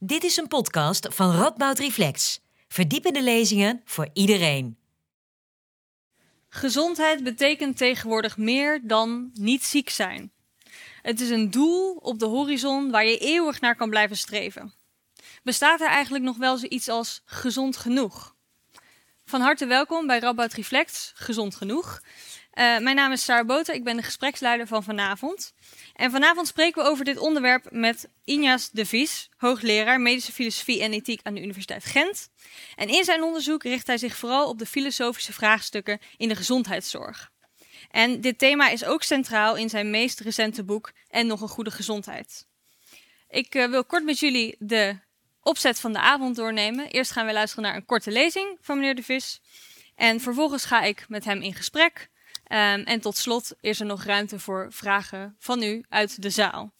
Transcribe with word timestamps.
Dit 0.00 0.24
is 0.24 0.36
een 0.36 0.48
podcast 0.48 1.06
van 1.10 1.36
Radboud 1.36 1.78
Reflex. 1.78 2.40
Verdiepende 2.68 3.22
lezingen 3.22 3.82
voor 3.84 4.08
iedereen. 4.12 4.78
Gezondheid 6.48 7.24
betekent 7.24 7.76
tegenwoordig 7.76 8.36
meer 8.36 8.80
dan 8.82 9.30
niet 9.34 9.64
ziek 9.64 9.90
zijn. 9.90 10.32
Het 11.02 11.20
is 11.20 11.30
een 11.30 11.50
doel 11.50 11.94
op 11.94 12.18
de 12.18 12.26
horizon 12.26 12.90
waar 12.90 13.06
je 13.06 13.18
eeuwig 13.18 13.60
naar 13.60 13.76
kan 13.76 13.90
blijven 13.90 14.16
streven. 14.16 14.74
Bestaat 15.42 15.80
er 15.80 15.88
eigenlijk 15.88 16.24
nog 16.24 16.36
wel 16.36 16.56
zoiets 16.56 16.88
als 16.88 17.22
gezond 17.24 17.76
genoeg? 17.76 18.34
Van 19.24 19.40
harte 19.40 19.66
welkom 19.66 20.06
bij 20.06 20.18
Radboud 20.18 20.52
Reflex, 20.52 21.12
Gezond 21.14 21.56
Genoeg. 21.56 22.02
Uh, 22.58 22.78
mijn 22.78 22.96
naam 22.96 23.12
is 23.12 23.24
Sarah 23.24 23.46
Boter, 23.46 23.74
ik 23.74 23.84
ben 23.84 23.96
de 23.96 24.02
gespreksleider 24.02 24.66
van 24.66 24.82
vanavond. 24.82 25.52
En 25.94 26.10
vanavond 26.10 26.46
spreken 26.46 26.82
we 26.82 26.88
over 26.88 27.04
dit 27.04 27.18
onderwerp 27.18 27.66
met 27.70 28.08
Injas 28.24 28.70
de 28.70 28.86
Vries, 28.86 29.28
hoogleraar 29.36 30.00
medische 30.00 30.32
filosofie 30.32 30.82
en 30.82 30.92
ethiek 30.92 31.20
aan 31.22 31.34
de 31.34 31.42
Universiteit 31.42 31.84
Gent. 31.84 32.28
En 32.76 32.88
in 32.88 33.04
zijn 33.04 33.22
onderzoek 33.22 33.62
richt 33.62 33.86
hij 33.86 33.98
zich 33.98 34.16
vooral 34.16 34.48
op 34.48 34.58
de 34.58 34.66
filosofische 34.66 35.32
vraagstukken 35.32 35.98
in 36.16 36.28
de 36.28 36.36
gezondheidszorg. 36.36 37.30
En 37.90 38.20
dit 38.20 38.38
thema 38.38 38.68
is 38.68 38.84
ook 38.84 39.02
centraal 39.02 39.56
in 39.56 39.68
zijn 39.68 39.90
meest 39.90 40.20
recente 40.20 40.64
boek 40.64 40.92
En 41.08 41.26
nog 41.26 41.40
een 41.40 41.48
goede 41.48 41.70
gezondheid. 41.70 42.46
Ik 43.28 43.54
uh, 43.54 43.66
wil 43.70 43.84
kort 43.84 44.04
met 44.04 44.18
jullie 44.18 44.56
de 44.58 44.98
opzet 45.42 45.80
van 45.80 45.92
de 45.92 46.00
avond 46.00 46.36
doornemen. 46.36 46.88
Eerst 46.88 47.10
gaan 47.10 47.26
we 47.26 47.32
luisteren 47.32 47.64
naar 47.64 47.74
een 47.74 47.86
korte 47.86 48.10
lezing 48.10 48.58
van 48.60 48.76
meneer 48.78 48.94
de 48.94 49.02
Vis. 49.02 49.40
En 49.94 50.20
vervolgens 50.20 50.64
ga 50.64 50.82
ik 50.82 51.04
met 51.08 51.24
hem 51.24 51.42
in 51.42 51.54
gesprek. 51.54 52.08
Um, 52.48 52.82
en 52.84 53.00
tot 53.00 53.16
slot 53.16 53.54
is 53.60 53.80
er 53.80 53.86
nog 53.86 54.04
ruimte 54.04 54.38
voor 54.38 54.66
vragen 54.70 55.36
van 55.38 55.62
u 55.62 55.84
uit 55.88 56.22
de 56.22 56.30
zaal. 56.30 56.72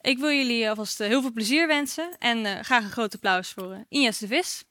Ik 0.00 0.18
wil 0.18 0.30
jullie 0.30 0.68
alvast 0.68 0.98
heel 0.98 1.20
veel 1.20 1.32
plezier 1.32 1.66
wensen 1.66 2.16
en 2.18 2.44
uh, 2.44 2.60
graag 2.60 2.84
een 2.84 2.90
groot 2.90 3.14
applaus 3.14 3.52
voor 3.52 3.84
uh, 3.88 4.10
de 4.10 4.26
Vis. 4.26 4.64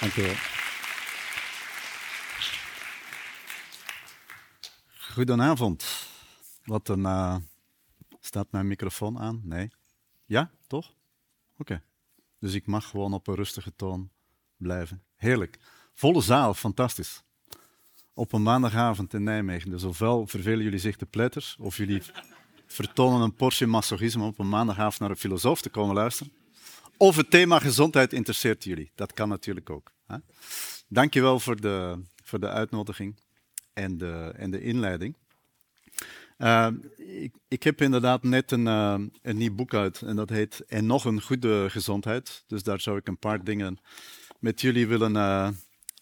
Dank 0.00 0.16
u 0.16 0.22
wel. 0.22 0.34
Goedenavond. 5.12 6.06
Wat 6.64 6.88
een. 6.88 7.48
Staat 8.20 8.46
mijn 8.50 8.66
microfoon 8.66 9.18
aan? 9.18 9.40
Nee. 9.44 9.70
Ja, 10.24 10.50
toch? 10.66 10.94
Oké. 11.58 11.82
Dus 12.38 12.54
ik 12.54 12.66
mag 12.66 12.88
gewoon 12.88 13.14
op 13.14 13.26
een 13.26 13.34
rustige 13.34 13.76
toon 13.76 14.10
blijven. 14.56 15.02
Heerlijk. 15.16 15.58
Volle 15.94 16.20
zaal, 16.20 16.54
fantastisch 16.54 17.22
op 18.20 18.32
een 18.32 18.42
maandagavond 18.42 19.14
in 19.14 19.22
Nijmegen. 19.22 19.70
Dus 19.70 19.84
ofwel 19.84 20.26
vervelen 20.26 20.64
jullie 20.64 20.78
zich 20.78 20.96
te 20.96 21.06
pletters, 21.06 21.56
of 21.58 21.76
jullie 21.76 22.02
vertonen 22.66 23.20
een 23.20 23.34
portie 23.34 23.66
masochisme 23.66 24.24
op 24.24 24.38
een 24.38 24.48
maandagavond 24.48 24.98
naar 24.98 25.10
een 25.10 25.16
filosoof 25.16 25.60
te 25.60 25.68
komen 25.68 25.94
luisteren. 25.94 26.32
Of 26.96 27.16
het 27.16 27.30
thema 27.30 27.58
gezondheid 27.58 28.12
interesseert 28.12 28.64
jullie. 28.64 28.90
Dat 28.94 29.12
kan 29.12 29.28
natuurlijk 29.28 29.70
ook. 29.70 29.92
Hè? 30.06 30.16
Dankjewel 30.88 31.40
voor 31.40 31.60
de, 31.60 32.02
voor 32.24 32.40
de 32.40 32.48
uitnodiging 32.48 33.20
en 33.72 33.98
de, 33.98 34.32
en 34.36 34.50
de 34.50 34.62
inleiding. 34.62 35.16
Uh, 36.38 36.68
ik, 36.96 37.34
ik, 37.48 37.62
heb 37.62 37.80
inderdaad 37.80 38.22
net 38.22 38.50
een, 38.50 38.66
uh, 38.66 38.94
een 39.22 39.36
nieuw 39.36 39.54
boek 39.54 39.74
uit 39.74 40.02
en 40.02 40.16
dat 40.16 40.28
heet 40.28 40.64
En 40.66 40.86
nog 40.86 41.04
een 41.04 41.22
goede 41.22 41.70
gezondheid. 41.70 42.44
Dus 42.46 42.62
daar 42.62 42.80
zou 42.80 42.96
ik 42.96 43.08
een 43.08 43.18
paar 43.18 43.44
dingen 43.44 43.78
met 44.38 44.60
jullie 44.60 44.86
willen 44.86 45.14
uh, 45.14 45.48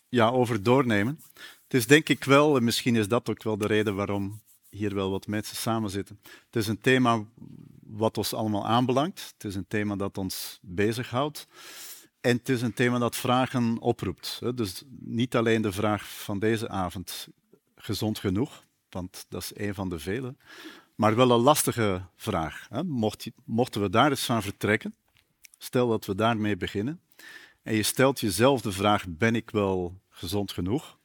ja, 0.08 0.28
over 0.28 0.62
doornemen. 0.62 1.20
Het 1.68 1.80
is 1.80 1.86
denk 1.86 2.08
ik 2.08 2.24
wel, 2.24 2.56
en 2.56 2.64
misschien 2.64 2.96
is 2.96 3.08
dat 3.08 3.28
ook 3.30 3.42
wel 3.42 3.58
de 3.58 3.66
reden 3.66 3.94
waarom 3.94 4.40
hier 4.70 4.94
wel 4.94 5.10
wat 5.10 5.26
mensen 5.26 5.56
samen 5.56 5.90
zitten. 5.90 6.20
Het 6.22 6.56
is 6.56 6.66
een 6.66 6.80
thema 6.80 7.24
wat 7.82 8.18
ons 8.18 8.34
allemaal 8.34 8.66
aanbelangt. 8.66 9.32
Het 9.32 9.44
is 9.44 9.54
een 9.54 9.66
thema 9.68 9.96
dat 9.96 10.18
ons 10.18 10.58
bezighoudt. 10.62 11.46
En 12.20 12.36
het 12.36 12.48
is 12.48 12.62
een 12.62 12.74
thema 12.74 12.98
dat 12.98 13.16
vragen 13.16 13.78
oproept. 13.78 14.40
Dus 14.54 14.82
niet 15.00 15.36
alleen 15.36 15.62
de 15.62 15.72
vraag 15.72 16.08
van 16.08 16.38
deze 16.38 16.68
avond, 16.68 17.28
gezond 17.76 18.18
genoeg, 18.18 18.64
want 18.90 19.26
dat 19.28 19.42
is 19.42 19.50
een 19.54 19.74
van 19.74 19.88
de 19.88 19.98
vele, 19.98 20.34
maar 20.94 21.16
wel 21.16 21.30
een 21.30 21.40
lastige 21.40 22.02
vraag. 22.16 22.68
Mocht, 22.84 23.30
mochten 23.44 23.80
we 23.80 23.90
daar 23.90 24.10
eens 24.10 24.24
van 24.24 24.42
vertrekken, 24.42 24.94
stel 25.58 25.88
dat 25.88 26.06
we 26.06 26.14
daarmee 26.14 26.56
beginnen, 26.56 27.00
en 27.62 27.74
je 27.74 27.82
stelt 27.82 28.20
jezelf 28.20 28.60
de 28.60 28.72
vraag, 28.72 29.04
ben 29.08 29.34
ik 29.34 29.50
wel 29.50 30.00
gezond 30.08 30.52
genoeg? 30.52 30.97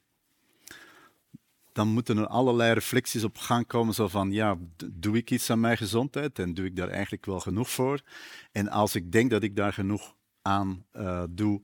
Dan 1.74 1.88
moeten 1.88 2.18
er 2.18 2.28
allerlei 2.28 2.74
reflecties 2.74 3.24
op 3.24 3.38
gang 3.38 3.68
komen. 3.68 3.94
Zo 3.94 4.08
van, 4.08 4.32
ja, 4.32 4.58
doe 4.94 5.18
ik 5.18 5.32
iets 5.32 5.50
aan 5.50 5.60
mijn 5.60 5.78
gezondheid 5.78 6.40
en 6.40 6.54
doe 6.54 6.66
ik 6.66 6.76
daar 6.76 6.90
eigenlijk 6.90 7.26
wel 7.26 7.40
genoeg 7.40 7.70
voor? 7.70 8.02
En 8.52 8.70
als 8.70 8.96
ik 8.96 9.12
denk 9.12 9.30
dat 9.30 9.44
ik 9.44 9.56
daar 9.56 9.74
genoeg 9.74 10.16
aan 10.42 10.86
uh, 10.94 11.24
doe, 11.30 11.62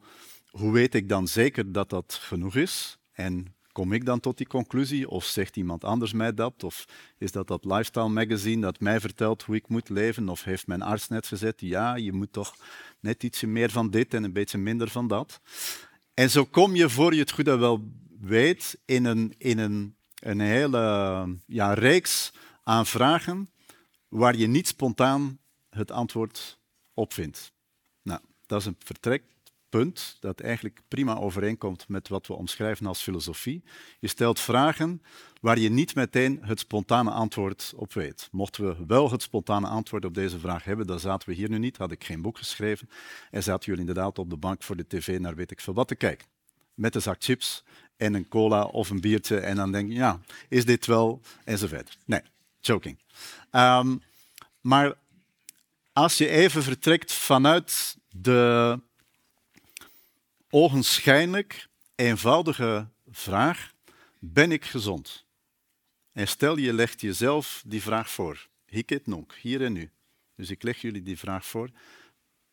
hoe 0.50 0.72
weet 0.72 0.96
ik 0.96 1.09
dan 1.09 1.28
zeker 1.28 1.72
dat 1.72 1.90
dat 1.90 2.14
genoeg 2.22 2.56
is? 2.56 3.00
En 3.12 3.56
kom 3.72 3.94
ik 3.94 4.06
dan 4.06 4.20
tot 4.20 4.38
die 4.38 4.47
conclusie? 4.47 5.09
Of 5.09 5.25
zegt 5.25 5.56
iemand 5.56 5.84
anders 5.84 6.14
mij 6.14 6.34
dat? 6.34 6.64
Of 6.64 6.86
is 7.18 7.31
dat 7.31 7.47
dat 7.47 7.66
lifestyle 7.66 8.09
magazine 8.09 8.62
dat 8.62 8.80
mij 8.80 9.00
vertelt 9.00 9.44
hoe 9.44 9.56
ik 9.56 9.68
moet 9.68 9.90
leven? 9.90 10.30
Of 10.30 10.44
heeft 10.44 10.68
mijn 10.68 10.81
arts 10.81 11.08
net 11.08 11.28
gezegd, 11.28 11.62
ja, 11.62 11.96
je 11.96 12.14
moet 12.14 12.34
toch 12.34 12.56
net 13.00 13.24
ietsje 13.24 13.47
meer 13.47 13.70
van 13.70 13.90
dit 13.90 14.14
en 14.14 14.24
een 14.24 14.34
beetje 14.34 14.58
minder 14.58 14.90
van 14.90 15.08
dat? 15.08 15.41
En 16.14 16.30
zo 16.30 16.46
kom 16.46 16.76
je, 16.76 16.90
voor 16.90 17.14
je 17.14 17.20
het 17.20 17.31
goed 17.31 17.47
en 17.47 17.59
wel 17.59 17.91
weet, 18.20 18.80
in 18.86 19.06
een, 19.06 19.34
in 19.38 19.58
een 19.58 19.96
een 20.19 20.40
hele 20.40 21.38
ja, 21.46 21.74
reeks 21.74 22.34
aan 22.63 22.85
vragen 22.85 23.50
waar 24.07 24.35
je 24.35 24.47
niet 24.47 24.68
spontaan 24.68 25.40
het 25.69 25.91
antwoord 25.91 26.59
op 26.94 27.13
vindt. 27.13 27.52
Nou, 28.02 28.19
dat 28.46 28.59
is 28.59 28.66
een 28.66 28.75
vertrekpunt 28.79 30.18
dat 30.19 30.40
eigenlijk 30.40 30.81
prima 30.88 31.16
overeenkomt 31.16 31.88
met 31.88 32.08
wat 32.08 32.28
we 32.28 32.34
omschrijven 32.34 32.85
als 32.85 33.02
filosofie. 33.02 33.63
Je 34.00 34.08
stelt 34.08 34.40
vragen 34.40 35.02
waar 35.41 35.59
je 35.59 35.69
niet 35.69 35.96
meteen 35.96 36.40
het 36.41 36.59
spontane 36.59 37.12
antwoord 37.12 37.74
op 37.75 37.94
weet. 37.94 38.28
Mochten 38.31 38.66
we 38.66 38.85
wel 38.85 39.12
het 39.12 39.22
spontane 39.22 39.68
antwoord 39.68 40.06
op 40.06 40.13
deze 40.13 40.40
vraag 40.40 40.63
hebben, 40.63 40.88
dan 40.88 41.00
zaten 41.00 41.29
we 41.29 41.35
hier 41.35 41.50
nu 41.50 41.58
niet, 41.58 41.78
had 41.78 41.91
ik 41.91 42.03
geen 42.03 42.22
boek 42.22 42.38
geschreven 42.38 42.90
en 43.31 43.44
zaten 43.44 43.66
jullie 43.66 43.88
inderdaad 43.88 44.19
op 44.19 44.29
de 44.29 44.38
bank 44.38 44.63
voor 44.63 44.75
de 44.75 44.88
tv 44.88 45.19
naar 45.19 45.35
weet 45.35 45.52
ik 45.52 45.59
veel 45.59 45.74
wat 45.74 45.88
te 45.88 45.96
kijken. 45.96 46.28
Met 46.74 46.96
een 46.96 47.02
zak 47.02 47.24
chips 47.24 47.63
en 47.99 48.13
een 48.13 48.27
cola 48.27 48.63
of 48.63 48.89
een 48.89 49.01
biertje. 49.01 49.39
En 49.39 49.55
dan 49.55 49.71
denk 49.71 49.87
je, 49.89 49.93
ja, 49.93 50.19
is 50.49 50.65
dit 50.65 50.85
wel? 50.85 51.21
Enzovoort. 51.43 51.97
Nee, 52.05 52.21
joking. 52.61 52.97
Um, 53.51 54.01
maar 54.61 54.93
als 55.93 56.17
je 56.17 56.29
even 56.29 56.63
vertrekt 56.63 57.13
vanuit 57.13 57.97
de 58.09 58.79
ogenschijnlijk 60.49 61.67
eenvoudige 61.95 62.87
vraag, 63.11 63.73
ben 64.19 64.51
ik 64.51 64.66
gezond? 64.66 65.25
En 66.11 66.27
stel 66.27 66.57
je 66.57 66.73
legt 66.73 67.01
jezelf 67.01 67.63
die 67.66 67.81
vraag 67.81 68.09
voor. 68.09 68.47
Nonk, 69.03 69.33
hier 69.41 69.63
en 69.63 69.73
nu. 69.73 69.91
Dus 70.35 70.49
ik 70.49 70.63
leg 70.63 70.81
jullie 70.81 71.03
die 71.03 71.19
vraag 71.19 71.45
voor. 71.45 71.69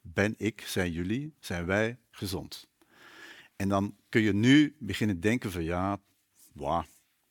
Ben 0.00 0.34
ik, 0.38 0.60
zijn 0.66 0.92
jullie, 0.92 1.34
zijn 1.40 1.66
wij 1.66 1.98
gezond? 2.10 2.68
En 3.56 3.68
dan 3.68 3.96
kun 4.08 4.22
je 4.22 4.34
nu 4.34 4.76
beginnen 4.78 5.20
denken 5.20 5.52
van 5.52 5.64
ja, 5.64 6.00
wow, 6.52 6.84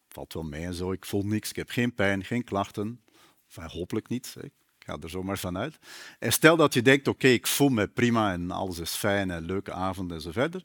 valt 0.08 0.34
wel 0.34 0.44
mee 0.44 0.66
en 0.66 0.74
zo, 0.74 0.91
ik 0.91 1.06
voel 1.06 1.24
niks, 1.24 1.50
ik 1.50 1.56
heb 1.56 1.69
geen 1.69 1.94
pijn, 1.94 2.24
geen 2.24 2.44
klachten. 2.44 3.03
Enfin, 3.46 3.78
hopelijk 3.78 4.08
niet, 4.08 4.36
ik 4.41 4.52
ga 4.80 4.97
er 5.02 5.09
zomaar 5.09 5.38
vanuit. 5.38 5.78
En 6.19 6.31
stel 6.31 6.56
dat 6.56 6.74
je 6.74 6.81
denkt, 6.81 7.08
oké, 7.08 7.28
ik 7.28 7.47
voel 7.47 7.69
me 7.69 7.88
prima 7.88 8.34
en 8.34 8.52
alles 8.52 8.80
is 8.80 8.91
fijn 8.91 9.31
en 9.31 9.46
leuke 9.46 9.74
avond 9.74 10.12
en 10.12 10.22
zo 10.22 10.31
verder. 10.31 10.63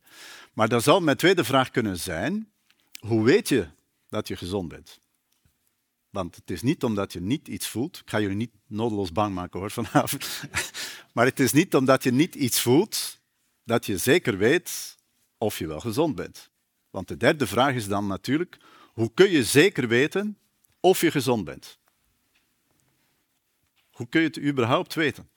Maar 0.52 0.68
dan 0.68 0.80
zal 0.80 1.00
mijn 1.00 1.16
tweede 1.16 1.44
vraag 1.44 1.70
kunnen 1.70 1.98
zijn, 1.98 2.52
hoe 2.98 3.24
weet 3.24 3.48
je 3.48 3.68
dat 4.08 4.28
je 4.28 4.36
gezond 4.36 4.68
bent? 4.68 4.98
Want 6.10 6.36
het 6.36 6.50
is 6.50 6.62
niet 6.62 6.84
omdat 6.84 7.12
je 7.12 7.20
niet 7.20 7.48
iets 7.48 7.68
voelt. 7.68 7.96
Ik 7.96 8.10
ga 8.10 8.20
jullie 8.20 8.36
niet 8.36 8.54
nodeloos 8.66 9.12
bang 9.12 9.34
maken 9.34 9.60
hoor 9.60 9.70
vanavond. 9.80 10.42
maar 11.12 11.24
het 11.24 11.40
is 11.40 11.52
niet 11.52 11.74
omdat 11.74 12.02
je 12.02 12.12
niet 12.12 12.34
iets 12.34 12.60
voelt 12.60 13.20
dat 13.64 13.86
je 13.86 13.98
zeker 13.98 14.38
weet 14.38 14.98
of 15.40 15.58
je 15.58 15.66
wel 15.66 15.80
gezond 15.80 16.14
bent. 16.14 16.50
Want 16.90 17.08
de 17.08 17.16
derde 17.16 17.46
vraag 17.46 17.74
is 17.74 17.88
dan 17.88 18.06
natuurlijk, 18.06 18.56
hoe 18.92 19.10
kun 19.14 19.30
je 19.30 19.44
zeker 19.44 19.88
weten 19.88 20.38
of 20.80 21.00
je 21.00 21.10
gezond 21.10 21.44
bent? 21.44 21.78
Hoe 23.90 24.08
kun 24.08 24.20
je 24.20 24.26
het 24.26 24.40
überhaupt 24.40 24.94
weten? 24.94 25.28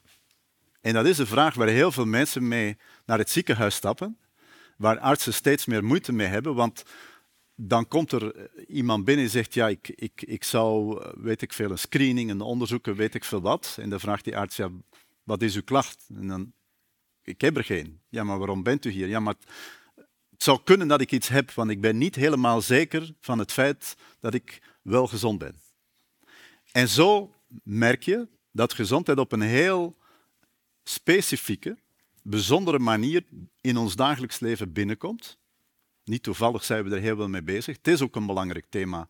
En 0.81 0.93
dat 0.93 1.05
is 1.05 1.17
een 1.17 1.27
vraag 1.27 1.55
waar 1.55 1.67
heel 1.67 1.91
veel 1.91 2.05
mensen 2.05 2.47
mee 2.47 2.77
naar 3.05 3.17
het 3.17 3.29
ziekenhuis 3.29 3.75
stappen, 3.75 4.17
waar 4.77 4.99
artsen 4.99 5.33
steeds 5.33 5.65
meer 5.65 5.83
moeite 5.83 6.13
mee 6.13 6.27
hebben, 6.27 6.55
want 6.55 6.83
dan 7.55 7.87
komt 7.87 8.11
er 8.11 8.49
iemand 8.67 9.05
binnen 9.05 9.25
en 9.25 9.31
zegt, 9.31 9.53
ja, 9.53 9.67
ik, 9.67 9.89
ik, 9.89 10.21
ik 10.21 10.43
zou, 10.43 11.01
weet 11.15 11.41
ik 11.41 11.53
veel, 11.53 11.71
een 11.71 11.79
screening, 11.79 12.29
een 12.29 12.41
onderzoek, 12.41 12.85
weet 12.85 13.15
ik 13.15 13.23
veel 13.23 13.41
wat. 13.41 13.77
En 13.79 13.89
dan 13.89 13.99
vraagt 13.99 14.23
die 14.23 14.37
arts, 14.37 14.55
ja, 14.55 14.69
wat 15.23 15.41
is 15.41 15.55
uw 15.55 15.63
klacht? 15.63 16.05
En 16.15 16.27
dan, 16.27 16.53
ik 17.23 17.41
heb 17.41 17.57
er 17.57 17.63
geen. 17.63 17.99
Ja, 18.09 18.23
maar 18.23 18.37
waarom 18.37 18.63
bent 18.63 18.85
u 18.85 18.89
hier? 18.89 19.07
Ja, 19.07 19.19
maar 19.19 19.35
het 20.43 20.51
zou 20.51 20.63
kunnen 20.63 20.87
dat 20.87 21.01
ik 21.01 21.11
iets 21.11 21.27
heb, 21.27 21.51
want 21.51 21.69
ik 21.69 21.81
ben 21.81 21.97
niet 21.97 22.15
helemaal 22.15 22.61
zeker 22.61 23.13
van 23.19 23.39
het 23.39 23.51
feit 23.51 23.95
dat 24.19 24.33
ik 24.33 24.61
wel 24.81 25.07
gezond 25.07 25.39
ben. 25.39 25.55
En 26.71 26.89
zo 26.89 27.33
merk 27.63 28.03
je 28.03 28.27
dat 28.51 28.73
gezondheid 28.73 29.17
op 29.17 29.31
een 29.31 29.41
heel 29.41 29.97
specifieke, 30.83 31.77
bijzondere 32.23 32.79
manier 32.79 33.23
in 33.61 33.77
ons 33.77 33.95
dagelijks 33.95 34.39
leven 34.39 34.73
binnenkomt. 34.73 35.37
Niet 36.03 36.23
toevallig 36.23 36.63
zijn 36.63 36.83
we 36.83 36.95
er 36.95 37.01
heel 37.01 37.15
veel 37.15 37.29
mee 37.29 37.43
bezig. 37.43 37.77
Het 37.77 37.87
is 37.87 38.01
ook 38.01 38.15
een 38.15 38.25
belangrijk 38.25 38.65
thema 38.69 39.09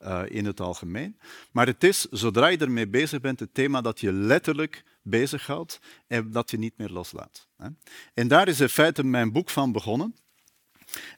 uh, 0.00 0.22
in 0.28 0.44
het 0.44 0.60
algemeen. 0.60 1.18
Maar 1.52 1.66
het 1.66 1.84
is, 1.84 2.00
zodra 2.10 2.46
je 2.46 2.58
ermee 2.58 2.88
bezig 2.88 3.20
bent, 3.20 3.40
het 3.40 3.54
thema 3.54 3.80
dat 3.80 4.00
je 4.00 4.12
letterlijk 4.12 4.84
bezighoudt 5.02 5.80
en 6.06 6.30
dat 6.30 6.50
je 6.50 6.58
niet 6.58 6.78
meer 6.78 6.90
loslaat. 6.90 7.48
En 8.14 8.28
daar 8.28 8.48
is 8.48 8.60
in 8.60 8.68
feite 8.68 9.04
mijn 9.04 9.32
boek 9.32 9.50
van 9.50 9.72
begonnen. 9.72 10.14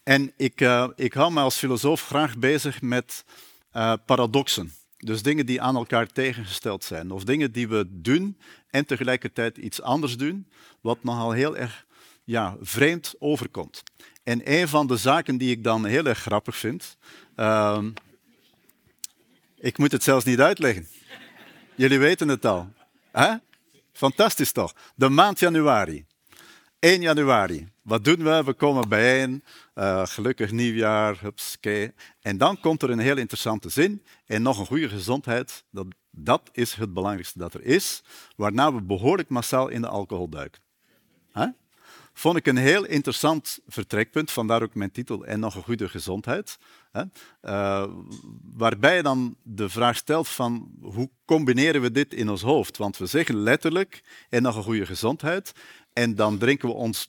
En 0.02 0.32
ik, 0.37 0.61
uh, 0.61 0.88
ik 0.96 1.12
hou 1.12 1.32
me 1.32 1.40
als 1.40 1.56
filosoof 1.56 2.06
graag 2.06 2.38
bezig 2.38 2.82
met 2.82 3.25
uh, 3.73 3.93
paradoxen. 4.06 4.73
Dus 4.96 5.23
dingen 5.23 5.46
die 5.46 5.61
aan 5.61 5.76
elkaar 5.76 6.06
tegengesteld 6.06 6.84
zijn. 6.84 7.11
Of 7.11 7.25
dingen 7.25 7.52
die 7.52 7.69
we 7.69 7.87
doen 7.88 8.38
en 8.70 8.87
tegelijkertijd 8.87 9.56
iets 9.56 9.82
anders 9.82 10.17
doen, 10.17 10.49
wat 10.81 11.02
nogal 11.02 11.31
heel 11.31 11.56
erg 11.56 11.87
ja, 12.25 12.56
vreemd 12.61 13.14
overkomt. 13.19 13.82
En 14.23 14.52
een 14.52 14.69
van 14.69 14.87
de 14.87 14.96
zaken 14.96 15.38
die 15.38 15.50
ik 15.50 15.64
dan 15.64 15.84
heel 15.84 16.06
erg 16.06 16.19
grappig 16.19 16.56
vind, 16.56 16.96
uh, 17.37 17.84
ik 19.56 19.78
moet 19.78 19.93
het 19.93 20.02
zelfs 20.02 20.25
niet 20.25 20.40
uitleggen. 20.40 20.88
Jullie 21.75 21.99
weten 21.99 22.28
het 22.28 22.44
al. 22.44 22.73
Hè? 23.12 23.34
Fantastisch 23.93 24.52
toch? 24.52 24.75
De 24.94 25.08
maand 25.08 25.38
januari. 25.38 26.06
1 26.78 27.00
januari. 27.00 27.69
Wat 27.82 28.05
doen 28.05 28.23
we? 28.23 28.44
We 28.44 28.52
komen 28.52 28.88
bijeen. 28.88 29.44
Uh, 29.78 30.06
gelukkig 30.06 30.50
nieuwjaar. 30.50 31.19
Hupske. 31.20 31.94
En 32.20 32.38
dan 32.38 32.61
komt 32.61 32.82
er 32.82 32.90
een 32.90 32.99
heel 32.99 33.17
interessante 33.17 33.69
zin. 33.69 34.02
En 34.26 34.43
nog 34.43 34.58
een 34.58 34.67
goede 34.67 34.88
gezondheid. 34.88 35.64
Dat, 35.70 35.87
dat 36.11 36.49
is 36.52 36.75
het 36.75 36.93
belangrijkste 36.93 37.38
dat 37.38 37.55
er 37.55 37.62
is. 37.62 38.02
Waarna 38.37 38.75
we 38.75 38.82
behoorlijk 38.82 39.28
massaal 39.28 39.69
in 39.69 39.81
de 39.81 39.88
alcohol 39.88 40.28
duiken. 40.28 40.64
Vond 42.12 42.37
ik 42.37 42.46
een 42.46 42.56
heel 42.56 42.84
interessant 42.84 43.58
vertrekpunt. 43.67 44.31
Vandaar 44.31 44.62
ook 44.62 44.75
mijn 44.75 44.90
titel. 44.90 45.25
En 45.25 45.40
nog 45.40 45.55
een 45.55 45.62
goede 45.62 45.88
gezondheid. 45.88 46.58
Uh, 47.43 47.87
waarbij 48.56 48.96
je 48.96 49.02
dan 49.02 49.37
de 49.43 49.69
vraag 49.69 49.96
stelt 49.96 50.28
van 50.28 50.70
hoe 50.81 51.11
combineren 51.25 51.81
we 51.81 51.90
dit 51.90 52.14
in 52.14 52.28
ons 52.28 52.43
hoofd? 52.43 52.76
Want 52.76 52.96
we 52.96 53.06
zeggen 53.06 53.37
letterlijk 53.37 54.02
en 54.28 54.43
nog 54.43 54.56
een 54.56 54.62
goede 54.62 54.87
gezondheid 54.87 55.52
en 55.93 56.14
dan 56.14 56.38
drinken 56.38 56.69
we 56.69 56.75
ons 56.75 57.06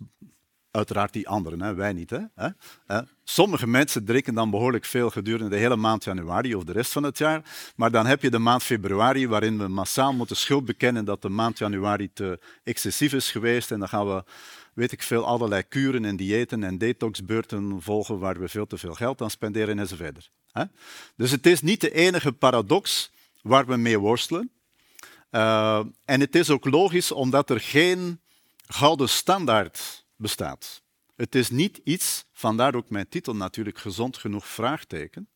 uiteraard 0.78 1.14
die 1.14 1.28
anderen, 1.28 1.62
hè? 1.62 1.74
wij 1.74 1.94
niet. 1.94 2.10
Hè? 2.36 3.00
Sommige 3.24 3.68
mensen 3.68 4.06
drinken 4.06 4.34
dan 4.34 4.50
behoorlijk 4.50 4.86
veel 4.86 5.10
gedurende 5.10 5.50
de 5.50 5.62
hele 5.62 5.76
maand 5.76 6.04
januari 6.04 6.56
of 6.56 6.64
de 6.64 6.72
rest 6.72 6.92
van 6.92 7.04
het 7.04 7.18
jaar. 7.18 7.42
Maar 7.76 7.92
dan 7.92 8.06
heb 8.06 8.22
je 8.22 8.30
de 8.30 8.40
maand 8.40 8.64
februari 8.64 9.28
waarin 9.28 9.58
we 9.58 9.68
massaal 9.68 10.14
moeten 10.14 10.36
schuld 10.36 10.66
bekennen 10.66 11.06
dat 11.06 11.22
de 11.22 11.30
maand 11.30 11.58
januari 11.58 12.10
te 12.14 12.40
excessief 12.64 13.14
is 13.14 13.32
geweest. 13.32 13.72
En 13.72 13.80
dan 13.80 13.90
gaan 13.90 14.08
we 14.08 14.24
weet 14.74 14.92
ik 14.92 15.04
veel, 15.04 15.26
allerlei 15.26 15.64
kuren 15.64 16.06
en 16.06 16.16
diëten 16.16 16.64
en 16.64 16.78
detoxbeurten 16.78 17.82
volgen 17.82 18.20
waar 18.20 18.40
we 18.40 18.48
veel 18.48 18.68
te 18.68 18.78
veel 18.78 18.94
geld 18.94 19.22
aan 19.22 19.30
spenderen 19.30 19.80
enzovoort. 19.80 20.32
Dus 21.16 21.32
het 21.32 21.46
is 21.46 21.62
niet 21.62 21.82
de 21.82 21.92
enige 21.92 22.32
paradox 22.32 23.12
waar 23.42 23.66
we 23.66 23.76
mee 23.76 24.00
worstelen. 24.00 24.52
Uh, 25.32 25.80
en 26.06 26.20
het 26.20 26.36
is 26.36 26.50
ook 26.50 26.66
logisch 26.66 27.12
omdat 27.12 27.50
er 27.50 27.60
geen 27.60 28.20
gouden 28.68 29.10
standaard 29.10 30.06
bestaat. 30.18 30.82
Het 31.16 31.36
is 31.36 31.50
niet 31.50 31.80
iets, 31.84 32.26
vandaar 32.32 32.76
ook 32.76 32.90
mijn 32.90 33.10
titel 33.10 33.36
natuurlijk 33.36 33.78
gezond 33.78 34.18
genoeg 34.18 34.48
vraagteken. 34.48 35.30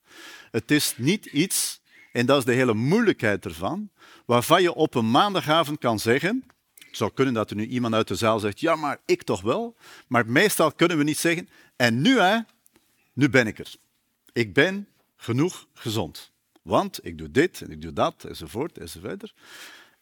Het 0.52 0.72
is 0.72 0.94
niet 0.98 1.26
iets, 1.26 1.82
en 2.12 2.26
dat 2.26 2.38
is 2.38 2.46
de 2.46 2.54
hele 2.54 2.74
moeilijkheid 2.74 3.46
ervan, 3.46 3.90
waarvan 4.26 4.62
je 4.62 4.74
op 4.74 4.96
een 4.96 5.12
maandagavond 5.12 5.80
kan 5.80 6.00
zeggen, 6.00 6.44
het 6.76 6.98
zou 6.98 7.12
kunnen 7.12 7.34
dat 7.34 7.50
er 7.50 7.56
nu 7.56 7.66
iemand 7.66 7.94
uit 7.94 8.08
de 8.08 8.16
zaal 8.16 8.40
zegt, 8.40 8.60
ja, 8.60 8.76
maar 8.76 8.98
ik 9.06 9.24
toch 9.24 9.42
wel. 9.42 9.76
Maar 10.08 10.28
meestal 10.28 10.72
kunnen 10.72 10.98
we 10.98 11.04
niet 11.04 11.18
zeggen, 11.18 11.50
en 11.76 12.02
nu, 12.02 12.20
hè, 12.20 12.40
nu 13.14 13.30
ben 13.30 13.48
ik 13.48 13.60
er. 13.60 13.76
Ik 14.34 14.54
ben 14.54 14.88
genoeg 15.16 15.68
gezond. 15.74 16.32
Want 16.62 17.06
ik 17.06 17.18
doe 17.18 17.32
dit 17.32 17.62
en 17.62 17.72
ik 17.72 17.82
doe 17.82 17.94
dat, 17.94 18.24
enzovoort, 18.24 18.78
enzovoort. 18.78 19.34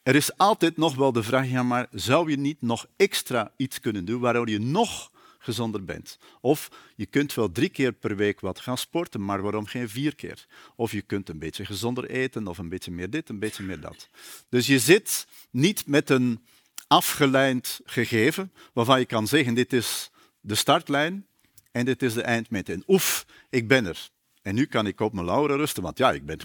Er 0.10 0.16
is 0.16 0.38
altijd 0.38 0.78
nog 0.78 0.96
wel 0.96 1.12
de 1.12 1.24
vraag, 1.24 1.50
ja, 1.50 1.64
maar 1.64 1.88
zou 1.92 2.30
je 2.30 2.38
niet 2.38 2.62
nog 2.62 2.86
extra 2.96 3.52
iets 3.58 3.80
kunnen 3.80 4.06
doen 4.06 4.20
waardoor 4.20 4.50
je 4.50 4.60
nog 4.60 5.12
gezonder 5.40 5.86
bent? 5.86 6.18
Of 6.42 6.70
je 6.96 7.06
kunt 7.06 7.34
wel 7.34 7.52
drie 7.52 7.70
keer 7.70 7.92
per 7.92 8.16
week 8.16 8.40
wat 8.40 8.60
gaan 8.60 8.78
sporten, 8.78 9.26
maar 9.26 9.42
waarom 9.42 9.66
geen 9.66 9.90
vier 9.90 10.16
keer? 10.16 10.46
Of 10.76 10.92
je 10.92 11.02
kunt 11.02 11.30
een 11.30 11.40
beetje 11.40 11.66
gezonder 11.66 12.10
eten, 12.10 12.48
of 12.48 12.58
een 12.58 12.70
beetje 12.70 12.92
meer 12.92 13.10
dit, 13.10 13.30
een 13.30 13.40
beetje 13.40 13.64
meer 13.64 13.80
dat. 13.80 14.10
Dus 14.50 14.68
je 14.68 14.80
zit 14.80 15.28
niet 15.52 15.88
met 15.88 16.10
een 16.10 16.46
afgeleid 16.88 17.82
gegeven 17.86 18.52
waarvan 18.74 19.00
je 19.00 19.06
kan 19.06 19.28
zeggen, 19.28 19.54
dit 19.54 19.74
is 19.74 20.12
de 20.40 20.56
startlijn 20.56 21.26
en 21.72 21.86
dit 21.86 22.02
is 22.02 22.14
de 22.14 22.22
eindmeting. 22.22 22.78
En 22.78 22.94
oef, 22.94 23.26
ik 23.50 23.68
ben 23.68 23.86
er. 23.86 24.10
En 24.42 24.56
nu 24.56 24.66
kan 24.66 24.88
ik 24.88 25.00
op 25.00 25.14
mijn 25.14 25.26
lauren 25.26 25.58
rusten, 25.58 25.84
want 25.84 25.98
ja, 25.98 26.12
ik 26.12 26.26
ben 26.26 26.40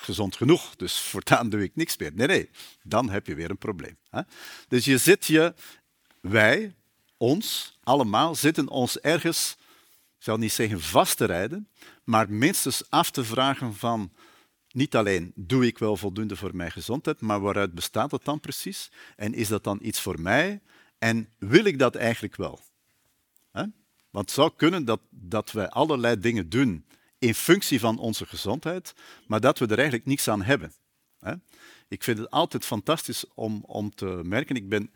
gezond 0.00 0.36
genoeg, 0.36 0.76
dus 0.76 1.00
voortaan 1.00 1.48
doe 1.48 1.62
ik 1.62 1.76
niks 1.76 1.96
meer. 1.96 2.12
Nee, 2.14 2.26
nee, 2.26 2.50
dan 2.82 3.10
heb 3.10 3.26
je 3.26 3.34
weer 3.34 3.50
een 3.50 3.58
probleem. 3.58 3.96
Hè? 4.10 4.20
Dus 4.68 4.84
je 4.84 4.98
zit 4.98 5.26
je, 5.26 5.54
wij, 6.20 6.74
ons, 7.16 7.78
allemaal, 7.82 8.34
zitten 8.34 8.68
ons 8.68 9.00
ergens, 9.00 9.56
ik 10.18 10.24
zal 10.24 10.36
niet 10.36 10.52
zeggen 10.52 10.80
vast 10.80 11.16
te 11.16 11.24
rijden, 11.24 11.68
maar 12.04 12.32
minstens 12.32 12.90
af 12.90 13.10
te 13.10 13.24
vragen 13.24 13.74
van, 13.74 14.12
niet 14.70 14.96
alleen 14.96 15.32
doe 15.34 15.66
ik 15.66 15.78
wel 15.78 15.96
voldoende 15.96 16.36
voor 16.36 16.56
mijn 16.56 16.70
gezondheid, 16.70 17.20
maar 17.20 17.40
waaruit 17.40 17.74
bestaat 17.74 18.10
dat 18.10 18.24
dan 18.24 18.40
precies? 18.40 18.90
En 19.16 19.34
is 19.34 19.48
dat 19.48 19.64
dan 19.64 19.78
iets 19.82 20.00
voor 20.00 20.20
mij? 20.20 20.60
En 20.98 21.28
wil 21.38 21.64
ik 21.64 21.78
dat 21.78 21.94
eigenlijk 21.94 22.36
wel? 22.36 22.60
Want 24.10 24.24
het 24.24 24.34
zou 24.34 24.50
kunnen 24.56 24.84
dat, 24.84 25.00
dat 25.10 25.52
wij 25.52 25.68
allerlei 25.68 26.18
dingen 26.18 26.48
doen 26.48 26.84
in 27.20 27.34
functie 27.34 27.80
van 27.80 27.98
onze 27.98 28.26
gezondheid, 28.26 28.92
maar 29.26 29.40
dat 29.40 29.58
we 29.58 29.66
er 29.66 29.76
eigenlijk 29.76 30.06
niets 30.06 30.28
aan 30.28 30.42
hebben. 30.42 30.72
Ik 31.88 32.02
vind 32.02 32.18
het 32.18 32.30
altijd 32.30 32.64
fantastisch 32.64 33.24
om, 33.34 33.64
om 33.66 33.94
te 33.94 34.20
merken. 34.24 34.56
Ik 34.56 34.68
ben 34.68 34.90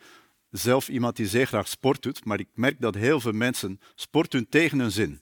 zelf 0.50 0.88
iemand 0.88 1.17
die 1.17 1.26
zeer 1.26 1.47
graag 1.47 1.69
sport 1.69 2.03
doet, 2.03 2.25
maar 2.25 2.41
ik 2.41 2.49
merk 2.55 2.81
dat 2.81 2.94
heel 2.94 3.21
veel 3.21 3.32
mensen 3.32 3.81
sport 3.94 4.31
doen 4.31 4.47
tegen 4.49 4.79
hun 4.79 4.91
zin. 4.91 5.21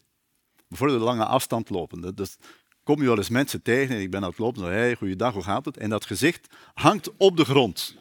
Bijvoorbeeld 0.69 0.99
de 0.99 1.05
lange 1.05 1.25
afstand 1.25 1.71
lopen. 1.71 2.15
Dus 2.15 2.37
kom 2.83 3.01
je 3.01 3.07
wel 3.07 3.17
eens 3.17 3.29
mensen 3.29 3.63
tegen 3.63 3.95
en 3.95 4.01
ik 4.01 4.11
ben 4.11 4.23
aan 4.23 4.29
het 4.29 4.39
lopen, 4.39 4.63
hey, 4.63 4.97
goeiedag, 4.97 5.35
hoe 5.35 5.43
gaat 5.43 5.65
het? 5.65 5.77
En 5.77 5.91
dat 5.91 6.07
gezicht 6.07 6.47
hangt 6.75 7.11
op 7.17 7.37
de 7.37 7.45
grond. 7.45 7.97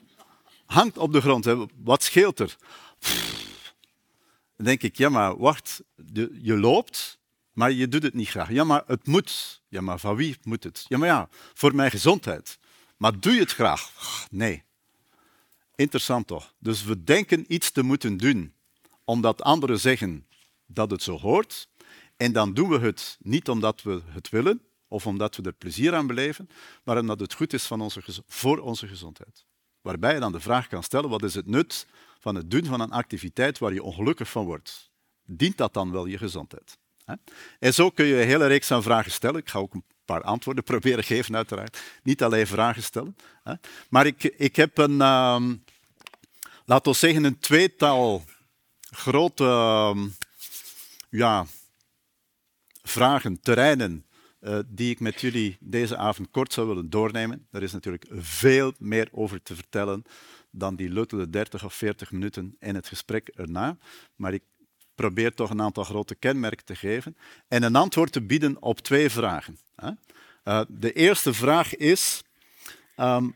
Hangt 0.66 0.98
op 0.98 1.14
de 1.14 1.22
grond. 1.22 1.46
Hè. 1.46 1.66
Wat 1.76 2.04
scheelt 2.04 2.40
er? 2.40 2.56
Dan 4.56 4.66
denk 4.66 4.84
ik, 4.84 4.98
ja, 4.98 5.10
maar 5.10 5.38
wacht, 5.38 5.84
je 6.42 6.58
loopt, 6.58 7.20
maar 7.52 7.72
je 7.72 7.88
doet 7.88 8.04
het 8.04 8.14
niet 8.14 8.30
graag. 8.30 8.52
Ja, 8.52 8.64
maar 8.64 8.84
het 8.88 9.08
moet. 9.08 9.62
Ja, 9.68 9.82
maar 9.82 10.00
van 10.00 10.16
wie 10.16 10.38
moet 10.44 10.64
het? 10.64 10.86
Ja, 10.88 10.98
maar 10.98 11.08
ja, 11.08 11.30
voor 11.54 11.76
mijn 11.76 11.92
gezondheid. 11.92 12.60
Maar 12.98 13.20
doe 13.20 13.34
je 13.34 13.40
het 13.40 13.52
graag? 13.52 13.92
Nee. 14.32 14.64
Interessant 15.76 16.28
toch? 16.28 16.54
Dus 16.60 16.84
we 16.84 17.04
denken 17.04 17.46
iets 17.48 17.72
te 17.72 17.84
moeten 17.84 18.18
doen 18.18 18.54
omdat 19.04 19.42
anderen 19.42 19.80
zeggen 19.80 20.28
dat 20.66 20.92
het 20.92 21.04
zo 21.04 21.20
hoort. 21.20 21.70
En 22.18 22.32
dan 22.32 22.54
doen 22.54 22.70
we 22.70 22.80
het 22.80 23.18
niet 23.20 23.50
omdat 23.50 23.82
we 23.82 24.02
het 24.06 24.30
willen 24.30 24.62
of 24.88 25.08
omdat 25.08 25.36
we 25.36 25.44
er 25.44 25.54
plezier 25.54 25.96
aan 25.96 26.08
beleven, 26.08 26.50
maar 26.84 26.98
omdat 26.98 27.20
het 27.20 27.34
goed 27.34 27.54
is 27.54 27.64
van 27.64 27.82
onze, 27.82 28.02
voor 28.28 28.60
onze 28.60 28.88
gezondheid. 28.88 29.46
Waarbij 29.82 30.14
je 30.14 30.20
dan 30.20 30.32
de 30.32 30.40
vraag 30.40 30.68
kan 30.68 30.84
stellen, 30.84 31.10
wat 31.10 31.24
is 31.24 31.34
het 31.34 31.48
nut 31.48 31.88
van 32.20 32.36
het 32.36 32.52
doen 32.52 32.66
van 32.66 32.82
een 32.82 32.92
activiteit 32.92 33.58
waar 33.58 33.74
je 33.74 33.84
ongelukkig 33.84 34.30
van 34.30 34.46
wordt? 34.46 34.92
Dient 35.26 35.58
dat 35.58 35.74
dan 35.74 35.92
wel 35.92 36.06
je 36.06 36.18
gezondheid? 36.18 36.78
En 37.60 37.74
zo 37.74 37.90
kun 37.90 38.06
je 38.06 38.22
een 38.22 38.28
hele 38.28 38.48
reeks 38.48 38.72
aan 38.72 38.84
vragen 38.84 39.12
stellen. 39.12 39.40
Ik 39.40 39.50
ga 39.50 39.60
ook 39.60 39.74
een 39.74 39.84
paar 40.06 40.22
antwoorden 40.22 40.64
proberen 40.72 41.04
geven, 41.04 41.36
uiteraard. 41.36 41.82
Niet 42.04 42.24
alleen 42.24 42.48
vragen 42.48 42.84
stellen. 42.84 43.16
Maar 43.90 44.06
ik, 44.06 44.24
ik 44.24 44.56
heb 44.56 44.78
een, 44.78 44.92
uh, 44.92 45.42
laten 46.66 46.92
we 46.92 46.98
zeggen, 46.98 47.24
een 47.24 47.40
tweetal 47.40 48.24
grote 48.80 49.44
uh, 49.44 50.06
ja, 51.10 51.46
vragen, 52.84 53.42
terreinen, 53.42 54.06
uh, 54.42 54.60
die 54.68 54.92
ik 54.92 55.00
met 55.00 55.22
jullie 55.22 55.58
deze 55.60 55.98
avond 55.98 56.32
kort 56.32 56.54
zou 56.54 56.68
willen 56.68 56.90
doornemen. 56.90 57.48
Er 57.52 57.64
is 57.64 57.72
natuurlijk 57.72 58.06
veel 58.12 58.74
meer 58.78 59.10
over 59.12 59.44
te 59.44 59.56
vertellen 59.56 60.04
dan 60.52 60.76
die 60.76 60.90
luttele 60.90 61.30
30 61.30 61.64
of 61.66 61.74
40 61.74 62.12
minuten 62.12 62.56
in 62.60 62.76
het 62.76 62.88
gesprek 62.88 63.28
erna. 63.28 63.78
Maar 64.16 64.34
ik 64.34 64.44
probeer 64.96 65.34
toch 65.34 65.50
een 65.50 65.62
aantal 65.62 65.84
grote 65.84 66.16
kenmerken 66.16 66.66
te 66.66 66.76
geven 66.76 67.18
en 67.48 67.64
een 67.64 67.76
antwoord 67.76 68.12
te 68.12 68.22
bieden 68.22 68.62
op 68.62 68.80
twee 68.80 69.10
vragen. 69.10 69.60
Uh, 70.44 70.62
de 70.68 70.94
eerste 70.94 71.34
vraag 71.34 71.76
is, 71.76 72.24
um, 72.98 73.36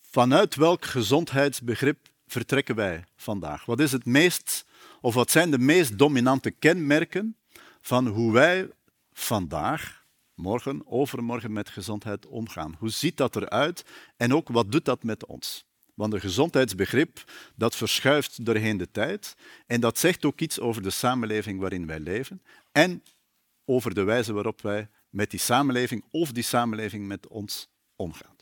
vanuit 0.00 0.54
welk 0.54 0.84
gezondheidsbegrip 0.84 1.98
vertrekken 2.26 2.74
wij 2.74 3.04
vandaag? 3.16 3.64
Wat 3.64 3.80
is 3.80 3.92
het 3.92 4.04
meest, 4.04 4.64
of 5.00 5.14
wat 5.14 5.30
zijn 5.30 5.50
de 5.50 5.58
meest 5.58 5.98
dominante 5.98 6.50
kenmerken 6.50 7.36
van 7.80 8.06
hoe 8.06 8.32
wij 8.32 8.70
vandaag, 9.12 10.04
morgen, 10.34 10.82
overmorgen 10.86 11.52
met 11.52 11.68
gezondheid 11.68 12.26
omgaan? 12.26 12.76
Hoe 12.78 12.90
ziet 12.90 13.16
dat 13.16 13.36
eruit 13.36 13.84
en 14.16 14.34
ook 14.34 14.48
wat 14.48 14.72
doet 14.72 14.84
dat 14.84 15.02
met 15.02 15.26
ons? 15.26 15.64
Want 16.00 16.12
een 16.12 16.20
gezondheidsbegrip 16.20 17.24
dat 17.54 17.76
verschuift 17.76 18.44
doorheen 18.44 18.76
de 18.76 18.90
tijd 18.90 19.36
en 19.66 19.80
dat 19.80 19.98
zegt 19.98 20.24
ook 20.24 20.40
iets 20.40 20.60
over 20.60 20.82
de 20.82 20.90
samenleving 20.90 21.60
waarin 21.60 21.86
wij 21.86 22.00
leven 22.00 22.42
en 22.72 23.02
over 23.64 23.94
de 23.94 24.02
wijze 24.02 24.32
waarop 24.32 24.62
wij 24.62 24.88
met 25.08 25.30
die 25.30 25.40
samenleving 25.40 26.04
of 26.10 26.32
die 26.32 26.42
samenleving 26.42 27.06
met 27.06 27.28
ons 27.28 27.68
omgaan. 27.96 28.36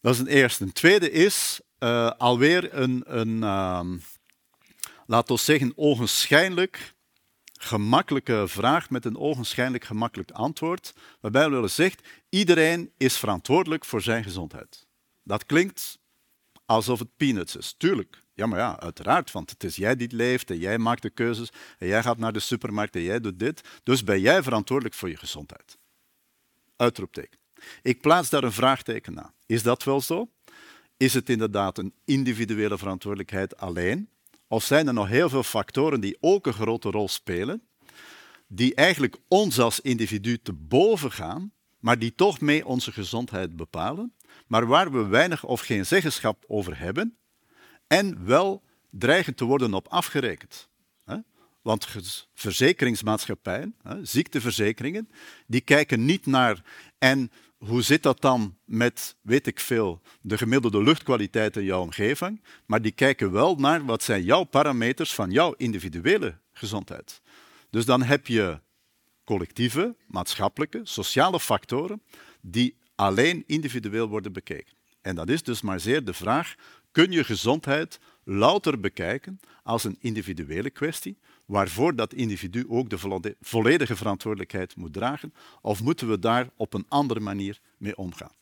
Dat 0.00 0.14
is 0.14 0.20
een 0.20 0.26
eerste. 0.26 0.64
Een 0.64 0.72
tweede 0.72 1.10
is 1.10 1.60
uh, 1.78 2.10
alweer 2.10 2.74
een, 2.74 3.02
een 3.06 3.36
uh, 3.36 3.80
laten 5.06 5.34
we 5.34 5.40
zeggen, 5.40 5.72
ogenschijnlijk 5.76 6.94
gemakkelijke 7.52 8.44
vraag 8.48 8.90
met 8.90 9.04
een 9.04 9.18
ogenschijnlijk 9.18 9.84
gemakkelijk 9.84 10.30
antwoord, 10.30 10.94
waarbij 11.20 11.44
we 11.44 11.54
willen 11.54 11.70
zegt, 11.70 12.08
iedereen 12.28 12.92
is 12.96 13.16
verantwoordelijk 13.16 13.84
voor 13.84 14.02
zijn 14.02 14.22
gezondheid. 14.22 14.85
Dat 15.26 15.46
klinkt 15.46 15.98
alsof 16.66 16.98
het 16.98 17.16
peanuts 17.16 17.56
is. 17.56 17.74
Tuurlijk, 17.78 18.22
ja 18.34 18.46
maar 18.46 18.58
ja, 18.58 18.80
uiteraard, 18.80 19.32
want 19.32 19.50
het 19.50 19.64
is 19.64 19.76
jij 19.76 19.96
die 19.96 20.14
leeft 20.14 20.50
en 20.50 20.58
jij 20.58 20.78
maakt 20.78 21.02
de 21.02 21.10
keuzes 21.10 21.52
en 21.78 21.86
jij 21.86 22.02
gaat 22.02 22.18
naar 22.18 22.32
de 22.32 22.40
supermarkt 22.40 22.96
en 22.96 23.02
jij 23.02 23.20
doet 23.20 23.38
dit, 23.38 23.60
dus 23.82 24.04
ben 24.04 24.20
jij 24.20 24.42
verantwoordelijk 24.42 24.94
voor 24.94 25.08
je 25.08 25.16
gezondheid. 25.16 25.78
Uitroepteken. 26.76 27.38
Ik 27.82 28.00
plaats 28.00 28.30
daar 28.30 28.44
een 28.44 28.52
vraagteken 28.52 29.14
na. 29.14 29.32
Is 29.46 29.62
dat 29.62 29.84
wel 29.84 30.00
zo? 30.00 30.28
Is 30.96 31.14
het 31.14 31.28
inderdaad 31.28 31.78
een 31.78 31.94
individuele 32.04 32.78
verantwoordelijkheid 32.78 33.56
alleen? 33.56 34.08
Of 34.48 34.64
zijn 34.64 34.86
er 34.86 34.94
nog 34.94 35.08
heel 35.08 35.28
veel 35.28 35.42
factoren 35.42 36.00
die 36.00 36.16
ook 36.20 36.46
een 36.46 36.52
grote 36.52 36.90
rol 36.90 37.08
spelen, 37.08 37.62
die 38.46 38.74
eigenlijk 38.74 39.16
ons 39.28 39.58
als 39.58 39.80
individu 39.80 40.38
te 40.38 40.52
boven 40.52 41.12
gaan, 41.12 41.52
maar 41.78 41.98
die 41.98 42.14
toch 42.14 42.40
mee 42.40 42.66
onze 42.66 42.92
gezondheid 42.92 43.56
bepalen, 43.56 44.14
maar 44.46 44.66
waar 44.66 44.92
we 44.92 45.06
weinig 45.06 45.44
of 45.44 45.60
geen 45.60 45.86
zeggenschap 45.86 46.44
over 46.46 46.78
hebben 46.78 47.16
en 47.86 48.26
wel 48.26 48.62
dreigen 48.90 49.34
te 49.34 49.44
worden 49.44 49.74
op 49.74 49.88
afgerekend. 49.88 50.68
Want 51.62 51.88
verzekeringsmaatschappijen, 52.34 53.74
ziekteverzekeringen, 54.02 55.10
die 55.46 55.60
kijken 55.60 56.04
niet 56.04 56.26
naar 56.26 56.62
en 56.98 57.30
hoe 57.56 57.82
zit 57.82 58.02
dat 58.02 58.20
dan 58.20 58.58
met, 58.64 59.16
weet 59.22 59.46
ik 59.46 59.60
veel, 59.60 60.00
de 60.20 60.38
gemiddelde 60.38 60.82
luchtkwaliteit 60.82 61.56
in 61.56 61.64
jouw 61.64 61.80
omgeving, 61.80 62.42
maar 62.66 62.82
die 62.82 62.92
kijken 62.92 63.32
wel 63.32 63.56
naar 63.56 63.84
wat 63.84 64.02
zijn 64.02 64.22
jouw 64.22 64.44
parameters 64.44 65.14
van 65.14 65.30
jouw 65.30 65.52
individuele 65.52 66.38
gezondheid. 66.52 67.20
Dus 67.70 67.84
dan 67.84 68.02
heb 68.02 68.26
je 68.26 68.60
collectieve, 69.24 69.96
maatschappelijke, 70.06 70.80
sociale 70.82 71.40
factoren 71.40 72.02
die 72.40 72.76
alleen 72.96 73.44
individueel 73.46 74.08
worden 74.08 74.32
bekeken. 74.32 74.74
En 75.00 75.14
dat 75.14 75.28
is 75.28 75.42
dus 75.42 75.60
maar 75.60 75.80
zeer 75.80 76.04
de 76.04 76.14
vraag, 76.14 76.54
kun 76.92 77.10
je 77.10 77.24
gezondheid 77.24 78.00
louter 78.24 78.80
bekijken 78.80 79.40
als 79.62 79.84
een 79.84 79.96
individuele 80.00 80.70
kwestie, 80.70 81.18
waarvoor 81.44 81.96
dat 81.96 82.12
individu 82.12 82.64
ook 82.68 82.90
de 82.90 83.36
volledige 83.40 83.96
verantwoordelijkheid 83.96 84.76
moet 84.76 84.92
dragen, 84.92 85.34
of 85.62 85.82
moeten 85.82 86.08
we 86.08 86.18
daar 86.18 86.50
op 86.56 86.74
een 86.74 86.84
andere 86.88 87.20
manier 87.20 87.60
mee 87.76 87.96
omgaan? 87.96 88.32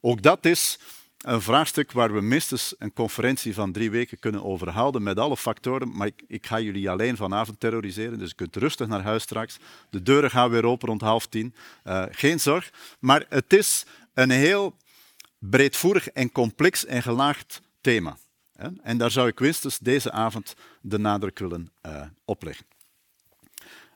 Ook 0.00 0.22
dat 0.22 0.44
is 0.44 0.78
een 1.18 1.42
vraagstuk 1.42 1.92
waar 1.92 2.12
we 2.12 2.20
minstens 2.20 2.74
een 2.78 2.92
conferentie 2.92 3.54
van 3.54 3.72
drie 3.72 3.90
weken 3.90 4.18
kunnen 4.18 4.44
overhouden 4.44 5.02
met 5.02 5.18
alle 5.18 5.36
factoren, 5.36 5.96
maar 5.96 6.06
ik, 6.06 6.22
ik, 6.26 6.46
ga 6.46 6.60
jullie 6.60 6.90
alleen 6.90 7.16
vanavond 7.16 7.60
terroriseren, 7.60 8.18
dus 8.18 8.28
je 8.28 8.34
kunt 8.34 8.56
rustig 8.56 8.86
naar 8.86 9.02
huis 9.02 9.22
straks. 9.22 9.58
De 9.90 10.02
deuren 10.02 10.30
gaan 10.30 10.50
weer 10.50 10.64
open 10.64 10.88
rond 10.88 11.00
half 11.00 11.26
tien. 11.26 11.54
Uh, 11.84 12.04
geen 12.10 12.40
zorg. 12.40 12.72
Maar 12.98 13.26
het 13.28 13.52
is 13.52 13.86
een 14.14 14.30
heel 14.30 14.76
breedvoerig 15.38 16.08
en 16.08 16.32
complex 16.32 16.84
en 16.84 17.02
gelaagd 17.02 17.62
thema. 17.80 18.16
En 18.82 18.98
daar 18.98 19.10
zou 19.10 19.28
ik 19.28 19.40
minstens 19.40 19.78
deze 19.78 20.10
avond 20.10 20.54
de 20.80 20.98
nadruk 20.98 21.38
willen 21.38 21.72
uh, 21.86 22.02
opleggen. 22.24 22.66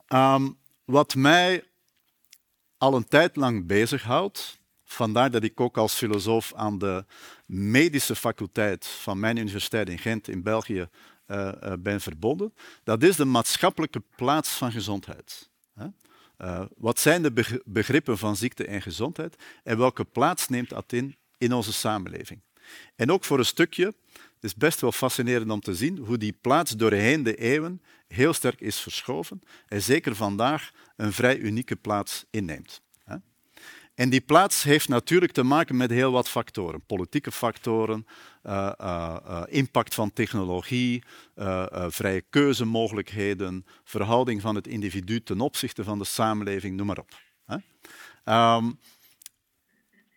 Um, 0.08 0.56
wat 0.84 1.14
mij 1.14 1.64
al 2.78 2.94
een 2.94 3.08
tijd 3.08 3.36
lang 3.36 3.66
bezighoudt, 3.66 4.60
vandaar 4.92 5.30
dat 5.30 5.42
ik 5.42 5.60
ook 5.60 5.76
als 5.76 5.94
filosoof 5.94 6.54
aan 6.54 6.78
de 6.78 7.04
medische 7.46 8.16
faculteit 8.16 8.86
van 8.86 9.20
mijn 9.20 9.36
universiteit 9.36 9.88
in 9.88 9.98
Gent 9.98 10.28
in 10.28 10.42
België 10.42 10.88
uh, 11.26 11.52
uh, 11.62 11.72
ben 11.78 12.00
verbonden, 12.00 12.54
dat 12.84 13.02
is 13.02 13.16
de 13.16 13.24
maatschappelijke 13.24 14.02
plaats 14.16 14.50
van 14.50 14.72
gezondheid. 14.72 15.50
Uh, 16.38 16.64
wat 16.76 16.98
zijn 16.98 17.22
de 17.22 17.60
begrippen 17.64 18.18
van 18.18 18.36
ziekte 18.36 18.66
en 18.66 18.82
gezondheid 18.82 19.36
en 19.62 19.78
welke 19.78 20.04
plaats 20.04 20.48
neemt 20.48 20.68
dat 20.68 20.92
in 20.92 21.16
in 21.38 21.52
onze 21.52 21.72
samenleving? 21.72 22.40
En 22.96 23.10
ook 23.10 23.24
voor 23.24 23.38
een 23.38 23.44
stukje 23.44 23.94
het 24.42 24.50
is 24.50 24.54
best 24.54 24.80
wel 24.80 24.92
fascinerend 24.92 25.50
om 25.50 25.60
te 25.60 25.74
zien 25.74 25.98
hoe 25.98 26.18
die 26.18 26.38
plaats 26.40 26.70
doorheen 26.70 27.22
de 27.22 27.34
eeuwen 27.34 27.82
heel 28.08 28.32
sterk 28.32 28.60
is 28.60 28.78
verschoven 28.78 29.40
en 29.66 29.82
zeker 29.82 30.16
vandaag 30.16 30.70
een 30.96 31.12
vrij 31.12 31.38
unieke 31.38 31.76
plaats 31.76 32.24
inneemt. 32.30 32.82
En 33.94 34.10
die 34.10 34.20
plaats 34.20 34.62
heeft 34.62 34.88
natuurlijk 34.88 35.32
te 35.32 35.42
maken 35.42 35.76
met 35.76 35.90
heel 35.90 36.12
wat 36.12 36.28
factoren. 36.28 36.84
Politieke 36.86 37.32
factoren, 37.32 38.06
uh, 38.44 38.72
uh, 38.80 39.16
uh, 39.26 39.42
impact 39.46 39.94
van 39.94 40.12
technologie, 40.12 41.02
vrije 41.88 42.24
keuzemogelijkheden, 42.30 43.66
verhouding 43.84 44.40
van 44.40 44.54
het 44.54 44.66
individu 44.66 45.22
ten 45.22 45.40
opzichte 45.40 45.84
van 45.84 45.98
de 45.98 46.04
samenleving, 46.04 46.76
noem 46.76 46.86
maar 46.86 46.98
op. 46.98 47.10
Um, 48.24 48.78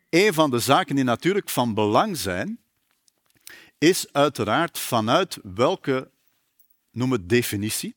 een 0.09 0.33
van 0.33 0.49
de 0.49 0.59
zaken 0.59 0.95
die 0.95 1.03
natuurlijk 1.03 1.49
van 1.49 1.73
belang 1.73 2.17
zijn, 2.17 2.59
is 3.77 4.13
uiteraard 4.13 4.79
vanuit 4.79 5.37
welke, 5.43 6.11
noem 6.91 7.11
het 7.11 7.29
definitie, 7.29 7.95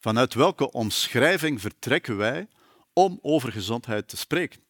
vanuit 0.00 0.34
welke 0.34 0.72
omschrijving 0.72 1.60
vertrekken 1.60 2.16
wij 2.16 2.48
om 2.92 3.18
over 3.22 3.52
gezondheid 3.52 4.08
te 4.08 4.16
spreken. 4.16 4.60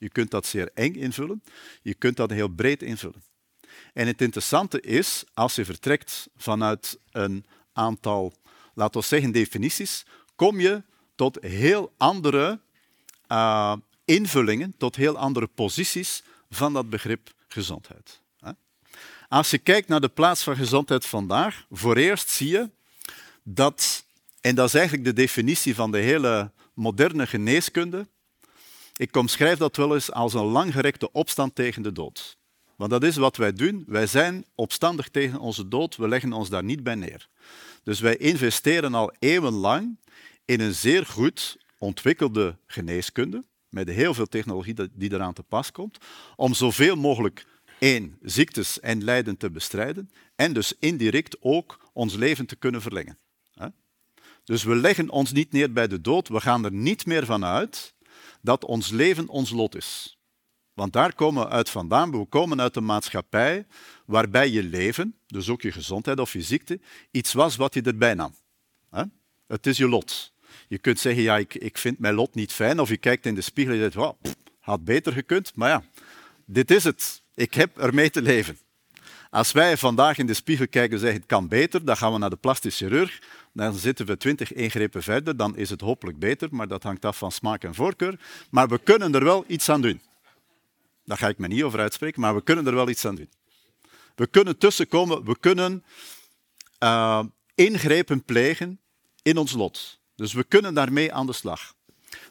Je 0.00 0.08
kunt 0.08 0.30
dat 0.30 0.46
zeer 0.46 0.70
eng 0.74 0.94
invullen, 0.94 1.42
je 1.82 1.94
kunt 1.94 2.16
dat 2.16 2.30
heel 2.30 2.48
breed 2.48 2.82
invullen. 2.82 3.22
En 3.92 4.06
het 4.06 4.20
interessante 4.20 4.80
is, 4.80 5.24
als 5.34 5.54
je 5.54 5.64
vertrekt 5.64 6.28
vanuit 6.36 6.98
een 7.10 7.44
aantal, 7.72 8.32
laten 8.74 9.00
we 9.00 9.06
zeggen, 9.06 9.32
definities, 9.32 10.04
kom 10.36 10.60
je 10.60 10.82
tot 11.14 11.38
heel 11.40 11.92
andere 11.96 12.60
uh, 13.28 13.76
invullingen, 14.04 14.74
tot 14.78 14.96
heel 14.96 15.18
andere 15.18 15.46
posities 15.46 16.22
van 16.50 16.72
dat 16.72 16.90
begrip 16.90 17.32
gezondheid. 17.48 18.20
Als 19.28 19.50
je 19.50 19.58
kijkt 19.58 19.88
naar 19.88 20.00
de 20.00 20.08
plaats 20.08 20.42
van 20.42 20.56
gezondheid 20.56 21.06
vandaag, 21.06 21.66
voor 21.70 21.96
eerst 21.96 22.28
zie 22.28 22.48
je 22.48 22.70
dat, 23.42 24.04
en 24.40 24.54
dat 24.54 24.66
is 24.66 24.74
eigenlijk 24.74 25.04
de 25.04 25.12
definitie 25.12 25.74
van 25.74 25.90
de 25.90 25.98
hele 25.98 26.50
moderne 26.74 27.26
geneeskunde, 27.26 28.06
ik 29.00 29.16
omschrijf 29.16 29.58
dat 29.58 29.76
wel 29.76 29.94
eens 29.94 30.12
als 30.12 30.34
een 30.34 30.44
langgerekte 30.44 31.12
opstand 31.12 31.54
tegen 31.54 31.82
de 31.82 31.92
dood. 31.92 32.38
Want 32.76 32.90
dat 32.90 33.02
is 33.02 33.16
wat 33.16 33.36
wij 33.36 33.52
doen. 33.52 33.84
Wij 33.86 34.06
zijn 34.06 34.44
opstandig 34.54 35.08
tegen 35.08 35.38
onze 35.38 35.68
dood, 35.68 35.96
we 35.96 36.08
leggen 36.08 36.32
ons 36.32 36.48
daar 36.48 36.64
niet 36.64 36.82
bij 36.82 36.94
neer. 36.94 37.28
Dus 37.82 38.00
wij 38.00 38.16
investeren 38.16 38.94
al 38.94 39.12
eeuwenlang 39.18 39.98
in 40.44 40.60
een 40.60 40.74
zeer 40.74 41.06
goed 41.06 41.56
ontwikkelde 41.78 42.58
geneeskunde, 42.66 43.44
met 43.68 43.88
heel 43.88 44.14
veel 44.14 44.26
technologie 44.26 44.74
die 44.92 45.12
eraan 45.12 45.32
te 45.32 45.42
pas 45.42 45.72
komt, 45.72 45.98
om 46.36 46.54
zoveel 46.54 46.96
mogelijk 46.96 47.46
één, 47.78 48.18
ziektes 48.22 48.80
en 48.80 49.04
lijden 49.04 49.36
te 49.36 49.50
bestrijden 49.50 50.10
en 50.36 50.52
dus 50.52 50.74
indirect 50.78 51.36
ook 51.40 51.90
ons 51.92 52.14
leven 52.14 52.46
te 52.46 52.56
kunnen 52.56 52.82
verlengen. 52.82 53.18
Dus 54.44 54.64
we 54.64 54.74
leggen 54.74 55.10
ons 55.10 55.32
niet 55.32 55.52
neer 55.52 55.72
bij 55.72 55.88
de 55.88 56.00
dood, 56.00 56.28
we 56.28 56.40
gaan 56.40 56.64
er 56.64 56.72
niet 56.72 57.06
meer 57.06 57.24
van 57.24 57.44
uit 57.44 57.94
dat 58.40 58.64
ons 58.64 58.90
leven 58.90 59.28
ons 59.28 59.50
lot 59.50 59.76
is. 59.76 60.18
Want 60.72 60.92
daar 60.92 61.14
komen 61.14 61.44
we 61.44 61.50
uit 61.50 61.70
vandaan. 61.70 62.10
We 62.10 62.24
komen 62.24 62.60
uit 62.60 62.76
een 62.76 62.84
maatschappij 62.84 63.66
waarbij 64.06 64.50
je 64.50 64.62
leven, 64.62 65.14
dus 65.26 65.48
ook 65.48 65.62
je 65.62 65.72
gezondheid 65.72 66.20
of 66.20 66.32
je 66.32 66.42
ziekte, 66.42 66.80
iets 67.10 67.32
was 67.32 67.56
wat 67.56 67.74
je 67.74 67.82
erbij 67.82 68.14
nam. 68.14 68.34
Het 69.46 69.66
is 69.66 69.76
je 69.76 69.88
lot. 69.88 70.32
Je 70.68 70.78
kunt 70.78 70.98
zeggen, 70.98 71.22
ja, 71.22 71.38
ik, 71.38 71.54
ik 71.54 71.78
vind 71.78 71.98
mijn 71.98 72.14
lot 72.14 72.34
niet 72.34 72.52
fijn, 72.52 72.80
of 72.80 72.88
je 72.88 72.96
kijkt 72.96 73.26
in 73.26 73.34
de 73.34 73.40
spiegel 73.40 73.72
en 73.74 73.78
je 73.78 73.90
zegt, 73.90 74.36
had 74.58 74.84
beter 74.84 75.12
gekund, 75.12 75.52
maar 75.54 75.68
ja, 75.68 75.82
dit 76.44 76.70
is 76.70 76.84
het. 76.84 77.22
Ik 77.34 77.54
heb 77.54 77.78
ermee 77.78 78.10
te 78.10 78.22
leven. 78.22 78.58
Als 79.30 79.52
wij 79.52 79.76
vandaag 79.76 80.18
in 80.18 80.26
de 80.26 80.34
spiegel 80.34 80.68
kijken 80.68 80.92
en 80.92 80.98
zeggen 80.98 81.18
het 81.18 81.28
kan 81.28 81.48
beter, 81.48 81.84
dan 81.84 81.96
gaan 81.96 82.12
we 82.12 82.18
naar 82.18 82.30
de 82.30 82.36
plastisch 82.36 82.76
chirurg. 82.76 83.22
Dan 83.60 83.74
zitten 83.74 84.06
we 84.06 84.16
twintig 84.16 84.52
ingrepen 84.52 85.02
verder, 85.02 85.36
dan 85.36 85.56
is 85.56 85.70
het 85.70 85.80
hopelijk 85.80 86.18
beter, 86.18 86.48
maar 86.50 86.68
dat 86.68 86.82
hangt 86.82 87.04
af 87.04 87.18
van 87.18 87.32
smaak 87.32 87.64
en 87.64 87.74
voorkeur. 87.74 88.20
Maar 88.50 88.68
we 88.68 88.78
kunnen 88.78 89.14
er 89.14 89.24
wel 89.24 89.44
iets 89.46 89.68
aan 89.68 89.80
doen. 89.80 90.00
Daar 91.04 91.16
ga 91.16 91.28
ik 91.28 91.38
me 91.38 91.46
niet 91.46 91.62
over 91.62 91.80
uitspreken, 91.80 92.20
maar 92.20 92.34
we 92.34 92.42
kunnen 92.42 92.66
er 92.66 92.74
wel 92.74 92.88
iets 92.88 93.04
aan 93.04 93.14
doen. 93.14 93.30
We 94.14 94.26
kunnen 94.26 94.58
tussenkomen, 94.58 95.24
we 95.24 95.38
kunnen 95.38 95.84
uh, 96.82 97.24
ingrepen 97.54 98.24
plegen 98.24 98.80
in 99.22 99.36
ons 99.36 99.52
lot. 99.52 100.00
Dus 100.14 100.32
we 100.32 100.44
kunnen 100.44 100.74
daarmee 100.74 101.12
aan 101.12 101.26
de 101.26 101.32
slag. 101.32 101.74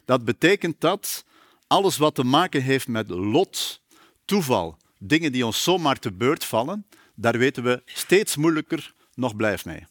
Dat 0.04 0.24
betekent 0.24 0.80
dat 0.80 1.24
alles 1.66 1.96
wat 1.96 2.14
te 2.14 2.24
maken 2.24 2.62
heeft 2.62 2.88
met 2.88 3.08
lot, 3.08 3.82
toeval, 4.24 4.76
dingen 4.98 5.32
die 5.32 5.46
ons 5.46 5.62
zomaar 5.62 5.98
te 5.98 6.12
beurt 6.12 6.44
vallen, 6.44 6.86
daar 7.14 7.38
weten 7.38 7.62
we 7.62 7.82
steeds 7.84 8.36
moeilijker 8.36 8.94
nog 9.14 9.36
blijf 9.36 9.64
mee. 9.64 9.86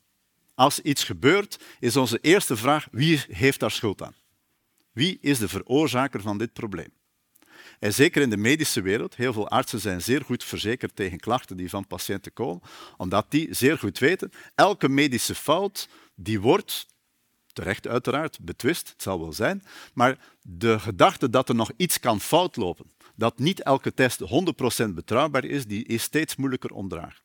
Als 0.59 0.79
iets 0.79 1.03
gebeurt, 1.03 1.59
is 1.79 1.95
onze 1.95 2.19
eerste 2.21 2.57
vraag: 2.57 2.87
wie 2.91 3.23
heeft 3.27 3.59
daar 3.59 3.71
schuld 3.71 4.01
aan? 4.01 4.15
Wie 4.91 5.17
is 5.21 5.37
de 5.37 5.47
veroorzaker 5.47 6.21
van 6.21 6.37
dit 6.37 6.53
probleem? 6.53 6.93
En 7.79 7.93
zeker 7.93 8.21
in 8.21 8.29
de 8.29 8.37
medische 8.37 8.81
wereld, 8.81 9.15
heel 9.15 9.33
veel 9.33 9.49
artsen 9.49 9.79
zijn 9.79 10.01
zeer 10.01 10.21
goed 10.21 10.43
verzekerd 10.43 10.95
tegen 10.95 11.19
klachten 11.19 11.57
die 11.57 11.69
van 11.69 11.87
patiënten 11.87 12.33
komen, 12.33 12.61
omdat 12.97 13.25
die 13.29 13.53
zeer 13.53 13.77
goed 13.77 13.99
weten, 13.99 14.31
elke 14.55 14.89
medische 14.89 15.35
fout 15.35 15.89
die 16.15 16.41
wordt, 16.41 16.87
terecht 17.53 17.87
uiteraard, 17.87 18.39
betwist, 18.41 18.89
het 18.89 19.01
zal 19.01 19.19
wel 19.19 19.33
zijn, 19.33 19.63
maar 19.93 20.17
de 20.41 20.79
gedachte 20.79 21.29
dat 21.29 21.49
er 21.49 21.55
nog 21.55 21.71
iets 21.77 21.99
kan 21.99 22.21
fout 22.21 22.55
lopen, 22.55 22.91
dat 23.15 23.39
niet 23.39 23.61
elke 23.61 23.93
test 23.93 24.21
100% 24.83 24.89
betrouwbaar 24.89 25.45
is, 25.45 25.65
die 25.65 25.85
is 25.85 26.03
steeds 26.03 26.35
moeilijker 26.35 26.71
omdragen. 26.71 27.21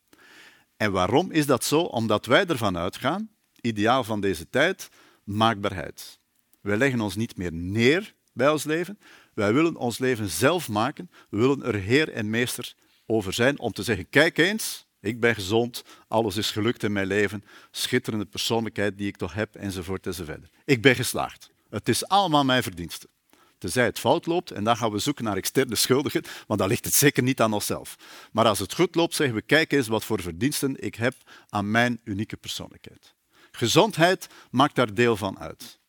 En 0.85 0.93
waarom 0.93 1.31
is 1.31 1.47
dat 1.47 1.65
zo? 1.65 1.81
Omdat 1.81 2.27
wij 2.27 2.47
ervan 2.47 2.77
uitgaan, 2.77 3.31
ideaal 3.61 4.05
van 4.05 4.21
deze 4.21 4.51
tijd, 4.51 4.89
maakbaarheid. 5.25 6.21
Wij 6.61 6.77
leggen 6.77 7.01
ons 7.01 7.17
niet 7.17 7.37
meer 7.37 7.53
neer 7.53 8.15
bij 8.33 8.51
ons 8.51 8.65
leven. 8.65 8.99
Wij 9.35 9.53
willen 9.53 9.77
ons 9.77 9.99
leven 9.99 10.29
zelf 10.29 10.69
maken. 10.69 11.11
We 11.31 11.39
willen 11.39 11.63
er 11.65 11.75
heer 11.75 12.13
en 12.13 12.31
meester 12.31 12.75
over 13.07 13.33
zijn 13.33 13.59
om 13.59 13.73
te 13.73 13.83
zeggen, 13.83 14.09
kijk 14.09 14.39
eens, 14.39 14.87
ik 15.01 15.21
ben 15.21 15.35
gezond, 15.35 15.83
alles 16.09 16.37
is 16.37 16.51
gelukt 16.51 16.83
in 16.83 16.93
mijn 16.93 17.07
leven, 17.07 17.45
schitterende 17.71 18.27
persoonlijkheid 18.27 18.99
die 18.99 19.09
ik 19.09 19.17
toch 19.17 19.35
heb, 19.35 19.55
enzovoort 19.55 20.07
enzovoort. 20.07 20.49
Ik 20.65 20.83
ben 20.83 20.95
geslaagd. 20.95 21.51
Het 21.71 21.89
is 21.89 22.09
allemaal 22.09 22.45
mijn 22.45 22.63
verdienste. 22.63 23.09
Tenzij 23.65 23.85
het 23.85 23.99
fout 23.99 24.27
loopt, 24.27 24.51
en 24.51 24.65
dan 24.65 24.77
gaan 24.77 24.91
we 24.91 24.99
zoeken 24.99 25.25
naar 25.25 25.37
externe 25.37 25.75
schuldigen, 25.75 26.23
want 26.47 26.61
dan 26.61 26.69
ligt 26.69 26.85
het 26.85 26.95
zeker 26.95 27.23
niet 27.23 27.41
aan 27.41 27.53
onszelf. 27.53 27.97
Maar 28.33 28.47
als 28.47 28.59
het 28.59 28.75
goed 28.75 28.95
loopt, 28.95 29.15
zeggen 29.15 29.37
we, 29.37 29.43
kijk 29.43 29.73
eens 29.73 29.89
wat 29.89 30.05
voor 30.05 30.21
verdiensten 30.21 30.83
ik 30.83 30.95
heb 30.95 31.15
aan 31.49 31.71
mijn 31.71 32.01
unieke 32.05 32.37
persoonlijkheid. 32.37 33.15
Gezondheid 33.51 34.29
maakt 34.51 34.75
daar 34.75 34.95
deel 34.95 35.17
van 35.17 35.39
uit. 35.39 35.81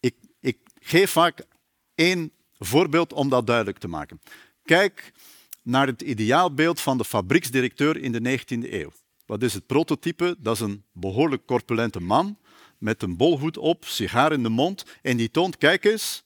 Ik, 0.00 0.14
ik 0.40 0.58
geef 0.80 1.10
vaak 1.10 1.46
één 1.94 2.32
voorbeeld 2.58 3.12
om 3.12 3.28
dat 3.28 3.46
duidelijk 3.46 3.78
te 3.78 3.88
maken. 3.88 4.20
Kijk 4.62 5.12
naar 5.62 5.86
het 5.86 6.02
ideaalbeeld 6.02 6.80
van 6.80 6.98
de 6.98 7.04
fabrieksdirecteur 7.04 7.96
in 7.96 8.12
de 8.12 8.38
19e 8.38 8.72
eeuw. 8.72 8.92
Wat 9.26 9.42
is 9.42 9.54
het 9.54 9.66
prototype? 9.66 10.36
Dat 10.38 10.54
is 10.54 10.60
een 10.60 10.84
behoorlijk 10.92 11.46
corpulente 11.46 12.00
man 12.00 12.38
met 12.78 13.02
een 13.02 13.16
bolhoed 13.16 13.58
op, 13.58 13.84
sigaar 13.84 14.32
in 14.32 14.42
de 14.42 14.48
mond 14.48 14.84
en 15.02 15.16
die 15.16 15.30
toont, 15.30 15.58
kijk 15.58 15.84
eens, 15.84 16.24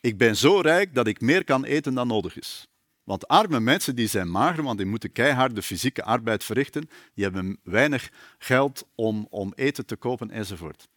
ik 0.00 0.18
ben 0.18 0.36
zo 0.36 0.60
rijk 0.60 0.94
dat 0.94 1.06
ik 1.06 1.20
meer 1.20 1.44
kan 1.44 1.64
eten 1.64 1.94
dan 1.94 2.06
nodig 2.06 2.38
is. 2.38 2.66
Want 3.04 3.28
arme 3.28 3.60
mensen 3.60 3.96
die 3.96 4.06
zijn 4.06 4.30
mager, 4.30 4.62
want 4.62 4.78
die 4.78 4.86
moeten 4.86 5.12
keiharde 5.12 5.62
fysieke 5.62 6.04
arbeid 6.04 6.44
verrichten, 6.44 6.90
die 7.14 7.24
hebben 7.24 7.58
weinig 7.62 8.10
geld 8.38 8.86
om, 8.94 9.26
om 9.30 9.52
eten 9.56 9.86
te 9.86 9.96
kopen 9.96 10.30
enzovoort. 10.30 10.88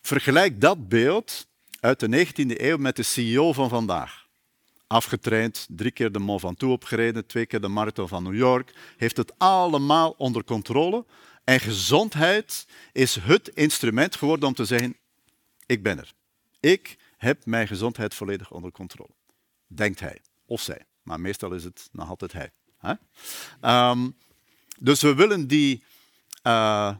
Vergelijk 0.00 0.60
dat 0.60 0.88
beeld 0.88 1.46
uit 1.80 2.00
de 2.00 2.26
19e 2.26 2.60
eeuw 2.60 2.76
met 2.76 2.96
de 2.96 3.02
CEO 3.02 3.52
van 3.52 3.68
vandaag. 3.68 4.26
Afgetraind, 4.86 5.66
drie 5.70 5.90
keer 5.90 6.12
de 6.12 6.18
Mont 6.18 6.40
Ventoux 6.40 6.72
opgereden, 6.72 7.26
twee 7.26 7.46
keer 7.46 7.60
de 7.60 7.68
Marathon 7.68 8.08
van 8.08 8.22
New 8.22 8.36
York, 8.36 8.74
heeft 8.96 9.16
het 9.16 9.32
allemaal 9.38 10.14
onder 10.18 10.44
controle. 10.44 11.04
En 11.44 11.60
gezondheid 11.60 12.66
is 12.92 13.14
het 13.14 13.48
instrument 13.48 14.16
geworden 14.16 14.48
om 14.48 14.54
te 14.54 14.64
zeggen, 14.64 14.96
ik 15.66 15.82
ben 15.82 15.98
er. 15.98 16.12
Ik 16.60 16.96
heb 17.18 17.46
mijn 17.46 17.66
gezondheid 17.66 18.14
volledig 18.14 18.50
onder 18.50 18.72
controle. 18.72 19.14
Denkt 19.66 20.00
hij, 20.00 20.20
of 20.46 20.60
zij. 20.60 20.86
Maar 21.02 21.20
meestal 21.20 21.52
is 21.52 21.64
het 21.64 21.88
nog 21.92 22.08
altijd 22.08 22.32
hij. 22.32 22.50
Um, 23.90 24.16
dus 24.78 25.00
we 25.00 25.14
willen 25.14 25.46
die, 25.46 25.84
uh, 26.42 26.94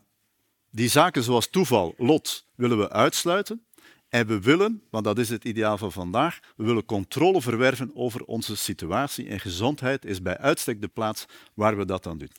die 0.71 0.89
zaken 0.89 1.23
zoals 1.23 1.51
toeval, 1.51 1.95
lot, 1.97 2.47
willen 2.55 2.79
we 2.79 2.91
uitsluiten. 2.91 3.63
En 4.09 4.27
we 4.27 4.41
willen, 4.41 4.83
want 4.91 5.05
dat 5.05 5.19
is 5.19 5.29
het 5.29 5.45
ideaal 5.45 5.79
van 5.79 5.93
vandaag, 5.93 6.39
we 6.57 6.65
willen 6.65 6.85
controle 6.85 7.43
verwerven 7.43 7.91
over 7.95 8.25
onze 8.25 8.57
situatie. 8.57 9.29
En 9.29 9.41
gezondheid 9.41 10.05
is 10.05 10.23
bij 10.23 10.39
uitstek 10.39 10.81
de 10.81 10.89
plaats 10.89 11.27
waar 11.55 11.77
we 11.77 11.85
dat 11.85 12.03
dan 12.03 12.19
doen. 12.19 12.31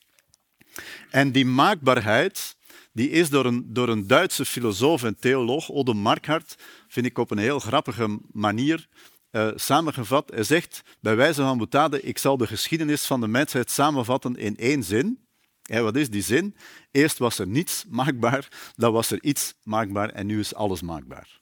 En 1.10 1.32
die 1.32 1.46
maakbaarheid, 1.46 2.56
die 2.92 3.10
is 3.10 3.30
door 3.30 3.46
een, 3.46 3.74
door 3.74 3.90
een 3.90 4.08
Duitse 4.08 4.46
filosoof 4.46 5.04
en 5.04 5.20
theoloog, 5.20 5.72
Ode 5.72 5.94
Markhart, 5.94 6.56
vind 6.88 7.06
ik 7.06 7.18
op 7.18 7.32
een 7.32 7.38
heel 7.38 7.60
grappige 7.60 8.20
manier 8.32 8.88
uh, 9.32 9.52
samengevat. 9.56 10.30
Hij 10.34 10.44
zegt, 10.44 10.82
bij 11.02 11.16
wijze 11.16 11.42
van 11.42 11.58
boetade, 11.58 12.02
ik 12.02 12.18
zal 12.18 12.38
de 12.38 12.48
geschiedenis 12.48 13.06
van 13.06 13.22
de 13.22 13.28
mensheid 13.28 13.72
samenvatten 13.72 14.36
in 14.36 14.58
één 14.58 14.84
zin. 14.84 15.28
En 15.62 15.84
wat 15.84 15.96
is 15.96 16.10
die 16.10 16.22
zin? 16.22 16.56
Eerst 16.92 17.18
was 17.18 17.40
er 17.40 17.48
niets 17.48 17.86
maakbaar, 17.90 18.48
dan 18.76 18.94
was 18.94 19.12
er 19.12 19.24
iets 19.24 19.54
maakbaar 19.64 20.10
en 20.10 20.26
nu 20.26 20.40
is 20.40 20.56
alles 20.56 20.82
maakbaar. 20.82 21.40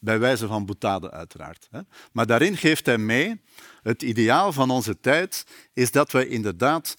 Bij 0.00 0.18
wijze 0.18 0.46
van 0.46 0.66
boetade 0.66 1.10
uiteraard. 1.10 1.68
Maar 2.12 2.26
daarin 2.26 2.56
geeft 2.56 2.86
hij 2.86 2.98
mee, 2.98 3.40
het 3.82 4.02
ideaal 4.02 4.52
van 4.52 4.70
onze 4.70 5.00
tijd 5.00 5.46
is 5.72 5.90
dat 5.90 6.12
wij 6.12 6.26
inderdaad, 6.26 6.96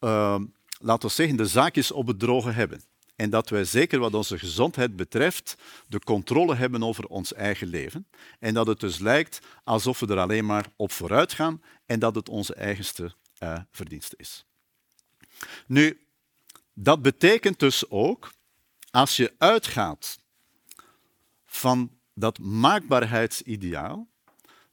uh, 0.00 0.38
laten 0.78 1.08
we 1.08 1.14
zeggen, 1.14 1.36
de 1.36 1.46
zaakjes 1.46 1.92
op 1.92 2.06
het 2.06 2.18
droge 2.18 2.50
hebben. 2.50 2.80
En 3.16 3.30
dat 3.30 3.48
wij 3.48 3.64
zeker 3.64 3.98
wat 3.98 4.14
onze 4.14 4.38
gezondheid 4.38 4.96
betreft 4.96 5.56
de 5.88 5.98
controle 5.98 6.54
hebben 6.54 6.82
over 6.82 7.06
ons 7.06 7.32
eigen 7.32 7.66
leven. 7.66 8.06
En 8.38 8.54
dat 8.54 8.66
het 8.66 8.80
dus 8.80 8.98
lijkt 8.98 9.38
alsof 9.64 10.00
we 10.00 10.06
er 10.06 10.18
alleen 10.18 10.46
maar 10.46 10.66
op 10.76 10.92
vooruit 10.92 11.32
gaan 11.32 11.62
en 11.86 11.98
dat 11.98 12.14
het 12.14 12.28
onze 12.28 12.54
eigenste 12.54 13.14
uh, 13.42 13.58
verdienste 13.70 14.14
is. 14.18 14.44
Nu, 15.66 16.06
dat 16.72 17.02
betekent 17.02 17.58
dus 17.58 17.90
ook, 17.90 18.32
als 18.90 19.16
je 19.16 19.34
uitgaat 19.38 20.18
van 21.46 21.90
dat 22.14 22.38
maakbaarheidsideaal, 22.38 24.08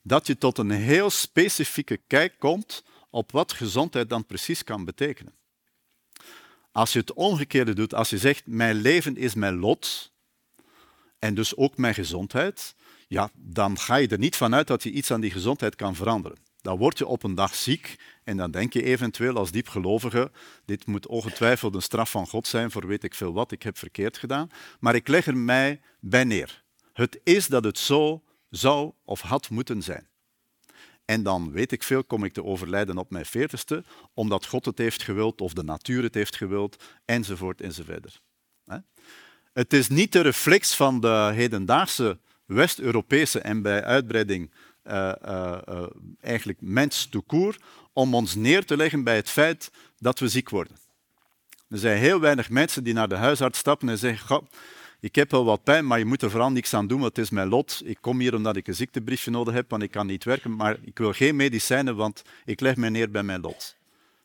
dat 0.02 0.28
je 0.28 0.38
tot 0.38 0.58
een 0.58 0.72
heel 0.72 1.10
specifieke 1.10 1.98
kijk 2.08 2.40
komt 2.40 2.84
op 3.10 3.32
wat 3.32 3.54
gezondheid 3.54 4.10
dan 4.10 4.26
precies 4.26 4.64
kan 4.64 4.86
betekenen. 4.86 5.34
Als 6.74 6.94
je 6.94 7.00
het 7.00 7.14
omgekeerde 7.14 7.74
doet, 7.74 7.94
als 7.94 8.10
je 8.10 8.18
zegt 8.18 8.48
mijn 8.48 8.76
leven 8.76 9.18
is 9.18 9.34
mijn 9.34 9.56
lot 9.56 10.12
en 11.20 11.36
dus 11.36 11.56
ook 11.56 11.78
mijn 11.78 11.94
gezondheid, 11.94 12.76
ja, 13.08 13.30
dan 13.36 13.78
ga 13.80 13.96
je 13.96 14.08
er 14.08 14.18
niet 14.18 14.36
vanuit 14.36 14.68
dat 14.68 14.84
je 14.84 14.92
iets 14.92 15.12
aan 15.12 15.22
die 15.22 15.32
gezondheid 15.32 15.76
kan 15.76 15.96
veranderen. 15.96 16.38
Dan 16.62 16.78
word 16.78 16.98
je 16.98 17.08
op 17.08 17.24
een 17.24 17.36
dag 17.36 17.56
ziek 17.56 17.96
en 18.24 18.38
dan 18.38 18.52
denk 18.52 18.74
je 18.74 18.84
eventueel 18.84 19.38
als 19.38 19.52
diepgelovige, 19.52 20.32
dit 20.66 20.86
moet 20.86 21.08
ongetwijfeld 21.08 21.76
een 21.76 21.82
straf 21.82 22.12
van 22.12 22.28
God 22.28 22.48
zijn 22.48 22.72
voor 22.72 22.88
weet 22.88 23.04
ik 23.04 23.16
veel 23.16 23.34
wat, 23.34 23.52
ik 23.52 23.64
heb 23.64 23.78
verkeerd 23.78 24.18
gedaan, 24.18 24.50
maar 24.80 24.96
ik 24.96 25.08
leg 25.08 25.28
er 25.28 25.38
mij 25.38 25.82
bij 26.00 26.24
neer. 26.24 26.64
Het 26.94 27.20
is 27.24 27.48
dat 27.48 27.64
het 27.64 27.78
zo 27.78 28.24
zou 28.50 28.92
of 29.04 29.22
had 29.22 29.50
moeten 29.50 29.82
zijn. 29.82 30.08
En 31.06 31.24
dan 31.24 31.52
weet 31.52 31.72
ik 31.72 31.84
veel, 31.84 32.04
kom 32.04 32.24
ik 32.24 32.34
te 32.34 32.44
overlijden 32.44 32.98
op 32.98 33.10
mijn 33.10 33.26
veertigste, 33.26 33.84
omdat 34.14 34.46
God 34.46 34.66
het 34.66 34.78
heeft 34.78 35.04
gewild 35.04 35.42
of 35.42 35.54
de 35.54 35.64
natuur 35.64 36.04
het 36.04 36.14
heeft 36.14 36.36
gewild, 36.36 36.84
enzovoort 37.06 37.62
enzovoort. 37.62 38.22
Het 39.54 39.74
is 39.74 39.88
niet 39.88 40.12
de 40.12 40.22
reflex 40.22 40.76
van 40.76 41.00
de 41.00 41.32
hedendaagse 41.34 42.20
West-Europese 42.46 43.40
en 43.40 43.62
bij 43.62 43.84
uitbreiding 43.84 44.52
uh, 44.84 45.12
uh, 45.26 45.58
uh, 45.70 45.84
eigenlijk 46.22 46.62
mens 46.62 47.06
toekoer 47.06 47.58
om 47.94 48.16
ons 48.16 48.36
neer 48.36 48.66
te 48.66 48.78
leggen 48.78 49.04
bij 49.04 49.16
het 49.16 49.30
feit 49.30 49.72
dat 49.98 50.20
we 50.20 50.28
ziek 50.28 50.50
worden. 50.50 50.78
Er 51.70 51.78
zijn 51.78 51.98
heel 51.98 52.20
weinig 52.20 52.50
mensen 52.50 52.84
die 52.84 52.94
naar 52.94 53.08
de 53.08 53.16
huisarts 53.16 53.60
stappen 53.60 53.90
en 53.90 53.98
zeggen, 53.98 54.48
ik 55.04 55.16
heb 55.16 55.32
wel 55.32 55.46
wat 55.46 55.64
pijn, 55.64 55.88
maar 55.88 56.00
je 56.00 56.06
moet 56.06 56.22
er 56.22 56.30
vooral 56.30 56.52
niks 56.52 56.74
aan 56.74 56.88
doen, 56.88 57.00
want 57.00 57.16
het 57.16 57.26
is 57.26 57.32
mijn 57.32 57.48
lot. 57.48 57.82
Ik 57.86 57.98
kom 58.02 58.20
hier 58.20 58.36
omdat 58.36 58.56
ik 58.56 58.68
een 58.68 58.76
ziektebriefje 58.76 59.32
nodig 59.32 59.54
heb, 59.54 59.70
want 59.70 59.84
ik 59.84 59.92
kan 59.92 60.08
niet 60.08 60.24
werken, 60.24 60.56
maar 60.56 60.78
ik 60.82 60.98
wil 60.98 61.14
geen 61.14 61.36
medicijnen, 61.36 61.96
want 61.96 62.22
ik 62.46 62.60
leg 62.60 62.76
mij 62.76 62.90
neer 62.90 63.12
bij 63.12 63.24
mijn 63.24 63.42
lot. 63.42 63.76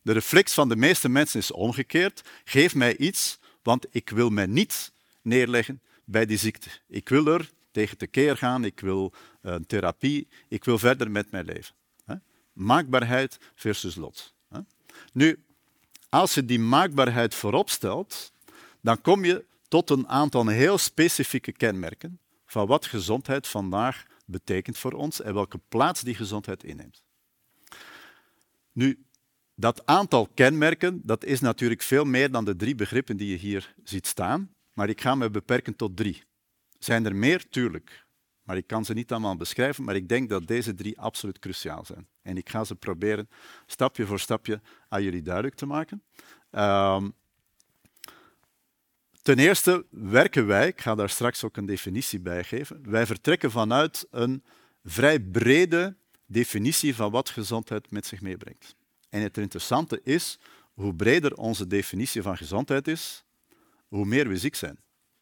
De 0.03 0.13
reflex 0.13 0.55
van 0.55 0.69
de 0.69 0.77
meeste 0.77 1.09
mensen 1.09 1.41
is 1.41 1.51
omgekeerd. 1.51 2.23
Geef 2.45 2.75
mij 2.75 2.97
iets, 2.97 3.39
want 3.63 3.87
ik 3.91 4.11
wil 4.11 4.31
mij 4.31 4.47
niet 4.47 4.93
neerleggen 5.23 5.81
bij 6.05 6.27
die 6.27 6.39
ziekte. 6.39 6.69
Ik 6.89 7.09
wil 7.09 7.27
er 7.27 7.51
tegen 7.71 7.97
tekeer 7.97 8.37
gaan, 8.37 8.65
ik 8.65 8.81
wil 8.81 9.13
een 9.43 9.67
therapie, 9.67 10.29
ik 10.49 10.65
wil 10.65 10.79
verder 10.79 11.11
met 11.11 11.31
mijn 11.31 11.45
leven. 11.45 11.75
Maakbaarheid 12.53 13.39
versus 13.55 13.95
lot. 13.95 14.35
Nu, 15.13 15.43
als 16.09 16.35
je 16.35 16.45
die 16.45 16.61
maakbaarheid 16.61 17.35
voorop 17.35 17.71
stelt, 17.71 18.33
dan 18.81 19.01
kom 19.01 19.25
je 19.25 19.45
tot 19.69 19.91
een 19.91 20.09
aantal 20.09 20.47
heel 20.47 20.79
specifieke 20.79 21.53
kenmerken 21.53 22.21
van 22.47 22.67
wat 22.67 22.87
gezondheid 22.87 23.47
vandaag 23.47 24.05
betekent 24.27 24.79
voor 24.79 24.93
ons 24.93 25.21
en 25.21 25.35
welke 25.35 25.61
plaats 25.69 26.01
die 26.01 26.15
gezondheid 26.15 26.65
inneemt. 26.65 27.03
Nu, 28.73 29.05
dat 29.55 29.87
aantal 29.87 30.29
kenmerken 30.35 31.01
dat 31.05 31.25
is 31.25 31.41
natuurlijk 31.41 31.83
veel 31.83 32.05
meer 32.05 32.31
dan 32.31 32.45
de 32.45 32.57
drie 32.57 32.75
begrippen 32.75 33.17
die 33.17 33.31
je 33.31 33.37
hier 33.37 33.75
ziet 33.85 34.07
staan, 34.07 34.55
maar 34.73 34.89
ik 34.89 35.01
ga 35.01 35.15
me 35.15 35.31
beperken 35.31 35.77
tot 35.77 35.97
drie. 35.97 36.23
Zijn 36.79 37.07
er 37.07 37.17
meer? 37.17 37.49
Tuurlijk. 37.49 38.07
Maar 38.43 38.57
ik 38.57 38.67
kan 38.67 38.85
ze 38.85 38.93
niet 38.93 39.13
allemaal 39.13 39.37
beschrijven, 39.37 39.85
maar 39.85 39.95
ik 39.95 40.09
denk 40.09 40.29
dat 40.29 40.47
deze 40.47 40.75
drie 40.75 41.01
absoluut 41.01 41.39
cruciaal 41.39 41.85
zijn. 41.85 42.09
En 42.23 42.37
ik 42.37 42.49
ga 42.49 42.65
ze 42.65 42.75
proberen 42.75 43.29
stapje 43.67 44.07
voor 44.07 44.21
stapje 44.21 44.61
aan 44.89 45.03
jullie 45.03 45.23
duidelijk 45.23 45.55
te 45.55 45.67
maken. 45.67 46.03
Ehm, 46.51 47.11
ten 49.29 49.39
eerste 49.39 49.87
werken 49.91 50.47
wij, 50.47 50.67
ik 50.67 50.81
ga 50.81 50.95
daar 50.95 51.09
straks 51.09 51.45
ook 51.45 51.57
een 51.57 51.67
definitie 51.67 52.21
bij 52.21 52.45
geven, 52.45 52.91
wij 52.91 53.07
vertrekken 53.07 53.51
vanuit 53.51 54.07
een 54.11 54.45
vrij 54.85 55.21
brede 55.21 55.97
definitie 56.27 56.95
van 56.95 57.11
wat 57.11 57.29
gezondheid 57.29 57.91
met 57.91 58.07
zich 58.07 58.21
meebrengt. 58.21 58.77
En 59.09 59.23
het 59.23 59.39
interessante 59.39 60.01
is, 60.05 60.39
hoe 60.75 60.95
breder 60.95 61.35
onze 61.35 61.67
definitie 61.67 62.23
van 62.23 62.37
gezondheid 62.37 62.89
is, 62.89 63.25
hoe 63.89 64.05
meer 64.07 64.29
we 64.29 64.37
ziek 64.37 64.55
zijn. 64.55 64.79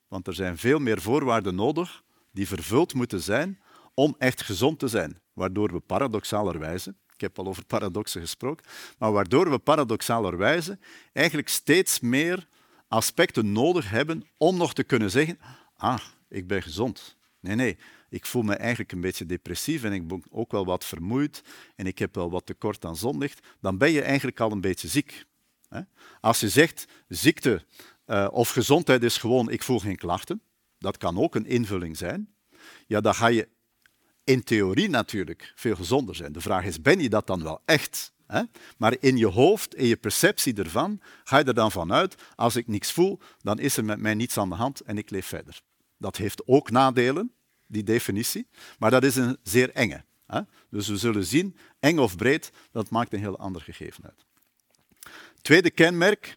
Want 0.08 0.26
er 0.26 0.34
zijn 0.34 0.58
veel 0.58 0.78
meer 0.78 1.00
voorwaarden 1.00 1.54
nodig 1.54 2.02
die 2.30 2.46
vervuld 2.46 2.94
moeten 2.94 3.20
zijn 3.20 3.60
om 3.94 4.14
echt 4.18 4.42
gezond 4.42 4.78
te 4.78 4.88
zijn. 4.88 5.20
Waardoor 5.32 5.72
we 5.72 5.80
paradoxalerwijze, 5.80 6.94
ik 7.14 7.20
heb 7.20 7.38
al 7.38 7.46
over 7.46 7.64
paradoxen 7.64 8.20
gesproken, 8.20 8.66
maar 8.98 9.12
waardoor 9.12 9.50
we 9.50 9.58
paradoxalerwijze 9.58 10.78
eigenlijk 11.12 11.48
steeds 11.48 12.00
meer 12.00 12.48
aspecten 12.88 13.52
nodig 13.52 13.90
hebben 13.90 14.24
om 14.36 14.56
nog 14.56 14.74
te 14.74 14.84
kunnen 14.84 15.10
zeggen, 15.10 15.38
ah, 15.76 16.00
ik 16.28 16.46
ben 16.46 16.62
gezond. 16.62 17.16
Nee, 17.40 17.54
nee, 17.54 17.78
ik 18.08 18.26
voel 18.26 18.42
me 18.42 18.54
eigenlijk 18.54 18.92
een 18.92 19.00
beetje 19.00 19.26
depressief 19.26 19.84
en 19.84 19.92
ik 19.92 20.08
ben 20.08 20.22
ook 20.30 20.50
wel 20.50 20.64
wat 20.64 20.84
vermoeid 20.84 21.42
en 21.76 21.86
ik 21.86 21.98
heb 21.98 22.14
wel 22.14 22.30
wat 22.30 22.46
tekort 22.46 22.84
aan 22.84 22.96
zonlicht, 22.96 23.46
dan 23.60 23.78
ben 23.78 23.90
je 23.90 24.02
eigenlijk 24.02 24.40
al 24.40 24.52
een 24.52 24.60
beetje 24.60 24.88
ziek. 24.88 25.24
Als 26.20 26.40
je 26.40 26.48
zegt 26.48 26.88
ziekte 27.08 27.64
uh, 28.06 28.28
of 28.30 28.50
gezondheid 28.50 29.02
is 29.02 29.16
gewoon 29.16 29.50
ik 29.50 29.62
voel 29.62 29.78
geen 29.78 29.96
klachten, 29.96 30.42
dat 30.78 30.96
kan 30.96 31.18
ook 31.18 31.34
een 31.34 31.46
invulling 31.46 31.96
zijn, 31.96 32.34
ja, 32.86 33.00
dan 33.00 33.14
ga 33.14 33.26
je 33.26 33.48
in 34.24 34.44
theorie 34.44 34.88
natuurlijk 34.88 35.52
veel 35.54 35.76
gezonder 35.76 36.14
zijn. 36.14 36.32
De 36.32 36.40
vraag 36.40 36.64
is, 36.64 36.80
ben 36.80 37.00
je 37.00 37.08
dat 37.08 37.26
dan 37.26 37.42
wel 37.42 37.60
echt? 37.64 38.12
Hè? 38.26 38.42
Maar 38.76 38.96
in 39.00 39.16
je 39.16 39.26
hoofd, 39.26 39.74
in 39.74 39.86
je 39.86 39.96
perceptie 39.96 40.54
ervan, 40.54 41.00
ga 41.24 41.38
je 41.38 41.44
er 41.44 41.54
dan 41.54 41.72
vanuit, 41.72 42.14
als 42.34 42.56
ik 42.56 42.66
niks 42.66 42.92
voel, 42.92 43.18
dan 43.38 43.58
is 43.58 43.76
er 43.76 43.84
met 43.84 43.98
mij 43.98 44.14
niets 44.14 44.38
aan 44.38 44.48
de 44.48 44.54
hand 44.54 44.80
en 44.80 44.98
ik 44.98 45.10
leef 45.10 45.26
verder. 45.26 45.60
Dat 45.98 46.16
heeft 46.16 46.46
ook 46.46 46.70
nadelen, 46.70 47.32
die 47.66 47.82
definitie, 47.82 48.48
maar 48.78 48.90
dat 48.90 49.04
is 49.04 49.16
een 49.16 49.38
zeer 49.42 49.70
enge. 49.70 50.04
Hè? 50.26 50.40
Dus 50.70 50.88
we 50.88 50.96
zullen 50.96 51.24
zien, 51.24 51.56
eng 51.80 51.98
of 51.98 52.16
breed, 52.16 52.52
dat 52.72 52.90
maakt 52.90 53.12
een 53.12 53.18
heel 53.18 53.38
ander 53.38 53.62
gegeven 53.62 54.04
uit. 54.04 54.24
Tweede 55.40 55.70
kenmerk, 55.70 56.36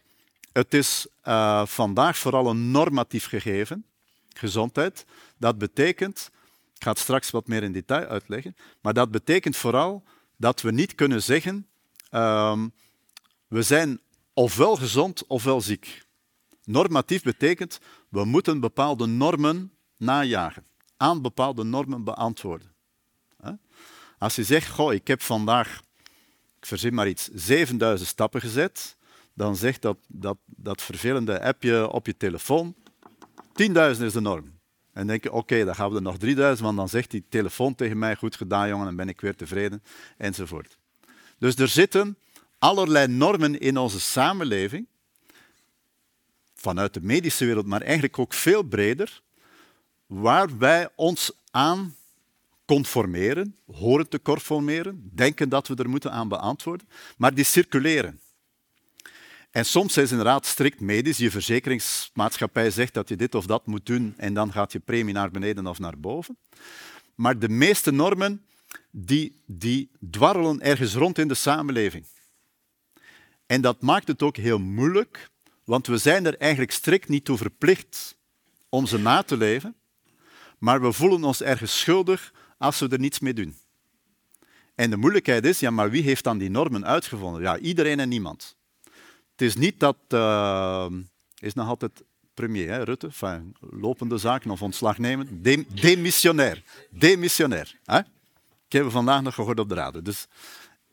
het 0.52 0.74
is 0.74 1.06
uh, 1.24 1.66
vandaag 1.66 2.18
vooral 2.18 2.46
een 2.50 2.70
normatief 2.70 3.26
gegeven, 3.26 3.84
gezondheid. 4.36 5.04
Dat 5.38 5.58
betekent, 5.58 6.30
ik 6.74 6.82
ga 6.82 6.90
het 6.90 6.98
straks 6.98 7.30
wat 7.30 7.46
meer 7.46 7.62
in 7.62 7.72
detail 7.72 8.06
uitleggen, 8.06 8.56
maar 8.80 8.94
dat 8.94 9.10
betekent 9.10 9.56
vooral 9.56 10.02
dat 10.36 10.60
we 10.60 10.72
niet 10.72 10.94
kunnen 10.94 11.22
zeggen, 11.22 11.66
uh, 12.10 12.62
we 13.48 13.62
zijn 13.62 14.00
ofwel 14.34 14.76
gezond 14.76 15.26
ofwel 15.26 15.60
ziek. 15.60 16.06
Normatief 16.64 17.22
betekent, 17.22 17.80
we 18.08 18.24
moeten 18.24 18.60
bepaalde 18.60 19.06
normen 19.06 19.72
najagen, 19.96 20.66
aan 20.96 21.22
bepaalde 21.22 21.64
normen 21.64 22.04
beantwoorden. 22.04 22.74
Als 24.20 24.36
je 24.36 24.44
zegt, 24.44 24.68
goh, 24.68 24.92
ik 24.92 25.06
heb 25.06 25.22
vandaag, 25.22 25.82
ik 26.58 26.66
verzin 26.66 26.94
maar 26.94 27.08
iets, 27.08 27.28
7000 27.34 28.08
stappen 28.08 28.40
gezet, 28.40 28.96
dan 29.34 29.56
zegt 29.56 29.82
dat, 29.82 29.98
dat, 30.08 30.36
dat 30.46 30.82
vervelende 30.82 31.42
appje 31.42 31.90
op 31.90 32.06
je 32.06 32.16
telefoon, 32.16 32.74
10.000 33.36 33.70
is 34.00 34.12
de 34.12 34.20
norm. 34.20 34.58
En 34.92 35.06
denk 35.06 35.22
je, 35.22 35.32
oké, 35.32 35.64
dan 35.64 35.74
gaan 35.74 35.90
we 35.90 35.96
er 35.96 36.02
nog 36.02 36.18
3000, 36.18 36.60
want 36.60 36.76
dan 36.76 36.88
zegt 36.88 37.10
die 37.10 37.24
telefoon 37.28 37.74
tegen 37.74 37.98
mij, 37.98 38.16
goed 38.16 38.36
gedaan 38.36 38.68
jongen, 38.68 38.84
dan 38.84 38.96
ben 38.96 39.08
ik 39.08 39.20
weer 39.20 39.36
tevreden, 39.36 39.82
enzovoort. 40.16 40.78
Dus 41.40 41.56
er 41.56 41.68
zitten 41.68 42.16
allerlei 42.58 43.06
normen 43.06 43.60
in 43.60 43.78
onze 43.78 44.00
samenleving, 44.00 44.86
vanuit 46.54 46.94
de 46.94 47.00
medische 47.02 47.44
wereld, 47.44 47.66
maar 47.66 47.82
eigenlijk 47.82 48.18
ook 48.18 48.34
veel 48.34 48.62
breder, 48.62 49.22
waar 50.06 50.58
wij 50.58 50.88
ons 50.94 51.32
aan 51.50 51.96
conformeren, 52.64 53.56
horen 53.72 54.08
te 54.08 54.22
conformeren, 54.22 55.10
denken 55.14 55.48
dat 55.48 55.68
we 55.68 55.74
er 55.74 55.88
moeten 55.88 56.12
aan 56.12 56.28
beantwoorden, 56.28 56.88
maar 57.16 57.34
die 57.34 57.44
circuleren. 57.44 58.20
En 59.50 59.64
soms 59.64 59.88
is 59.88 60.02
het 60.02 60.10
inderdaad 60.10 60.46
strikt 60.46 60.80
medisch. 60.80 61.18
Je 61.18 61.30
verzekeringsmaatschappij 61.30 62.70
zegt 62.70 62.94
dat 62.94 63.08
je 63.08 63.16
dit 63.16 63.34
of 63.34 63.46
dat 63.46 63.66
moet 63.66 63.86
doen 63.86 64.14
en 64.16 64.34
dan 64.34 64.52
gaat 64.52 64.72
je 64.72 64.78
premie 64.78 65.14
naar 65.14 65.30
beneden 65.30 65.66
of 65.66 65.78
naar 65.78 65.98
boven. 65.98 66.36
Maar 67.14 67.38
de 67.38 67.48
meeste 67.48 67.90
normen 67.90 68.44
die, 68.90 69.42
die 69.46 69.90
dwarrelen 70.10 70.60
ergens 70.60 70.94
rond 70.94 71.18
in 71.18 71.28
de 71.28 71.34
samenleving. 71.34 72.06
En 73.46 73.60
dat 73.60 73.82
maakt 73.82 74.08
het 74.08 74.22
ook 74.22 74.36
heel 74.36 74.58
moeilijk, 74.58 75.30
want 75.64 75.86
we 75.86 75.98
zijn 75.98 76.26
er 76.26 76.38
eigenlijk 76.38 76.72
strikt 76.72 77.08
niet 77.08 77.24
toe 77.24 77.36
verplicht 77.36 78.16
om 78.68 78.86
ze 78.86 78.98
na 78.98 79.22
te 79.22 79.36
leven, 79.36 79.74
maar 80.58 80.82
we 80.82 80.92
voelen 80.92 81.24
ons 81.24 81.42
ergens 81.42 81.80
schuldig 81.80 82.32
als 82.58 82.78
we 82.78 82.88
er 82.88 82.98
niets 82.98 83.18
mee 83.18 83.34
doen. 83.34 83.58
En 84.74 84.90
de 84.90 84.96
moeilijkheid 84.96 85.44
is, 85.44 85.60
ja, 85.60 85.70
maar 85.70 85.90
wie 85.90 86.02
heeft 86.02 86.24
dan 86.24 86.38
die 86.38 86.50
normen 86.50 86.86
uitgevonden? 86.86 87.42
Ja, 87.42 87.58
iedereen 87.58 88.00
en 88.00 88.08
niemand. 88.08 88.56
Het 89.30 89.42
is 89.42 89.56
niet 89.56 89.80
dat... 89.80 89.96
Uh, 90.08 90.86
is 91.38 91.54
nog 91.54 91.68
altijd 91.68 92.02
premier, 92.34 92.68
hè, 92.68 92.82
Rutte, 92.82 93.06
enfin, 93.06 93.56
lopende 93.60 94.18
zaken 94.18 94.50
of 94.50 94.62
ontslag 94.62 94.98
nemen. 94.98 95.42
De, 95.42 95.64
demissionair. 95.80 96.62
Demissionair. 96.90 97.78
Hè? 97.84 98.00
Ik 98.70 98.78
heb 98.78 98.90
vandaag 98.90 99.22
nog 99.22 99.34
gehoord 99.34 99.58
op 99.58 99.68
de 99.68 99.74
radio, 99.74 100.02
dus 100.02 100.26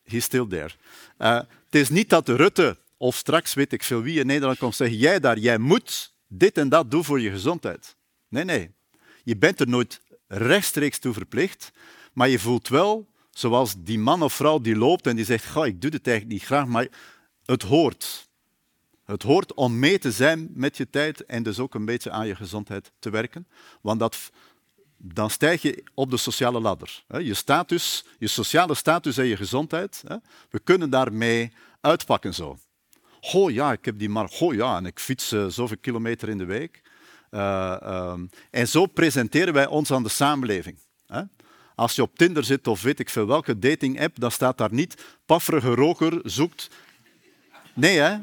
he's 0.04 0.24
still 0.24 0.48
there. 0.48 0.72
Uh, 1.18 1.36
het 1.36 1.76
is 1.76 1.90
niet 1.90 2.10
dat 2.10 2.30
Rutte 2.30 2.78
of 2.98 3.16
straks 3.16 3.54
weet 3.54 3.74
ik 3.74 3.84
veel 3.84 4.02
wie 4.02 4.20
in 4.20 4.26
Nederland 4.26 4.58
komt 4.58 4.76
zeggen, 4.76 4.98
jij 4.98 5.20
daar, 5.20 5.38
jij 5.38 5.58
moet 5.58 6.14
dit 6.28 6.58
en 6.58 6.70
dat 6.70 6.92
doen 6.92 7.04
voor 7.04 7.20
je 7.20 7.32
gezondheid. 7.32 7.96
Nee, 8.28 8.44
nee. 8.44 8.72
Je 9.24 9.38
bent 9.38 9.60
er 9.60 9.68
nooit 9.68 10.02
rechtstreeks 10.28 11.00
toe 11.00 11.14
verplicht, 11.14 11.72
maar 12.14 12.30
je 12.30 12.40
voelt 12.40 12.68
wel, 12.68 13.08
zoals 13.32 13.76
die 13.78 14.00
man 14.00 14.22
of 14.22 14.34
vrouw 14.34 14.60
die 14.60 14.76
loopt 14.76 15.08
en 15.08 15.16
die 15.16 15.26
zegt, 15.26 15.56
ik 15.56 15.82
doe 15.82 15.92
het 15.92 16.08
eigenlijk 16.08 16.28
niet 16.28 16.44
graag, 16.44 16.66
maar 16.66 16.88
het 17.46 17.62
hoort. 17.62 18.30
Het 19.06 19.24
hoort 19.24 19.54
om 19.54 19.80
mee 19.80 20.00
te 20.00 20.12
zijn 20.12 20.50
met 20.54 20.78
je 20.78 20.90
tijd 20.90 21.26
en 21.26 21.44
dus 21.44 21.60
ook 21.60 21.76
een 21.76 21.86
beetje 21.86 22.12
aan 22.12 22.28
je 22.28 22.36
gezondheid 22.36 22.92
te 23.00 23.10
werken. 23.10 23.48
Want 23.82 24.00
dat, 24.00 24.30
dan 25.14 25.30
stijg 25.30 25.62
je 25.62 25.84
op 25.94 26.12
de 26.12 26.18
sociale 26.18 26.60
ladder. 26.60 27.04
Je, 27.08 27.34
status, 27.34 28.06
je 28.20 28.28
sociale 28.28 28.76
status 28.76 29.18
en 29.18 29.26
je 29.26 29.38
gezondheid, 29.38 30.04
we 30.50 30.60
kunnen 30.60 30.90
daarmee 30.90 31.52
uitpakken 31.82 32.34
zo. 32.34 32.58
Oh 33.34 33.52
ja, 33.52 33.72
ik 33.72 33.86
heb 33.86 34.00
die 34.00 34.10
maar. 34.10 34.30
Oh 34.40 34.54
ja, 34.54 34.78
en 34.78 34.86
ik 34.86 35.00
fiets 35.00 35.34
uh, 35.34 35.46
zoveel 35.46 35.78
kilometer 35.82 36.30
in 36.30 36.38
de 36.38 36.46
week. 36.46 36.82
Uh, 37.32 37.78
um, 37.84 38.30
en 38.52 38.68
zo 38.68 38.86
presenteren 38.86 39.54
wij 39.54 39.68
ons 39.68 39.92
aan 39.92 40.04
de 40.04 40.10
samenleving. 40.10 40.78
Hè? 41.08 41.22
Als 41.76 41.96
je 41.96 42.02
op 42.02 42.18
Tinder 42.18 42.44
zit 42.44 42.68
of 42.68 42.82
weet 42.82 43.00
ik 43.00 43.10
veel 43.10 43.28
welke 43.28 43.60
dating-app, 43.60 44.20
dan 44.20 44.32
staat 44.32 44.58
daar 44.58 44.74
niet 44.74 45.04
pafferige 45.26 45.74
roker 45.74 46.20
zoekt. 46.24 46.70
Nee, 47.74 47.98
hè? 47.98 48.18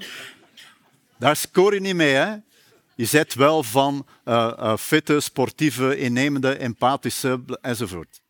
Daar 1.18 1.36
scoor 1.36 1.74
je 1.74 1.80
niet 1.80 1.94
mee. 1.94 2.14
Hè? 2.14 2.36
Je 2.96 3.04
zet 3.04 3.34
wel 3.34 3.62
van 3.62 4.06
uh, 4.24 4.52
uh, 4.58 4.76
fitte, 4.76 5.20
sportieve, 5.20 5.98
innemende, 5.98 6.56
empathische 6.56 7.40
enzovoort. 7.60 8.20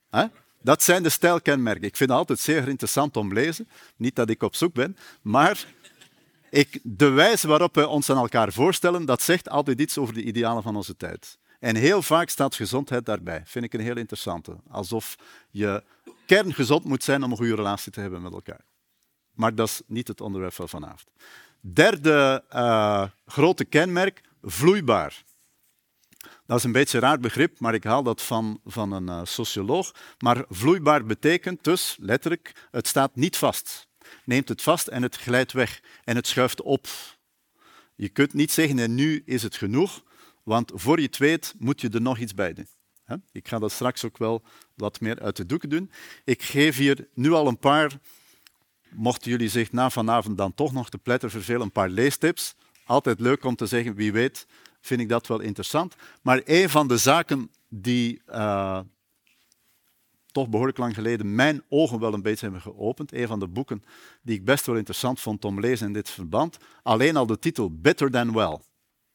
Dat 0.63 0.83
zijn 0.83 1.03
de 1.03 1.09
stijlkenmerken. 1.09 1.83
Ik 1.83 1.97
vind 1.97 2.11
het 2.11 2.19
altijd 2.19 2.39
zeer 2.39 2.69
interessant 2.69 3.17
om 3.17 3.29
te 3.29 3.35
lezen. 3.35 3.69
Niet 3.97 4.17
dat 4.17 4.31
ik 4.31 4.43
op 4.43 4.55
zoek 4.55 4.75
ben, 4.75 4.97
maar 5.23 5.67
ik, 6.51 6.81
de 6.83 7.09
wijze 7.09 7.49
waarop 7.49 7.75
we 7.75 7.89
ons 7.89 8.11
aan 8.11 8.17
elkaar 8.17 8.53
voorstellen, 8.53 9.05
dat 9.05 9.23
zegt 9.23 9.49
altijd 9.49 9.81
iets 9.81 9.99
over 9.99 10.15
de 10.15 10.23
idealen 10.23 10.63
van 10.63 10.77
onze 10.77 10.97
tijd. 10.97 11.39
En 11.61 11.77
heel 11.77 12.03
vaak 12.03 12.29
staat 12.29 12.55
gezondheid 12.55 13.07
daarbij. 13.07 13.43
Vind 13.45 13.65
ik 13.65 13.73
een 13.73 13.81
heel 13.81 13.97
interessante. 13.97 14.57
Alsof 14.71 15.17
je 15.51 15.83
kerngezond 16.27 16.85
moet 16.85 17.05
zijn 17.05 17.23
om 17.23 17.31
een 17.31 17.37
goede 17.37 17.55
relatie 17.55 17.93
te 17.93 18.01
hebben 18.01 18.23
met 18.23 18.33
elkaar. 18.33 18.65
Maar 19.33 19.55
dat 19.55 19.69
is 19.69 19.83
niet 19.87 20.09
het 20.09 20.21
onderwerp 20.21 20.53
van 20.53 20.69
vanavond. 20.69 21.07
Derde 21.61 22.45
uh, 22.53 23.05
grote 23.27 23.65
kenmerk, 23.65 24.21
vloeibaar. 24.45 25.25
Dat 26.47 26.59
is 26.59 26.65
een 26.65 26.73
beetje 26.73 26.97
een 26.97 27.03
raar 27.03 27.19
begrip, 27.19 27.61
maar 27.61 27.75
ik 27.75 27.85
haal 27.85 28.03
dat 28.03 28.23
van, 28.23 28.61
van 28.65 28.93
een 28.93 29.07
uh, 29.07 29.21
socioloog. 29.25 29.95
Maar 30.19 30.45
vloeibaar 30.49 31.05
betekent 31.05 31.65
dus, 31.65 31.97
letterlijk, 32.01 32.69
het 32.71 32.87
staat 32.87 33.17
niet 33.17 33.37
vast. 33.37 33.89
Neemt 34.25 34.49
het 34.49 34.63
vast 34.63 34.87
en 34.87 35.03
het 35.03 35.17
glijdt 35.17 35.53
weg 35.53 35.83
en 36.05 36.17
het 36.17 36.27
schuift 36.27 36.63
op. 36.63 36.87
Je 37.95 38.09
kunt 38.09 38.33
niet 38.33 38.51
zeggen, 38.51 38.79
en 38.79 38.95
nu 38.95 39.23
is 39.25 39.43
het 39.43 39.57
genoeg, 39.57 40.03
want 40.43 40.73
voor 40.75 40.99
je 40.99 41.07
het 41.07 41.19
weet 41.19 41.55
moet 41.59 41.81
je 41.81 41.89
er 41.89 42.01
nog 42.01 42.19
iets 42.19 42.35
bij 42.35 42.53
doen. 42.53 42.69
Ik 43.33 43.49
ga 43.49 43.59
dat 43.59 43.73
straks 43.73 44.05
ook 44.05 44.19
wel 44.19 44.43
wat 44.75 45.01
meer 45.01 45.21
uit 45.21 45.37
de 45.37 45.47
doeken 45.47 45.69
doen. 45.69 45.91
Ik 46.25 46.43
geef 46.43 46.77
hier 46.77 47.09
nu 47.15 47.33
al 47.33 47.47
een 47.47 47.59
paar 47.59 47.99
mochten 48.95 49.31
jullie 49.31 49.49
zich 49.49 49.73
na 49.73 49.91
vanavond 49.91 50.39
dan 50.39 50.55
toch 50.55 50.73
nog 50.73 50.91
te 50.91 50.99
pletter 50.99 51.31
vervelen, 51.31 51.61
een 51.61 51.73
paar 51.73 51.89
leestips. 51.89 52.55
Altijd 52.85 53.21
leuk 53.21 53.45
om 53.45 53.57
te 53.57 53.67
zeggen, 53.67 53.95
wie 53.95 54.13
weet, 54.13 54.47
vind 54.81 55.01
ik 55.01 55.09
dat 55.09 55.27
wel 55.27 55.41
interessant. 55.41 55.95
Maar 56.23 56.41
een 56.45 56.71
van 56.71 56.89
de 56.89 56.97
zaken 56.97 57.51
die, 57.69 58.23
uh, 58.29 58.81
toch 60.33 60.49
behoorlijk 60.49 60.79
lang 60.79 60.95
geleden 60.95 61.35
mijn 61.35 61.63
ogen 61.69 62.01
wel 62.01 62.15
een 62.15 62.23
beetje 62.23 62.45
hebben 62.45 62.63
geopend. 62.63 63.13
Een 63.13 63.27
van 63.27 63.39
de 63.39 63.49
boeken 63.49 63.83
die 64.23 64.37
ik 64.37 64.45
best 64.45 64.67
wel 64.67 64.77
interessant 64.77 65.21
vond 65.21 65.45
om 65.45 65.55
te 65.55 65.61
lezen 65.61 65.87
in 65.87 65.93
dit 65.93 66.11
verband. 66.11 66.57
Alleen 66.83 67.17
al 67.17 67.27
de 67.27 67.39
titel 67.39 67.81
Better 67.81 68.11
Than 68.11 68.33
Well. 68.33 68.59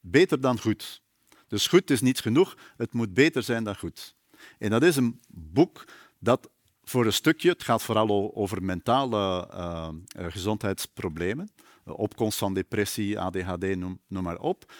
Beter 0.00 0.40
dan 0.40 0.60
goed. 0.60 1.02
Dus 1.48 1.66
goed 1.66 1.90
is 1.90 2.00
niet 2.00 2.20
genoeg, 2.20 2.56
het 2.76 2.92
moet 2.92 3.14
beter 3.14 3.42
zijn 3.42 3.64
dan 3.64 3.76
goed. 3.76 4.14
En 4.58 4.70
dat 4.70 4.82
is 4.82 4.96
een 4.96 5.20
boek 5.28 5.84
dat 6.18 6.50
voor 6.84 7.06
een 7.06 7.12
stukje, 7.12 7.48
het 7.48 7.62
gaat 7.62 7.82
vooral 7.82 8.34
over 8.34 8.62
mentale 8.62 9.48
uh, 9.54 9.88
gezondheidsproblemen, 10.14 11.50
opkomst 11.96 12.38
van 12.38 12.54
depressie, 12.54 13.18
ADHD, 13.18 13.76
noem, 13.76 14.00
maar 14.08 14.38
op. 14.38 14.72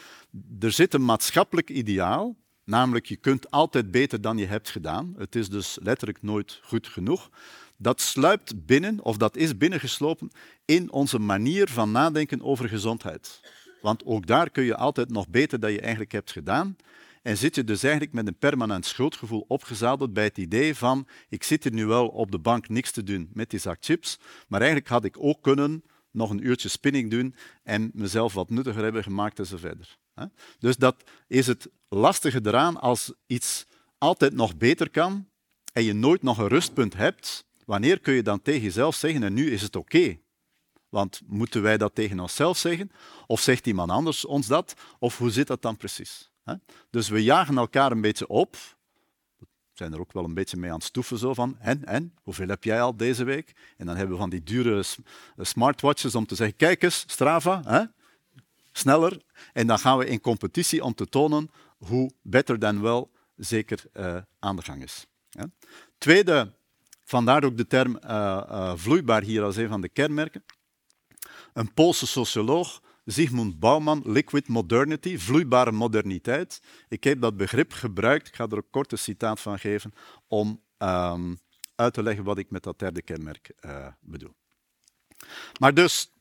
Er 0.61 0.73
zit 0.73 0.95
een 0.95 1.05
maatschappelijk 1.05 1.71
ideaal 1.71 2.37
Namelijk, 2.71 3.07
je 3.07 3.17
kunt 3.17 3.51
altijd 3.51 3.91
beter 3.91 4.21
dan 4.21 4.39
je 4.39 4.47
hebt 4.47 4.71
gedaan. 4.71 5.15
Het 5.19 5.35
is 5.35 5.49
dus 5.49 5.79
letterlijk 5.83 6.23
nooit 6.23 6.61
goed 6.63 6.87
genoeg. 6.87 7.31
Dat 7.77 8.01
sluipt 8.01 8.67
binnen, 8.67 9.05
of 9.05 9.17
dat 9.17 9.37
is 9.37 9.57
binnengeslopen, 9.57 10.31
in 10.65 10.93
onze 10.93 11.19
manier 11.19 11.69
van 11.69 11.91
nadenken 11.91 12.43
over 12.43 12.69
gezondheid. 12.69 13.41
Want 13.83 14.05
ook 14.05 14.27
daar 14.27 14.51
kun 14.51 14.65
je 14.65 14.77
altijd 14.77 15.11
nog 15.11 15.29
beter 15.29 15.61
dan 15.61 15.73
je 15.73 15.81
eigenlijk 15.81 16.13
hebt 16.13 16.33
gedaan. 16.33 16.77
En 17.23 17.37
zit 17.37 17.55
je 17.55 17.65
dus 17.65 17.83
eigenlijk 17.83 18.13
met 18.13 18.27
een 18.27 18.39
permanent 18.39 18.87
schuldgevoel 18.87 19.45
opgezadeld 19.49 20.13
bij 20.13 20.25
het 20.25 20.39
idee 20.39 20.75
van 20.75 21.07
ik 21.29 21.43
zit 21.43 21.65
hier 21.65 21.73
nu 21.73 21.87
wel 21.87 22.09
op 22.09 22.31
de 22.31 22.39
bank 22.39 22.69
niks 22.69 22.91
te 22.91 23.03
doen 23.03 23.31
met 23.33 23.51
die 23.51 23.61
zak 23.61 23.77
chips, 23.81 24.19
maar 24.49 24.61
eigenlijk 24.61 24.91
had 24.91 25.05
ik 25.05 25.17
ook 25.19 25.43
kunnen 25.43 25.83
nog 26.11 26.31
een 26.31 26.47
uurtje 26.47 26.69
spinning 26.69 27.11
doen 27.11 27.35
en 27.63 27.91
mezelf 27.95 28.35
wat 28.35 28.51
nuttiger 28.51 28.83
hebben 28.83 29.03
gemaakt 29.03 29.39
en 29.39 29.47
zo 29.47 29.57
verder. 29.57 29.99
Dus 30.59 30.77
dat 30.77 31.11
is 31.27 31.47
het 31.47 31.69
lastige 31.89 32.41
eraan 32.43 32.81
als 32.81 33.13
iets 33.27 33.67
altijd 33.99 34.33
nog 34.33 34.57
beter 34.57 34.91
kan 34.91 35.29
en 35.73 35.85
je 35.85 35.93
nooit 35.93 36.23
nog 36.23 36.39
een 36.39 36.49
rustpunt 36.49 36.95
hebt. 36.95 37.45
Wanneer 37.65 38.01
kun 38.01 38.15
je 38.15 38.23
dan 38.23 38.43
tegen 38.43 38.63
jezelf 38.63 38.95
zeggen 38.95 39.23
en 39.23 39.33
nu 39.33 39.51
is 39.51 39.63
het 39.63 39.77
oké? 39.77 40.19
Want 40.89 41.21
moeten 41.27 41.63
wij 41.63 41.77
dat 41.77 41.95
tegen 41.95 42.21
onszelf 42.21 42.59
zeggen? 42.59 42.91
Of 43.27 43.41
zegt 43.41 43.67
iemand 43.67 43.91
anders 43.91 44.25
ons 44.25 44.47
dat? 44.47 44.75
Of 44.99 45.19
hoe 45.19 45.31
zit 45.31 45.47
dat 45.47 45.63
dan 45.63 45.77
precies? 45.77 46.31
Dus 46.91 47.09
we 47.09 47.23
jagen 47.23 47.59
elkaar 47.59 47.93
een 47.93 48.01
beetje 48.01 48.29
op. 48.29 48.57
Zijn 49.81 49.93
er 49.93 50.01
ook 50.01 50.13
wel 50.13 50.25
een 50.25 50.35
beetje 50.35 50.57
mee 50.57 50.71
aan 50.71 50.77
het 50.77 50.85
stoeven, 50.85 51.19
zo 51.19 51.35
van 51.35 51.57
en, 51.59 51.85
en, 51.85 52.15
hoeveel 52.23 52.49
heb 52.49 52.65
jij 52.65 52.83
al 52.83 52.97
deze 52.97 53.25
week? 53.25 53.53
En 53.77 53.87
dan 53.87 53.97
hebben 53.97 54.15
we 54.15 54.21
van 54.21 54.31
die 54.31 54.43
dure 54.43 54.83
smartwatches 55.39 56.15
om 56.15 56.27
te 56.27 56.35
zeggen, 56.35 56.57
kijk 56.57 56.83
eens, 56.83 57.05
Strava, 57.07 57.63
hè? 57.65 57.85
sneller. 58.73 59.23
En 59.53 59.67
dan 59.67 59.79
gaan 59.79 59.99
we 59.99 60.07
in 60.07 60.21
competitie 60.21 60.85
om 60.85 60.95
te 60.95 61.07
tonen 61.07 61.51
hoe 61.79 62.11
better 62.23 62.59
than 62.59 62.81
well 62.81 63.07
zeker 63.37 63.85
uh, 63.95 64.17
aan 64.39 64.57
de 64.57 64.63
gang 64.63 64.83
is. 64.83 65.07
Tweede, 65.99 66.53
vandaar 67.05 67.45
ook 67.45 67.57
de 67.57 67.67
term 67.67 67.99
uh, 68.05 68.73
vloeibaar 68.77 69.23
hier 69.23 69.43
als 69.43 69.57
een 69.57 69.69
van 69.69 69.81
de 69.81 69.89
kenmerken. 69.89 70.45
Een 71.53 71.75
Poolse 71.75 72.07
socioloog, 72.07 72.83
Zygmunt 73.11 73.59
Bauman, 73.59 74.03
liquid 74.05 74.49
modernity, 74.49 75.19
vloeibare 75.19 75.73
moderniteit. 75.73 76.63
Ik 76.89 77.05
heb 77.05 77.21
dat 77.21 77.37
begrip 77.37 77.73
gebruikt, 77.73 78.29
ik 78.29 78.35
ga 78.35 78.45
er 78.45 78.57
een 78.57 78.71
korte 78.71 78.97
citaat 78.97 79.41
van 79.41 79.59
geven, 79.59 79.93
om 80.29 80.63
um, 80.79 81.39
uit 81.75 81.95
te 81.95 82.03
leggen 82.03 82.25
wat 82.25 82.39
ik 82.39 82.51
met 82.51 82.63
dat 82.63 82.79
derde 82.79 83.03
kenmerk 83.03 83.51
bedoel. 84.01 84.35
Maar 85.59 85.75
dus, 85.75 86.13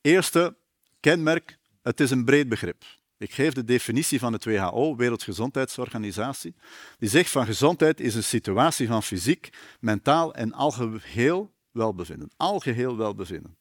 eerste, 0.00 0.56
kenmerk, 1.00 1.58
het 1.82 2.00
is 2.00 2.10
een 2.10 2.24
breed 2.24 2.48
begrip. 2.48 2.84
Ik 3.18 3.32
geef 3.32 3.52
de 3.52 3.64
definitie 3.64 4.18
van 4.18 4.32
het 4.32 4.44
WHO, 4.44 4.96
Wereldgezondheidsorganisatie. 4.96 6.54
Die 6.98 7.08
zegt 7.08 7.30
van 7.30 7.46
gezondheid 7.46 8.00
is 8.00 8.14
een 8.14 8.24
situatie 8.24 8.86
van 8.86 9.02
fysiek, 9.02 9.50
mentaal 9.80 10.34
en 10.34 10.52
algeheel 10.52 11.54
welbevinden. 11.70 12.30
Algeheel 12.36 12.96
welbevinden. 12.96 13.56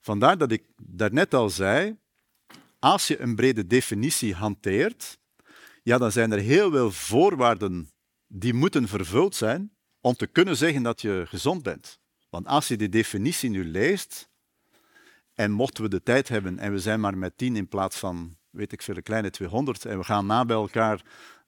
Vandaar 0.00 0.38
dat 0.38 0.52
ik 0.52 0.64
daarnet 0.82 1.34
al 1.34 1.50
zei, 1.50 1.96
als 2.78 3.06
je 3.06 3.20
een 3.20 3.34
brede 3.34 3.66
definitie 3.66 4.34
hanteert, 4.34 5.18
ja, 5.82 5.98
dan 5.98 6.12
zijn 6.12 6.32
er 6.32 6.38
heel 6.38 6.70
veel 6.70 6.90
voorwaarden 6.90 7.90
die 8.26 8.54
moeten 8.54 8.88
vervuld 8.88 9.34
zijn 9.34 9.72
om 10.00 10.14
te 10.14 10.26
kunnen 10.26 10.56
zeggen 10.56 10.82
dat 10.82 11.00
je 11.00 11.24
gezond 11.26 11.62
bent. 11.62 12.00
Want 12.28 12.46
als 12.46 12.68
je 12.68 12.76
die 12.76 12.88
definitie 12.88 13.50
nu 13.50 13.64
leest, 13.64 14.30
en 15.40 15.50
mochten 15.50 15.82
we 15.82 15.88
de 15.88 16.02
tijd 16.02 16.28
hebben 16.28 16.58
en 16.58 16.72
we 16.72 16.78
zijn 16.78 17.00
maar 17.00 17.18
met 17.18 17.38
tien 17.38 17.56
in 17.56 17.68
plaats 17.68 17.96
van, 17.96 18.36
weet 18.50 18.72
ik 18.72 18.82
veel, 18.82 18.96
een 18.96 19.02
kleine 19.02 19.30
200 19.30 19.84
en 19.84 19.98
we 19.98 20.04
gaan 20.04 20.26
na 20.26 20.44
bij 20.44 20.56
elkaar 20.56 21.02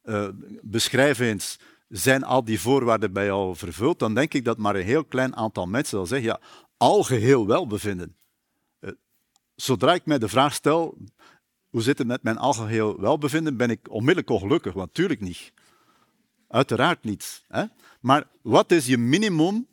uh, 0.05 0.29
beschrijven 0.63 1.27
eens, 1.27 1.59
zijn 1.89 2.25
al 2.25 2.45
die 2.45 2.61
voorwaarden 2.61 3.13
bij 3.13 3.25
jou 3.25 3.57
vervuld, 3.57 3.99
dan 3.99 4.15
denk 4.15 4.35
ik 4.35 4.45
dat 4.45 4.59
maar 4.59 4.77
een 4.77 4.85
heel 4.85 5.05
klein 5.05 5.37
aantal 5.37 5.67
mensen 5.67 5.97
zal 5.97 6.07
zeggen, 6.07 6.29
ja, 6.29 6.41
algeheel 6.77 7.47
welbevinden. 7.47 8.17
Zodra 9.55 9.95
ik 9.95 10.07
mij 10.07 10.19
de 10.19 10.29
vraag 10.29 10.55
stel, 10.55 10.99
hoe 11.69 11.83
zit 11.83 11.99
het 11.99 12.07
met 12.07 12.23
mijn 12.23 12.39
algeheel 12.39 13.01
welbevinden, 13.01 13.57
ben 13.57 13.71
ik 13.71 13.91
onmiddellijk 13.91 14.31
ongelukkig, 14.31 14.73
want 14.73 14.87
natuurlijk 14.87 15.21
niet. 15.21 15.53
Uiteraard 16.49 17.05
niet. 17.05 17.45
Hè? 17.49 17.65
Maar 18.01 18.29
wat 18.43 18.71
is 18.71 18.87
je 18.87 18.99
minimum, 18.99 19.67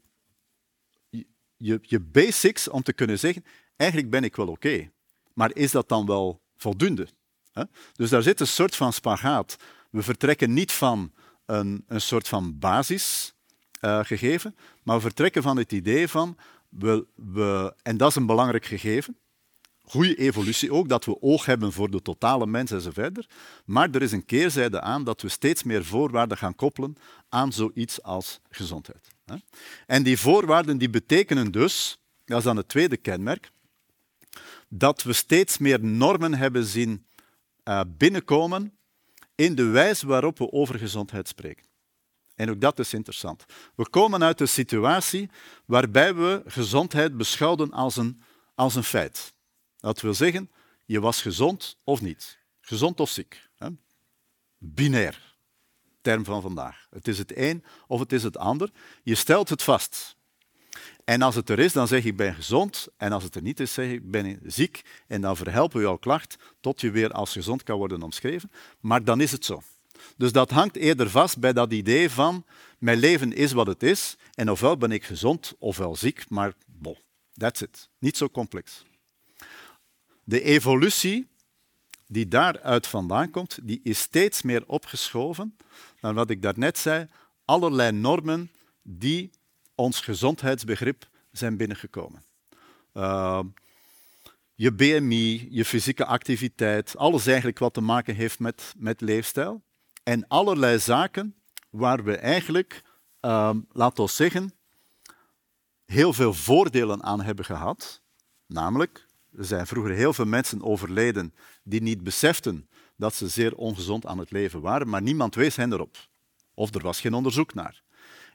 je, 1.58 1.80
je 1.82 2.00
basics 2.00 2.68
om 2.68 2.82
te 2.82 2.94
kunnen 2.94 3.20
zeggen, 3.20 3.46
eigenlijk 3.76 4.12
ben 4.12 4.24
ik 4.24 4.36
wel 4.36 4.48
oké. 4.48 4.92
Maar 5.34 5.56
is 5.56 5.72
dat 5.72 5.90
dan 5.90 6.06
wel 6.06 6.42
voldoende? 6.58 7.08
Dus 7.94 8.10
daar 8.10 8.22
zit 8.22 8.40
een 8.40 8.48
soort 8.48 8.76
van 8.76 8.94
spagaat. 8.94 9.56
We 9.90 10.02
vertrekken 10.04 10.54
niet 10.54 10.72
van 10.72 11.14
een, 11.46 11.84
een 11.88 12.02
soort 12.02 12.28
van 12.28 12.60
basisgegeven, 12.60 14.56
uh, 14.56 14.62
maar 14.84 14.96
we 14.96 15.02
vertrekken 15.02 15.42
van 15.42 15.58
het 15.58 15.72
idee 15.72 16.08
van, 16.08 16.38
we, 16.70 17.76
en 17.82 17.98
dat 17.98 18.10
is 18.10 18.16
een 18.16 18.26
belangrijk 18.26 18.66
gegeven, 18.66 19.18
goede 19.90 20.16
evolutie 20.16 20.74
ook, 20.74 20.90
dat 20.90 21.06
we 21.06 21.22
oog 21.22 21.46
hebben 21.46 21.74
voor 21.74 21.92
de 21.92 22.02
totale 22.02 22.48
mens 22.48 22.72
en 22.72 22.82
zo 22.82 22.92
verder. 22.92 23.26
Maar 23.66 23.90
er 23.92 24.02
is 24.02 24.12
een 24.12 24.26
keerzijde 24.26 24.82
aan 24.82 25.04
dat 25.04 25.22
we 25.22 25.30
steeds 25.30 25.64
meer 25.64 25.86
voorwaarden 25.86 26.38
gaan 26.38 26.56
koppelen 26.56 26.96
aan 27.30 27.54
zoiets 27.54 28.04
als 28.04 28.40
gezondheid. 28.50 29.08
En 29.86 30.04
die 30.04 30.20
voorwaarden 30.20 30.78
die 30.78 30.90
betekenen 30.90 31.52
dus, 31.52 32.00
dat 32.26 32.38
is 32.38 32.44
dan 32.44 32.58
het 32.58 32.68
tweede 32.68 32.98
kenmerk, 32.98 33.52
dat 34.68 35.04
we 35.04 35.14
steeds 35.14 35.58
meer 35.58 35.84
normen 35.84 36.34
hebben 36.34 36.66
zien 36.66 37.06
uh, 37.64 37.82
binnenkomen 37.98 38.78
in 39.36 39.56
de 39.56 39.64
wijze 39.64 40.08
waarop 40.08 40.38
we 40.38 40.52
over 40.52 40.80
gezondheid 40.80 41.28
spreken. 41.28 41.66
En 42.36 42.50
ook 42.50 42.62
dat 42.62 42.80
is 42.80 42.94
interessant. 42.94 43.46
We 43.76 43.90
komen 43.90 44.24
uit 44.24 44.42
een 44.42 44.48
situatie 44.48 45.30
waarbij 45.66 46.16
we 46.16 46.44
gezondheid 46.46 47.18
beschouwden 47.18 47.72
als 47.72 47.98
een, 47.98 48.22
als 48.56 48.76
een 48.76 48.84
feit. 48.84 49.34
Dat 49.80 50.02
wil 50.02 50.14
zeggen, 50.14 50.52
je 50.86 51.00
was 51.00 51.22
gezond 51.22 51.78
of 51.84 52.02
niet. 52.02 52.40
Gezond 52.62 53.00
of 53.00 53.10
ziek. 53.10 53.50
Hè? 53.58 53.68
Binair, 54.58 55.36
term 56.02 56.24
van 56.26 56.42
vandaag. 56.42 56.88
Het 56.90 57.08
is 57.08 57.18
het 57.18 57.38
een 57.38 57.64
of 57.88 58.00
het 58.00 58.14
is 58.14 58.24
het 58.24 58.38
ander. 58.38 58.70
Je 59.04 59.16
stelt 59.16 59.50
het 59.50 59.64
vast. 59.64 60.18
En 61.04 61.22
als 61.22 61.36
het 61.36 61.50
er 61.50 61.60
is, 61.60 61.74
dan 61.74 61.88
zeg 61.88 62.04
ik 62.04 62.16
ben 62.16 62.36
gezond. 62.36 62.88
En 62.98 63.12
als 63.12 63.24
het 63.24 63.36
er 63.36 63.42
niet 63.42 63.60
is, 63.60 63.74
zeg 63.74 63.92
ik 63.92 64.12
ben 64.12 64.40
ziek. 64.46 64.82
En 65.08 65.22
dan 65.22 65.38
verhelpen 65.38 65.78
we 65.78 65.84
jouw 65.84 65.98
klacht 65.98 66.36
tot 66.60 66.82
je 66.82 66.92
weer 66.92 67.12
als 67.12 67.32
gezond 67.32 67.64
kan 67.64 67.78
worden 67.78 68.02
omschreven. 68.02 68.52
Maar 68.80 69.04
dan 69.04 69.22
is 69.22 69.32
het 69.32 69.46
zo. 69.46 69.62
Dus 70.18 70.32
dat 70.32 70.52
hangt 70.52 70.76
eerder 70.76 71.10
vast 71.10 71.40
bij 71.40 71.54
dat 71.54 71.74
idee 71.74 72.10
van 72.10 72.46
mijn 72.78 72.98
leven 72.98 73.34
is 73.34 73.52
wat 73.52 73.68
het 73.68 73.84
is. 73.84 74.18
En 74.34 74.52
ofwel 74.52 74.78
ben 74.78 74.92
ik 74.92 75.04
gezond 75.04 75.56
ofwel 75.60 75.96
ziek, 75.96 76.30
maar 76.30 76.54
bon, 76.66 76.98
that's 77.34 77.62
it. 77.62 77.90
Niet 78.00 78.18
zo 78.18 78.30
complex. 78.30 78.84
De 80.30 80.42
evolutie 80.42 81.28
die 82.08 82.28
daaruit 82.28 82.88
vandaan 82.88 83.30
komt, 83.30 83.60
die 83.62 83.80
is 83.84 84.00
steeds 84.00 84.42
meer 84.42 84.64
opgeschoven 84.68 85.58
naar 86.02 86.14
wat 86.14 86.30
ik 86.30 86.42
daarnet 86.42 86.78
zei, 86.78 87.08
allerlei 87.46 87.92
normen 87.92 88.52
die 88.82 89.30
ons 89.76 90.00
gezondheidsbegrip 90.00 91.10
zijn 91.32 91.58
binnengekomen. 91.58 92.24
Uh, 92.94 93.40
je 94.56 94.74
BMI, 94.74 95.48
je 95.52 95.66
fysieke 95.66 96.06
activiteit, 96.06 96.98
alles 96.98 97.28
eigenlijk 97.28 97.60
wat 97.60 97.74
te 97.74 97.82
maken 97.82 98.16
heeft 98.16 98.40
met, 98.40 98.74
met 98.78 99.02
leefstijl. 99.02 99.62
En 100.04 100.28
allerlei 100.28 100.80
zaken 100.80 101.36
waar 101.70 102.04
we 102.04 102.18
eigenlijk, 102.18 102.82
uh, 103.22 103.56
laten 103.72 104.04
we 104.04 104.10
zeggen, 104.10 104.54
heel 105.86 106.14
veel 106.14 106.34
voordelen 106.34 107.04
aan 107.04 107.22
hebben 107.22 107.46
gehad. 107.46 108.02
Namelijk, 108.46 109.08
er 109.38 109.46
zijn 109.46 109.68
vroeger 109.68 109.94
heel 109.94 110.14
veel 110.14 110.26
mensen 110.26 110.64
overleden 110.64 111.34
die 111.64 111.82
niet 111.82 112.04
beseften 112.04 112.70
dat 112.96 113.14
ze 113.14 113.28
zeer 113.28 113.56
ongezond 113.56 114.06
aan 114.06 114.18
het 114.18 114.32
leven 114.32 114.62
waren, 114.62 114.90
maar 114.90 115.02
niemand 115.02 115.36
wees 115.36 115.56
hen 115.56 115.74
erop. 115.74 115.98
Of 116.54 116.76
er 116.76 116.82
was 116.82 117.02
geen 117.02 117.14
onderzoek 117.14 117.54
naar. 117.54 117.82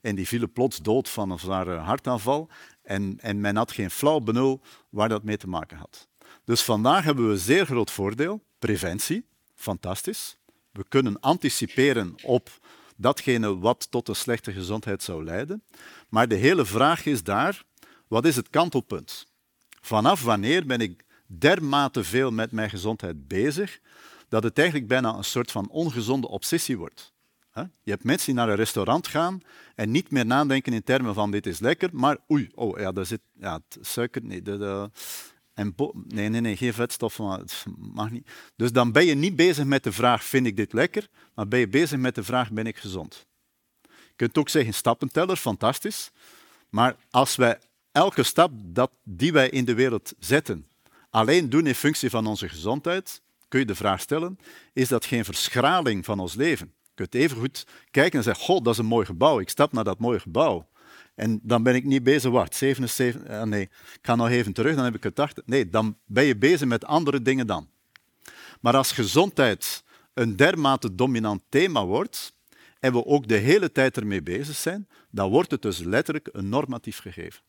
En 0.01 0.15
die 0.15 0.29
vielen 0.29 0.53
plots 0.53 0.79
dood 0.79 1.09
van 1.09 1.31
een 1.31 1.39
zware 1.39 1.77
hartaanval. 1.77 2.49
En, 2.83 3.19
en 3.21 3.41
men 3.41 3.57
had 3.57 3.73
geen 3.73 3.91
flauw 3.91 4.21
benul 4.21 4.61
waar 4.89 5.09
dat 5.09 5.23
mee 5.23 5.37
te 5.37 5.49
maken 5.49 5.77
had. 5.77 6.09
Dus 6.45 6.63
vandaag 6.63 7.05
hebben 7.05 7.27
we 7.27 7.33
een 7.33 7.39
zeer 7.39 7.67
groot 7.67 7.91
voordeel. 7.91 8.45
Preventie, 8.59 9.27
fantastisch. 9.55 10.37
We 10.71 10.85
kunnen 10.89 11.21
anticiperen 11.21 12.15
op 12.23 12.51
datgene 12.97 13.59
wat 13.59 13.91
tot 13.91 14.09
een 14.09 14.17
slechte 14.17 14.53
gezondheid 14.53 15.03
zou 15.03 15.25
leiden. 15.25 15.65
Maar 16.09 16.29
de 16.29 16.35
hele 16.35 16.65
vraag 16.65 17.05
is 17.07 17.23
daar, 17.23 17.65
wat 18.09 18.25
is 18.25 18.37
het 18.37 18.51
kantelpunt? 18.51 19.27
Vanaf 19.85 20.23
wanneer 20.23 20.67
ben 20.67 20.81
ik 20.81 21.05
dermate 21.27 22.05
veel 22.05 22.31
met 22.31 22.53
mijn 22.53 22.71
gezondheid 22.71 23.29
bezig, 23.29 23.81
dat 24.29 24.43
het 24.43 24.59
eigenlijk 24.59 24.89
bijna 24.89 25.15
een 25.15 25.25
soort 25.25 25.51
van 25.51 25.69
ongezonde 25.69 26.29
obsessie 26.29 26.79
wordt. 26.79 27.13
Je 27.55 27.91
hebt 27.91 28.05
mensen 28.05 28.27
die 28.27 28.35
naar 28.35 28.49
een 28.49 28.57
restaurant 28.57 29.07
gaan 29.07 29.41
en 29.75 29.91
niet 29.91 30.11
meer 30.11 30.27
nadenken 30.27 30.73
in 30.73 30.83
termen 30.83 31.15
van 31.15 31.31
dit 31.31 31.47
is 31.47 31.59
lekker, 31.59 31.89
maar 31.93 32.19
oei, 32.31 32.51
oh 32.55 32.79
ja, 32.79 32.93
daar 32.93 33.07
zit 33.07 33.21
ja, 33.33 33.61
suiker, 33.81 34.25
nee, 34.25 34.43
de, 34.43 34.59
de, 34.59 34.91
en 35.55 35.75
nee, 36.09 36.29
nee, 36.29 36.41
nee, 36.41 36.57
geen 36.57 36.75
vetstoffen, 36.75 37.31
het 37.31 37.65
mag 37.77 38.11
niet. 38.11 38.31
Dus 38.57 38.73
dan 38.73 38.93
ben 38.93 39.05
je 39.05 39.15
niet 39.15 39.37
bezig 39.37 39.65
met 39.65 39.85
de 39.85 39.93
vraag, 39.93 40.25
vind 40.25 40.47
ik 40.47 40.57
dit 40.57 40.73
lekker, 40.73 41.09
maar 41.35 41.49
ben 41.49 41.59
je 41.59 41.69
bezig 41.69 41.99
met 41.99 42.15
de 42.15 42.25
vraag, 42.25 42.51
ben 42.51 42.67
ik 42.67 42.77
gezond? 42.77 43.27
Je 43.83 44.15
kunt 44.17 44.39
ook 44.39 44.49
zeggen, 44.49 44.75
stappenteller, 44.75 45.37
fantastisch. 45.37 46.11
Maar 46.69 46.97
als 47.11 47.37
wij 47.37 47.59
elke 47.95 48.23
stap 48.23 48.53
dat, 48.65 48.91
die 49.03 49.33
wij 49.33 49.49
in 49.49 49.65
de 49.65 49.75
wereld 49.75 50.13
zetten, 50.19 50.67
alleen 51.11 51.51
doen 51.51 51.67
in 51.67 51.75
functie 51.75 52.11
van 52.11 52.27
onze 52.27 52.49
gezondheid, 52.49 53.23
kun 53.49 53.61
je 53.61 53.67
de 53.67 53.75
vraag 53.75 54.01
stellen, 54.01 54.39
is 54.73 54.89
dat 54.89 55.05
geen 55.05 55.25
verschraling 55.25 56.05
van 56.05 56.21
ons 56.21 56.35
leven? 56.35 56.67
Je 56.67 56.91
kunt 56.95 57.15
even 57.15 57.37
goed 57.37 57.67
kijken 57.91 58.19
en 58.19 58.25
zeggen, 58.25 58.45
god, 58.45 58.65
dat 58.65 58.73
is 58.73 58.79
een 58.79 58.87
mooi 58.87 59.07
gebouw, 59.07 59.41
ik 59.41 59.49
stap 59.49 59.73
naar 59.73 59.85
dat 59.85 59.99
mooie 59.99 60.21
gebouw. 60.21 60.69
En 61.15 61.41
dan 61.43 61.63
ben 61.63 61.75
ik 61.75 61.85
niet 61.85 62.03
bezig, 62.03 62.31
wacht, 62.31 62.55
77, 62.55 63.31
uh, 63.31 63.43
nee, 63.43 63.63
ik 63.63 63.99
ga 64.03 64.15
nog 64.15 64.29
even 64.29 64.53
terug, 64.53 64.75
dan 64.75 64.85
heb 64.85 64.95
ik 64.95 65.03
het 65.03 65.15
80. 65.15 65.47
Nee, 65.47 65.69
dan 65.69 65.99
ben 66.07 66.25
je 66.25 66.37
bezig 66.37 66.69
met 66.69 66.85
andere 66.85 67.23
dingen 67.23 67.47
dan. 67.47 67.69
Maar 68.61 68.77
als 68.77 68.93
gezondheid 68.93 69.85
een 70.15 70.37
dermate 70.37 70.95
dominant 70.95 71.43
thema 71.49 71.85
wordt, 71.85 72.35
en 72.81 72.93
we 72.93 73.07
ook 73.07 73.29
de 73.29 73.37
hele 73.37 73.73
tijd 73.73 73.97
ermee 73.97 74.23
bezig 74.23 74.57
zijn, 74.57 74.89
dan 75.11 75.31
wordt 75.31 75.51
het 75.51 75.63
dus 75.63 75.79
letterlijk 75.79 76.29
een 76.33 76.49
normatief 76.49 76.99
gegeven. 76.99 77.43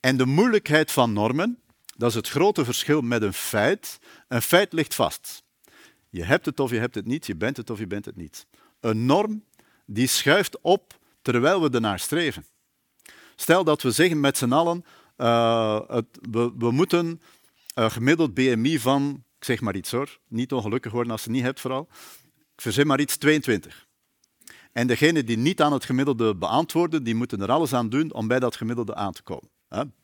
En 0.00 0.16
de 0.16 0.26
moeilijkheid 0.26 0.92
van 0.92 1.12
normen, 1.12 1.58
dat 1.96 2.08
is 2.08 2.14
het 2.14 2.28
grote 2.28 2.64
verschil 2.64 3.00
met 3.00 3.22
een 3.22 3.32
feit. 3.32 3.98
Een 4.28 4.42
feit 4.42 4.72
ligt 4.72 4.94
vast. 4.94 5.42
Je 6.10 6.24
hebt 6.24 6.46
het 6.46 6.60
of 6.60 6.70
je 6.70 6.78
hebt 6.78 6.94
het 6.94 7.06
niet, 7.06 7.26
je 7.26 7.36
bent 7.36 7.56
het 7.56 7.70
of 7.70 7.78
je 7.78 7.86
bent 7.86 8.04
het 8.04 8.16
niet. 8.16 8.46
Een 8.80 9.06
norm 9.06 9.44
die 9.86 10.06
schuift 10.06 10.60
op 10.60 10.98
terwijl 11.22 11.62
we 11.62 11.70
ernaar 11.70 11.98
streven. 11.98 12.46
Stel 13.36 13.64
dat 13.64 13.82
we 13.82 13.90
zeggen 13.90 14.20
met 14.20 14.38
z'n 14.38 14.52
allen, 14.52 14.84
uh, 15.16 15.80
het, 15.88 16.06
we, 16.30 16.70
moeten 16.70 17.20
een 17.74 17.90
gemiddeld 17.90 18.34
BMI 18.34 18.78
van, 18.78 19.24
ik 19.38 19.44
zeg 19.44 19.60
maar 19.60 19.76
iets 19.76 19.90
hoor, 19.90 20.18
niet 20.28 20.52
ongelukkig 20.52 20.92
worden 20.92 21.12
als 21.12 21.20
je 21.20 21.26
het 21.26 21.36
niet 21.36 21.46
hebt 21.46 21.60
vooral, 21.60 21.88
ik 22.54 22.60
verzin 22.60 22.86
maar 22.86 23.00
iets, 23.00 23.16
22. 23.16 23.86
En 24.72 24.86
degenen 24.86 25.26
die 25.26 25.38
niet 25.38 25.60
aan 25.60 25.72
het 25.72 25.84
gemiddelde 25.84 26.36
beantwoorden, 26.36 27.02
die 27.02 27.14
moeten 27.14 27.40
er 27.40 27.50
alles 27.50 27.72
aan 27.72 27.88
doen 27.88 28.12
om 28.12 28.28
bij 28.28 28.38
dat 28.38 28.56
gemiddelde 28.56 28.94
aan 28.94 29.12
te 29.12 29.22
komen. 29.22 29.50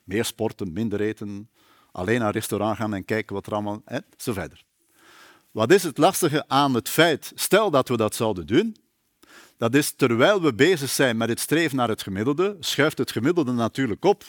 Meer 0.04 0.24
sporten, 0.24 0.72
minder 0.72 1.00
eten, 1.00 1.50
alleen 1.92 2.20
naar 2.20 2.32
restaurant 2.32 2.76
gaan 2.76 2.94
en 2.94 3.04
kijken 3.04 3.34
wat 3.34 3.46
er 3.46 3.52
allemaal... 3.52 3.82
Hè, 3.84 3.98
zo 4.16 4.32
verder. 4.32 4.64
Wat 5.50 5.72
is 5.72 5.82
het 5.82 5.98
lastige 5.98 6.48
aan 6.48 6.74
het 6.74 6.88
feit, 6.88 7.32
stel 7.34 7.70
dat 7.70 7.88
we 7.88 7.96
dat 7.96 8.14
zouden 8.14 8.46
doen, 8.46 8.76
dat 9.56 9.74
is 9.74 9.92
terwijl 9.92 10.42
we 10.42 10.54
bezig 10.54 10.90
zijn 10.90 11.16
met 11.16 11.28
het 11.28 11.40
streven 11.40 11.76
naar 11.76 11.88
het 11.88 12.02
gemiddelde, 12.02 12.56
schuift 12.60 12.98
het 12.98 13.12
gemiddelde 13.12 13.52
natuurlijk 13.52 14.04
op, 14.04 14.24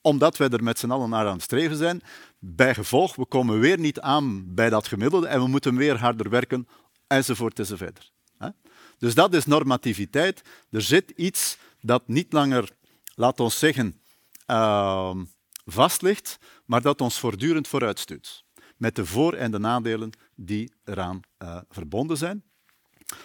omdat 0.00 0.36
wij 0.36 0.48
er 0.48 0.62
met 0.62 0.78
z'n 0.78 0.90
allen 0.90 1.10
naar 1.10 1.26
aan 1.26 1.32
het 1.32 1.42
streven 1.42 1.76
zijn. 1.76 2.02
Bij 2.38 2.74
gevolg, 2.74 3.16
we 3.16 3.26
komen 3.26 3.60
weer 3.60 3.78
niet 3.78 4.00
aan 4.00 4.54
bij 4.54 4.70
dat 4.70 4.86
gemiddelde 4.86 5.26
en 5.26 5.40
we 5.40 5.48
moeten 5.48 5.76
weer 5.76 5.96
harder 5.96 6.30
werken, 6.30 6.68
enzovoort 7.06 7.58
enzovoort. 7.58 8.12
Dus 8.98 9.14
dat 9.14 9.34
is 9.34 9.46
normativiteit. 9.46 10.42
Er 10.70 10.82
zit 10.82 11.10
iets 11.10 11.58
dat 11.80 12.02
niet 12.08 12.32
langer, 12.32 12.70
laat 13.14 13.40
ons 13.40 13.58
zeggen, 13.58 14.00
uh, 14.50 15.14
vast 15.64 16.02
ligt, 16.02 16.38
maar 16.64 16.82
dat 16.82 17.00
ons 17.00 17.18
voortdurend 17.18 17.68
vooruitstuurt. 17.68 18.44
Met 18.76 18.96
de 18.96 19.06
voor- 19.06 19.34
en 19.34 19.50
de 19.50 19.58
nadelen 19.58 20.10
die 20.34 20.72
eraan 20.84 21.20
uh, 21.42 21.60
verbonden 21.68 22.16
zijn. 22.16 22.42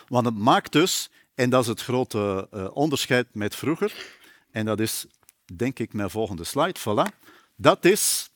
Want 0.08 0.26
het 0.26 0.38
maakt 0.38 0.72
dus, 0.72 1.10
en 1.36 1.50
dat 1.50 1.62
is 1.62 1.68
het 1.68 1.82
grote 1.82 2.48
uh, 2.54 2.76
onderscheid 2.76 3.36
met 3.36 3.56
vroeger, 3.56 4.18
en 4.52 4.66
dat 4.66 4.80
is 4.80 5.06
denk 5.56 5.80
ik 5.80 5.94
mijn 5.94 6.10
volgende 6.10 6.44
slide, 6.44 6.80
voilà, 6.80 7.20
dat 7.56 7.86
is, 7.86 8.30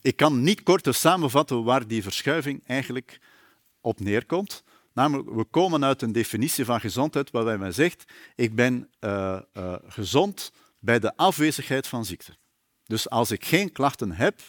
ik 0.00 0.16
kan 0.16 0.42
niet 0.42 0.62
korter 0.62 0.94
samenvatten 0.94 1.64
waar 1.64 1.86
die 1.86 2.02
verschuiving 2.02 2.62
eigenlijk 2.66 3.20
op 3.80 4.00
neerkomt. 4.00 4.64
Namelijk, 4.92 5.30
we 5.30 5.44
komen 5.44 5.84
uit 5.84 6.02
een 6.02 6.12
definitie 6.12 6.64
van 6.64 6.80
gezondheid 6.80 7.30
waarbij 7.30 7.58
men 7.58 7.74
zegt, 7.74 8.04
ik 8.36 8.54
ben 8.54 8.90
uh, 9.00 9.38
gezond 9.86 10.52
bij 10.88 10.98
de 10.98 11.16
afwezigheid 11.16 11.86
van 11.86 12.04
ziekte. 12.04 12.36
Dus 12.84 13.10
als 13.10 13.30
ik 13.30 13.44
geen 13.44 13.72
klachten 13.72 14.12
heb, 14.12 14.40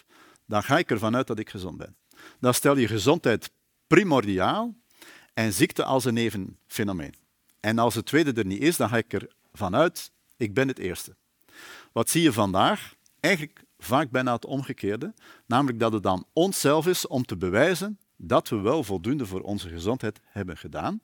dan 0.45 0.63
ga 0.63 0.77
ik 0.77 0.91
ervan 0.91 1.15
uit 1.15 1.27
dat 1.27 1.39
ik 1.39 1.49
gezond 1.49 1.77
ben. 1.77 1.95
Dan 2.39 2.53
stel 2.53 2.77
je 2.77 2.87
gezondheid 2.87 3.51
primordiaal 3.87 4.75
en 5.33 5.53
ziekte 5.53 5.83
als 5.83 6.05
een 6.05 6.13
nevenfenomeen. 6.13 7.13
En 7.59 7.79
als 7.79 7.95
het 7.95 8.05
tweede 8.05 8.33
er 8.33 8.45
niet 8.45 8.61
is, 8.61 8.77
dan 8.77 8.89
ga 8.89 8.97
ik 8.97 9.13
ervan 9.51 9.75
uit, 9.75 10.11
ik 10.37 10.53
ben 10.53 10.67
het 10.67 10.79
eerste. 10.79 11.15
Wat 11.91 12.09
zie 12.09 12.21
je 12.21 12.33
vandaag? 12.33 12.93
Eigenlijk 13.19 13.63
vaak 13.77 14.09
bijna 14.09 14.33
het 14.33 14.45
omgekeerde, 14.45 15.13
namelijk 15.45 15.79
dat 15.79 15.93
het 15.93 16.03
dan 16.03 16.25
onszelf 16.33 16.87
is 16.87 17.07
om 17.07 17.25
te 17.25 17.37
bewijzen 17.37 17.99
dat 18.15 18.49
we 18.49 18.59
wel 18.59 18.83
voldoende 18.83 19.25
voor 19.25 19.41
onze 19.41 19.69
gezondheid 19.69 20.19
hebben 20.23 20.57
gedaan. 20.57 21.01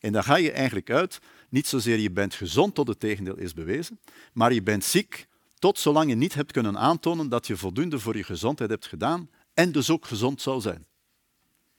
En 0.00 0.12
dan 0.12 0.24
ga 0.24 0.36
je 0.36 0.52
eigenlijk 0.52 0.90
uit, 0.90 1.18
niet 1.48 1.66
zozeer 1.66 1.98
je 1.98 2.10
bent 2.10 2.34
gezond 2.34 2.74
tot 2.74 2.88
het 2.88 3.00
tegendeel 3.00 3.36
is 3.36 3.52
bewezen, 3.52 4.00
maar 4.32 4.52
je 4.52 4.62
bent 4.62 4.84
ziek 4.84 5.26
tot 5.58 5.78
zolang 5.78 6.08
je 6.08 6.16
niet 6.16 6.34
hebt 6.34 6.52
kunnen 6.52 6.78
aantonen 6.78 7.28
dat 7.28 7.46
je 7.46 7.56
voldoende 7.56 7.98
voor 7.98 8.16
je 8.16 8.24
gezondheid 8.24 8.70
hebt 8.70 8.86
gedaan 8.86 9.30
en 9.54 9.72
dus 9.72 9.90
ook 9.90 10.06
gezond 10.06 10.40
zou 10.40 10.60
zijn. 10.60 10.86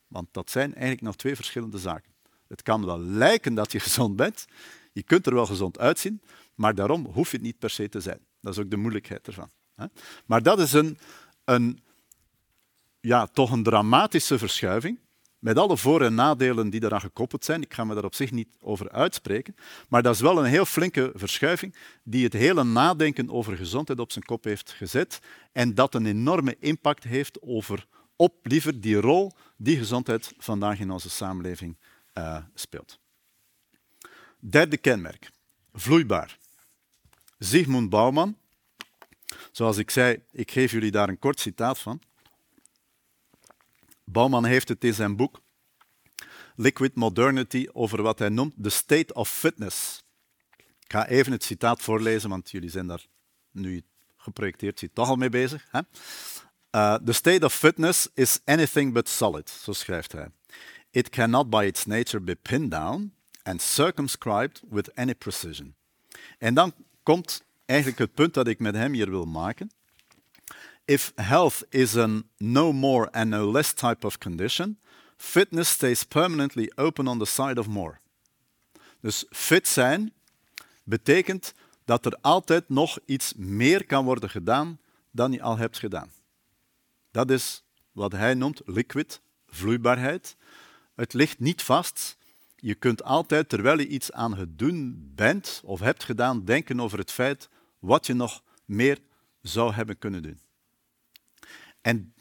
Want 0.08 0.28
dat 0.32 0.52
zijn 0.52 0.72
eigenlijk 0.72 1.02
nog 1.02 1.16
twee 1.16 1.36
verschillende 1.36 1.78
zaken. 1.78 2.12
Het 2.48 2.62
kan 2.62 2.86
wel 2.86 3.00
lijken 3.00 3.54
dat 3.54 3.72
je 3.72 3.80
gezond 3.88 4.16
bent, 4.16 4.46
je 4.94 5.04
kunt 5.04 5.26
er 5.26 5.34
wel 5.34 5.46
gezond 5.46 5.80
uitzien, 5.80 6.22
maar 6.56 6.76
daarom 6.76 7.06
hoef 7.06 7.32
je 7.32 7.38
het 7.38 7.46
niet 7.46 7.60
per 7.60 7.70
se 7.70 7.90
te 7.90 8.00
zijn. 8.00 8.20
Dat 8.42 8.54
is 8.54 8.60
ook 8.60 8.70
de 8.70 8.78
moeilijkheid 8.78 9.28
ervan. 9.28 9.50
Maar 10.26 10.44
dat 10.44 10.60
is 10.60 10.74
een, 10.74 10.98
een 11.44 11.80
ja, 13.00 13.28
toch 13.28 13.52
een 13.52 13.64
dramatische 13.64 14.38
verschuiving, 14.38 15.00
met 15.40 15.58
alle 15.58 15.78
voor- 15.78 16.02
en 16.02 16.14
nadelen 16.14 16.70
die 16.70 16.80
daaraan 16.80 17.02
gekoppeld 17.02 17.46
zijn. 17.46 17.62
Ik 17.62 17.74
ga 17.74 17.84
me 17.84 17.94
daar 17.94 18.04
op 18.04 18.16
zich 18.16 18.32
niet 18.32 18.48
over 18.60 18.92
uitspreken, 18.92 19.56
maar 19.90 20.04
dat 20.04 20.16
is 20.16 20.22
wel 20.22 20.40
een 20.40 20.50
heel 20.50 20.66
flinke 20.66 21.12
verschuiving 21.16 21.76
die 22.04 22.24
het 22.24 22.34
hele 22.34 22.64
nadenken 22.64 23.30
over 23.30 23.58
gezondheid 23.58 24.00
op 24.00 24.12
zijn 24.12 24.26
kop 24.26 24.44
heeft 24.44 24.72
gezet 24.72 25.20
en 25.52 25.76
dat 25.76 25.96
een 25.96 26.06
enorme 26.06 26.56
impact 26.60 27.04
heeft 27.04 27.42
over 27.42 27.88
op 28.16 28.34
liever 28.44 28.82
die 28.82 28.96
rol 28.96 29.32
die 29.58 29.78
gezondheid 29.78 30.34
vandaag 30.38 30.80
in 30.80 30.92
onze 30.92 31.10
samenleving 31.10 31.78
uh, 32.14 32.38
speelt. 32.54 33.00
Derde 34.40 34.78
kenmerk, 34.78 35.32
vloeibaar. 35.74 36.38
Zygmunt 37.38 37.90
Bauman, 37.90 38.38
zoals 39.52 39.78
ik 39.78 39.90
zei, 39.90 40.22
ik 40.32 40.52
geef 40.52 40.72
jullie 40.72 40.92
daar 40.92 41.10
een 41.10 41.20
kort 41.20 41.40
citaat 41.40 41.80
van. 41.80 42.02
Bauman 44.12 44.46
heeft 44.46 44.70
het 44.70 44.84
in 44.84 44.94
zijn 44.94 45.16
boek 45.16 45.42
Liquid 46.56 46.96
Modernity 46.96 47.68
over 47.74 48.02
wat 48.02 48.20
hij 48.20 48.30
noemt 48.30 48.54
the 48.64 48.70
state 48.70 49.14
of 49.14 49.30
fitness. 49.30 50.04
Ik 50.58 50.92
ga 50.92 51.08
even 51.08 51.32
het 51.32 51.44
citaat 51.44 51.82
voorlezen, 51.82 52.30
want 52.30 52.52
jullie 52.52 52.70
zijn 52.70 52.88
daar 52.88 53.06
nu 53.52 53.84
geprojecteerd, 54.18 54.80
zit 54.80 54.96
toch 54.96 55.10
al 55.10 55.16
mee 55.16 55.30
bezig. 55.30 55.68
Hè? 55.70 55.80
Uh, 56.72 56.96
the 56.96 57.14
state 57.14 57.46
of 57.46 57.54
fitness 57.54 58.08
is 58.14 58.40
anything 58.46 58.94
but 58.94 59.10
solid, 59.10 59.50
zo 59.50 59.74
schrijft 59.74 60.12
hij. 60.12 60.30
It 60.92 61.10
cannot 61.10 61.50
by 61.50 61.64
its 61.68 61.86
nature 61.86 62.24
be 62.24 62.36
pinned 62.36 62.72
down 62.72 63.14
and 63.44 63.62
circumscribed 63.62 64.62
with 64.70 64.96
any 64.96 65.16
precision. 65.16 65.76
En 66.38 66.54
dan 66.54 66.74
komt 67.04 67.44
eigenlijk 67.66 68.00
het 68.00 68.14
punt 68.14 68.34
dat 68.34 68.48
ik 68.48 68.60
met 68.60 68.76
hem 68.76 68.94
hier 68.94 69.10
wil 69.10 69.26
maken. 69.26 69.72
If 70.88 71.12
health 71.16 71.66
is 71.70 71.98
a 71.98 72.24
no 72.38 72.72
more 72.72 73.12
and 73.12 73.30
no 73.30 73.52
less 73.52 73.74
type 73.74 74.06
of 74.06 74.18
condition, 74.18 74.80
fitness 75.18 75.70
stays 75.70 76.04
permanently 76.04 76.72
open 76.76 77.08
on 77.08 77.20
the 77.20 77.26
side 77.26 77.60
of 77.60 77.68
more. 77.68 78.00
Dus 79.02 79.26
fit 79.30 79.68
zijn 79.68 80.14
betekent 80.84 81.54
dat 81.86 82.06
er 82.06 82.18
altijd 82.22 82.70
nog 82.70 83.00
iets 83.06 83.34
meer 83.36 83.86
kan 83.86 84.06
worden 84.06 84.30
gedaan 84.30 84.80
dan 85.12 85.32
je 85.32 85.42
al 85.42 85.58
hebt 85.58 85.80
gedaan. 85.80 86.12
Dat 87.12 87.32
is 87.32 87.64
wat 87.92 88.12
hij 88.12 88.34
noemt 88.34 88.62
liquid, 88.66 89.22
vloeibaarheid. 89.48 90.36
Het 90.96 91.14
ligt 91.14 91.40
niet 91.40 91.62
vast. 91.62 92.18
Je 92.56 92.76
kunt 92.76 93.04
altijd, 93.04 93.50
terwijl 93.50 93.80
je 93.80 93.88
iets 93.88 94.12
aan 94.12 94.38
het 94.38 94.60
doen 94.60 95.12
bent 95.16 95.62
of 95.64 95.80
hebt 95.80 96.04
gedaan, 96.04 96.46
denken 96.46 96.80
over 96.80 96.98
het 96.98 97.12
feit 97.12 97.50
wat 97.80 98.06
je 98.06 98.14
nog 98.14 98.44
meer 98.66 99.00
zou 99.42 99.74
hebben 99.74 99.98
kunnen 99.98 100.22
doen. 100.22 100.40
En 101.88 102.14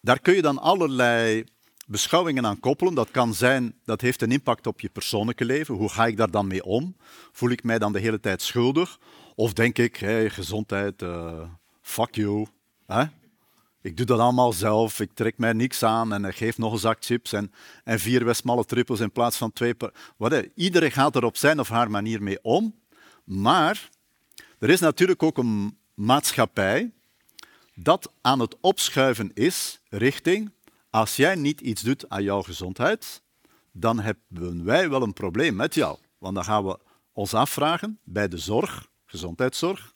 daar 0.00 0.20
kun 0.20 0.34
je 0.34 0.42
dan 0.42 0.58
allerlei 0.58 1.44
beschouwingen 1.86 2.46
aan 2.46 2.60
koppelen. 2.60 2.94
Dat 2.94 3.10
kan 3.10 3.34
zijn, 3.34 3.74
dat 3.84 4.00
heeft 4.00 4.22
een 4.22 4.32
impact 4.32 4.66
op 4.66 4.80
je 4.80 4.88
persoonlijke 4.88 5.44
leven. 5.44 5.74
Hoe 5.74 5.88
ga 5.88 6.06
ik 6.06 6.16
daar 6.16 6.30
dan 6.30 6.46
mee 6.46 6.64
om? 6.64 6.96
Voel 7.32 7.50
ik 7.50 7.62
mij 7.62 7.78
dan 7.78 7.92
de 7.92 7.98
hele 7.98 8.20
tijd 8.20 8.42
schuldig? 8.42 8.98
Of 9.34 9.52
denk 9.52 9.78
ik, 9.78 9.96
hey, 9.96 10.30
gezondheid, 10.30 11.02
uh, 11.02 11.42
fuck 11.82 12.14
you. 12.14 12.46
Hè? 12.86 13.04
Ik 13.82 13.96
doe 13.96 14.06
dat 14.06 14.18
allemaal 14.18 14.52
zelf, 14.52 15.00
ik 15.00 15.10
trek 15.14 15.38
mij 15.38 15.52
niks 15.52 15.82
aan 15.82 16.12
en 16.12 16.34
geef 16.34 16.58
nog 16.58 16.72
een 16.72 16.78
zak 16.78 17.04
chips 17.04 17.32
en, 17.32 17.52
en 17.84 17.98
vier 17.98 18.24
Westmalle 18.24 18.64
trippels 18.64 19.00
in 19.00 19.12
plaats 19.12 19.36
van 19.36 19.52
twee. 19.52 19.74
Wat, 20.16 20.44
iedereen 20.54 20.92
gaat 20.92 21.16
er 21.16 21.24
op 21.24 21.36
zijn 21.36 21.60
of 21.60 21.68
haar 21.68 21.90
manier 21.90 22.22
mee 22.22 22.38
om. 22.42 22.74
Maar 23.24 23.88
er 24.58 24.70
is 24.70 24.80
natuurlijk 24.80 25.22
ook 25.22 25.38
een 25.38 25.78
maatschappij 25.94 26.90
dat 27.82 28.12
aan 28.20 28.40
het 28.40 28.56
opschuiven 28.60 29.30
is 29.34 29.80
richting 29.88 30.52
als 30.90 31.16
jij 31.16 31.34
niet 31.34 31.60
iets 31.60 31.82
doet 31.82 32.08
aan 32.08 32.22
jouw 32.22 32.42
gezondheid, 32.42 33.22
dan 33.72 34.00
hebben 34.00 34.64
wij 34.64 34.90
wel 34.90 35.02
een 35.02 35.12
probleem 35.12 35.56
met 35.56 35.74
jou. 35.74 35.98
Want 36.18 36.34
dan 36.34 36.44
gaan 36.44 36.64
we 36.64 36.78
ons 37.12 37.34
afvragen 37.34 37.98
bij 38.04 38.28
de 38.28 38.38
zorg, 38.38 38.88
gezondheidszorg, 39.04 39.94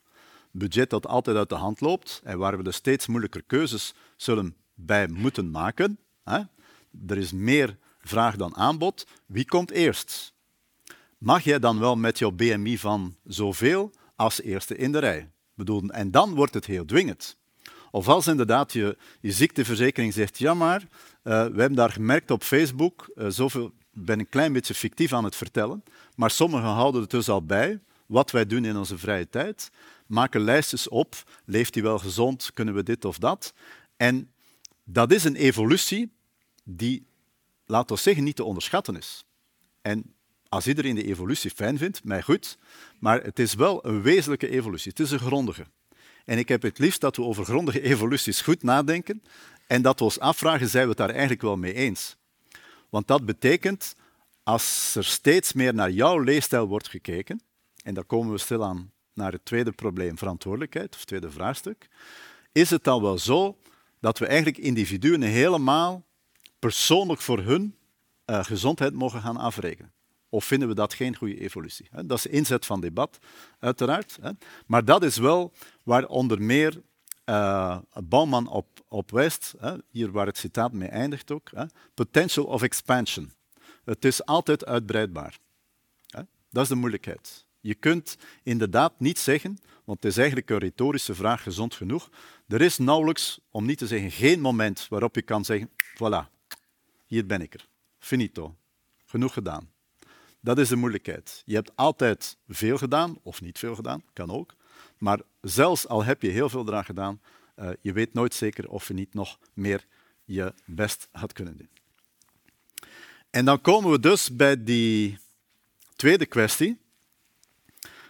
budget 0.51 0.91
dat 0.91 1.07
altijd 1.07 1.37
uit 1.37 1.49
de 1.49 1.55
hand 1.55 1.81
loopt 1.81 2.21
en 2.25 2.39
waar 2.39 2.57
we 2.57 2.63
de 2.63 2.73
steeds 2.73 3.07
moeilijker 3.07 3.43
keuzes 3.43 3.95
zullen 4.17 4.57
bij 4.75 5.09
moeten 5.09 5.51
maken. 5.51 5.99
Hè? 6.25 6.41
Er 7.07 7.19
is 7.19 7.33
meer 7.33 7.79
vraag 7.99 8.37
dan 8.37 8.57
aanbod. 8.57 9.07
Wie 9.27 9.45
komt 9.45 9.71
eerst? 9.71 10.35
Mag 11.19 11.45
jij 11.45 11.59
dan 11.59 11.79
wel 11.79 11.97
met 11.97 12.19
jouw 12.19 12.31
BMI 12.31 12.79
van 12.79 13.17
zoveel 13.25 13.93
als 14.17 14.41
eerste 14.41 14.77
in 14.77 14.93
de 14.93 14.99
rij? 14.99 15.31
En 15.89 16.11
dan 16.11 16.35
wordt 16.35 16.55
het 16.55 16.67
heel 16.67 16.85
dwingend. 16.85 17.37
Of 17.95 18.09
als 18.09 18.27
inderdaad 18.27 18.73
je, 18.73 18.97
je 19.21 19.33
ziekteverzekering 19.33 20.13
zegt, 20.13 20.39
ja 20.39 20.55
maar, 20.55 20.81
uh, 20.81 20.89
we 21.23 21.61
hebben 21.61 21.75
daar 21.75 21.91
gemerkt 21.91 22.31
op 22.31 22.43
Facebook, 22.43 23.11
uh, 23.17 23.27
zoveel, 23.29 23.73
ben 23.93 24.19
een 24.19 24.29
klein 24.29 24.53
beetje 24.53 24.75
fictief 24.75 25.13
aan 25.13 25.25
het 25.25 25.37
vertellen, 25.37 25.85
maar 26.17 26.31
sommigen 26.31 26.69
houden 26.69 27.01
het 27.01 27.11
dus 27.11 27.29
al 27.29 27.45
bij, 27.45 27.81
wat 28.07 28.31
wij 28.31 28.47
doen 28.47 28.65
in 28.65 28.77
onze 28.77 28.99
vrije 28.99 29.29
tijd, 29.29 29.71
maken 30.07 30.41
lijstjes 30.41 30.89
op, 30.89 31.23
leeft 31.45 31.75
hij 31.75 31.83
wel 31.83 31.99
gezond, 31.99 32.51
kunnen 32.55 32.75
we 32.75 32.83
dit 32.83 33.05
of 33.05 33.19
dat. 33.19 33.55
En 33.97 34.31
dat 34.85 35.13
is 35.13 35.25
een 35.25 35.37
evolutie 35.37 36.13
die, 36.65 37.07
laten 37.67 37.97
we 37.97 38.03
zeggen, 38.03 38.25
niet 38.25 38.37
te 38.37 38.45
onderschatten 38.45 38.97
is. 38.97 39.25
En 39.83 40.15
als 40.49 40.67
iedereen 40.67 40.95
de 40.95 41.07
evolutie 41.07 41.51
fijn 41.51 41.79
vindt, 41.79 42.05
mij 42.05 42.23
goed, 42.23 42.59
maar 42.99 43.23
het 43.23 43.39
is 43.39 43.55
wel 43.55 43.87
een 43.87 44.03
wezenlijke 44.03 44.49
evolutie, 44.49 44.91
het 44.91 45.01
is 45.01 45.11
een 45.11 45.19
grondige. 45.19 45.67
En 46.25 46.39
ik 46.39 46.49
heb 46.49 46.63
het 46.63 46.79
liefst 46.79 47.01
dat 47.01 47.17
we 47.17 47.23
over 47.23 47.45
grondige 47.45 47.81
evoluties 47.83 48.41
goed 48.41 48.63
nadenken 48.63 49.23
en 49.67 49.83
dat 49.83 49.99
we 49.99 50.05
ons 50.05 50.19
afvragen, 50.19 50.69
zijn 50.69 50.83
we 50.83 50.89
het 50.89 50.99
daar 50.99 51.11
eigenlijk 51.11 51.43
wel 51.43 51.57
mee 51.57 51.75
eens? 51.75 52.17
Want 52.89 53.07
dat 53.07 53.27
betekent, 53.27 53.95
als 54.43 54.95
er 54.95 55.05
steeds 55.05 55.53
meer 55.53 55.75
naar 55.75 55.91
jouw 55.91 56.19
leefstijl 56.19 56.67
wordt 56.67 56.89
gekeken, 56.89 57.43
en 57.83 57.95
dan 57.95 58.07
komen 58.07 58.33
we 58.33 58.39
stilaan 58.39 58.93
naar 59.15 59.33
het 59.33 59.45
tweede 59.45 59.73
probleem, 59.73 60.19
verantwoordelijkheid, 60.19 60.95
of 60.95 61.05
tweede 61.05 61.31
vraagstuk, 61.31 61.89
is 62.53 62.71
het 62.71 62.85
dan 62.85 63.03
wel 63.03 63.19
zo 63.19 63.59
dat 64.01 64.19
we 64.19 64.27
eigenlijk 64.27 64.59
individuen 64.59 65.23
helemaal 65.23 66.05
persoonlijk 66.59 67.21
voor 67.21 67.39
hun 67.39 67.77
uh, 68.27 68.45
gezondheid 68.45 68.93
mogen 68.93 69.21
gaan 69.21 69.37
afrekenen? 69.37 69.94
Of 70.35 70.45
vinden 70.45 70.69
we 70.69 70.75
dat 70.75 70.95
geen 70.95 71.17
goede 71.17 71.41
evolutie? 71.41 71.89
Dat 72.05 72.19
is 72.19 72.23
de 72.23 72.29
inzet 72.29 72.67
van 72.67 72.81
debat, 72.81 73.19
uiteraard. 73.59 74.19
Maar 74.67 74.85
dat 74.85 75.03
is 75.03 75.17
wel 75.17 75.53
waar 75.83 76.07
onder 76.07 76.43
meer 76.43 76.83
uh, 77.25 77.79
Bouwman 78.05 78.47
op, 78.47 78.85
op 78.89 79.11
wijst, 79.11 79.55
hier 79.91 80.11
waar 80.11 80.27
het 80.27 80.39
citaat 80.39 80.73
mee 80.73 80.89
eindigt 80.89 81.31
ook, 81.31 81.51
potential 81.95 82.45
of 82.45 82.63
expansion. 82.63 83.33
Het 83.85 84.05
is 84.05 84.25
altijd 84.25 84.65
uitbreidbaar. 84.65 85.39
Dat 86.51 86.63
is 86.63 86.69
de 86.69 86.75
moeilijkheid. 86.75 87.47
Je 87.61 87.75
kunt 87.75 88.17
inderdaad 88.43 89.01
niet 89.01 89.19
zeggen, 89.19 89.59
want 89.85 90.03
het 90.03 90.11
is 90.11 90.17
eigenlijk 90.17 90.51
een 90.51 90.59
retorische 90.59 91.15
vraag, 91.15 91.43
gezond 91.43 91.75
genoeg. 91.75 92.11
Er 92.49 92.61
is 92.61 92.79
nauwelijks, 92.79 93.41
om 93.51 93.65
niet 93.65 93.79
te 93.79 93.87
zeggen 93.87 94.11
geen 94.11 94.41
moment 94.41 94.87
waarop 94.89 95.15
je 95.15 95.23
kan 95.23 95.45
zeggen, 95.45 95.71
voilà, 95.71 96.31
hier 97.07 97.27
ben 97.27 97.41
ik 97.43 97.55
er. 97.55 97.69
Finito. 97.99 98.57
Genoeg 99.05 99.33
gedaan. 99.33 99.74
Dat 100.45 100.59
is 100.59 100.69
de 100.69 100.77
moeilijkheid. 100.77 101.43
Je 101.45 101.55
hebt 101.55 101.73
altijd 101.75 102.37
veel 102.49 102.79
gedaan, 102.79 103.19
of 103.23 103.41
niet 103.41 103.59
veel 103.59 103.75
gedaan, 103.75 104.03
kan 104.13 104.31
ook. 104.31 104.55
Maar 104.99 105.21
zelfs 105.41 105.89
al 105.89 106.05
heb 106.05 106.23
je 106.23 106.29
heel 106.29 106.49
veel 106.49 106.67
eraan 106.69 106.85
gedaan, 106.85 107.21
uh, 107.57 107.69
je 107.81 107.93
weet 107.93 108.15
nooit 108.15 108.35
zeker 108.35 108.69
of 108.69 108.89
je 108.89 108.95
niet 108.95 109.15
nog 109.15 109.39
meer 109.53 109.87
je 110.25 110.55
best 110.65 111.09
had 111.13 111.33
kunnen 111.33 111.57
doen. 111.57 111.69
En 113.31 113.45
dan 113.45 113.61
komen 113.61 113.91
we 113.91 114.01
dus 114.01 114.37
bij 114.37 114.65
die 114.65 115.19
tweede 115.97 116.27
kwestie. 116.27 116.79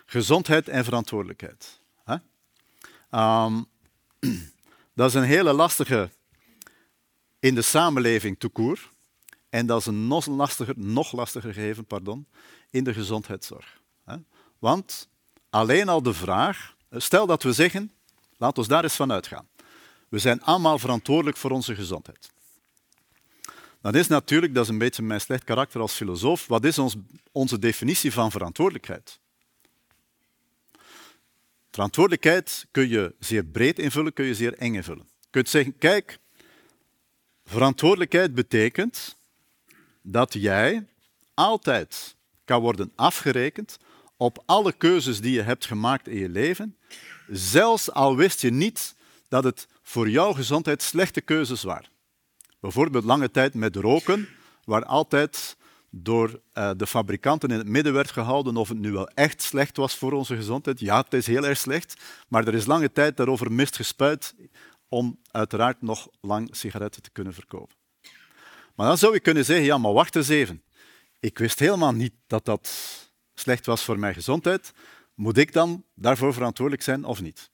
Gezondheid 0.06 0.68
en 0.68 0.84
verantwoordelijkheid. 0.84 1.80
Um, 3.10 3.66
dat 4.94 5.08
is 5.08 5.14
een 5.14 5.22
hele 5.22 5.52
lastige 5.52 6.10
in 7.38 7.54
de 7.54 7.62
samenleving 7.62 8.38
toekoer. 8.38 8.92
En 9.54 9.66
dat 9.66 9.80
is 9.80 9.86
een 9.86 10.06
nog 10.06 10.26
lastiger, 10.26 10.74
nog 10.76 11.12
lastiger 11.12 11.52
gegeven 11.52 11.84
pardon, 11.84 12.26
in 12.70 12.84
de 12.84 12.94
gezondheidszorg. 12.94 13.80
Want 14.58 15.08
alleen 15.50 15.88
al 15.88 16.02
de 16.02 16.12
vraag, 16.14 16.76
stel 16.90 17.26
dat 17.26 17.42
we 17.42 17.52
zeggen, 17.52 17.92
laten 18.36 18.62
we 18.62 18.68
daar 18.68 18.82
eens 18.82 18.94
van 18.94 19.12
uitgaan. 19.12 19.48
We 20.08 20.18
zijn 20.18 20.42
allemaal 20.42 20.78
verantwoordelijk 20.78 21.36
voor 21.36 21.50
onze 21.50 21.74
gezondheid. 21.74 22.30
Dan 23.80 23.94
is 23.94 24.06
natuurlijk, 24.06 24.54
dat 24.54 24.64
is 24.64 24.70
een 24.70 24.78
beetje 24.78 25.02
mijn 25.02 25.20
slecht 25.20 25.44
karakter 25.44 25.80
als 25.80 25.92
filosoof, 25.92 26.46
wat 26.46 26.64
is 26.64 26.78
ons, 26.78 26.94
onze 27.32 27.58
definitie 27.58 28.12
van 28.12 28.30
verantwoordelijkheid? 28.30 29.20
Verantwoordelijkheid 31.70 32.66
kun 32.70 32.88
je 32.88 33.14
zeer 33.18 33.44
breed 33.44 33.78
invullen, 33.78 34.12
kun 34.12 34.24
je 34.24 34.34
zeer 34.34 34.54
eng 34.54 34.74
invullen. 34.74 35.08
Je 35.20 35.28
kunt 35.30 35.48
zeggen, 35.48 35.78
kijk, 35.78 36.18
verantwoordelijkheid 37.44 38.34
betekent 38.34 39.22
dat 40.06 40.32
jij 40.32 40.86
altijd 41.34 42.16
kan 42.44 42.60
worden 42.60 42.92
afgerekend 42.94 43.78
op 44.16 44.42
alle 44.46 44.72
keuzes 44.72 45.20
die 45.20 45.32
je 45.32 45.42
hebt 45.42 45.66
gemaakt 45.66 46.08
in 46.08 46.18
je 46.18 46.28
leven, 46.28 46.76
zelfs 47.28 47.92
al 47.92 48.16
wist 48.16 48.40
je 48.40 48.50
niet 48.50 48.94
dat 49.28 49.44
het 49.44 49.68
voor 49.82 50.08
jouw 50.08 50.32
gezondheid 50.32 50.82
slechte 50.82 51.20
keuzes 51.20 51.62
waren. 51.62 51.90
Bijvoorbeeld 52.60 53.04
lange 53.04 53.30
tijd 53.30 53.54
met 53.54 53.76
roken, 53.76 54.28
waar 54.64 54.84
altijd 54.84 55.56
door 55.90 56.40
uh, 56.54 56.70
de 56.76 56.86
fabrikanten 56.86 57.48
in 57.48 57.58
het 57.58 57.68
midden 57.68 57.92
werd 57.92 58.10
gehouden 58.10 58.56
of 58.56 58.68
het 58.68 58.78
nu 58.78 58.92
wel 58.92 59.08
echt 59.08 59.42
slecht 59.42 59.76
was 59.76 59.96
voor 59.96 60.12
onze 60.12 60.36
gezondheid. 60.36 60.80
Ja, 60.80 61.00
het 61.00 61.12
is 61.12 61.26
heel 61.26 61.46
erg 61.46 61.58
slecht, 61.58 62.02
maar 62.28 62.46
er 62.46 62.54
is 62.54 62.66
lange 62.66 62.92
tijd 62.92 63.16
daarover 63.16 63.52
mist 63.52 63.76
gespuit 63.76 64.34
om 64.88 65.18
uiteraard 65.30 65.82
nog 65.82 66.08
lang 66.20 66.56
sigaretten 66.56 67.02
te 67.02 67.10
kunnen 67.10 67.34
verkopen. 67.34 67.76
Maar 68.74 68.86
dan 68.86 68.98
zou 68.98 69.12
je 69.12 69.20
kunnen 69.20 69.44
zeggen, 69.44 69.66
ja, 69.66 69.78
maar 69.78 69.92
wacht 69.92 70.16
eens 70.16 70.28
even. 70.28 70.62
Ik 71.20 71.38
wist 71.38 71.58
helemaal 71.58 71.92
niet 71.92 72.14
dat 72.26 72.44
dat 72.44 72.70
slecht 73.34 73.66
was 73.66 73.82
voor 73.82 73.98
mijn 73.98 74.14
gezondheid. 74.14 74.72
Moet 75.14 75.38
ik 75.38 75.52
dan 75.52 75.84
daarvoor 75.94 76.32
verantwoordelijk 76.32 76.82
zijn 76.84 77.04
of 77.04 77.20
niet? 77.20 77.50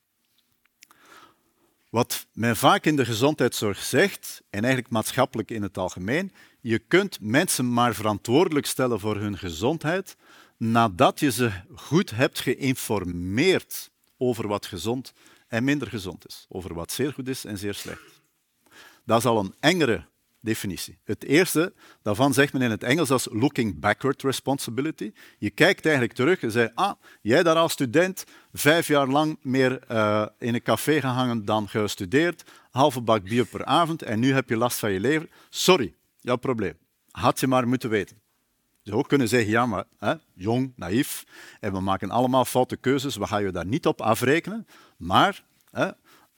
Wat 1.91 2.27
men 2.33 2.57
vaak 2.57 2.85
in 2.85 2.97
de 2.97 3.05
gezondheidszorg 3.05 3.83
zegt, 3.83 4.43
en 4.51 4.61
eigenlijk 4.61 4.93
maatschappelijk 4.93 5.51
in 5.51 5.63
het 5.63 5.79
algemeen, 5.79 6.33
je 6.61 6.79
kunt 6.79 7.21
mensen 7.21 7.73
maar 7.73 7.95
verantwoordelijk 7.95 8.67
stellen 8.67 9.01
voor 9.01 9.17
hun 9.17 9.39
gezondheid 9.39 10.17
nadat 10.57 11.21
je 11.21 11.31
ze 11.31 11.51
goed 11.75 12.11
hebt 12.11 12.41
geïnformeerd 12.41 13.91
over 14.17 14.49
wat 14.49 14.67
gezond 14.67 15.13
en 15.49 15.65
minder 15.65 15.89
gezond 15.89 16.27
is, 16.27 16.47
over 16.49 16.75
wat 16.75 16.93
zeer 16.93 17.13
goed 17.13 17.29
is 17.29 17.45
en 17.45 17.59
zeer 17.59 17.75
slecht. 17.75 18.21
Dat 19.05 19.19
is 19.19 19.25
al 19.25 19.39
een 19.39 19.55
engere 19.61 20.07
definitie. 20.41 20.99
Het 21.05 21.25
eerste 21.25 21.73
daarvan 22.03 22.35
zegt 22.35 22.53
men 22.53 22.63
in 22.63 22.71
het 22.71 22.83
Engels 22.83 23.11
als 23.11 23.29
looking 23.31 23.81
backward 23.81 24.23
responsibility. 24.23 25.13
Je 25.39 25.51
kijkt 25.51 25.85
eigenlijk 25.85 26.15
terug 26.15 26.43
en 26.43 26.51
zegt, 26.51 26.71
ah, 26.75 26.93
jij 27.23 27.43
daar 27.43 27.57
als 27.57 27.73
student 27.73 28.25
vijf 28.53 28.87
jaar 28.87 29.07
lang 29.07 29.39
meer 29.43 29.81
uh, 29.91 30.27
in 30.39 30.55
een 30.55 30.63
café 30.63 31.01
gehangen 31.01 31.45
dan 31.45 31.69
gestudeerd, 31.69 32.51
halve 32.71 33.01
bak 33.01 33.23
bier 33.23 33.45
per 33.45 33.65
avond 33.65 34.03
en 34.03 34.21
nu 34.21 34.33
heb 34.33 34.49
je 34.49 34.57
last 34.57 34.79
van 34.79 34.93
je 34.93 35.01
lever. 35.01 35.29
Sorry, 35.49 35.95
jouw 36.21 36.37
probleem. 36.37 36.75
Had 37.11 37.41
je 37.41 37.47
maar 37.47 37.69
moeten 37.69 37.91
weten. 37.91 38.19
Je 38.83 38.91
zou 38.91 38.99
ook 38.99 39.09
kunnen 39.09 39.29
zeggen, 39.29 39.51
ja, 39.51 39.67
maar 39.67 39.85
hè, 39.99 40.15
jong, 40.35 40.73
naïef, 40.77 41.25
en 41.61 41.73
we 41.73 41.81
maken 41.81 42.11
allemaal 42.11 42.45
foute 42.45 42.77
keuzes, 42.77 43.17
we 43.17 43.27
gaan 43.27 43.43
je 43.43 43.51
daar 43.51 43.67
niet 43.67 43.87
op 43.87 44.01
afrekenen, 44.01 44.67
maar 44.97 45.45
hè, 45.71 45.91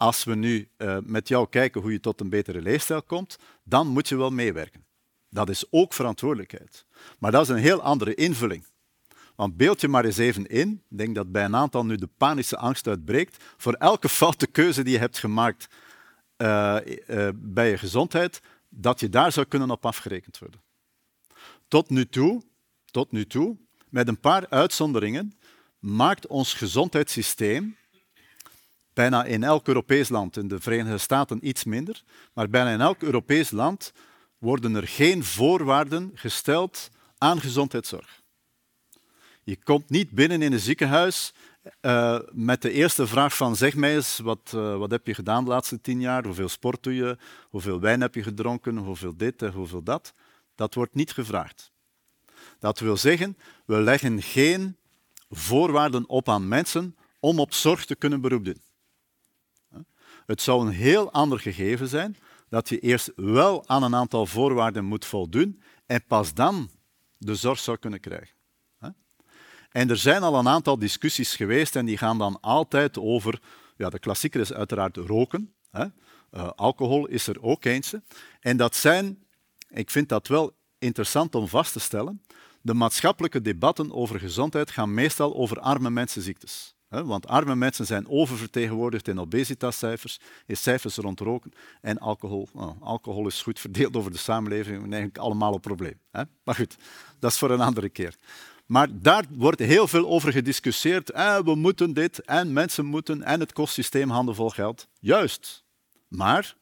als 0.03 0.25
we 0.25 0.35
nu 0.35 0.69
uh, 0.79 0.97
met 1.03 1.29
jou 1.29 1.49
kijken 1.49 1.81
hoe 1.81 1.93
je 1.93 2.01
tot 2.01 2.21
een 2.21 2.29
betere 2.29 2.63
leefstijl 2.63 3.03
komt, 3.03 3.39
dan 3.65 3.87
moet 3.87 4.09
je 4.09 4.17
wel 4.17 4.31
meewerken. 4.31 4.85
Dat 5.31 5.49
is 5.49 5.65
ook 5.71 5.93
verantwoordelijkheid. 5.93 6.87
Maar 7.19 7.31
dat 7.31 7.43
is 7.43 7.49
een 7.49 7.57
heel 7.57 7.83
andere 7.83 8.15
invulling. 8.15 8.65
Want 9.35 9.57
beeld 9.57 9.81
je 9.81 9.89
maar 9.89 10.05
eens 10.05 10.17
even 10.17 10.47
in, 10.47 10.83
ik 10.89 10.99
denk 10.99 11.15
dat 11.15 11.33
bij 11.33 11.45
een 11.45 11.57
aantal 11.57 11.85
nu 11.85 11.97
de 11.97 12.09
panische 12.17 12.57
angst 12.57 12.87
uitbreekt, 12.87 13.45
voor 13.57 13.73
elke 13.73 14.09
foute 14.09 14.47
keuze 14.47 14.83
die 14.83 14.93
je 14.93 14.99
hebt 14.99 15.19
gemaakt 15.19 15.67
uh, 16.37 16.77
uh, 17.07 17.29
bij 17.35 17.71
je 17.71 17.79
gezondheid, 17.79 18.41
dat 18.69 19.01
je 19.01 19.09
daar 19.09 19.33
zou 19.33 19.47
kunnen 19.47 19.71
op 19.71 19.87
afgerekend 19.87 20.39
worden. 20.39 20.61
Tot 21.69 21.91
nu 21.91 22.09
toe, 22.09 22.43
tot 22.85 23.13
nu 23.13 23.27
toe 23.27 23.57
met 23.89 24.09
een 24.09 24.21
paar 24.21 24.47
uitzonderingen, 24.49 25.39
maakt 25.79 26.27
ons 26.27 26.55
gezondheidssysteem 26.55 27.77
bijna 28.93 29.25
in 29.25 29.43
elk 29.43 29.67
Europees 29.67 30.09
land, 30.09 30.37
in 30.37 30.49
de 30.49 30.61
Verenigde 30.61 30.99
Staten 30.99 31.49
iets 31.49 31.65
minder, 31.65 32.03
maar 32.33 32.49
bijna 32.49 32.71
in 32.71 32.81
elk 32.81 33.03
Europees 33.03 33.51
land 33.51 33.93
worden 34.39 34.75
er 34.75 34.89
geen 34.89 35.25
voorwaarden 35.25 36.11
gesteld 36.15 36.91
aan 37.19 37.41
gezondheidszorg. 37.41 38.21
Je 39.45 39.57
komt 39.57 39.91
niet 39.91 40.11
binnen 40.11 40.43
in 40.43 40.53
een 40.53 40.61
ziekenhuis 40.61 41.33
uh, 41.81 42.19
met 42.33 42.63
de 42.63 42.71
eerste 42.71 43.07
vraag 43.07 43.37
van 43.37 43.57
zeg 43.57 43.75
mij 43.75 43.95
eens, 43.95 44.19
wat, 44.19 44.53
uh, 44.55 44.77
wat 44.77 44.91
heb 44.91 45.07
je 45.07 45.15
gedaan 45.15 45.45
de 45.45 45.51
laatste 45.51 45.81
tien 45.81 46.01
jaar? 46.01 46.25
Hoeveel 46.25 46.49
sport 46.49 46.83
doe 46.83 46.95
je? 46.95 47.19
Hoeveel 47.49 47.81
wijn 47.81 48.01
heb 48.01 48.15
je 48.15 48.23
gedronken? 48.23 48.77
Hoeveel 48.77 49.17
dit 49.17 49.43
en 49.43 49.53
hoeveel 49.53 49.83
dat? 49.83 50.15
Dat 50.55 50.75
wordt 50.75 50.95
niet 50.95 51.13
gevraagd. 51.13 51.73
Dat 52.59 52.79
wil 52.79 52.97
zeggen, 52.97 53.37
we 53.67 53.81
leggen 53.81 54.23
geen 54.23 54.77
voorwaarden 55.31 56.09
op 56.09 56.29
aan 56.29 56.49
mensen 56.49 56.97
om 57.21 57.39
op 57.41 57.55
zorg 57.55 57.85
te 57.85 57.95
kunnen 57.95 58.21
beroep 58.21 58.45
doen. 58.45 58.61
Het 60.27 60.43
zou 60.43 60.67
een 60.67 60.73
heel 60.73 61.13
ander 61.13 61.41
gegeven 61.41 61.89
zijn 61.89 62.17
dat 62.49 62.69
je 62.69 62.79
eerst 62.79 63.13
wel 63.17 63.69
aan 63.69 63.83
een 63.83 63.95
aantal 63.95 64.27
voorwaarden 64.27 64.85
moet 64.85 65.05
voldoen 65.05 65.63
en 65.87 66.05
pas 66.07 66.35
dan 66.35 66.71
de 67.19 67.35
zorg 67.35 67.59
zou 67.59 67.77
kunnen 67.77 68.01
krijgen. 68.01 68.41
En 69.73 69.91
er 69.91 69.97
zijn 69.97 70.23
al 70.23 70.39
een 70.39 70.49
aantal 70.49 70.79
discussies 70.79 71.37
geweest 71.37 71.77
en 71.77 71.87
die 71.87 71.99
gaan 71.99 72.19
dan 72.19 72.41
altijd 72.41 72.99
over, 72.99 73.41
ja, 73.77 73.91
de 73.91 73.99
klassieker 73.99 74.41
is 74.41 74.53
uiteraard 74.53 74.97
roken. 74.97 75.55
Hè. 75.71 75.85
Uh, 75.85 76.51
alcohol 76.57 77.07
is 77.07 77.27
er 77.27 77.43
ook 77.43 77.65
eentje. 77.65 78.03
En 78.41 78.57
dat 78.57 78.77
zijn, 78.77 79.25
ik 79.69 79.91
vind 79.91 80.09
dat 80.09 80.27
wel 80.27 80.57
interessant 80.79 81.35
om 81.35 81.49
vast 81.49 81.73
te 81.73 81.81
stellen, 81.81 82.23
de 82.61 82.75
maatschappelijke 82.75 83.41
debatten 83.41 83.93
over 83.93 84.19
gezondheid 84.19 84.71
gaan 84.71 84.95
meestal 84.95 85.35
over 85.35 85.61
arme 85.61 85.91
mensenziektes. 85.91 86.75
Want 87.01 87.27
arme 87.27 87.55
mensen 87.55 87.87
zijn 87.87 88.09
oververtegenwoordigd 88.09 89.09
in 89.09 89.21
obesitascijfers, 89.21 90.21
in 90.47 90.57
cijfers 90.57 90.97
rond 90.97 91.21
roken 91.21 91.53
en 91.81 91.99
alcohol. 91.99 92.49
Nou, 92.53 92.75
alcohol 92.81 93.27
is 93.27 93.43
goed 93.43 93.61
verdeeld 93.61 93.97
over 93.97 94.11
de 94.11 94.19
samenleving, 94.19 94.77
we 94.77 94.83
eigenlijk 94.83 95.19
allemaal 95.19 95.55
een 95.55 95.61
probleem. 95.61 96.01
Maar 96.45 96.55
goed, 96.55 96.77
dat 97.19 97.31
is 97.31 97.39
voor 97.39 97.51
een 97.51 97.61
andere 97.61 97.89
keer. 97.89 98.17
Maar 98.67 98.89
daar 98.93 99.25
wordt 99.31 99.59
heel 99.59 99.89
veel 99.89 100.09
over 100.09 100.33
gediscussieerd. 100.33 101.11
Eh, 101.11 101.39
we 101.39 101.55
moeten 101.55 101.93
dit 101.93 102.19
en 102.19 102.53
mensen 102.53 102.85
moeten 102.85 103.23
en 103.23 103.41
het 103.41 103.53
kostsysteem 103.53 104.11
handen 104.11 104.35
vol 104.35 104.51
geld. 104.51 104.89
Juist. 105.01 105.65
Maar 106.09 106.57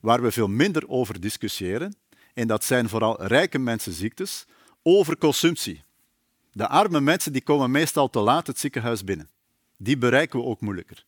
waar 0.00 0.22
we 0.22 0.30
veel 0.30 0.48
minder 0.48 0.88
over 0.88 1.20
discussiëren, 1.20 1.96
en 2.34 2.46
dat 2.46 2.64
zijn 2.64 2.88
vooral 2.88 3.22
rijke 3.22 3.58
mensenziektes, 3.58 4.44
over 4.82 5.18
consumptie. 5.18 5.84
De 6.52 6.68
arme 6.68 7.00
mensen 7.00 7.32
die 7.32 7.42
komen 7.42 7.70
meestal 7.70 8.10
te 8.10 8.18
laat 8.18 8.46
het 8.46 8.58
ziekenhuis 8.58 9.04
binnen. 9.04 9.30
Die 9.76 9.98
bereiken 9.98 10.38
we 10.38 10.44
ook 10.44 10.60
moeilijker. 10.60 11.04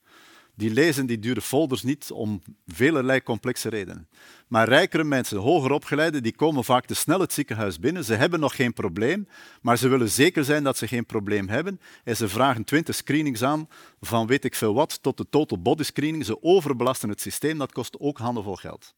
Die 0.57 0.71
lezen 0.71 1.07
die 1.07 1.19
dure 1.19 1.41
folders 1.41 1.83
niet 1.83 2.11
om 2.11 2.43
velerlei 2.67 3.23
complexe 3.23 3.69
redenen. 3.69 4.09
Maar 4.49 4.69
rijkere 4.69 5.05
mensen, 5.05 5.39
hoger 5.39 5.71
opgeleide, 5.71 6.21
die 6.21 6.35
komen 6.35 6.65
vaak 6.65 6.87
te 6.87 6.95
snel 6.95 7.21
het 7.21 7.33
ziekenhuis 7.33 7.79
binnen. 7.79 8.05
Ze 8.05 8.15
hebben 8.15 8.41
nog 8.41 8.57
geen 8.57 8.73
probleem, 8.73 9.29
maar 9.63 9.79
ze 9.79 9.89
willen 9.89 10.11
zeker 10.11 10.45
zijn 10.45 10.65
dat 10.65 10.77
ze 10.77 10.87
geen 10.87 11.07
probleem 11.07 11.49
hebben. 11.49 11.81
En 12.05 12.17
ze 12.17 12.29
vragen 12.29 12.65
twintig 12.65 12.95
screenings 12.95 13.43
aan, 13.43 13.69
van 14.01 14.27
weet 14.27 14.45
ik 14.45 14.55
veel 14.55 14.75
wat, 14.75 15.03
tot 15.03 15.17
de 15.17 15.27
total 15.31 15.63
body 15.63 15.83
screening. 15.83 16.25
Ze 16.25 16.43
overbelasten 16.43 17.09
het 17.09 17.21
systeem, 17.21 17.59
dat 17.59 17.73
kost 17.73 17.99
ook 17.99 18.19
handenvol 18.19 18.57
geld. 18.57 18.95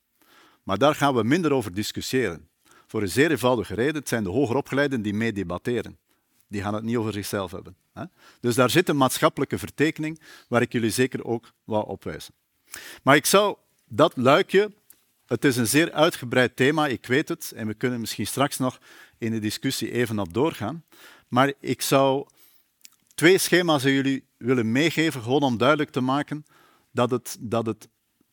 Maar 0.63 0.79
daar 0.79 0.95
gaan 0.95 1.15
we 1.15 1.23
minder 1.23 1.53
over 1.53 1.75
discussiëren. 1.75 2.49
Voor 2.87 3.03
een 3.03 3.09
zeer 3.09 3.31
eenvoudige 3.31 3.75
reden, 3.75 3.95
het 3.95 4.09
zijn 4.09 4.25
de 4.25 4.31
hoger 4.31 4.57
opgeleiden 4.57 5.03
die 5.03 5.15
mee 5.15 5.33
debatteren. 5.33 5.99
Die 6.49 6.63
gaan 6.63 6.75
het 6.75 6.83
niet 6.83 6.97
over 6.97 7.13
zichzelf 7.13 7.51
hebben. 7.51 7.77
Dus 8.41 8.55
daar 8.55 8.71
zit 8.71 8.89
een 8.89 8.97
maatschappelijke 8.97 9.59
vertekening 9.59 10.21
waar 10.49 10.63
ik 10.63 10.73
jullie 10.73 10.91
zeker 10.91 11.25
ook 11.25 11.53
wou 11.65 11.87
opwijzen. 11.87 12.35
Maar 13.03 13.17
ik 13.17 13.27
zou 13.27 13.57
dat 13.89 14.17
luikje, 14.17 14.73
het 15.27 15.45
is 15.45 15.57
een 15.57 15.67
zeer 15.67 15.93
uitgebreid 15.93 16.57
thema, 16.57 16.87
ik 16.87 17.07
weet 17.07 17.29
het, 17.29 17.53
en 17.57 17.67
we 17.67 17.75
kunnen 17.75 18.01
misschien 18.01 18.27
straks 18.27 18.59
nog 18.59 18.79
in 19.19 19.31
de 19.31 19.39
discussie 19.39 19.93
even 19.93 20.19
op 20.19 20.33
doorgaan. 20.33 20.85
Maar 21.29 21.53
ik 21.61 21.83
zou 21.83 22.27
twee 23.15 23.39
schema's 23.39 23.85
aan 23.85 23.93
jullie 23.93 24.25
willen 24.37 24.73
meegeven, 24.73 25.23
gewoon 25.23 25.43
om 25.43 25.59
duidelijk 25.59 25.91
te 25.91 26.01
maken 26.01 26.45
dat 26.91 27.11
het, 27.11 27.37
dat 27.41 27.67
het 27.67 27.89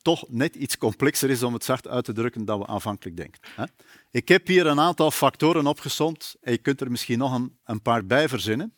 toch 0.05 0.25
net 0.29 0.55
iets 0.55 0.77
complexer 0.77 1.29
is 1.29 1.43
om 1.43 1.53
het 1.53 1.63
zacht 1.63 1.87
uit 1.87 2.05
te 2.05 2.13
drukken 2.13 2.45
dan 2.45 2.59
we 2.59 2.67
aanvankelijk 2.67 3.17
denken. 3.17 3.41
Ik 4.11 4.27
heb 4.27 4.47
hier 4.47 4.65
een 4.65 4.79
aantal 4.79 5.11
factoren 5.11 5.67
opgezond 5.67 6.35
en 6.41 6.51
je 6.51 6.57
kunt 6.57 6.81
er 6.81 6.91
misschien 6.91 7.17
nog 7.17 7.33
een, 7.33 7.57
een 7.63 7.81
paar 7.81 8.05
bij 8.05 8.29
verzinnen 8.29 8.73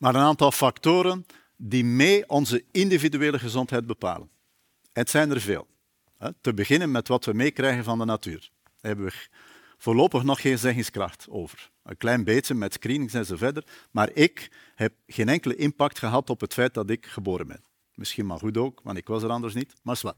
maar 0.00 0.14
een 0.14 0.20
aantal 0.20 0.52
factoren 0.52 1.26
die 1.56 1.84
mee 1.84 2.28
onze 2.28 2.64
individuele 2.70 3.38
gezondheid 3.38 3.86
bepalen. 3.86 4.30
het 4.92 5.10
zijn 5.10 5.30
er 5.30 5.40
veel. 5.40 5.66
Te 6.40 6.54
beginnen 6.54 6.90
met 6.90 7.08
wat 7.08 7.24
we 7.24 7.32
meekrijgen 7.32 7.84
van 7.84 7.98
de 7.98 8.04
natuur. 8.04 8.50
Daar 8.62 8.72
hebben 8.80 9.04
we 9.06 9.12
voorlopig 9.78 10.22
nog 10.22 10.40
geen 10.40 10.58
zeggingskracht 10.58 11.26
over. 11.30 11.70
Een 11.82 11.96
klein 11.96 12.24
beetje 12.24 12.54
met 12.54 12.72
screenings 12.72 13.14
en 13.14 13.26
zo 13.26 13.36
verder, 13.36 13.64
maar 13.90 14.10
ik 14.12 14.50
heb 14.74 14.92
geen 15.06 15.28
enkele 15.28 15.56
impact 15.56 15.98
gehad 15.98 16.30
op 16.30 16.40
het 16.40 16.54
feit 16.54 16.74
dat 16.74 16.90
ik 16.90 17.06
geboren 17.06 17.46
ben. 17.46 17.64
Misschien 18.00 18.26
maar 18.26 18.38
goed 18.38 18.56
ook, 18.56 18.80
want 18.82 18.98
ik 18.98 19.06
was 19.06 19.22
er 19.22 19.30
anders 19.30 19.54
niet, 19.54 19.74
maar 19.82 19.96
zwart. 19.96 20.16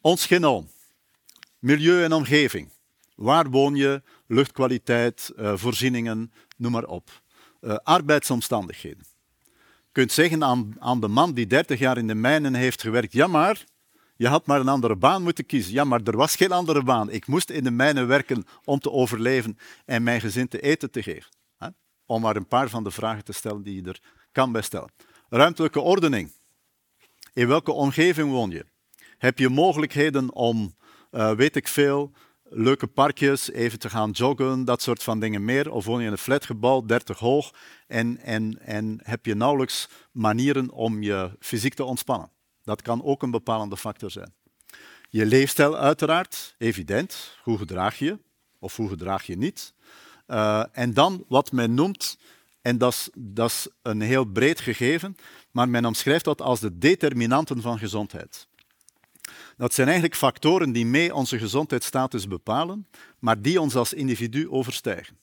Ons 0.00 0.26
genoom, 0.26 0.68
milieu 1.58 2.04
en 2.04 2.12
omgeving. 2.12 2.70
Waar 3.14 3.50
woon 3.50 3.74
je, 3.74 4.02
luchtkwaliteit, 4.26 5.32
eh, 5.36 5.52
voorzieningen, 5.56 6.32
noem 6.56 6.72
maar 6.72 6.84
op 6.84 7.22
uh, 7.60 7.76
arbeidsomstandigheden. 7.76 9.06
Je 9.54 9.92
kunt 9.92 10.12
zeggen 10.12 10.44
aan, 10.44 10.76
aan 10.78 11.00
de 11.00 11.08
man 11.08 11.32
die 11.32 11.46
30 11.46 11.78
jaar 11.78 11.98
in 11.98 12.06
de 12.06 12.14
mijnen 12.14 12.54
heeft 12.54 12.82
gewerkt, 12.82 13.12
ja 13.12 13.26
maar, 13.26 13.64
je 14.16 14.28
had 14.28 14.46
maar 14.46 14.60
een 14.60 14.68
andere 14.68 14.96
baan 14.96 15.22
moeten 15.22 15.46
kiezen. 15.46 15.72
Ja, 15.72 15.84
maar 15.84 16.00
er 16.04 16.16
was 16.16 16.36
geen 16.36 16.52
andere 16.52 16.82
baan. 16.82 17.10
Ik 17.10 17.26
moest 17.26 17.50
in 17.50 17.64
de 17.64 17.70
mijnen 17.70 18.06
werken 18.06 18.44
om 18.64 18.78
te 18.78 18.90
overleven 18.90 19.58
en 19.84 20.02
mijn 20.02 20.20
gezin 20.20 20.48
te 20.48 20.60
eten 20.60 20.90
te 20.90 21.02
geven. 21.02 21.30
Om 22.06 22.20
maar 22.20 22.36
een 22.36 22.48
paar 22.48 22.68
van 22.68 22.84
de 22.84 22.90
vragen 22.90 23.24
te 23.24 23.32
stellen 23.32 23.62
die 23.62 23.74
je 23.74 23.88
er 23.88 24.00
kan 24.32 24.52
bij 24.52 24.62
stellen. 24.62 24.90
Ruimtelijke 25.28 25.80
ordening. 25.80 26.32
In 27.36 27.48
welke 27.48 27.72
omgeving 27.72 28.30
woon 28.30 28.50
je? 28.50 28.66
Heb 29.18 29.38
je 29.38 29.48
mogelijkheden 29.48 30.32
om, 30.34 30.76
uh, 31.12 31.32
weet 31.32 31.56
ik 31.56 31.68
veel, 31.68 32.12
leuke 32.42 32.86
parkjes, 32.86 33.50
even 33.50 33.78
te 33.78 33.90
gaan 33.90 34.10
joggen, 34.10 34.64
dat 34.64 34.82
soort 34.82 35.02
van 35.02 35.20
dingen 35.20 35.44
meer. 35.44 35.70
Of 35.70 35.84
woon 35.84 36.00
je 36.00 36.06
in 36.06 36.12
een 36.12 36.18
flatgebouw, 36.18 36.84
30 36.84 37.18
hoog, 37.18 37.54
en, 37.86 38.18
en, 38.18 38.58
en 38.60 39.00
heb 39.02 39.26
je 39.26 39.34
nauwelijks 39.34 39.88
manieren 40.12 40.70
om 40.70 41.02
je 41.02 41.30
fysiek 41.40 41.74
te 41.74 41.84
ontspannen. 41.84 42.30
Dat 42.62 42.82
kan 42.82 43.04
ook 43.04 43.22
een 43.22 43.30
bepalende 43.30 43.76
factor 43.76 44.10
zijn. 44.10 44.34
Je 45.08 45.26
leefstijl 45.26 45.76
uiteraard, 45.76 46.54
evident. 46.58 47.38
Hoe 47.42 47.58
gedraag 47.58 47.98
je 47.98 48.18
of 48.58 48.76
hoe 48.76 48.88
gedraag 48.88 49.26
je 49.26 49.36
niet? 49.36 49.74
Uh, 50.26 50.64
en 50.72 50.94
dan 50.94 51.24
wat 51.28 51.52
men 51.52 51.74
noemt, 51.74 52.18
en 52.66 52.78
dat 52.78 53.10
is 53.34 53.68
een 53.82 54.00
heel 54.00 54.24
breed 54.24 54.60
gegeven, 54.60 55.16
maar 55.56 55.68
men 55.68 55.84
omschrijft 55.84 56.24
dat 56.24 56.42
als 56.42 56.60
de 56.60 56.78
determinanten 56.78 57.60
van 57.60 57.78
gezondheid. 57.78 58.48
Dat 59.56 59.74
zijn 59.74 59.86
eigenlijk 59.86 60.16
factoren 60.16 60.72
die 60.72 60.86
mee 60.86 61.14
onze 61.14 61.38
gezondheidsstatus 61.38 62.28
bepalen, 62.28 62.88
maar 63.18 63.42
die 63.42 63.60
ons 63.60 63.74
als 63.74 63.92
individu 63.92 64.50
overstijgen. 64.50 65.18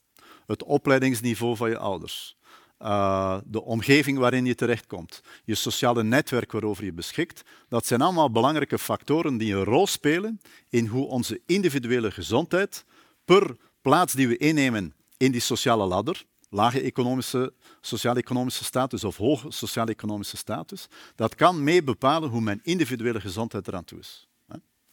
Het 0.45 0.63
opleidingsniveau 0.63 1.55
van 1.55 1.69
je 1.69 1.77
ouders, 1.77 2.37
uh, 2.79 3.37
de 3.45 3.63
omgeving 3.63 4.17
waarin 4.17 4.45
je 4.45 4.55
terechtkomt, 4.55 5.21
je 5.43 5.55
sociale 5.55 6.03
netwerk 6.03 6.51
waarover 6.51 6.85
je 6.85 6.93
beschikt, 6.93 7.41
dat 7.69 7.85
zijn 7.85 8.01
allemaal 8.01 8.31
belangrijke 8.31 8.79
factoren 8.79 9.37
die 9.37 9.53
een 9.53 9.63
rol 9.63 9.87
spelen 9.87 10.41
in 10.69 10.85
hoe 10.85 11.07
onze 11.07 11.41
individuele 11.45 12.11
gezondheid 12.11 12.85
per 13.25 13.55
plaats 13.81 14.13
die 14.13 14.27
we 14.27 14.37
innemen 14.37 14.93
in 15.17 15.31
die 15.31 15.41
sociale 15.41 15.85
ladder, 15.85 16.23
lage 16.49 16.81
economische, 16.81 17.53
sociaal-economische 17.85 18.63
status 18.63 19.03
of 19.03 19.17
hoge 19.17 19.51
sociaal-economische 19.51 20.37
status, 20.37 20.87
dat 21.15 21.35
kan 21.35 21.63
mee 21.63 21.83
bepalen 21.83 22.29
hoe 22.29 22.41
mijn 22.41 22.59
individuele 22.63 23.21
gezondheid 23.21 23.67
eraan 23.67 23.83
toe 23.83 23.99
is. 23.99 24.27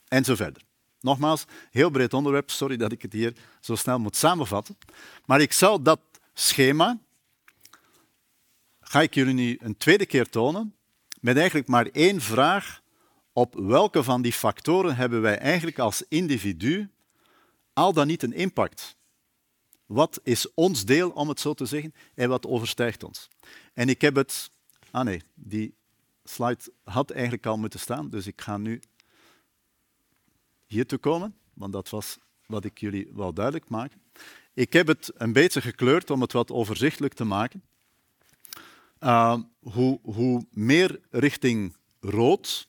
En 0.09 0.25
zo 0.25 0.35
verder. 0.35 0.63
Nogmaals, 1.01 1.45
heel 1.71 1.91
breed 1.91 2.15
onderwerp, 2.15 2.51
sorry 2.51 2.77
dat 2.77 2.93
ik 2.93 3.03
het 3.03 3.13
hier 3.13 3.37
zo 3.61 3.75
snel 3.75 3.99
moet 3.99 4.17
samenvatten. 4.17 4.79
Maar 5.27 5.41
ik 5.41 5.53
zal 5.53 5.83
dat 5.83 6.01
schema, 6.35 6.99
ga 8.81 9.01
ik 9.01 9.15
jullie 9.15 9.35
nu 9.35 9.59
een 9.61 9.77
tweede 9.77 10.07
keer 10.07 10.29
tonen, 10.29 10.75
met 11.21 11.37
eigenlijk 11.37 11.69
maar 11.69 11.87
één 11.87 12.21
vraag. 12.21 12.81
Op 13.33 13.55
welke 13.55 14.03
van 14.03 14.23
die 14.23 14.33
factoren 14.33 14.97
hebben 14.97 15.21
wij 15.21 15.39
eigenlijk 15.39 15.79
als 15.79 16.03
individu 16.09 16.91
al 17.73 17.93
dan 17.93 18.07
niet 18.07 18.23
een 18.23 18.33
impact? 18.33 18.97
Wat 19.91 20.21
is 20.23 20.55
ons 20.55 20.85
deel, 20.85 21.11
om 21.11 21.29
het 21.29 21.41
zo 21.41 21.55
te 21.55 21.67
zeggen, 21.67 21.95
en 22.15 22.29
wat 22.29 22.47
overstijgt 22.47 23.05
ons? 23.05 23.29
En 23.75 23.89
ik 23.89 24.01
heb 24.01 24.15
het... 24.15 24.51
Ah 24.91 25.05
nee, 25.05 25.23
die 25.35 25.75
slide 26.25 26.61
had 26.85 27.11
eigenlijk 27.11 27.47
al 27.47 27.59
moeten 27.59 27.81
staan, 27.81 28.11
dus 28.11 28.27
ik 28.27 28.41
ga 28.41 28.57
nu 28.57 28.81
hier 30.67 30.87
te 30.87 30.99
komen. 30.99 31.35
want 31.55 31.73
dat 31.73 31.89
was 31.89 32.19
wat 32.47 32.65
ik 32.65 32.79
jullie 32.79 33.09
wou 33.13 33.35
duidelijk 33.35 33.69
maken. 33.69 34.01
Ik 34.55 34.73
heb 34.73 34.87
het 34.87 35.13
een 35.15 35.33
beetje 35.33 35.61
gekleurd 35.61 36.11
om 36.11 36.21
het 36.21 36.33
wat 36.33 36.51
overzichtelijk 36.51 37.15
te 37.15 37.25
maken. 37.25 37.63
Uh, 39.01 39.39
hoe, 39.59 39.99
hoe 40.03 40.47
meer 40.51 41.01
richting 41.11 41.77
rood, 42.01 42.69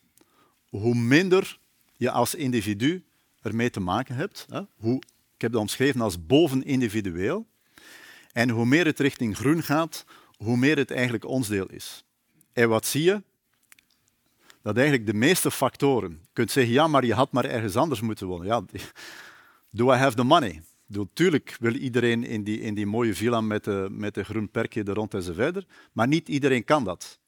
hoe 0.69 0.95
minder 0.95 1.59
je 1.97 2.11
als 2.11 2.35
individu 2.35 3.05
ermee 3.41 3.69
te 3.69 3.79
maken 3.79 4.15
hebt. 4.15 4.45
Hè? 4.49 4.61
Hoe, 4.75 5.01
ik 5.41 5.47
heb 5.47 5.55
dat 5.55 5.69
omschreven 5.69 6.01
als 6.01 6.25
bovenindividueel. 6.25 7.47
En 8.31 8.49
hoe 8.49 8.65
meer 8.65 8.85
het 8.85 8.99
richting 8.99 9.37
groen 9.37 9.63
gaat, 9.63 10.05
hoe 10.37 10.57
meer 10.57 10.77
het 10.77 10.91
eigenlijk 10.91 11.25
ons 11.25 11.47
deel 11.47 11.65
is. 11.65 12.03
En 12.53 12.69
wat 12.69 12.85
zie 12.85 13.03
je? 13.03 13.23
Dat 14.61 14.75
eigenlijk 14.75 15.05
de 15.05 15.13
meeste 15.13 15.51
factoren, 15.51 16.11
je 16.11 16.29
kunt 16.33 16.51
zeggen, 16.51 16.73
ja, 16.73 16.87
maar 16.87 17.05
je 17.05 17.13
had 17.13 17.31
maar 17.31 17.45
ergens 17.45 17.75
anders 17.75 18.01
moeten 18.01 18.27
wonen. 18.27 18.45
Ja, 18.45 18.65
do 19.77 19.93
I 19.93 19.95
have 19.95 20.15
the 20.15 20.23
money? 20.23 20.61
Natuurlijk 20.85 21.55
wil 21.59 21.73
iedereen 21.73 22.23
in 22.23 22.43
die, 22.43 22.59
in 22.59 22.73
die 22.73 22.85
mooie 22.85 23.15
villa 23.15 23.41
met 23.41 23.63
de, 23.63 23.87
met 23.91 24.13
de 24.13 24.23
groen 24.23 24.49
perkje 24.49 24.83
er 24.83 24.93
rond 24.93 25.13
en 25.13 25.23
verder, 25.23 25.65
maar 25.91 26.07
niet 26.07 26.27
iedereen 26.27 26.63
kan 26.63 26.83
dat. 26.83 27.19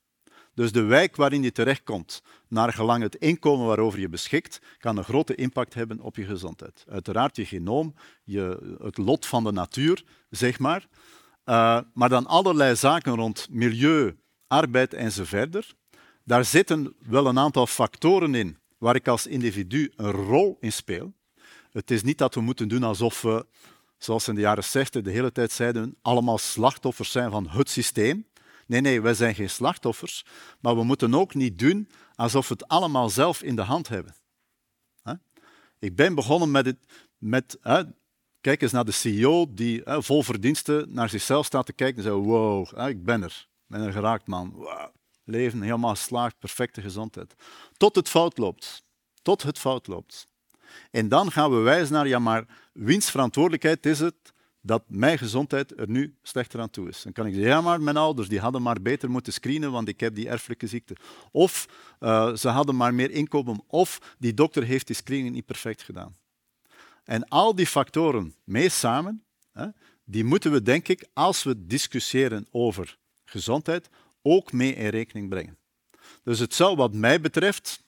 Dus 0.54 0.72
de 0.72 0.82
wijk 0.82 1.16
waarin 1.16 1.43
je 1.43 1.51
terechtkomt, 1.51 2.22
naar 2.47 2.74
gelang 2.74 3.04
het 3.04 3.16
inkomen 3.16 3.66
waarover 3.68 3.99
je 3.99 4.10
beschikt, 4.10 4.62
kan 4.78 4.97
een 4.97 5.04
grote 5.04 5.36
impact 5.36 5.74
hebben 5.74 5.99
op 5.99 6.16
je 6.16 6.26
gezondheid. 6.26 6.86
Uiteraard 6.89 7.36
je 7.36 7.45
genoom, 7.45 7.93
je, 8.24 8.76
het 8.82 8.97
lot 8.97 9.26
van 9.26 9.43
de 9.43 9.51
natuur, 9.51 10.04
zeg 10.30 10.60
maar. 10.60 10.88
Uh, 11.45 11.80
maar 11.93 12.10
dan 12.10 12.28
allerlei 12.28 12.76
zaken 12.76 13.16
rond 13.16 13.47
milieu, 13.49 14.18
arbeid 14.47 14.93
enzovoort. 14.93 15.76
Daar 16.24 16.45
zitten 16.45 16.95
wel 17.08 17.28
een 17.28 17.39
aantal 17.39 17.68
factoren 17.68 18.36
in 18.36 18.58
waar 18.78 18.95
ik 18.95 19.08
als 19.08 19.28
individu 19.28 19.91
een 19.95 20.12
rol 20.12 20.58
in 20.60 20.72
speel. 20.72 21.14
Het 21.72 21.91
is 21.91 22.04
niet 22.04 22.18
dat 22.18 22.36
we 22.36 22.41
moeten 22.41 22.68
doen 22.68 22.84
alsof 22.84 23.22
we, 23.22 23.45
zoals 23.97 24.28
in 24.28 24.36
de 24.36 24.41
jaren 24.41 24.64
60 24.64 25.01
de 25.01 25.12
hele 25.12 25.32
tijd 25.32 25.51
zeiden, 25.51 25.95
allemaal 26.01 26.38
slachtoffers 26.38 27.12
zijn 27.12 27.32
van 27.32 27.49
het 27.49 27.70
systeem. 27.70 28.26
Nee, 28.74 28.82
nee, 28.82 29.01
wij 29.01 29.13
zijn 29.13 29.36
geen 29.36 29.49
slachtoffers, 29.49 30.26
maar 30.59 30.76
we 30.76 30.84
moeten 30.84 31.13
ook 31.13 31.34
niet 31.34 31.59
doen 31.59 31.89
alsof 32.15 32.47
we 32.47 32.53
het 32.53 32.67
allemaal 32.67 33.09
zelf 33.09 33.43
in 33.43 33.55
de 33.55 33.61
hand 33.61 33.88
hebben. 33.88 34.15
Ik 35.80 35.95
ben 35.95 36.15
begonnen 36.15 36.51
met 36.51 36.65
het. 36.65 36.78
Met, 37.17 37.57
kijk 38.41 38.61
eens 38.61 38.71
naar 38.71 38.86
de 38.86 38.91
CEO 38.91 39.53
die 39.53 39.82
vol 39.86 40.24
verdiensten 40.24 40.93
naar 40.93 41.09
zichzelf 41.09 41.45
staat 41.45 41.65
te 41.65 41.74
kijken 41.74 41.97
en 41.97 42.03
zegt: 42.03 42.26
Wow, 42.26 42.88
ik 42.89 43.03
ben 43.03 43.24
er. 43.24 43.47
Ik 43.47 43.67
ben 43.67 43.82
er 43.82 43.91
geraakt, 43.91 44.28
man. 44.28 44.67
Leven 45.24 45.61
helemaal 45.61 45.95
geslaagd, 45.95 46.39
perfecte 46.39 46.82
gezondheid. 46.82 47.36
Tot 47.78 47.95
het 47.95 48.09
fout 48.09 48.38
loopt. 48.38 48.84
Tot 49.21 49.43
het 49.43 49.59
fout 49.59 49.88
loopt. 49.88 50.28
En 50.91 51.07
dan 51.07 51.32
gaan 51.32 51.51
we 51.51 51.57
wijzen 51.57 51.93
naar, 51.93 52.07
ja, 52.07 52.19
maar 52.19 52.45
wiens 52.74 53.11
verantwoordelijkheid 53.11 53.86
is 53.86 53.99
het 53.99 54.32
dat 54.66 54.84
mijn 54.88 55.18
gezondheid 55.18 55.80
er 55.80 55.89
nu 55.89 56.16
slechter 56.22 56.59
aan 56.59 56.70
toe 56.70 56.88
is. 56.89 57.01
Dan 57.03 57.14
kan 57.14 57.26
ik 57.26 57.34
zeggen, 57.34 57.51
ja, 57.51 57.61
maar 57.61 57.82
mijn 57.82 57.97
ouders 57.97 58.30
die 58.30 58.39
hadden 58.39 58.61
maar 58.61 58.82
beter 58.82 59.09
moeten 59.09 59.34
screenen, 59.34 59.72
want 59.72 59.88
ik 59.88 59.99
heb 59.99 60.16
die 60.16 60.30
erfelijke 60.30 60.68
ziekte. 60.68 60.95
Of 61.32 61.68
uh, 61.99 62.36
ze 62.36 62.47
hadden 62.47 62.76
maar 62.76 62.93
meer 62.93 63.11
inkomen. 63.11 63.64
Of 63.68 64.16
die 64.20 64.34
dokter 64.34 64.64
heeft 64.64 64.88
die 64.88 64.95
screening 64.95 65.34
niet 65.34 65.45
perfect 65.45 65.82
gedaan. 65.82 66.16
En 67.03 67.28
al 67.28 67.55
die 67.55 67.68
factoren 67.68 68.36
mee 68.43 68.70
samen, 68.70 69.24
hè, 69.51 69.68
die 70.03 70.24
moeten 70.24 70.51
we, 70.51 70.61
denk 70.61 70.88
ik, 70.88 71.07
als 71.14 71.43
we 71.43 71.66
discussiëren 71.66 72.47
over 72.51 72.97
gezondheid, 73.26 73.89
ook 74.22 74.51
mee 74.51 74.76
in 74.76 74.88
rekening 74.88 75.30
brengen. 75.30 75.57
Dus 76.24 76.39
het 76.39 76.53
zou 76.53 76.76
wat 76.76 76.93
mij 76.93 77.22
betreft 77.22 77.84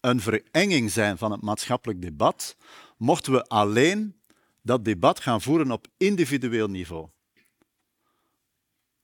een 0.00 0.20
verenging 0.20 0.90
zijn 0.90 1.18
van 1.18 1.32
het 1.32 1.42
maatschappelijk 1.42 2.02
debat, 2.02 2.56
mochten 2.96 3.32
we 3.32 3.44
alleen 3.46 4.22
dat 4.64 4.84
debat 4.84 5.20
gaan 5.20 5.42
voeren 5.42 5.70
op 5.70 5.86
individueel 5.96 6.68
niveau. 6.68 7.08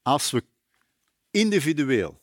Als 0.02 0.30
we 0.30 0.44
individueel 1.30 2.20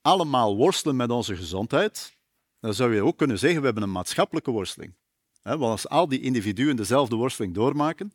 allemaal 0.00 0.56
worstelen 0.56 0.96
met 0.96 1.10
onze 1.10 1.36
gezondheid, 1.36 2.16
dan 2.60 2.74
zou 2.74 2.94
je 2.94 3.02
ook 3.02 3.18
kunnen 3.18 3.38
zeggen 3.38 3.58
we 3.58 3.64
hebben 3.64 3.82
een 3.82 3.92
maatschappelijke 3.92 4.50
worsteling. 4.50 4.94
Want 5.42 5.62
als 5.62 5.88
al 5.88 6.08
die 6.08 6.20
individuen 6.20 6.76
dezelfde 6.76 7.16
worsteling 7.16 7.54
doormaken, 7.54 8.12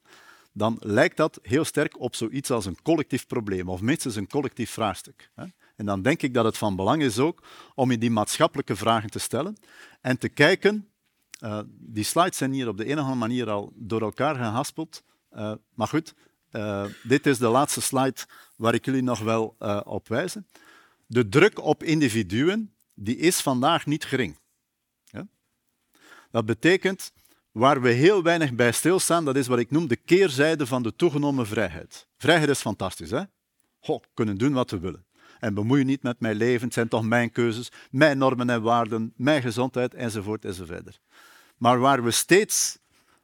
dan 0.53 0.77
lijkt 0.79 1.17
dat 1.17 1.39
heel 1.41 1.65
sterk 1.65 1.99
op 1.99 2.15
zoiets 2.15 2.51
als 2.51 2.65
een 2.65 2.81
collectief 2.81 3.27
probleem, 3.27 3.69
of 3.69 3.81
minstens 3.81 4.15
een 4.15 4.27
collectief 4.27 4.71
vraagstuk. 4.71 5.31
En 5.75 5.85
dan 5.85 6.01
denk 6.01 6.21
ik 6.21 6.33
dat 6.33 6.45
het 6.45 6.57
van 6.57 6.75
belang 6.75 7.01
is 7.01 7.19
ook 7.19 7.43
om 7.75 7.91
je 7.91 7.97
die 7.97 8.11
maatschappelijke 8.11 8.75
vragen 8.75 9.09
te 9.09 9.19
stellen 9.19 9.57
en 10.01 10.17
te 10.17 10.29
kijken 10.29 10.89
uh, 11.43 11.59
die 11.67 12.03
slides 12.03 12.37
zijn 12.37 12.51
hier 12.51 12.67
op 12.67 12.77
de 12.77 12.85
een 12.85 12.93
of 12.93 12.99
andere 12.99 13.15
manier 13.15 13.49
al 13.49 13.71
door 13.75 14.01
elkaar 14.01 14.35
gehaspeld. 14.35 15.03
Uh, 15.35 15.53
maar 15.73 15.87
goed, 15.87 16.13
uh, 16.51 16.85
dit 17.03 17.25
is 17.25 17.37
de 17.37 17.47
laatste 17.47 17.81
slide 17.81 18.19
waar 18.55 18.73
ik 18.73 18.85
jullie 18.85 19.01
nog 19.01 19.19
wel 19.19 19.55
op 19.85 20.07
wijs. 20.07 20.35
De 21.05 21.29
druk 21.29 21.59
op 21.59 21.83
individuen 21.83 22.73
die 22.93 23.17
is 23.17 23.41
vandaag 23.41 23.85
niet 23.85 24.05
gering. 24.05 24.39
Ja? 25.03 25.27
Dat 26.31 26.45
betekent, 26.45 27.11
waar 27.51 27.81
we 27.81 27.89
heel 27.89 28.23
weinig 28.23 28.53
bij 28.53 28.71
stilstaan, 28.71 29.25
dat 29.25 29.35
is 29.35 29.47
wat 29.47 29.59
ik 29.59 29.71
noem 29.71 29.87
de 29.87 29.95
keerzijde 29.95 30.65
van 30.65 30.83
de 30.83 30.95
toegenomen 30.95 31.47
vrijheid. 31.47 32.07
Vrijheid 32.17 32.49
is 32.49 32.59
fantastisch, 32.59 33.09
hè? 33.09 33.23
Ho, 33.79 33.99
kunnen 34.13 34.37
doen 34.37 34.53
wat 34.53 34.71
we 34.71 34.79
willen. 34.79 35.05
En 35.39 35.53
bemoei 35.53 35.79
je 35.79 35.85
niet 35.85 36.03
met 36.03 36.19
mijn 36.19 36.35
leven, 36.35 36.65
het 36.65 36.73
zijn 36.73 36.87
toch 36.87 37.03
mijn 37.03 37.31
keuzes, 37.31 37.71
mijn 37.91 38.17
normen 38.17 38.49
en 38.49 38.61
waarden, 38.61 39.13
mijn 39.15 39.41
gezondheid, 39.41 39.93
enzovoort, 39.93 40.45
enzovoort. 40.45 40.99
Maar 41.57 41.79
waar 41.79 42.03
we 42.03 42.11
steeds 42.11 42.77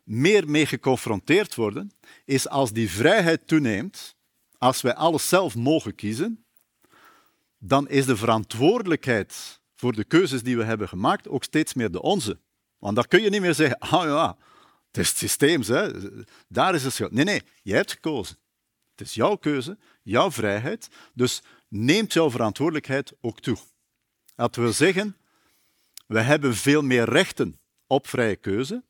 meer 0.03 0.49
mee 0.49 0.65
geconfronteerd 0.65 1.55
worden, 1.55 1.91
is 2.25 2.49
als 2.49 2.71
die 2.71 2.89
vrijheid 2.89 3.47
toeneemt, 3.47 4.15
als 4.57 4.81
wij 4.81 4.93
alles 4.93 5.27
zelf 5.27 5.55
mogen 5.55 5.95
kiezen, 5.95 6.45
dan 7.57 7.89
is 7.89 8.05
de 8.05 8.15
verantwoordelijkheid 8.15 9.61
voor 9.75 9.93
de 9.93 10.03
keuzes 10.03 10.43
die 10.43 10.57
we 10.57 10.63
hebben 10.63 10.87
gemaakt 10.87 11.27
ook 11.27 11.43
steeds 11.43 11.73
meer 11.73 11.91
de 11.91 12.01
onze. 12.01 12.39
Want 12.77 12.95
dan 12.95 13.07
kun 13.07 13.21
je 13.21 13.29
niet 13.29 13.41
meer 13.41 13.53
zeggen, 13.53 13.79
ah 13.79 14.03
ja, 14.03 14.37
het 14.87 14.97
is 14.97 15.09
het 15.09 15.17
systeem, 15.17 15.61
hè. 15.61 15.91
daar 16.47 16.75
is 16.75 16.83
het 16.83 16.93
schuld. 16.93 17.11
Nee, 17.11 17.25
nee, 17.25 17.41
jij 17.61 17.77
hebt 17.77 17.91
gekozen. 17.91 18.37
Het 18.95 19.07
is 19.07 19.13
jouw 19.13 19.35
keuze, 19.35 19.77
jouw 20.03 20.31
vrijheid, 20.31 20.87
dus 21.13 21.41
neemt 21.73 22.13
jouw 22.13 22.31
verantwoordelijkheid 22.31 23.13
ook 23.21 23.39
toe. 23.39 23.57
Dat 24.35 24.55
wil 24.55 24.73
zeggen, 24.73 25.17
we 26.07 26.19
hebben 26.19 26.55
veel 26.55 26.81
meer 26.81 27.09
rechten 27.09 27.59
op 27.87 28.07
vrije 28.07 28.35
keuze. 28.35 28.83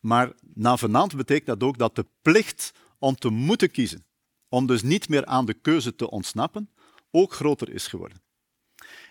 Maar 0.00 0.32
navenant 0.54 1.16
betekent 1.16 1.46
dat 1.46 1.62
ook 1.68 1.78
dat 1.78 1.96
de 1.96 2.06
plicht 2.22 2.72
om 2.98 3.14
te 3.14 3.28
moeten 3.28 3.70
kiezen, 3.70 4.04
om 4.48 4.66
dus 4.66 4.82
niet 4.82 5.08
meer 5.08 5.26
aan 5.26 5.46
de 5.46 5.54
keuze 5.54 5.94
te 5.94 6.10
ontsnappen, 6.10 6.70
ook 7.10 7.32
groter 7.32 7.70
is 7.70 7.86
geworden. 7.86 8.22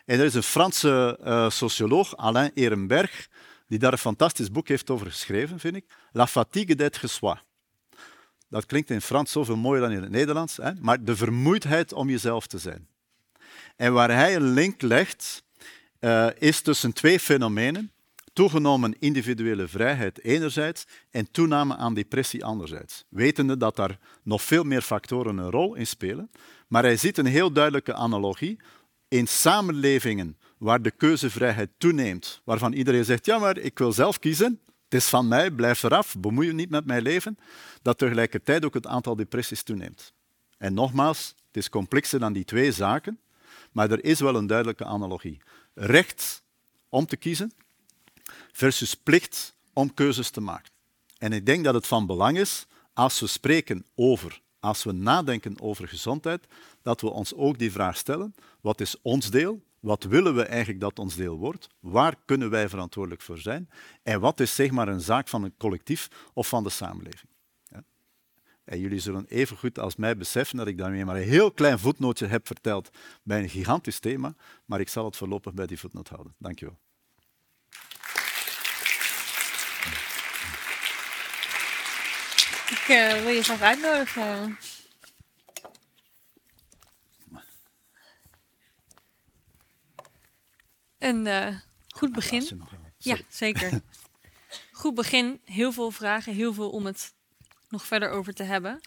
En 0.05 0.19
er 0.19 0.25
is 0.25 0.33
een 0.33 0.43
Franse 0.43 1.19
uh, 1.23 1.49
socioloog, 1.49 2.17
Alain 2.17 2.51
Ehrenberg, 2.53 3.29
die 3.67 3.79
daar 3.79 3.91
een 3.91 3.97
fantastisch 3.97 4.51
boek 4.51 4.67
heeft 4.67 4.89
over 4.89 5.05
geschreven, 5.05 5.59
vind 5.59 5.75
ik. 5.75 5.85
La 6.11 6.27
fatigue 6.27 6.75
d'être 6.75 7.07
soi. 7.07 7.35
Dat 8.49 8.65
klinkt 8.65 8.89
in 8.89 9.01
Frans 9.01 9.31
zoveel 9.31 9.57
mooier 9.57 9.81
dan 9.81 9.91
in 9.91 10.01
het 10.01 10.11
Nederlands, 10.11 10.57
hè? 10.57 10.71
maar 10.79 11.03
de 11.03 11.15
vermoeidheid 11.15 11.93
om 11.93 12.09
jezelf 12.09 12.47
te 12.47 12.57
zijn. 12.57 12.87
En 13.77 13.93
waar 13.93 14.11
hij 14.11 14.35
een 14.35 14.53
link 14.53 14.81
legt, 14.81 15.43
uh, 15.99 16.27
is 16.37 16.61
tussen 16.61 16.93
twee 16.93 17.19
fenomenen 17.19 17.91
toegenomen 18.37 18.95
individuele 18.99 19.67
vrijheid 19.67 20.23
enerzijds 20.23 20.85
en 21.09 21.31
toename 21.31 21.75
aan 21.75 21.93
depressie 21.93 22.45
anderzijds. 22.45 23.05
Wetende 23.09 23.57
dat 23.57 23.75
daar 23.75 23.99
nog 24.23 24.41
veel 24.41 24.63
meer 24.63 24.81
factoren 24.81 25.37
een 25.37 25.51
rol 25.51 25.75
in 25.75 25.87
spelen. 25.87 26.31
Maar 26.67 26.83
hij 26.83 26.97
ziet 26.97 27.17
een 27.17 27.25
heel 27.25 27.51
duidelijke 27.51 27.93
analogie 27.93 28.59
in 29.07 29.27
samenlevingen 29.27 30.37
waar 30.57 30.81
de 30.81 30.91
keuzevrijheid 30.91 31.69
toeneemt, 31.77 32.41
waarvan 32.43 32.73
iedereen 32.73 33.05
zegt, 33.05 33.25
ja 33.25 33.39
maar 33.39 33.57
ik 33.57 33.77
wil 33.77 33.93
zelf 33.93 34.19
kiezen, 34.19 34.59
het 34.83 34.93
is 34.93 35.05
van 35.05 35.27
mij, 35.27 35.51
blijf 35.51 35.83
eraf, 35.83 36.15
bemoei 36.19 36.47
je 36.47 36.53
niet 36.53 36.69
met 36.69 36.85
mijn 36.85 37.01
leven, 37.01 37.37
dat 37.81 37.97
tegelijkertijd 37.97 38.65
ook 38.65 38.73
het 38.73 38.87
aantal 38.87 39.15
depressies 39.15 39.63
toeneemt. 39.63 40.13
En 40.57 40.73
nogmaals, 40.73 41.35
het 41.47 41.57
is 41.57 41.69
complexer 41.69 42.19
dan 42.19 42.33
die 42.33 42.45
twee 42.45 42.71
zaken, 42.71 43.19
maar 43.77 43.91
er 43.91 44.03
is 44.03 44.19
wel 44.19 44.35
een 44.35 44.47
duidelijke 44.47 44.85
analogie. 44.85 45.41
Recht 45.73 46.43
om 46.89 47.05
te 47.05 47.17
kiezen 47.17 47.51
versus 48.51 48.95
plicht 48.95 49.55
om 49.73 49.93
keuzes 49.93 50.29
te 50.29 50.41
maken. 50.41 50.71
En 51.17 51.33
ik 51.33 51.45
denk 51.45 51.63
dat 51.63 51.73
het 51.73 51.87
van 51.87 52.05
belang 52.05 52.37
is, 52.37 52.65
als 52.93 53.19
we 53.19 53.27
spreken 53.27 53.85
over, 53.95 54.41
als 54.59 54.83
we 54.83 54.91
nadenken 54.91 55.61
over 55.61 55.87
gezondheid, 55.87 56.47
dat 56.81 57.01
we 57.01 57.09
ons 57.09 57.33
ook 57.33 57.57
die 57.57 57.71
vraag 57.71 57.97
stellen, 57.97 58.35
wat 58.61 58.81
is 58.81 59.01
ons 59.01 59.29
deel? 59.29 59.63
Wat 59.79 60.03
willen 60.03 60.35
we 60.35 60.43
eigenlijk 60.43 60.79
dat 60.79 60.99
ons 60.99 61.15
deel 61.15 61.37
wordt? 61.37 61.67
Waar 61.79 62.15
kunnen 62.25 62.49
wij 62.49 62.69
verantwoordelijk 62.69 63.21
voor 63.21 63.37
zijn? 63.37 63.69
En 64.03 64.19
wat 64.19 64.39
is 64.39 64.55
zeg 64.55 64.71
maar 64.71 64.87
een 64.87 65.01
zaak 65.01 65.27
van 65.27 65.43
een 65.43 65.57
collectief 65.57 66.09
of 66.33 66.47
van 66.47 66.63
de 66.63 66.69
samenleving? 66.69 67.31
En 68.67 68.79
jullie 68.79 68.99
zullen 68.99 69.25
even 69.27 69.57
goed 69.57 69.79
als 69.79 69.95
mij 69.95 70.17
beseffen 70.17 70.57
dat 70.57 70.67
ik 70.67 70.77
daarmee 70.77 71.05
maar 71.05 71.15
een 71.15 71.21
heel 71.21 71.51
klein 71.51 71.79
voetnootje 71.79 72.25
heb 72.25 72.47
verteld 72.47 72.89
bij 73.23 73.39
een 73.39 73.49
gigantisch 73.49 73.99
thema, 73.99 74.35
maar 74.65 74.79
ik 74.79 74.89
zal 74.89 75.05
het 75.05 75.17
voorlopig 75.17 75.53
bij 75.53 75.67
die 75.67 75.79
voetnoot 75.79 76.09
houden. 76.09 76.35
Dank 76.37 76.59
je 76.59 76.65
wel. 76.65 76.79
Ik 82.69 82.85
eh, 82.87 83.23
wil 83.23 83.33
je 83.33 83.43
graag 83.43 83.61
uitnodigen. 83.61 84.57
Een 90.97 91.27
eh, 91.27 91.55
goed 91.87 92.13
begin. 92.13 92.61
Ja, 92.97 93.17
zeker. 93.29 93.81
Goed 94.71 94.95
begin. 94.95 95.41
Heel 95.43 95.71
veel 95.71 95.91
vragen, 95.91 96.33
heel 96.33 96.53
veel 96.53 96.69
om 96.69 96.85
het 96.85 97.15
nog 97.69 97.85
verder 97.85 98.09
over 98.09 98.33
te 98.33 98.43
hebben. 98.43 98.79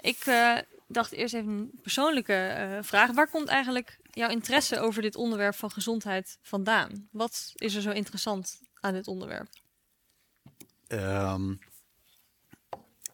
Ik 0.00 0.26
eh, 0.26 0.58
dacht 0.88 1.12
eerst 1.12 1.34
even 1.34 1.52
een 1.52 1.78
persoonlijke 1.82 2.34
eh, 2.34 2.78
vraag. 2.82 3.10
Waar 3.10 3.30
komt 3.30 3.48
eigenlijk 3.48 3.98
jouw 4.10 4.28
interesse 4.28 4.80
over 4.80 5.02
dit 5.02 5.16
onderwerp 5.16 5.54
van 5.54 5.70
gezondheid 5.70 6.38
vandaan? 6.42 7.08
Wat 7.10 7.52
is 7.54 7.74
er 7.74 7.82
zo 7.82 7.90
interessant 7.90 8.60
aan 8.80 8.92
dit 8.92 9.08
onderwerp? 9.08 9.48
Ehm, 10.86 11.54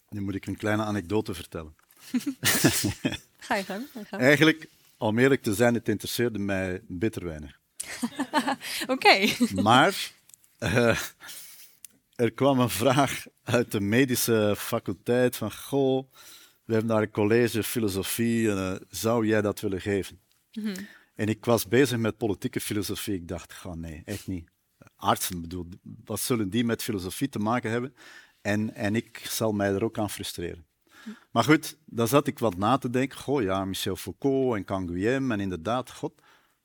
nu 0.09 0.21
moet 0.21 0.35
ik 0.35 0.47
een 0.47 0.57
kleine 0.57 0.83
anekdote 0.83 1.35
vertellen. 1.35 1.77
Ga 3.39 3.55
je 3.55 3.65
gang. 3.65 3.87
Eigenlijk, 4.11 4.69
om 4.99 5.19
eerlijk 5.19 5.43
te 5.43 5.55
zijn, 5.55 5.75
het 5.75 5.89
interesseerde 5.89 6.39
mij 6.39 6.81
bitter 6.87 7.25
weinig. 7.25 7.59
Oké. 8.87 9.29
Maar 9.55 10.11
eh, 10.59 11.01
er 12.19 12.33
kwam 12.33 12.61
een 12.61 12.71
vraag 12.71 13.27
uit 13.43 13.73
de 13.73 13.81
medische 13.81 14.55
faculteit 14.57 15.37
van, 15.37 15.53
goh, 15.53 16.13
we 16.65 16.73
hebben 16.73 16.91
daar 16.91 17.03
een 17.03 17.11
college 17.11 17.63
filosofie, 17.63 18.51
en, 18.51 18.57
eh, 18.57 18.81
zou 18.89 19.27
jij 19.27 19.43
dat 19.43 19.61
willen 19.61 19.81
geven? 19.81 20.21
En 21.15 21.29
ik 21.29 21.45
was 21.45 21.69
bezig 21.69 21.99
met 21.99 22.17
politieke 22.17 22.61
filosofie. 22.61 23.15
Ik 23.15 23.29
dacht, 23.29 23.55
goh, 23.55 23.75
nee, 23.75 24.03
echt 24.05 24.27
niet. 24.27 24.51
Artsen, 24.97 25.41
bedoel, 25.41 25.69
wat 26.05 26.21
zullen 26.21 26.51
die 26.51 26.65
met 26.65 26.83
filosofie 26.83 27.29
te 27.29 27.39
maken 27.39 27.71
hebben? 27.71 27.95
En, 28.41 28.75
en 28.75 28.95
ik 28.95 29.19
zal 29.29 29.53
mij 29.53 29.75
er 29.75 29.85
ook 29.85 29.99
aan 29.99 30.11
frustreren. 30.11 30.67
Maar 31.31 31.45
goed, 31.45 31.79
dan 31.85 32.09
zat 32.09 32.27
ik 32.27 32.39
wat 32.39 32.57
na 32.57 32.79
te 32.79 32.91
denken. 32.91 33.19
Goh, 33.19 33.43
ja, 33.43 33.65
Michel 33.65 33.97
Foucault 33.97 34.57
en 34.57 34.65
Canguilhem. 34.65 35.33
En 35.33 35.41
inderdaad, 35.41 35.91
god, 35.91 36.13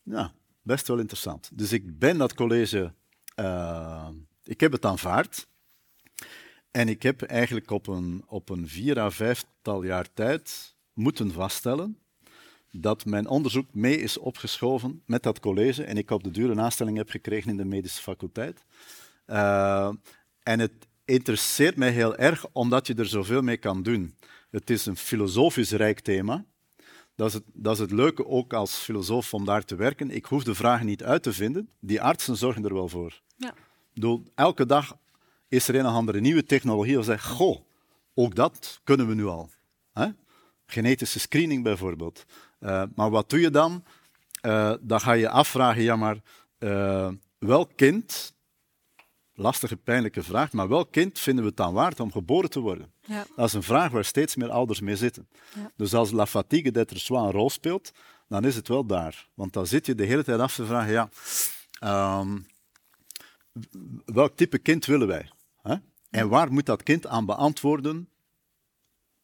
ja, 0.03 0.33
best 0.61 0.87
wel 0.87 0.99
interessant. 0.99 1.49
Dus 1.53 1.71
ik 1.71 1.99
ben 1.99 2.17
dat 2.17 2.33
college, 2.33 2.93
eh, 3.35 4.09
ik 4.43 4.59
heb 4.59 4.71
het 4.71 4.85
aanvaard. 4.85 5.47
En 6.71 6.89
ik 6.89 7.03
heb 7.03 7.21
eigenlijk 7.21 7.71
op 7.71 7.87
een, 7.87 8.23
op 8.27 8.49
een 8.49 8.67
vier 8.67 8.99
à 8.99 9.09
vijftal 9.09 9.83
jaar 9.83 10.13
tijd 10.13 10.75
moeten 10.93 11.31
vaststellen 11.31 11.97
dat 12.71 13.05
mijn 13.05 13.27
onderzoek 13.27 13.73
mee 13.73 13.97
is 13.97 14.17
opgeschoven 14.17 15.01
met 15.05 15.23
dat 15.23 15.39
college 15.39 15.83
en 15.83 15.97
ik 15.97 16.11
op 16.11 16.23
de 16.23 16.31
duur 16.31 16.49
een 16.49 16.61
aanstelling 16.61 16.97
heb 16.97 17.09
gekregen 17.09 17.51
in 17.51 17.57
de 17.57 17.65
medische 17.65 18.01
faculteit. 18.01 18.63
Eh, 19.25 19.91
en 20.43 20.59
het 20.59 20.71
interesseert 21.05 21.75
mij 21.75 21.91
heel 21.91 22.15
erg 22.15 22.45
omdat 22.51 22.87
je 22.87 22.95
er 22.95 23.05
zoveel 23.05 23.41
mee 23.41 23.57
kan 23.57 23.83
doen. 23.83 24.15
Het 24.49 24.69
is 24.69 24.85
een 24.85 24.97
filosofisch 24.97 25.71
rijk 25.71 25.99
thema. 25.99 26.45
Dat 27.15 27.27
is, 27.27 27.33
het, 27.33 27.43
dat 27.53 27.73
is 27.73 27.79
het 27.79 27.91
leuke 27.91 28.27
ook 28.27 28.53
als 28.53 28.75
filosoof 28.75 29.33
om 29.33 29.45
daar 29.45 29.65
te 29.65 29.75
werken. 29.75 30.11
Ik 30.11 30.25
hoef 30.25 30.43
de 30.43 30.55
vragen 30.55 30.85
niet 30.85 31.03
uit 31.03 31.23
te 31.23 31.33
vinden. 31.33 31.69
Die 31.79 32.01
artsen 32.01 32.37
zorgen 32.37 32.65
er 32.65 32.73
wel 32.73 32.89
voor. 32.89 33.21
Ja. 33.35 33.53
Bedoel, 33.93 34.23
elke 34.35 34.65
dag 34.65 34.97
is 35.47 35.67
er 35.67 35.75
een 35.75 35.85
of 35.85 35.93
andere 35.93 36.19
nieuwe 36.19 36.45
technologie 36.45 36.99
of 36.99 37.05
zegt, 37.05 37.25
goh, 37.25 37.59
ook 38.13 38.35
dat 38.35 38.79
kunnen 38.83 39.07
we 39.07 39.15
nu 39.15 39.25
al. 39.25 39.49
Hè? 39.93 40.07
Genetische 40.65 41.19
screening 41.19 41.63
bijvoorbeeld. 41.63 42.25
Eh, 42.59 42.83
maar 42.95 43.09
wat 43.09 43.29
doe 43.29 43.39
je 43.39 43.49
dan? 43.49 43.83
Eh, 44.41 44.73
dan 44.81 44.99
ga 44.99 45.11
je 45.11 45.29
afvragen, 45.29 45.81
ja 45.81 45.95
maar, 45.95 46.17
eh, 46.57 47.09
welk 47.37 47.71
kind, 47.75 48.33
lastige, 49.33 49.75
pijnlijke 49.75 50.23
vraag, 50.23 50.51
maar 50.51 50.67
welk 50.67 50.91
kind 50.91 51.19
vinden 51.19 51.43
we 51.43 51.49
het 51.49 51.57
dan 51.57 51.73
waard 51.73 51.99
om 51.99 52.11
geboren 52.11 52.49
te 52.49 52.59
worden? 52.59 52.91
Ja. 53.01 53.25
Dat 53.35 53.47
is 53.47 53.53
een 53.53 53.63
vraag 53.63 53.91
waar 53.91 54.05
steeds 54.05 54.35
meer 54.35 54.49
ouders 54.49 54.79
mee 54.79 54.95
zitten. 54.95 55.27
Ja. 55.55 55.71
Dus 55.75 55.93
als 55.93 56.11
la 56.11 56.25
fatigue 56.25 56.71
d'être 56.71 56.99
soi 56.99 57.25
een 57.25 57.31
rol 57.31 57.49
speelt, 57.49 57.91
dan 58.27 58.45
is 58.45 58.55
het 58.55 58.67
wel 58.67 58.85
daar. 58.85 59.27
Want 59.33 59.53
dan 59.53 59.67
zit 59.67 59.85
je 59.85 59.95
de 59.95 60.05
hele 60.05 60.23
tijd 60.23 60.39
af 60.39 60.55
te 60.55 60.65
vragen, 60.65 60.91
ja, 60.91 61.09
ehm, 61.79 62.37
welk 64.05 64.35
type 64.35 64.57
kind 64.57 64.85
willen 64.85 65.07
wij? 65.07 65.29
Hè? 65.61 65.75
En 66.09 66.29
waar 66.29 66.51
moet 66.51 66.65
dat 66.65 66.83
kind 66.83 67.07
aan 67.07 67.25
beantwoorden 67.25 68.09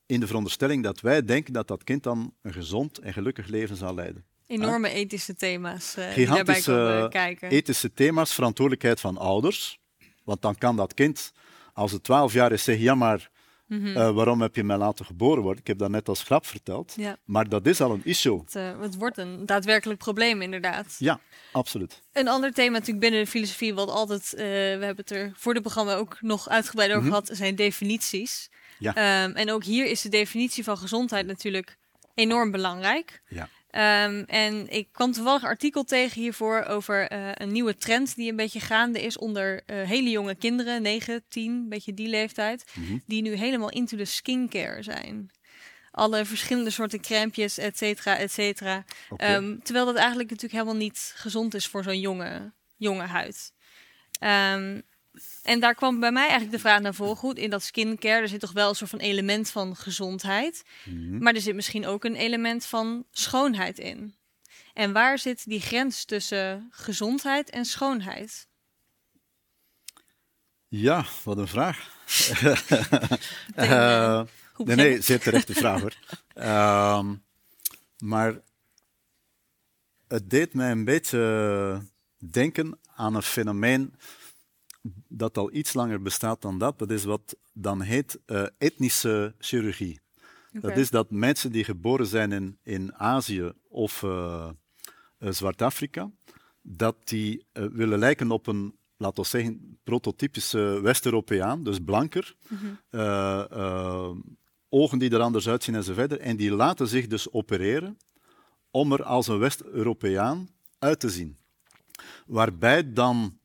in 0.06 0.20
de 0.20 0.28
veronderstelling 0.28 0.84
dat 0.84 1.00
wij 1.02 1.26
denken 1.26 1.54
dat 1.54 1.68
dat 1.68 1.84
kind 1.84 2.04
dan 2.04 2.34
een 2.42 2.54
gezond 2.54 2.98
en 2.98 3.14
gelukkig 3.14 3.48
leven 3.48 3.76
zal 3.76 3.96
leiden? 3.96 4.26
Enorme 4.48 4.90
ethische 4.90 5.36
thema's 5.36 5.94
die 5.94 6.04
daarbij 6.04 6.14
Gigantische 6.14 6.72
komen 6.72 7.10
kijken. 7.10 7.50
ethische 7.50 7.94
thema's, 7.94 8.34
verantwoordelijkheid 8.34 9.00
van 9.00 9.18
ouders. 9.18 9.80
Want 10.24 10.42
dan 10.42 10.56
kan 10.56 10.76
dat 10.76 10.94
kind, 10.94 11.32
als 11.74 11.92
het 11.92 12.04
12 12.04 12.34
jaar 12.34 12.52
is, 12.52 12.64
zeggen: 12.64 12.84
Ja, 12.84 12.96
maar 12.96 13.32
Mhm. 13.70 13.88
eh, 13.98 14.12
waarom 14.12 14.42
heb 14.42 14.56
je 14.56 14.64
mij 14.64 14.78
laten 14.78 15.06
geboren 15.06 15.44
worden? 15.44 15.62
Ik 15.62 15.68
heb 15.68 15.78
dat 15.78 15.90
net 15.90 16.10
als 16.10 16.24
grap 16.24 16.46
verteld. 16.46 16.94
Ja. 16.98 17.18
Maar 17.26 17.50
dat 17.50 17.66
is 17.68 17.82
al 17.82 17.92
een 17.92 18.02
issue. 18.04 18.40
Het, 18.40 18.56
eh, 18.56 18.80
het 18.82 18.96
wordt 18.96 19.18
een 19.18 19.46
daadwerkelijk 19.46 20.00
probleem, 20.00 20.42
inderdaad. 20.42 20.96
Ja, 21.00 21.20
absoluut. 21.52 22.02
Een 22.14 22.28
ander 22.28 22.52
thema 22.54 22.72
natuurlijk 22.72 23.00
binnen 23.00 23.24
de 23.24 23.30
filosofie, 23.30 23.74
wat 23.74 23.90
altijd, 23.90 24.34
eh, 24.34 24.46
we 24.46 24.86
hebben 24.86 24.96
het 24.96 25.12
er 25.12 25.32
voor 25.36 25.54
dit 25.54 25.62
programma 25.62 25.96
ook 25.96 26.18
nog 26.22 26.50
uitgebreid 26.50 26.90
over 26.90 27.02
Mhm. 27.04 27.10
gehad, 27.10 27.30
zijn 27.34 27.56
definities. 27.56 28.50
Ja. 28.80 28.96
Ehm, 28.96 29.36
en 29.36 29.52
ook 29.52 29.64
hier 29.64 29.86
is 29.86 30.02
de 30.02 30.10
definitie 30.10 30.64
van 30.64 30.78
gezondheid 30.78 31.26
natuurlijk 31.26 31.78
enorm 32.16 32.52
belangrijk. 32.52 33.22
Ja. 33.28 33.50
Ehm, 33.70 34.24
en 34.28 34.70
ik 34.70 34.88
kwam 34.92 35.12
toevallig 35.12 35.42
een 35.42 35.48
artikel 35.48 35.84
tegen 35.84 36.22
hiervoor 36.22 36.64
over 36.64 37.08
eh, 37.08 37.30
een 37.34 37.52
nieuwe 37.52 37.76
trend 37.76 38.16
die 38.16 38.30
een 38.30 38.36
beetje 38.36 38.60
gaande 38.60 39.02
is 39.02 39.18
onder 39.18 39.62
eh, 39.66 39.82
hele 39.82 40.10
jonge 40.10 40.36
kinderen, 40.36 40.82
9, 40.82 41.24
10, 41.28 41.52
een 41.52 41.70
beetje 41.70 41.94
die 41.94 42.08
leeftijd, 42.08 42.66
Mhm. 42.76 42.98
die 43.06 43.22
nu 43.22 43.34
helemaal 43.36 43.70
into 43.70 43.98
de 43.98 44.06
skincare 44.06 44.84
zijn. 44.84 45.30
Alle 45.92 46.26
verschillende 46.26 46.70
soorten 46.70 47.02
crèmpjes, 47.02 47.58
et 47.58 47.78
cetera, 47.78 48.18
et 48.18 48.32
cetera. 48.32 48.84
Ehm, 49.18 49.58
terwijl 49.64 49.86
dat 49.86 49.96
eigenlijk 49.96 50.30
natuurlijk 50.30 50.62
helemaal 50.62 50.82
niet 50.82 51.12
gezond 51.16 51.54
is 51.54 51.68
voor 51.68 51.84
zo'n 51.84 52.00
jonge, 52.00 52.52
jonge 52.78 53.04
huid. 53.06 53.54
Ehm, 54.20 54.82
en 55.50 55.60
daar 55.60 55.76
kwam 55.76 56.00
bij 56.00 56.12
mij 56.12 56.22
eigenlijk 56.22 56.52
de 56.52 56.60
vraag 56.60 56.80
naar 56.80 56.94
voren. 56.94 57.16
Goed, 57.16 57.38
in 57.38 57.50
dat 57.50 57.64
skincare, 57.64 58.22
er 58.22 58.28
zit 58.28 58.40
toch 58.40 58.52
wel 58.52 58.70
een 58.70 58.76
soort 58.76 58.90
van 58.90 59.00
element 59.00 59.50
van 59.50 59.76
gezondheid. 59.76 60.64
Mhm. 60.86 61.18
Maar 61.18 61.34
er 61.34 61.42
zit 61.42 61.56
misschien 61.56 61.86
ook 61.86 62.04
een 62.04 62.16
element 62.16 62.66
van 62.66 63.06
schoonheid 63.12 63.80
in. 63.80 64.16
En 64.74 64.92
waar 64.94 65.20
zit 65.20 65.44
die 65.46 65.62
grens 65.62 66.06
tussen 66.06 66.68
gezondheid 66.72 67.50
en 67.50 67.66
schoonheid? 67.66 68.48
Ja, 70.68 71.06
wat 71.24 71.38
een 71.38 71.48
vraag. 71.48 71.92
denk, 73.56 73.72
Eh, 73.72 74.22
Goed 74.54 74.66
nee, 74.66 74.76
nee, 74.76 75.02
zeer 75.02 75.20
terechte 75.20 75.54
vraag 75.54 75.82
hoor. 75.82 75.96
Ehm, 76.34 77.16
maar 77.98 78.40
het 80.08 80.30
deed 80.30 80.54
mij 80.54 80.72
een 80.72 80.86
beetje 80.86 81.82
denken 82.18 82.80
aan 82.96 83.16
een 83.16 83.22
fenomeen 83.22 83.94
dat 85.08 85.38
al 85.38 85.54
iets 85.54 85.74
langer 85.74 86.02
bestaat 86.02 86.42
dan 86.42 86.58
dat. 86.58 86.80
Dat 86.80 86.92
is 86.92 87.04
wat 87.04 87.36
dan 87.54 87.82
heet 87.82 88.20
eh, 88.26 88.46
etnische 88.58 89.34
chirurgie. 89.38 90.00
Dat 90.52 90.78
is 90.78 90.90
dat 90.90 91.12
mensen 91.12 91.52
die 91.52 91.64
geboren 91.64 92.06
zijn 92.06 92.32
in, 92.32 92.58
in 92.64 92.96
Azië 92.96 93.52
of 93.68 94.04
eh, 94.04 94.50
Zwart-Afrika, 95.20 96.12
dat 96.62 96.96
die 97.04 97.46
willen 97.52 98.00
lijken 98.00 98.32
op 98.32 98.48
een, 98.48 98.76
laten 98.98 99.24
we 99.24 99.30
zeggen, 99.30 99.80
prototypische 99.84 100.80
West-Europeaan, 100.82 101.64
dus 101.64 101.80
blanker, 101.80 102.36
eh, 102.90 104.12
ogen 104.70 105.00
die 105.00 105.10
er 105.10 105.20
anders 105.20 105.48
uitzien 105.48 105.76
en 105.76 105.84
zo 105.84 105.94
verder. 105.94 106.20
En 106.20 106.38
die 106.38 106.52
laten 106.52 106.88
zich 106.88 107.08
dus 107.08 107.32
opereren 107.32 107.98
om 108.72 108.92
er 108.94 109.04
als 109.04 109.28
een 109.28 109.40
West-Europeaan 109.40 110.50
uit 110.80 111.00
te 111.00 111.10
zien. 111.10 111.38
Waarbij 112.26 112.94
dan 112.94 113.39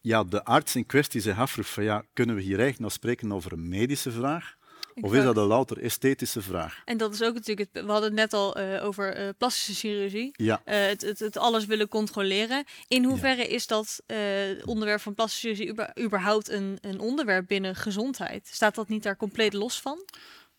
ja, 0.00 0.24
de 0.24 0.44
arts 0.44 0.76
in 0.76 0.86
kwestie 0.86 1.20
zich 1.20 1.38
afvroeg 1.38 1.66
van 1.66 1.84
ja, 1.84 2.04
kunnen 2.12 2.34
we 2.36 2.40
hier 2.42 2.50
eigenlijk 2.58 2.80
nog 2.80 2.92
spreken 2.92 3.32
over 3.32 3.52
een 3.52 3.68
medische 3.68 4.10
vraag? 4.10 4.58
Of 5.02 5.14
is 5.14 5.22
dat 5.22 5.36
een 5.36 5.42
louter 5.46 5.78
esthetische 5.82 6.42
vraag? 6.42 6.82
En 6.84 6.96
dat 6.96 7.14
is 7.14 7.22
ook 7.22 7.34
natuurlijk, 7.34 7.68
het, 7.72 7.84
we 7.84 7.90
hadden 7.90 8.08
het 8.10 8.18
net 8.18 8.32
al 8.32 8.56
eh, 8.56 8.84
over 8.84 9.14
eh, 9.14 9.28
plastische 9.38 9.74
chirurgie. 9.74 10.30
Ja, 10.32 10.60
Eh, 10.64 10.86
het, 10.86 11.00
het, 11.02 11.18
het 11.18 11.36
alles 11.36 11.66
willen 11.66 11.88
controleren. 11.88 12.64
In 12.88 13.04
hoeverre 13.04 13.46
is 13.48 13.66
dat 13.66 14.02
onderwerp 14.64 15.00
van 15.00 15.14
plastische 15.14 15.46
chirurgie 15.46 15.68
uber- 15.72 16.04
überhaupt 16.04 16.48
een, 16.48 16.78
een 16.80 17.00
onderwerp 17.00 17.46
binnen 17.46 17.74
gezondheid? 17.76 18.48
Staat 18.52 18.74
dat 18.74 18.88
niet 18.88 19.02
daar 19.02 19.16
compleet 19.16 19.52
los 19.52 19.80
van? 19.80 20.04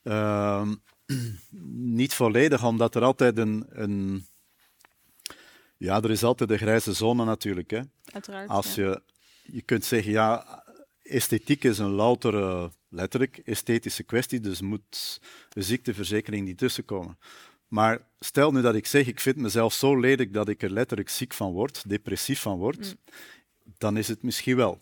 Ehm, 0.03 0.75
niet 2.01 2.13
volledig, 2.13 2.65
omdat 2.65 2.95
er 2.95 3.03
altijd 3.03 3.37
een, 3.37 3.65
een... 3.69 4.25
Ja, 5.77 6.01
er 6.01 6.11
is 6.11 6.23
altijd 6.23 6.51
een 6.51 6.57
grijze 6.57 6.93
zone 6.93 7.25
natuurlijk. 7.25 7.69
Hè. 7.71 7.81
Uiteraard. 8.13 8.49
Als 8.49 8.75
je, 8.75 9.01
je 9.43 9.61
kunt 9.61 9.85
zeggen, 9.85 10.11
ja, 10.11 10.63
esthetiek 11.03 11.63
is 11.63 11.77
een 11.77 11.89
louter, 11.91 12.69
letterlijk, 12.89 13.37
esthetische 13.37 14.03
kwestie, 14.03 14.39
dus 14.39 14.61
moet 14.61 15.21
de 15.49 15.61
ziekteverzekering 15.61 16.45
niet 16.45 16.57
tussenkomen. 16.57 17.17
Maar 17.67 18.07
stel 18.19 18.51
nu 18.51 18.61
dat 18.61 18.75
ik 18.75 18.85
zeg, 18.85 19.07
ik 19.07 19.19
vind 19.19 19.35
mezelf 19.35 19.73
zo 19.73 19.99
lelijk 19.99 20.33
dat 20.33 20.49
ik 20.49 20.61
er 20.63 20.69
letterlijk 20.71 21.09
ziek 21.09 21.33
van 21.33 21.51
word, 21.51 21.89
depressief 21.89 22.41
van 22.41 22.57
word, 22.57 22.95
dan 23.77 23.97
is 23.97 24.07
het 24.07 24.23
misschien 24.23 24.55
wel. 24.55 24.81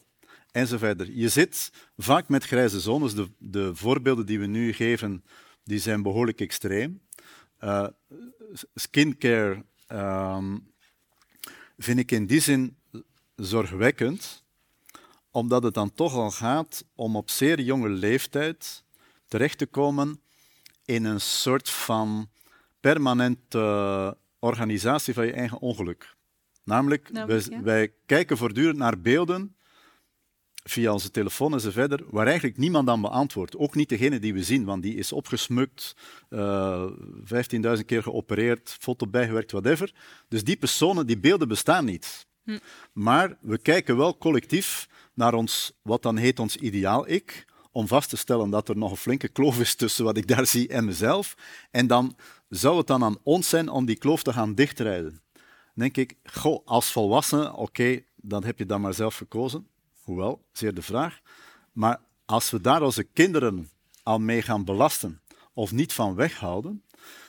enzovoort. 0.52 1.08
Je 1.14 1.30
zit 1.30 1.72
vaak 1.98 2.30
met 2.30 2.44
grijze 2.44 2.80
zones. 2.80 3.14
De, 3.14 3.28
de 3.38 3.76
voorbeelden 3.76 4.26
die 4.26 4.40
we 4.40 4.46
nu 4.46 4.74
geven, 4.74 5.24
die 5.64 5.80
zijn 5.80 6.02
behoorlijk 6.02 6.42
extreem. 6.42 7.02
Uh, 7.64 7.88
skincare 8.76 9.66
ehm, 9.88 10.58
vind 11.78 12.00
ik 12.00 12.12
in 12.12 12.26
die 12.26 12.40
zin 12.40 12.78
zorgwekkend, 13.36 14.44
omdat 15.32 15.64
het 15.64 15.74
dan 15.74 15.94
toch 15.94 16.14
al 16.14 16.32
gaat 16.32 16.86
om 16.96 17.16
op 17.16 17.30
zeer 17.30 17.62
jonge 17.62 17.90
leeftijd 17.90 18.84
terecht 19.28 19.58
te 19.58 19.66
komen 19.66 20.22
in 20.86 21.06
een 21.06 21.22
soort 21.22 21.70
van 21.70 22.30
permanente 22.80 24.18
organisatie 24.40 25.14
van 25.14 25.26
je 25.26 25.34
eigen 25.34 25.60
ongeluk. 25.60 26.18
Namelijk, 26.64 27.10
wij, 27.26 27.44
wij, 27.64 27.94
kijken 28.06 28.38
voortdurend 28.38 28.78
naar 28.78 29.02
beelden 29.02 29.56
via 30.64 30.94
onze 30.94 31.12
telefoon 31.12 31.54
en 31.54 31.62
zo 31.62 31.72
verder, 31.72 32.04
waar 32.10 32.26
eigenlijk 32.26 32.58
niemand 32.58 32.90
aan 32.90 33.02
beantwoordt. 33.02 33.58
Ook 33.58 33.76
niet 33.76 33.90
degene 33.90 34.20
die 34.20 34.34
we 34.34 34.44
zien, 34.44 34.66
want 34.66 34.84
die 34.84 34.96
is 34.96 35.12
opgesmukt, 35.12 35.96
uh, 36.30 36.84
eh, 36.84 37.78
15.000 37.78 37.86
keer 37.86 38.04
geopereerd, 38.04 38.78
foto 38.80 39.08
bijgewerkt, 39.08 39.52
whatever. 39.52 39.94
Dus 40.28 40.44
die 40.44 40.58
personen, 40.58 41.08
die 41.08 41.20
beelden 41.20 41.48
bestaan 41.48 41.86
niet. 41.86 42.28
Hm. 42.44 42.58
Maar 42.94 43.38
we 43.42 43.58
kijken 43.58 43.98
wel 43.98 44.18
collectief 44.18 44.88
naar 45.20 45.34
ons, 45.34 45.72
wat 45.82 46.02
dan 46.02 46.18
heet 46.18 46.40
ons 46.40 46.56
ideaal-ik, 46.56 47.46
om 47.72 47.88
vast 47.88 48.10
te 48.10 48.18
stellen 48.18 48.50
dat 48.50 48.70
er 48.70 48.78
nog 48.78 48.92
een 48.92 48.98
flinke 48.98 49.28
kloof 49.28 49.60
is 49.60 49.76
tussen 49.76 50.06
wat 50.06 50.18
ik 50.18 50.28
daar 50.28 50.46
zie 50.46 50.68
en 50.68 50.86
mezelf. 50.86 51.36
En 51.72 51.88
dan 51.88 52.16
zou 52.50 52.78
het 52.78 52.88
dan 52.88 53.04
aan 53.04 53.18
ons 53.24 53.50
zijn 53.50 53.70
om 53.70 53.86
die 53.86 53.96
kloof 53.96 54.24
te 54.24 54.34
gaan 54.34 54.56
dichtrijden. 54.56 55.22
Dan 55.34 55.42
denk 55.74 55.98
ik, 55.98 56.16
goh, 56.24 56.66
als 56.66 56.92
volwassene, 56.92 57.54
oké, 57.54 58.02
dan 58.16 58.44
heb 58.44 58.58
je 58.58 58.66
dat 58.66 58.80
maar 58.80 58.94
zelf 58.94 59.16
gekozen. 59.16 59.68
Hoewel, 60.04 60.42
zeer 60.52 60.74
de 60.74 60.82
vraag. 60.82 61.20
Maar 61.72 62.00
als 62.26 62.50
we 62.50 62.62
daar 62.62 62.82
onze 62.82 63.04
kinderen 63.04 63.70
al 64.04 64.20
mee 64.20 64.42
gaan 64.42 64.64
belasten 64.64 65.22
of 65.54 65.72
niet 65.72 65.94
van 65.94 66.16
weghouden, 66.16 66.84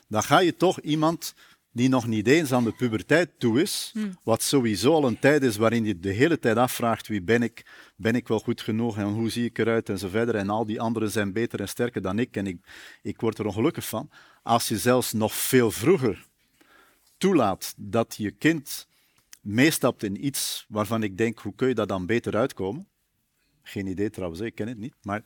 dan 0.09 0.23
ga 0.23 0.39
je 0.39 0.57
toch 0.57 0.81
iemand 0.81 1.35
die 1.73 1.89
nog 1.89 2.07
niet 2.07 2.27
eens 2.27 2.53
aan 2.53 2.65
de 2.65 2.73
puberteit 2.73 3.31
toe 3.39 3.61
is, 3.61 3.91
hmm. 3.93 4.19
wat 4.23 4.43
sowieso 4.43 4.93
al 4.93 5.07
een 5.07 5.19
tijd 5.19 5.43
is 5.43 5.57
waarin 5.57 5.85
je 5.85 5.99
de 5.99 6.13
hele 6.13 6.39
tijd 6.39 6.57
afvraagt 6.57 7.07
wie 7.07 7.23
ben 7.23 7.43
ik, 7.43 7.67
ben 7.97 8.15
ik 8.15 8.29
wel 8.29 8.41
goed 8.41 8.61
genoeg 8.61 8.99
en 8.99 9.07
hoe 9.07 9.31
zie 9.31 9.45
ik 9.45 9.59
eruit 9.59 9.89
en 9.89 9.99
zo 9.99 10.09
verder. 10.09 10.35
En 10.35 10.49
al 10.49 10.67
die 10.67 10.81
anderen 10.81 11.11
zijn 11.11 11.33
beter 11.33 11.61
en 11.61 11.69
sterker 11.69 12.03
dan 12.03 12.19
ik 12.19 12.37
en 12.37 12.47
ik, 12.47 12.59
ik 13.03 13.21
word 13.21 13.39
er 13.39 13.47
ongelukkig 13.47 13.89
van. 13.89 14.11
Als 14.43 14.69
je 14.69 14.79
zelfs 14.79 15.13
nog 15.13 15.35
veel 15.35 15.71
vroeger 15.71 16.27
toelaat 17.19 17.75
dat 17.77 18.15
je 18.17 18.31
kind 18.31 18.89
meestapt 19.41 20.03
in 20.03 20.27
iets 20.27 20.67
waarvan 20.69 21.03
ik 21.03 21.19
denk, 21.19 21.39
hoe 21.39 21.55
kun 21.55 21.69
je 21.69 21.75
dat 21.75 21.89
dan 21.89 22.07
beter 22.07 22.37
uitkomen? 22.37 22.89
Geen 23.63 23.87
idee 23.87 24.11
trouwens, 24.11 24.41
ik 24.41 24.55
ken 24.55 24.69
het 24.69 24.79
niet, 24.79 24.95
maar 25.03 25.25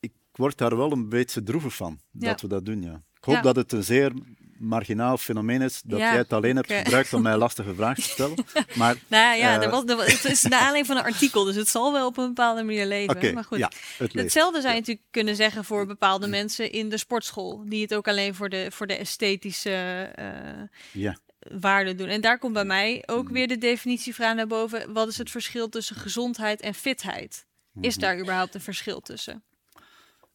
ik 0.00 0.12
word 0.32 0.58
daar 0.58 0.76
wel 0.76 0.92
een 0.92 1.08
beetje 1.08 1.42
droevig 1.42 1.74
van, 1.74 2.00
dat 2.10 2.40
we 2.40 2.48
dat 2.48 2.64
doen, 2.64 2.82
ja. 2.82 3.02
Ik 3.16 3.24
hoop 3.24 3.42
dat 3.42 3.56
het 3.56 3.72
een 3.72 3.84
zeer 3.84 4.12
marginaal 4.60 5.18
fenomeen 5.18 5.62
is 5.62 5.82
dat 5.84 5.98
jij 5.98 6.16
het 6.16 6.32
alleen 6.32 6.56
hebt 6.56 6.72
gebruikt 6.72 7.12
om 7.12 7.22
mij 7.22 7.36
lastige 7.36 7.74
vragen 7.74 8.02
te 8.02 8.08
stellen. 8.08 8.36
Maar, 8.74 8.96
nou 9.06 9.36
ja, 9.36 9.62
uh, 9.62 9.70
was, 9.70 9.84
het 9.84 10.24
is 10.24 10.42
naar 10.42 10.58
aanleiding 10.58 10.86
van 10.86 10.96
een 10.96 11.02
artikel, 11.02 11.44
dus 11.44 11.56
het 11.56 11.68
zal 11.68 11.92
wel 11.92 12.06
op 12.06 12.16
een 12.16 12.26
bepaalde 12.26 12.62
manier 12.62 12.86
leven. 12.86 13.34
maar 13.34 13.44
goed, 13.44 13.58
ja, 13.58 13.70
het 13.98 14.12
hetzelfde 14.12 14.60
zou 14.60 14.72
je 14.72 14.78
natuurlijk 14.78 15.06
kunnen 15.10 15.36
zeggen 15.36 15.64
voor 15.64 15.86
bepaalde 15.86 16.26
mensen 16.26 16.72
in 16.72 16.88
de 16.88 16.96
sportschool, 16.96 17.62
die 17.66 17.82
het 17.82 17.94
ook 17.94 18.08
alleen 18.08 18.34
voor 18.34 18.48
de, 18.48 18.66
voor 18.70 18.86
de 18.86 18.96
esthetische 18.96 20.08
uh, 20.18 21.02
ja. 21.02 21.16
waarde 21.60 21.94
doen. 21.94 22.08
En 22.08 22.20
daar 22.20 22.38
komt 22.38 22.52
bij 22.52 22.64
mij 22.64 23.02
ook 23.06 23.28
weer 23.28 23.48
de 23.48 23.58
definitievraag 23.58 24.34
naar 24.34 24.46
boven. 24.46 24.92
Wat 24.92 25.08
is 25.08 25.18
het 25.18 25.30
verschil 25.30 25.68
tussen 25.68 25.96
gezondheid 25.96 26.60
en 26.60 26.74
fitheid? 26.74 27.46
Is 27.80 27.96
mhm. 27.96 28.04
daar 28.04 28.18
überhaupt 28.20 28.54
een 28.54 28.60
verschil 28.60 29.00
tussen? 29.00 29.42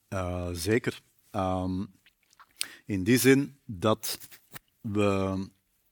Uh, 0.09 0.47
zeker. 0.51 0.99
Um, 1.31 1.93
in 2.85 3.03
die 3.03 3.17
zin 3.17 3.57
dat 3.65 4.17
we 4.81 5.47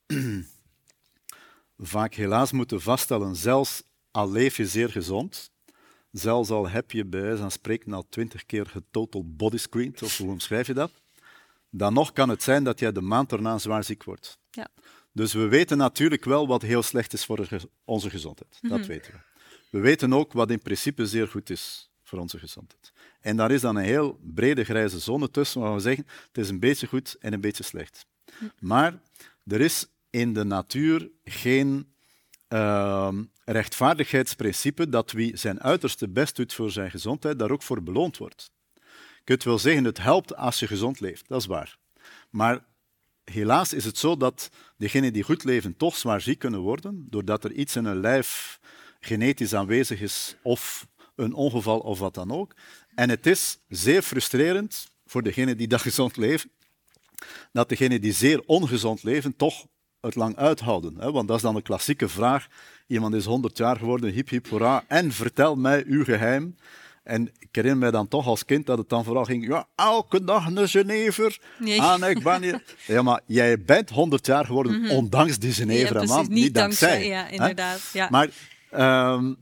vaak 1.78 2.14
helaas 2.14 2.52
moeten 2.52 2.82
vaststellen, 2.82 3.36
zelfs 3.36 3.84
al 4.12 4.32
leef 4.32 4.58
je 4.58 4.68
zeer 4.68 4.90
gezond, 4.90 5.52
zelfs 6.12 6.50
al 6.50 6.70
heb 6.70 6.92
je 6.92 7.06
bij 7.06 7.22
wijze 7.22 7.38
van 7.38 7.52
spreken 7.52 7.94
al 7.94 8.06
twintig 8.10 8.46
keer 8.46 8.66
getotal 8.66 9.26
body 9.36 9.58
screened, 9.58 10.04
of 10.04 10.18
hoe 10.18 10.32
omschrijf 10.32 10.68
je 10.68 10.74
dat, 10.74 10.92
dan 11.70 11.94
nog 11.94 12.14
kan 12.14 12.30
het 12.30 12.44
zijn 12.44 12.64
dat 12.64 12.80
jij 12.80 12.92
de 12.92 13.02
maand 13.02 13.32
erna 13.32 13.58
zwaar 13.58 13.84
ziek 13.84 14.04
wordt. 14.04 14.38
Ja. 14.52 14.68
Dus 15.12 15.34
we 15.34 15.48
weten 15.48 15.78
natuurlijk 15.78 16.26
wel 16.26 16.48
wat 16.48 16.62
heel 16.62 16.84
slecht 16.84 17.14
is 17.14 17.26
voor 17.26 17.48
onze 17.86 18.10
gezondheid. 18.10 18.58
Dat 18.62 18.80
mhm. 18.80 18.88
weten 18.88 19.12
we. 19.12 19.20
We 19.70 19.80
weten 19.80 20.14
ook 20.14 20.34
wat 20.34 20.52
in 20.52 20.62
principe 20.62 21.06
zeer 21.06 21.28
goed 21.28 21.50
is 21.50 21.92
voor 22.04 22.20
onze 22.20 22.40
gezondheid. 22.40 22.93
En 23.24 23.36
daar 23.36 23.52
is 23.52 23.62
dan 23.62 23.76
een 23.76 23.84
heel 23.84 24.20
brede 24.34 24.64
grijze 24.64 25.00
zone 25.00 25.32
tussen 25.32 25.62
waar 25.62 25.74
we 25.74 25.80
zeggen 25.80 26.06
het 26.28 26.38
is 26.38 26.50
een 26.50 26.60
beetje 26.60 26.88
goed 26.88 27.16
en 27.20 27.34
een 27.34 27.42
beetje 27.42 27.64
slecht. 27.64 28.06
Maar 28.60 29.02
er 29.46 29.62
is 29.62 29.88
in 30.10 30.34
de 30.34 30.44
natuur 30.44 31.10
geen 31.24 31.94
uh, 32.50 33.14
rechtvaardigheidsprincipe 33.46 34.90
dat 34.90 35.12
wie 35.12 35.38
zijn 35.38 35.62
uiterste 35.62 36.10
best 36.10 36.36
doet 36.36 36.54
voor 36.54 36.72
zijn 36.72 36.92
gezondheid, 36.92 37.40
daar 37.40 37.52
ook 37.52 37.64
voor 37.64 37.84
beloond 37.84 38.18
wordt. 38.18 38.52
Je 39.16 39.24
kunt 39.24 39.44
wel 39.44 39.60
zeggen, 39.60 39.84
het 39.84 39.98
helpt 39.98 40.36
als 40.36 40.60
je 40.60 40.68
gezond 40.68 41.00
leeft, 41.00 41.28
dat 41.28 41.40
is 41.40 41.48
waar. 41.48 41.78
Maar 42.30 42.66
helaas 43.24 43.74
is 43.74 43.86
het 43.86 43.98
zo 43.98 44.18
dat 44.18 44.50
degenen 44.78 45.14
die 45.14 45.24
goed 45.24 45.44
leven 45.44 45.78
toch 45.78 45.96
zwaar 45.96 46.22
ziek 46.22 46.40
kunnen 46.40 46.60
worden, 46.60 47.08
doordat 47.10 47.44
er 47.44 47.52
iets 47.52 47.76
in 47.76 47.86
hun 47.86 48.00
lijf 48.00 48.60
genetisch 49.00 49.54
aanwezig 49.54 50.02
is 50.02 50.36
of 50.42 50.88
een 51.16 51.34
ongeval 51.34 51.80
of 51.80 52.00
wat 52.00 52.14
dan 52.14 52.32
ook. 52.32 52.54
En 52.96 53.10
het 53.10 53.28
is 53.28 53.60
zeer 53.68 54.02
frustrerend 54.02 54.88
voor 55.06 55.24
degenen 55.24 55.58
die 55.58 55.68
dat 55.68 55.82
gezond 55.90 56.18
leven, 56.18 56.52
dat 57.52 57.70
degenen 57.70 58.02
die 58.02 58.14
zeer 58.14 58.42
ongezond 58.46 59.04
leven 59.04 59.36
toch 59.36 59.66
het 60.02 60.16
lang 60.16 60.36
uithouden. 60.36 60.96
Hè? 61.00 61.12
Want 61.12 61.28
dat 61.28 61.38
is 61.38 61.44
dan 61.44 61.56
een 61.56 61.62
klassieke 61.62 62.10
vraag. 62.10 62.48
Iemand 62.88 63.14
is 63.14 63.26
100 63.26 63.58
jaar 63.58 63.78
geworden, 63.78 64.12
hip 64.12 64.30
hip 64.30 64.48
hoera, 64.48 64.84
en 64.88 65.12
vertel 65.12 65.56
mij 65.56 65.84
uw 65.88 66.04
geheim. 66.04 66.56
En 67.04 67.32
ik 67.40 67.50
herinner 67.52 67.80
mij 67.80 67.92
dan 67.92 68.08
toch 68.08 68.28
als 68.28 68.46
kind 68.46 68.66
dat 68.66 68.78
het 68.78 68.90
dan 68.90 69.04
vooral 69.04 69.26
ging, 69.26 69.48
ja, 69.48 69.68
elke 69.76 70.24
dag 70.24 70.46
een 70.46 70.70
Genever. 70.70 71.40
Nee. 71.60 71.82
Ah, 71.82 72.10
ik 72.10 72.24
ben 72.24 72.42
hier. 72.42 72.64
Ja, 72.88 73.02
maar 73.02 73.22
jij 73.26 73.62
bent 73.62 73.90
100 73.90 74.26
jaar 74.26 74.46
geworden 74.46 74.74
mm 74.74 74.82
-hmm. 74.82 74.92
ondanks 74.92 75.40
die 75.40 75.54
Genever, 75.54 76.02
ja, 76.02 76.06
man. 76.06 76.26
Niet, 76.30 76.54
dankzij. 76.54 77.08
Ja, 77.08 77.28
inderdaad. 77.28 77.90
Ja. 77.94 78.08
Maar 78.10 78.30
um, 79.16 79.36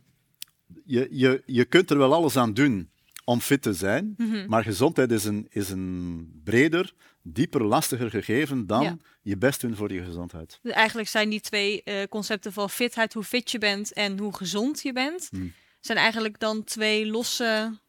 je, 0.85 1.07
je, 1.11 1.43
je 1.45 1.65
kunt 1.65 1.89
er 1.89 1.97
wel 1.97 2.13
alles 2.13 2.37
aan 2.37 2.53
doen 2.53 2.89
om 3.23 3.39
fit 3.39 3.61
te 3.61 3.73
zijn, 3.73 4.13
mhm. 4.17 4.47
maar 4.47 4.63
gezondheid 4.63 5.11
is 5.11 5.25
een, 5.25 5.47
is 5.49 5.69
een 5.69 6.41
breder, 6.43 6.93
dieper, 7.21 7.63
lastiger 7.63 8.09
gegeven 8.09 8.67
dan 8.67 9.01
je 9.21 9.37
best 9.37 9.61
doen 9.61 9.75
voor 9.75 9.93
je 9.93 10.03
gezondheid. 10.03 10.59
Dus 10.61 10.73
eigenlijk 10.73 11.09
zijn 11.09 11.29
die 11.29 11.41
twee 11.41 11.81
uh, 11.85 12.03
concepten 12.09 12.53
van 12.53 12.69
fitheid, 12.69 13.13
hoe 13.13 13.23
fit 13.23 13.51
je 13.51 13.57
bent 13.57 13.93
en 13.93 14.19
hoe 14.19 14.35
gezond 14.35 14.81
je 14.81 14.93
bent, 14.93 15.27
hmm. 15.31 15.53
zijn 15.79 15.97
eigenlijk 15.97 16.39
dan 16.39 16.63
twee 16.63 17.07
losse 17.07 17.79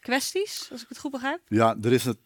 kwesties, 0.00 0.68
als 0.72 0.82
ik 0.82 0.88
het 0.88 0.98
goed 0.98 1.10
begrijp? 1.10 1.40
Ja, 1.46 1.76
er 1.82 1.92
is 1.92 2.04
het, 2.04 2.18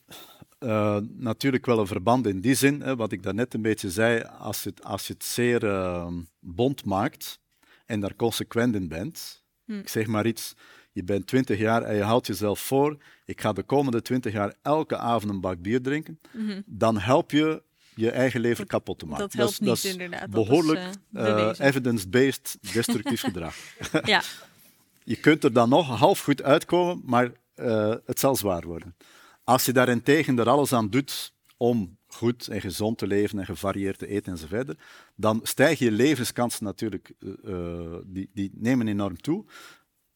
uh, 0.61 0.99
natuurlijk 1.11 1.67
wel 1.67 1.79
een 1.79 1.87
verband 1.87 2.27
in 2.27 2.41
die 2.41 2.55
zin, 2.55 2.81
hè, 2.81 2.97
wat 2.97 3.13
ik 3.13 3.23
daarnet 3.23 3.55
een 3.55 3.63
beetje 3.63 3.91
zei, 3.91 4.23
als 4.23 4.63
je 4.63 4.69
het, 4.69 4.85
als 4.85 5.07
je 5.07 5.13
het 5.13 5.25
zeer 5.25 5.65
uh, 5.65 6.13
bond 6.41 6.85
maakt 6.85 7.39
en 7.87 8.01
daar 8.01 8.17
consequent 8.17 8.75
in 8.75 8.89
bent, 8.89 9.45
Hm. 9.65 9.79
Ik 9.79 9.89
zeg 9.89 10.07
maar 10.07 10.27
iets, 10.27 10.55
je 10.95 11.05
bent 11.05 11.27
20 11.27 11.59
jaar 11.59 11.83
en 11.83 11.97
je 11.97 12.03
houdt 12.03 12.27
jezelf 12.27 12.61
voor, 12.61 12.97
ik 13.25 13.41
ga 13.41 13.53
de 13.53 13.63
komende 13.63 14.03
20 14.03 14.33
jaar 14.33 14.55
elke 14.63 14.97
avond 14.97 15.33
een 15.33 15.41
bak 15.41 15.63
bier 15.63 15.83
drinken, 15.83 16.19
mhm. 16.31 16.61
dan 16.67 16.99
help 16.99 17.31
je 17.31 17.63
je 17.95 18.11
eigen 18.11 18.41
leven 18.41 18.67
kapot 18.67 18.99
te 18.99 19.07
maken. 19.07 19.25
Dat 19.25 19.33
helpt 19.33 19.61
niet, 19.61 19.69
dat 19.69 19.77
is 19.77 19.85
inderdaad. 19.85 20.31
Behoorlijk 20.31 20.81
uh, 21.13 21.53
evidence-based 21.59 22.59
destructief 22.73 23.21
gedrag. 23.21 23.57
ja. 24.05 24.23
Je 25.05 25.17
kunt 25.17 25.45
er 25.45 25.53
dan 25.53 25.69
nog 25.69 25.99
half 25.99 26.21
goed 26.21 26.43
uitkomen, 26.43 27.03
maar 27.05 27.33
uh, 27.57 27.95
het 28.07 28.21
zal 28.21 28.37
zwaar 28.37 28.67
worden. 28.67 28.97
Als 29.45 29.65
je 29.65 29.73
daarentegen 29.73 30.39
er 30.39 30.49
alles 30.49 30.73
aan 30.73 30.91
doet 30.91 31.33
om 31.57 31.99
goed 32.07 32.49
en 32.49 32.61
gezond 32.61 32.99
te 32.99 33.07
leven 33.07 33.39
en 33.39 33.45
gevarieerd 33.45 33.99
te 33.99 34.07
eten 34.07 34.33
enzovoort, 34.33 34.75
dan 35.15 35.41
stijgen 35.43 35.87
je 35.87 35.93
levenskansen 35.93 36.65
natuurlijk, 36.65 37.13
die, 38.07 38.31
die 38.33 38.51
nemen 38.55 38.89
enorm 38.89 39.21
toe. 39.21 39.45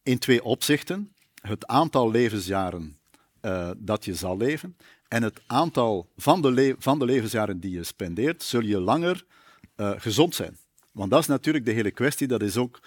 In 0.08 0.18
twee 0.18 0.44
opzichten. 0.44 1.12
Het 1.40 1.66
aantal 1.66 2.10
levensjaren 2.10 2.98
uh, 3.42 3.70
dat 3.76 4.04
je 4.04 4.14
zal 4.14 4.36
leven 4.36 4.76
en 5.08 5.22
het 5.22 5.40
aantal 5.46 6.08
van 6.16 6.42
de, 6.42 6.76
van 6.78 6.98
de 6.98 7.04
levensjaren 7.04 7.60
die 7.60 7.70
je 7.70 7.84
spendeert, 7.84 8.42
zul 8.42 8.60
je 8.60 8.80
langer 8.80 9.24
uh, 9.76 9.90
gezond 9.96 10.34
zijn. 10.34 10.56
Want 10.92 11.10
dat 11.10 11.20
is 11.20 11.26
natuurlijk 11.26 11.64
de 11.64 11.72
hele 11.72 11.90
kwestie. 11.90 12.26
Dat 12.26 12.42
is 12.42 12.56
ook, 12.56 12.80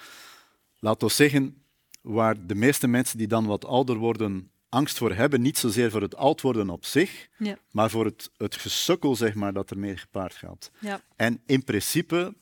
laten 0.80 1.08
we 1.08 1.14
zeggen, 1.14 1.64
waar 2.02 2.48
de 2.48 2.56
meeste 2.56 2.88
mensen 2.88 3.18
die 3.18 3.28
dan 3.28 3.46
wat 3.46 3.66
ouder 3.66 3.96
worden 3.96 4.52
angst 4.70 4.98
voor 4.98 5.14
hebben, 5.14 5.42
niet 5.42 5.58
zozeer 5.58 5.92
voor 5.92 6.02
het 6.02 6.16
oud 6.16 6.42
worden 6.42 6.70
op 6.70 6.86
zich, 6.86 7.28
ja. 7.38 7.58
maar 7.72 7.90
voor 7.90 8.06
het, 8.06 8.32
het 8.38 8.56
gesukkel 8.56 9.16
zeg 9.16 9.34
maar, 9.34 9.54
dat 9.54 9.72
ermee 9.72 9.98
gepaard 9.98 10.34
gaat. 10.34 10.72
Ja. 10.80 11.02
En 11.16 11.42
in 11.46 11.64
principe, 11.64 12.34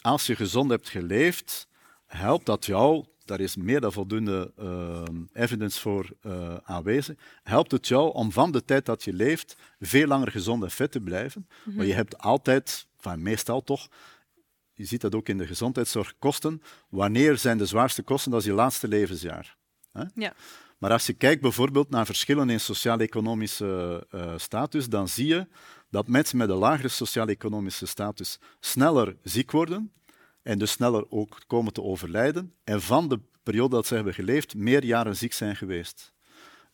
als 0.00 0.26
je 0.26 0.36
gezond 0.36 0.70
hebt 0.70 0.88
geleefd, 0.88 1.68
helpt 2.06 2.46
dat 2.46 2.66
jou 2.66 3.04
daar 3.26 3.40
is 3.40 3.56
meer 3.56 3.80
dan 3.80 3.92
voldoende 3.92 4.52
uh, 4.60 5.02
evidence 5.32 5.80
voor 5.80 6.10
uh, 6.22 6.56
aanwezig, 6.62 7.16
helpt 7.42 7.70
het 7.70 7.88
jou 7.88 8.12
om 8.12 8.32
van 8.32 8.52
de 8.52 8.64
tijd 8.64 8.86
dat 8.86 9.04
je 9.04 9.12
leeft 9.12 9.56
veel 9.80 10.06
langer 10.06 10.30
gezond 10.30 10.62
en 10.62 10.70
fit 10.70 10.92
te 10.92 11.00
blijven. 11.00 11.46
Mm 11.48 11.62
-hmm. 11.64 11.76
Maar 11.76 11.86
je 11.86 11.94
hebt 11.94 12.18
altijd, 12.18 12.86
enfin, 12.96 13.22
meestal 13.22 13.62
toch, 13.62 13.88
je 14.72 14.84
ziet 14.84 15.00
dat 15.00 15.14
ook 15.14 15.28
in 15.28 15.38
de 15.38 15.46
gezondheidszorg, 15.46 16.14
kosten. 16.18 16.62
Wanneer 16.88 17.38
zijn 17.38 17.58
de 17.58 17.66
zwaarste 17.66 18.02
kosten? 18.02 18.30
Dat 18.30 18.40
is 18.40 18.46
je 18.46 18.52
laatste 18.52 18.88
levensjaar. 18.88 19.56
Hè? 19.92 20.04
Ja. 20.14 20.32
Maar 20.78 20.90
als 20.90 21.06
je 21.06 21.12
kijkt 21.12 21.42
bijvoorbeeld 21.42 21.90
naar 21.90 22.06
verschillen 22.06 22.50
in 22.50 22.60
sociaal-economische 22.60 24.06
uh, 24.14 24.32
status, 24.36 24.88
dan 24.88 25.08
zie 25.08 25.26
je 25.26 25.46
dat 25.90 26.08
mensen 26.08 26.36
met 26.36 26.48
een 26.48 26.56
lagere 26.56 26.88
sociaal-economische 26.88 27.86
status 27.86 28.38
sneller 28.60 29.16
ziek 29.22 29.50
worden 29.50 29.92
en 30.46 30.58
dus 30.58 30.70
sneller 30.70 31.10
ook 31.10 31.38
komen 31.46 31.72
te 31.72 31.82
overlijden. 31.82 32.54
En 32.64 32.82
van 32.82 33.08
de 33.08 33.20
periode 33.42 33.74
dat 33.74 33.86
ze 33.86 33.94
hebben 33.94 34.14
geleefd, 34.14 34.54
meer 34.54 34.84
jaren 34.84 35.16
ziek 35.16 35.32
zijn 35.32 35.56
geweest. 35.56 36.12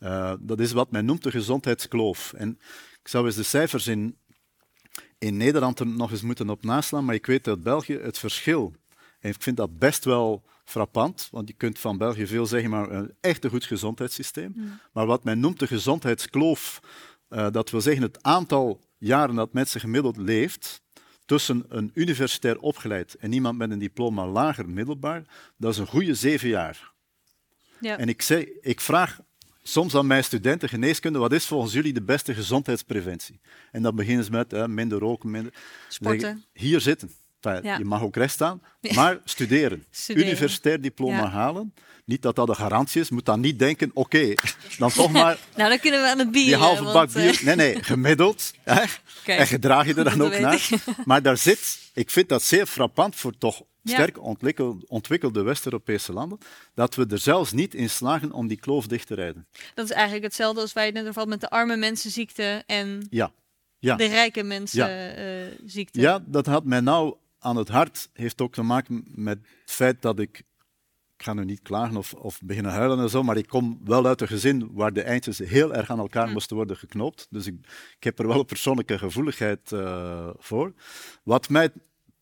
Uh, 0.01 0.33
dat 0.41 0.61
is 0.61 0.73
wat 0.73 0.91
men 0.91 1.05
noemt 1.05 1.23
de 1.23 1.31
gezondheidskloof. 1.31 2.33
En 2.33 2.59
ik 3.03 3.09
zou 3.09 3.27
eens 3.27 3.37
de 3.37 3.43
cijfers 3.43 3.87
in, 3.87 4.17
in 5.19 5.37
Nederland 5.37 5.81
er 5.81 5.87
nog 5.87 6.11
eens 6.11 6.23
moeten 6.23 6.51
op 6.51 6.65
naslaan, 6.65 7.05
maar 7.05 7.15
ik 7.15 7.27
weet 7.27 7.49
uit 7.49 7.63
België 7.63 7.99
het 7.99 8.19
verschil. 8.19 8.75
En 9.21 9.31
ik 9.31 9.43
vind 9.43 9.57
dat 9.57 9.79
best 9.79 10.05
wel 10.05 10.43
frappant, 10.65 11.29
want 11.31 11.49
je 11.49 11.55
kunt 11.55 11.79
van 11.79 11.99
België 11.99 12.27
veel 12.27 12.47
zeggen, 12.47 12.71
maar 12.71 12.91
een 12.91 13.15
echt 13.21 13.45
een 13.45 13.51
goed 13.51 13.65
gezondheidssysteem. 13.65 14.53
Mm. 14.55 14.81
Maar 14.93 15.07
wat 15.07 15.25
men 15.25 15.41
noemt 15.41 15.59
de 15.59 15.67
gezondheidskloof, 15.67 16.81
uh, 17.29 17.51
dat 17.51 17.71
wil 17.71 17.81
zeggen 17.81 18.03
het 18.03 18.23
aantal 18.23 18.81
jaren 18.99 19.35
dat 19.35 19.53
mensen 19.53 19.81
gemiddeld 19.81 20.17
leeft, 20.17 20.82
tussen 21.33 21.65
een 21.69 21.91
universitair 21.95 22.59
opgeleid 22.59 23.15
en 23.15 23.33
iemand 23.33 23.59
met 23.59 23.71
een 23.71 23.79
diploma 23.79 24.27
lager 24.27 24.69
middelbaar, 24.69 25.23
dat 25.57 25.73
is 25.73 25.79
een 25.79 25.87
goede 25.87 26.15
zeven 26.15 26.49
jaar. 26.49 26.93
Ja. 27.81 27.99
En 27.99 28.09
ik, 28.09 28.23
zeg, 28.23 28.45
ik 28.61 28.81
vraag 28.81 29.21
soms 29.63 29.95
aan 29.95 30.07
mijn 30.07 30.25
studenten 30.25 30.69
geneeskunde, 30.69 31.19
wat 31.19 31.33
is 31.33 31.47
volgens 31.47 31.73
jullie 31.73 31.93
de 31.93 32.03
beste 32.03 32.35
gezondheidspreventie? 32.35 33.41
En 33.71 33.83
dan 33.83 33.97
beginnen 33.97 34.25
ze 34.25 34.31
met 34.31 34.51
hè, 34.51 34.69
minder 34.69 34.99
roken, 34.99 35.31
minder... 35.31 35.53
Sporten. 35.89 36.45
Hier 36.53 36.81
zitten. 36.81 37.11
Enfin, 37.47 37.63
Ja. 37.71 37.79
Je 37.79 37.85
mag 37.85 38.03
ook 38.03 38.17
recht 38.17 38.33
staan, 38.33 38.63
maar 38.95 39.19
studeren. 39.25 39.85
Studeren. 39.91 40.29
Universitair 40.29 40.81
diploma 40.81 41.17
Ja. 41.23 41.29
halen. 41.29 41.75
Niet 42.05 42.23
dat 42.23 42.37
dat 42.37 42.49
een 42.49 42.57
garantie 42.57 43.01
is. 43.01 43.11
Moet 43.11 43.25
dan 43.25 43.41
niet 43.41 43.59
denken, 43.59 43.91
oké, 43.95 44.35
dan 44.79 44.91
toch 44.91 45.13
maar 45.13 45.39
Nou, 45.57 45.69
dan 45.69 45.79
kunnen 45.79 46.03
we 46.03 46.09
aan 46.09 46.19
het 46.19 46.31
bier. 46.31 46.45
die 46.45 46.55
halve 46.57 46.83
want, 46.83 46.95
bak 46.95 47.09
eh, 47.09 47.15
bier. 47.15 47.41
Nee, 47.45 47.55
nee, 47.57 47.83
gemiddeld. 47.83 48.53
Hè? 48.63 48.83
En 49.25 49.47
gedraag 49.47 49.87
je 49.87 49.95
er 49.95 50.05
dan 50.05 50.23
ook 50.23 50.39
naar. 50.39 50.69
Maar 51.05 51.23
daar 51.23 51.37
zit, 51.37 51.91
ik 51.95 52.11
vind 52.11 52.29
dat 52.29 52.43
zeer 52.43 52.67
frappant 52.67 53.17
voor 53.17 53.39
toch 53.39 53.63
Ja. 53.83 53.93
sterk 53.95 54.23
ontwikkelde, 54.89 55.43
West-Europese 55.43 56.13
landen, 56.13 56.39
dat 56.75 56.95
we 56.95 57.07
er 57.11 57.19
zelfs 57.19 57.53
niet 57.53 57.75
in 57.75 57.91
slagen 57.91 58.33
om 58.33 58.47
die 58.49 58.57
kloof 58.59 58.87
dicht 58.87 59.07
te 59.07 59.15
rijden. 59.15 59.47
Dat 59.75 59.85
is 59.85 59.91
eigenlijk 59.91 60.25
hetzelfde 60.25 60.61
als 60.61 60.73
wij 60.73 60.85
het 60.85 60.95
net 60.95 61.03
over 61.03 61.15
hadden 61.15 61.39
met 61.39 61.41
de 61.41 61.51
arme 61.57 61.77
mensenziekte 61.77 62.63
en 62.67 63.07
Ja, 63.11 63.33
ja. 63.79 63.97
de 63.97 64.05
rijke 64.07 64.43
mensen 64.43 64.79
Ja. 64.79 65.09
eh, 65.15 65.25
ziekte. 65.67 66.01
ja 66.01 66.23
dat 66.27 66.47
had 66.47 66.65
mij 66.65 66.81
nou 66.81 67.15
aan 67.43 67.57
het 67.57 67.69
hart. 67.69 68.11
Heeft 68.13 68.41
ook 68.41 68.53
te 68.53 68.63
maken 68.63 69.05
met 69.09 69.39
het 69.63 69.73
feit 69.73 70.03
dat 70.03 70.19
ik, 70.19 70.39
ik 71.17 71.25
ga 71.25 71.33
nu 71.35 71.45
niet 71.45 71.63
klagen 71.63 71.97
of, 71.97 72.15
of 72.15 72.41
beginnen 72.43 72.73
huilen 72.73 72.99
en 72.99 73.11
zo, 73.11 73.23
maar 73.23 73.37
ik 73.37 73.47
kom 73.47 73.81
wel 73.85 74.07
uit 74.07 74.21
een 74.21 74.29
gezin 74.29 74.69
waar 74.73 74.93
de 74.93 75.03
eindjes 75.03 75.39
heel 75.39 75.75
erg 75.75 75.91
aan 75.91 75.99
elkaar 75.99 76.27
Hm. 76.27 76.33
moesten 76.33 76.57
worden 76.57 76.77
geknoopt. 76.77 77.27
Dus 77.31 77.47
ik, 77.47 77.55
ik 77.97 78.05
heb 78.05 78.19
er 78.19 78.27
wel 78.27 78.39
een 78.39 78.45
persoonlijke 78.45 78.99
gevoeligheid 78.99 79.73
eh, 79.73 80.31
voor. 80.39 80.73
Wat 81.23 81.49
mij 81.49 81.71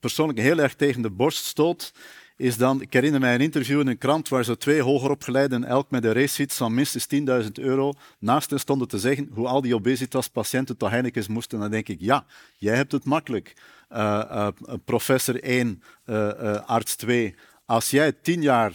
persoonlijk 0.01 0.39
heel 0.39 0.59
erg 0.59 0.75
tegen 0.75 1.03
de 1.03 1.11
borst 1.11 1.45
stoot, 1.45 1.93
is 2.41 2.57
dan, 2.57 2.81
ik 2.81 2.93
herinner 2.93 3.21
mij 3.21 3.35
een 3.35 3.41
interview 3.41 3.81
in 3.81 3.87
een 3.87 3.99
krant 3.99 4.29
waar 4.29 4.45
zo 4.45 4.55
twee 4.55 4.83
hogeropgeleiden, 4.83 5.65
elk 5.65 5.91
met 5.91 6.05
een 6.05 6.13
racefiets 6.13 6.57
van 6.57 6.75
minstens 6.75 7.07
10.000 7.45 7.51
euro, 7.53 7.93
naast 8.19 8.51
hen 8.51 8.61
stonden 8.61 8.89
te 8.89 8.99
zeggen 8.99 9.31
hoe 9.33 9.47
al 9.47 9.61
die 9.61 9.75
obesitas-patiënten 9.75 10.77
tot 10.77 10.91
Heinekens 10.91 11.29
moesten. 11.29 11.61
Dan 11.61 11.71
denk 11.71 11.89
ik, 11.89 12.01
ja, 12.01 12.25
jij 12.57 12.77
hebt 12.77 12.93
het 12.93 13.05
makkelijk. 13.05 13.57
Eh, 13.89 14.21
eh, 14.31 14.49
professor 14.85 15.43
1, 15.43 15.83
eh, 16.05 16.67
arts 16.67 16.97
2. 16.97 17.35
Als 17.65 17.91
jij 17.91 18.13
tien 18.13 18.43
jaar 18.43 18.73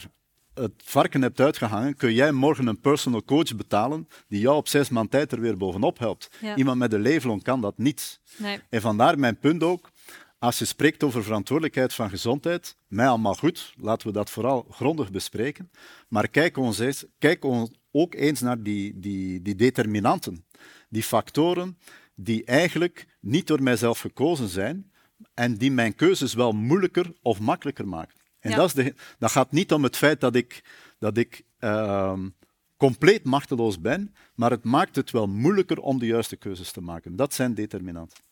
het 0.54 0.72
varken 0.84 1.22
hebt 1.22 1.40
uitgehangen, 1.40 1.96
kun 1.96 2.14
jij 2.14 2.32
morgen 2.32 2.66
een 2.66 2.80
personal 2.80 3.24
coach 3.24 3.56
betalen 3.56 4.08
die 4.28 4.40
jou 4.40 4.56
op 4.56 4.68
zes 4.68 4.88
maand 4.88 5.10
tijd 5.10 5.32
er 5.32 5.40
weer 5.40 5.56
bovenop 5.56 5.98
helpt. 5.98 6.30
Ja. 6.40 6.56
Iemand 6.56 6.78
met 6.78 6.92
een 6.92 7.00
leefloon 7.00 7.42
kan 7.42 7.60
dat 7.60 7.78
niet. 7.78 8.20
Nee. 8.36 8.58
En 8.70 8.80
vandaar 8.80 9.18
mijn 9.18 9.38
punt 9.38 9.62
ook, 9.62 9.90
als 10.38 10.58
je 10.58 10.64
spreekt 10.64 11.02
over 11.02 11.22
verantwoordelijkheid 11.22 11.94
van 11.94 12.10
gezondheid, 12.10 12.76
mij 12.86 13.08
allemaal 13.08 13.34
goed, 13.34 13.74
laten 13.76 14.06
we 14.06 14.12
dat 14.12 14.30
vooral 14.30 14.66
grondig 14.70 15.10
bespreken. 15.10 15.70
Maar 16.08 16.28
kijk, 16.28 16.56
ons 16.56 16.78
eens, 16.78 17.04
kijk 17.18 17.44
ons 17.44 17.70
ook 17.90 18.14
eens 18.14 18.40
naar 18.40 18.62
die, 18.62 18.98
die, 18.98 19.42
die 19.42 19.54
determinanten, 19.54 20.46
die 20.88 21.02
factoren 21.02 21.78
die 22.14 22.44
eigenlijk 22.44 23.06
niet 23.20 23.46
door 23.46 23.62
mijzelf 23.62 24.00
gekozen 24.00 24.48
zijn 24.48 24.92
en 25.34 25.54
die 25.54 25.70
mijn 25.70 25.94
keuzes 25.94 26.34
wel 26.34 26.52
moeilijker 26.52 27.12
of 27.22 27.40
makkelijker 27.40 27.88
maken. 27.88 28.16
En 28.38 28.50
Ja. 28.50 28.56
dat, 28.56 28.66
is 28.66 28.72
de, 28.74 28.94
dat 29.18 29.30
gaat 29.30 29.52
niet 29.52 29.72
om 29.72 29.82
het 29.82 29.96
feit 29.96 30.20
dat 30.20 30.34
ik, 30.34 30.64
dat 30.98 31.16
ik 31.16 31.42
ehm, 31.58 32.28
compleet 32.76 33.24
machteloos 33.24 33.80
ben, 33.80 34.14
maar 34.34 34.50
het 34.50 34.64
maakt 34.64 34.96
het 34.96 35.10
wel 35.10 35.26
moeilijker 35.26 35.80
om 35.80 35.98
de 35.98 36.06
juiste 36.06 36.36
keuzes 36.36 36.72
te 36.72 36.80
maken. 36.80 37.16
Dat 37.16 37.34
zijn 37.34 37.54
determinanten. 37.54 38.24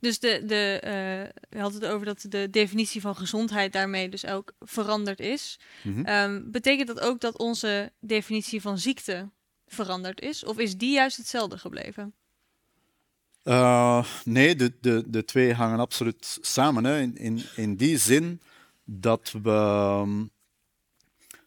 Dus 0.00 0.18
de, 0.18 0.42
de, 0.46 0.80
eh, 0.82 1.42
we 1.48 1.60
hadden 1.60 1.80
het 1.82 1.90
over 1.90 2.06
dat 2.06 2.24
de 2.28 2.50
definitie 2.50 3.00
van 3.00 3.16
gezondheid 3.16 3.72
daarmee 3.72 4.08
dus 4.08 4.26
ook 4.26 4.52
veranderd 4.60 5.20
is. 5.20 5.58
Mhm. 5.82 6.04
Ehm, 6.04 6.42
betekent 6.44 6.88
dat 6.88 7.00
ook 7.00 7.20
dat 7.20 7.38
onze 7.38 7.92
definitie 8.00 8.60
van 8.60 8.78
ziekte 8.78 9.30
veranderd 9.66 10.20
is? 10.20 10.44
Of 10.44 10.58
is 10.58 10.76
die 10.76 10.92
juist 10.92 11.16
hetzelfde 11.16 11.58
gebleven? 11.58 12.14
Uh, 13.44 14.04
nee, 14.24 14.56
de, 14.56 14.72
de, 14.80 15.02
de 15.06 15.24
twee 15.24 15.54
hangen 15.54 15.78
absoluut 15.78 16.38
samen. 16.40 16.84
Hè. 16.84 17.00
In, 17.00 17.16
in, 17.16 17.42
in 17.56 17.76
die 17.76 17.98
zin 17.98 18.40
dat 18.84 19.34
we, 19.42 19.50
um, 20.02 20.30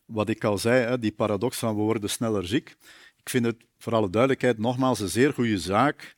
wat 0.06 0.30
ik 0.30 0.44
al 0.44 0.58
zei, 0.58 0.86
hè, 0.86 1.00
die 1.00 1.12
paradox 1.12 1.58
van 1.58 1.76
we 1.76 1.82
worden 1.82 2.10
sneller 2.10 2.48
ziek. 2.48 2.76
Ik 3.20 3.30
vind 3.30 3.46
het 3.46 3.66
voor 3.78 3.94
alle 3.94 4.10
duidelijkheid 4.10 4.58
nogmaals 4.58 5.00
een 5.00 5.10
zeer 5.10 5.34
goede 5.34 5.60
zaak 5.60 6.16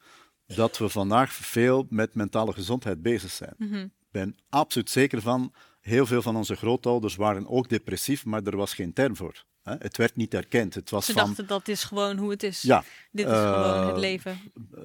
dat 0.56 0.78
we 0.78 0.90
vandaag 0.90 1.34
veel 1.34 1.86
met 1.90 2.16
mentale 2.16 2.54
gezondheid 2.54 3.02
bezig 3.02 3.32
zijn. 3.32 3.56
Ik 3.60 4.12
ben 4.12 4.36
absoluut 4.50 4.90
zeker 4.90 5.22
van, 5.22 5.54
heel 5.82 6.06
veel 6.06 6.22
van 6.22 6.36
onze 6.36 6.56
grootouders 6.56 7.16
waren 7.16 7.48
ook 7.48 7.70
depressief, 7.70 8.26
maar 8.26 8.44
er 8.44 8.58
was 8.58 8.74
geen 8.74 8.94
term 8.94 9.16
voor. 9.16 9.44
Hè. 9.64 9.76
Het 9.80 9.98
werd 9.98 10.16
niet 10.16 10.34
erkend. 10.34 10.76
Het 10.76 10.90
was 10.90 11.06
Ze 11.06 11.14
van, 11.14 11.26
dachten 11.26 11.48
dat 11.48 11.68
is 11.68 11.84
gewoon 11.84 12.18
hoe 12.18 12.30
het 12.30 12.44
is. 12.44 12.62
ja, 12.62 12.84
Dit 13.12 13.26
is 13.26 13.32
eh, 13.32 13.54
gewoon 13.54 13.88
het 13.88 13.98
leven. 13.98 14.40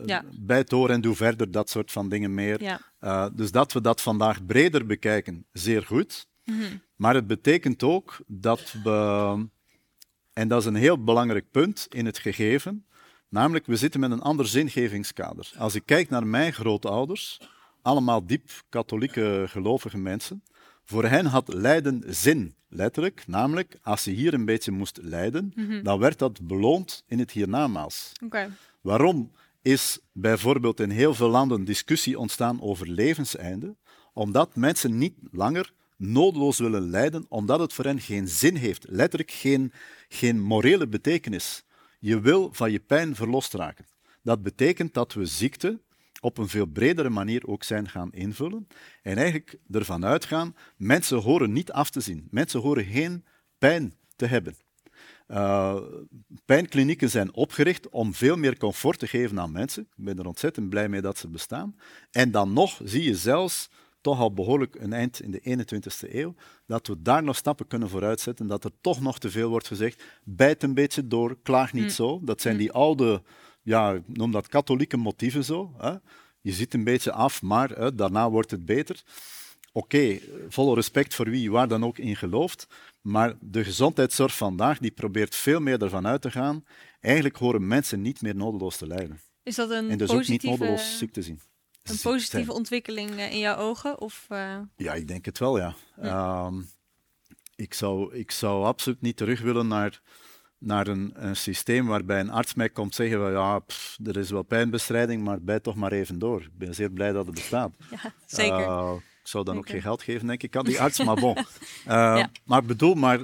Ja. 0.07 0.25
bijt 0.41 0.71
door 0.71 0.91
en 0.91 1.01
doe 1.01 1.15
verder, 1.15 1.51
dat 1.51 1.71
soort 1.71 1.93
van 1.93 2.09
dingen 2.09 2.35
meer. 2.35 2.63
Ja. 2.63 2.81
Uh, 3.01 3.27
dus 3.33 3.51
dat 3.51 3.73
we 3.73 3.81
dat 3.81 4.01
vandaag 4.01 4.47
breder 4.47 4.87
bekijken, 4.87 5.47
zeer 5.53 5.83
goed. 5.83 6.27
Mhm. 6.45 6.77
Maar 6.97 7.15
het 7.15 7.27
betekent 7.27 7.83
ook 7.83 8.19
dat 8.27 8.75
we, 8.83 9.47
en 10.33 10.49
dat 10.49 10.61
is 10.61 10.67
een 10.67 10.75
heel 10.75 11.05
belangrijk 11.05 11.51
punt 11.51 11.87
in 11.91 12.07
het 12.07 12.19
gegeven, 12.19 12.87
namelijk 13.29 13.67
we 13.67 13.77
zitten 13.77 14.01
met 14.01 14.11
een 14.11 14.21
ander 14.23 14.47
zingevingskader. 14.47 15.53
Als 15.59 15.75
ik 15.75 15.83
kijk 15.85 16.09
naar 16.11 16.27
mijn 16.27 16.53
grootouders, 16.53 17.41
allemaal 17.83 18.27
diep 18.27 18.51
katholieke 18.69 19.45
gelovige 19.49 19.99
mensen, 19.99 20.43
voor 20.85 21.05
hen 21.05 21.27
had 21.27 21.55
lijden 21.55 22.03
zin, 22.07 22.55
letterlijk. 22.69 23.25
Namelijk, 23.27 23.79
als 23.83 24.05
je 24.05 24.11
hier 24.11 24.35
een 24.35 24.45
beetje 24.45 24.71
moest 24.73 24.99
lijden, 25.03 25.53
dan 25.83 25.99
werd 25.99 26.19
dat 26.19 26.47
beloond 26.47 27.03
in 27.07 27.19
het 27.19 27.31
hiernamaals. 27.31 28.13
Waarom 28.81 29.31
is 29.63 29.99
bijvoorbeeld 30.13 30.81
in 30.81 30.91
heel 30.91 31.15
veel 31.15 31.29
landen 31.29 31.65
discussie 31.65 32.19
ontstaan 32.19 32.61
over 32.61 32.89
levenseinde? 32.89 33.77
Omdat 34.13 34.57
mensen 34.57 34.99
niet 34.99 35.15
langer 35.31 35.73
noodloos 35.97 36.59
willen 36.59 36.91
lijden, 36.91 37.27
omdat 37.29 37.61
het 37.61 37.73
voor 37.73 37.85
hen 37.85 38.01
geen 38.01 38.29
zin 38.29 38.57
heeft, 38.57 38.85
letterlijk 38.89 39.31
geen, 39.31 39.73
geen 40.09 40.41
morele 40.41 40.87
betekenis. 40.89 41.65
Je 42.05 42.21
wil 42.21 42.53
van 42.53 42.73
je 42.73 42.81
pijn 42.81 43.15
verlost 43.15 43.55
raken. 43.55 43.87
Dat 44.23 44.43
betekent 44.43 44.95
dat 44.95 45.13
we 45.13 45.27
ziekte 45.27 45.81
op 46.21 46.39
een 46.39 46.49
veel 46.49 46.67
bredere 46.67 47.11
manier 47.11 47.47
ook 47.47 47.63
zijn 47.63 47.89
gaan 47.89 48.13
invullen 48.13 48.67
en 49.03 49.17
eigenlijk 49.17 49.59
ervan 49.71 50.05
uitgaan, 50.05 50.57
mensen 50.77 51.19
horen 51.19 51.53
niet 51.53 51.73
af 51.73 51.91
te 51.91 52.01
zien. 52.01 52.29
Mensen 52.31 52.61
horen 52.61 52.85
geen 52.85 53.25
pijn 53.59 53.95
te 54.17 54.27
hebben. 54.27 54.57
Uh, 55.29 55.81
pijnklinieken 56.45 57.11
zijn 57.11 57.35
opgericht 57.35 57.89
om 57.89 58.15
veel 58.15 58.37
meer 58.37 58.57
comfort 58.57 58.99
te 58.99 59.07
geven 59.07 59.41
aan 59.41 59.53
mensen. 59.53 59.83
Ik 59.97 60.05
ben 60.05 60.19
er 60.19 60.27
ontzettend 60.27 60.69
blij 60.69 60.89
mee 60.89 61.01
dat 61.01 61.19
ze 61.19 61.29
bestaan. 61.29 61.77
En 62.11 62.31
dan 62.31 62.53
nog 62.53 62.81
zie 62.85 63.03
je 63.03 63.17
zelfs, 63.17 63.71
toch 64.05 64.19
al 64.19 64.33
behoorlijk 64.33 64.75
een 64.75 64.93
eind 64.93 65.21
in 65.21 65.31
de 65.31 65.41
21ste 65.41 66.15
eeuw, 66.15 66.35
dat 66.67 66.87
we 66.87 67.03
daar 67.03 67.23
nog 67.23 67.37
stappen 67.37 67.67
kunnen 67.67 67.89
vooruitzetten, 67.89 68.47
dat 68.47 68.65
er 68.65 68.71
toch 68.81 69.01
nog 69.01 69.19
te 69.19 69.31
veel 69.31 69.49
wordt 69.49 69.67
gezegd, 69.67 70.03
bijt 70.25 70.63
een 70.63 70.75
beetje 70.75 71.07
door, 71.07 71.37
klaag 71.43 71.73
niet 71.73 71.83
Mm. 71.83 71.91
zo. 71.91 72.21
Dat 72.23 72.41
zijn 72.41 72.57
die 72.57 72.73
oude, 72.73 73.23
ja, 73.63 74.01
noem 74.07 74.31
dat 74.31 74.49
katholieke 74.49 74.97
motieven 74.97 75.45
zo. 75.45 75.75
Hè? 75.79 75.95
Je 76.41 76.53
ziet 76.53 76.75
een 76.75 76.85
beetje 76.85 77.13
af, 77.13 77.43
maar 77.43 77.71
hè, 77.71 77.95
daarna 77.95 78.31
wordt 78.31 78.51
het 78.51 78.65
beter. 78.65 79.03
oké, 79.77 80.19
volle 80.49 80.75
respect 80.75 81.15
voor 81.15 81.31
wie 81.31 81.51
waar 81.51 81.69
dan 81.69 81.85
ook 81.85 81.99
in 81.99 82.17
gelooft, 82.17 82.67
maar 83.01 83.35
de 83.41 83.65
gezondheidszorg 83.65 84.37
vandaag 84.37 84.79
die 84.79 84.91
probeert 84.91 85.35
veel 85.35 85.61
meer 85.61 85.83
ervan 85.83 86.07
uit 86.07 86.23
te 86.23 86.31
gaan. 86.31 86.65
Eigenlijk 87.01 87.37
horen 87.37 87.67
mensen 87.67 88.03
niet 88.03 88.23
meer 88.23 88.37
nodeloos 88.37 88.77
te 88.77 88.87
lijden. 88.87 89.21
Is 89.43 89.55
dat 89.55 89.71
een 89.71 89.91
En 89.91 89.99
dus 89.99 90.11
ook 90.11 90.17
niet 90.17 90.27
positieve, 90.27 90.59
nodeloos 90.59 90.99
ziek 90.99 91.13
te 91.13 91.23
zien. 91.23 91.41
Een 91.85 91.99
positieve 92.03 92.53
ontwikkeling 92.53 93.11
eh, 93.11 93.33
in 93.33 93.39
jouw 93.39 93.57
ogen? 93.57 94.01
Of, 94.01 94.27
eh, 94.29 94.59
Ja, 94.77 94.95
ik 94.95 95.09
denk 95.09 95.25
het 95.25 95.39
wel, 95.39 95.59
ja. 95.59 95.75
Ehm, 96.01 96.61
ik, 97.57 97.75
zou, 97.75 98.15
ik 98.15 98.31
zou 98.31 98.65
absoluut 98.65 99.01
niet 99.01 99.17
terug 99.17 99.41
willen 99.41 99.69
naar, 99.69 100.01
naar 100.59 100.87
een, 100.87 101.13
een 101.15 101.37
systeem 101.37 101.87
waarbij 101.87 102.21
een 102.21 102.31
arts 102.31 102.55
mij 102.55 102.69
komt 102.69 102.95
zeggen 102.95 103.19
van 103.19 103.33
ja, 103.33 103.59
pff, 103.59 103.99
er 104.05 104.17
is 104.17 104.31
wel 104.31 104.43
pijnbestrijding, 104.43 105.25
maar 105.25 105.43
bijt 105.43 105.63
toch 105.63 105.75
maar 105.75 105.93
even 105.93 106.19
door. 106.19 106.41
Ik 106.41 106.59
ben 106.59 106.75
zeer 106.75 106.91
blij 106.91 107.13
dat 107.13 107.27
het 107.27 107.35
bestaat. 107.35 107.73
ja, 107.91 108.13
zeker. 108.27 108.61
Eh, 108.61 108.93
ik 109.23 109.31
zou 109.31 109.45
dan 109.45 109.57
ook 109.57 109.69
geen 109.69 109.83
geld 109.83 110.03
geven, 110.03 110.27
denk 110.27 110.43
ik, 110.43 110.57
aan 110.57 110.65
die 110.65 110.81
arts, 110.81 111.05
maar 111.05 111.17
bon. 111.17 111.37
Ja. 111.85 112.31
Maar 112.45 112.61
ik 112.61 112.67
bedoel, 112.67 112.95
maar 112.95 113.21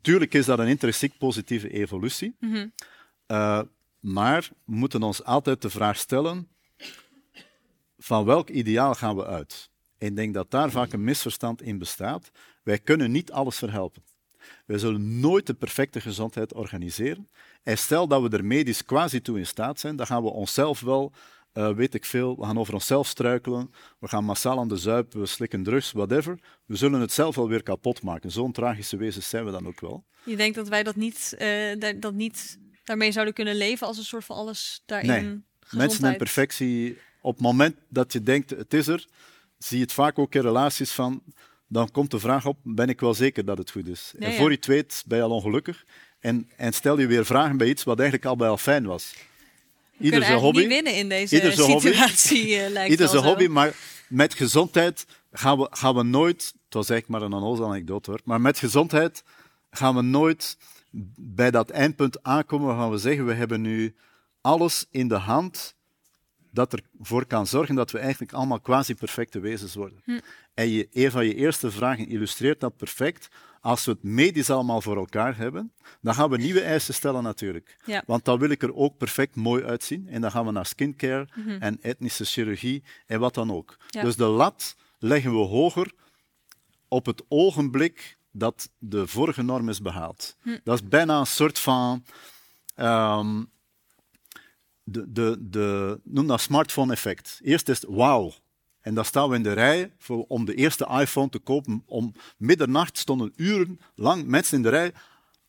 tuurlijk 0.00 0.34
is 0.34 0.46
dat 0.46 0.58
een 0.58 0.68
intrinsiek 0.68 1.18
positieve 1.18 1.70
evolutie. 1.70 2.36
Mhm. 2.40 2.66
Maar 4.00 4.50
we 4.64 4.74
moeten 4.74 5.02
ons 5.02 5.24
altijd 5.24 5.62
de 5.62 5.70
vraag 5.70 5.96
stellen, 5.96 6.48
van 7.98 8.24
welk 8.24 8.48
ideaal 8.50 8.94
gaan 8.94 9.16
we 9.16 9.26
uit? 9.26 9.70
Ik 9.98 10.16
denk 10.16 10.34
dat 10.34 10.50
daar 10.50 10.70
vaak 10.70 10.92
een 10.92 11.04
misverstand 11.04 11.62
in 11.62 11.78
bestaat. 11.78 12.30
Wij 12.62 12.78
kunnen 12.78 13.10
niet 13.10 13.32
alles 13.32 13.56
verhelpen. 13.58 14.02
Wij 14.66 14.78
zullen 14.78 15.20
nooit 15.20 15.46
de 15.46 15.54
perfecte 15.54 16.00
gezondheid 16.00 16.54
organiseren. 16.54 17.28
En 17.62 17.78
stel 17.78 18.08
dat 18.08 18.22
we 18.22 18.36
er 18.36 18.44
medisch 18.44 18.84
quasi 18.84 19.20
toe 19.22 19.38
in 19.38 19.46
staat 19.46 19.80
zijn, 19.80 19.96
dan 19.96 20.06
gaan 20.06 20.22
we 20.22 20.28
onszelf 20.28 20.80
wel, 20.80 21.12
eh, 21.52 21.70
weet 21.74 21.94
ik 21.94 22.04
veel, 22.04 22.36
we 22.36 22.44
gaan 22.44 22.58
over 22.58 22.74
onszelf 22.74 23.06
struikelen, 23.06 23.70
we 23.98 24.08
gaan 24.08 24.24
massaal 24.24 24.58
aan 24.58 24.68
de 24.68 24.76
zuip, 24.76 25.12
we 25.12 25.26
slikken 25.26 25.62
drugs, 25.62 25.92
whatever. 25.92 26.38
We 26.66 26.76
zullen 26.76 27.00
het 27.00 27.12
zelf 27.12 27.36
wel 27.36 27.48
weer 27.48 27.62
kapot 27.62 28.02
maken. 28.02 28.30
Zo'n 28.30 28.52
tragische 28.52 28.96
wezens 28.96 29.28
zijn 29.28 29.44
we 29.44 29.50
dan 29.50 29.66
ook 29.66 29.80
wel. 29.80 30.04
Je 30.24 30.36
denkt 30.36 30.56
dat 30.56 30.68
wij 30.68 30.82
dat 30.82 30.96
niet, 30.96 31.34
eh, 31.38 31.98
dat 32.00 32.14
niet 32.14 32.58
daarmee 32.84 33.12
zouden 33.12 33.34
kunnen 33.34 33.56
leven 33.56 33.86
als 33.86 33.98
een 33.98 34.04
soort 34.04 34.24
van 34.24 34.36
alles 34.36 34.82
daarin. 34.86 35.08
Nee. 35.08 35.20
Mensen 35.22 35.44
en 35.70 35.80
gezondheid- 35.88 36.16
perfectie, 36.18 36.98
op 37.26 37.32
het 37.32 37.42
moment 37.42 37.76
dat 37.88 38.12
je 38.12 38.22
denkt 38.22 38.50
het 38.50 38.74
is 38.74 38.86
er, 38.86 39.06
zie 39.58 39.76
je 39.78 39.82
het 39.82 39.92
vaak 39.92 40.18
ook 40.18 40.34
in 40.34 40.40
relaties 40.40 40.90
van, 40.90 41.22
dan 41.68 41.90
komt 41.90 42.10
de 42.10 42.18
vraag 42.18 42.46
op, 42.46 42.58
ben 42.62 42.88
ik 42.88 43.00
wel 43.00 43.14
zeker 43.14 43.44
dat 43.44 43.58
het 43.58 43.70
goed 43.70 43.88
is? 43.88 44.12
En 44.18 44.32
voor 44.32 44.50
je 44.50 44.56
het 44.56 44.66
weet 44.66 45.04
ben 45.06 45.18
je 45.18 45.24
al 45.24 45.30
ongelukkig 45.30 45.84
en, 46.20 46.50
en 46.56 46.72
stel 46.72 46.98
je 46.98 47.06
weer 47.06 47.26
vragen 47.26 47.56
bij 47.56 47.68
iets 47.68 47.84
wat 47.84 47.98
eigenlijk 47.98 48.28
al 48.28 48.36
bij 48.36 48.48
al 48.48 48.56
fijn 48.56 48.86
was. 48.86 49.14
We 49.96 50.04
Ieder 50.04 50.24
zijn 50.24 50.38
hobby, 50.38 50.58
niet 50.58 50.68
winnen 50.68 50.94
in 50.94 51.08
deze 51.08 51.34
Ieder 51.34 51.52
zijn 51.52 51.70
hobby. 51.70 51.86
situatie, 51.86 52.56
eh, 52.56 52.70
lijkt 52.70 52.90
ieder 52.90 53.06
wel 53.06 53.08
zijn 53.08 53.22
zo. 53.22 53.28
hobby, 53.28 53.46
maar 53.46 53.74
met 54.08 54.34
gezondheid 54.34 55.06
gaan 55.32 55.58
we, 55.58 55.68
gaan 55.70 55.94
we 55.94 56.02
nooit, 56.02 56.54
het 56.64 56.74
was 56.74 56.88
eigenlijk 56.88 57.20
maar 57.20 57.30
een 57.30 57.42
onnozel 57.42 57.66
anekdote 57.66 58.10
hoor, 58.10 58.20
maar 58.24 58.40
met 58.40 58.58
gezondheid 58.58 59.22
gaan 59.70 59.94
we 59.94 60.02
nooit 60.02 60.56
bij 61.16 61.50
dat 61.50 61.70
eindpunt 61.70 62.22
aankomen 62.22 62.66
waarvan 62.66 62.90
we 62.90 62.98
zeggen, 62.98 63.26
we 63.26 63.34
hebben 63.34 63.60
nu 63.60 63.94
alles 64.40 64.86
in 64.90 65.08
de 65.08 65.14
hand 65.14 65.75
dat 66.56 66.82
ervoor 66.98 67.26
kan 67.26 67.46
zorgen 67.46 67.74
dat 67.74 67.90
we 67.90 67.98
eigenlijk 67.98 68.32
allemaal 68.32 68.60
quasi-perfecte 68.60 69.40
wezens 69.40 69.74
worden. 69.74 70.00
Hm. 70.04 70.20
En 70.54 70.68
je, 70.68 70.88
een 70.92 71.10
van 71.10 71.26
je 71.26 71.34
eerste 71.34 71.70
vragen 71.70 72.08
illustreert 72.08 72.60
dat 72.60 72.76
perfect. 72.76 73.28
Als 73.60 73.84
we 73.84 73.90
het 73.90 74.02
medisch 74.02 74.50
allemaal 74.50 74.80
voor 74.80 74.96
elkaar 74.96 75.36
hebben, 75.36 75.72
dan 76.00 76.14
gaan 76.14 76.30
we 76.30 76.36
nieuwe 76.36 76.60
eisen 76.60 76.94
stellen 76.94 77.22
natuurlijk. 77.22 77.76
Ja. 77.84 78.02
Want 78.06 78.24
dan 78.24 78.38
wil 78.38 78.50
ik 78.50 78.62
er 78.62 78.74
ook 78.74 78.96
perfect 78.96 79.34
mooi 79.34 79.64
uitzien. 79.64 80.08
En 80.08 80.20
dan 80.20 80.30
gaan 80.30 80.46
we 80.46 80.52
naar 80.52 80.66
skincare 80.66 81.28
en 81.58 81.78
etnische 81.82 82.24
chirurgie 82.24 82.82
en 83.06 83.20
wat 83.20 83.34
dan 83.34 83.52
ook. 83.52 83.76
Ja. 83.88 84.02
Dus 84.02 84.16
de 84.16 84.24
lat 84.24 84.76
leggen 84.98 85.30
we 85.30 85.38
hoger 85.38 85.92
op 86.88 87.06
het 87.06 87.22
ogenblik 87.28 88.18
dat 88.30 88.70
de 88.78 89.06
vorige 89.06 89.42
norm 89.42 89.68
is 89.68 89.80
behaald. 89.80 90.36
Dat 90.64 90.74
is 90.74 90.88
bijna 90.88 91.18
een 91.18 91.26
soort 91.26 91.58
van... 91.58 92.04
ehm, 92.74 93.42
de, 94.88 95.12
de, 95.12 95.36
de, 95.40 96.00
noem 96.04 96.26
dat 96.26 96.40
smartphone-effect. 96.40 97.38
Eerst 97.42 97.68
is 97.68 97.80
het 97.80 97.90
wauw. 97.90 98.32
En 98.80 98.94
dan 98.94 99.04
staan 99.04 99.28
we 99.28 99.36
in 99.36 99.42
de 99.42 99.52
rij 99.52 99.92
voor, 99.98 100.24
om 100.28 100.44
de 100.44 100.54
eerste 100.54 100.86
iPhone 101.00 101.28
te 101.28 101.38
kopen. 101.38 101.82
Om 101.86 102.12
middernacht 102.36 102.98
stonden 102.98 103.32
uren 103.36 103.80
lang 103.94 104.26
mensen 104.26 104.56
in 104.56 104.62
de 104.62 104.68
rij 104.68 104.92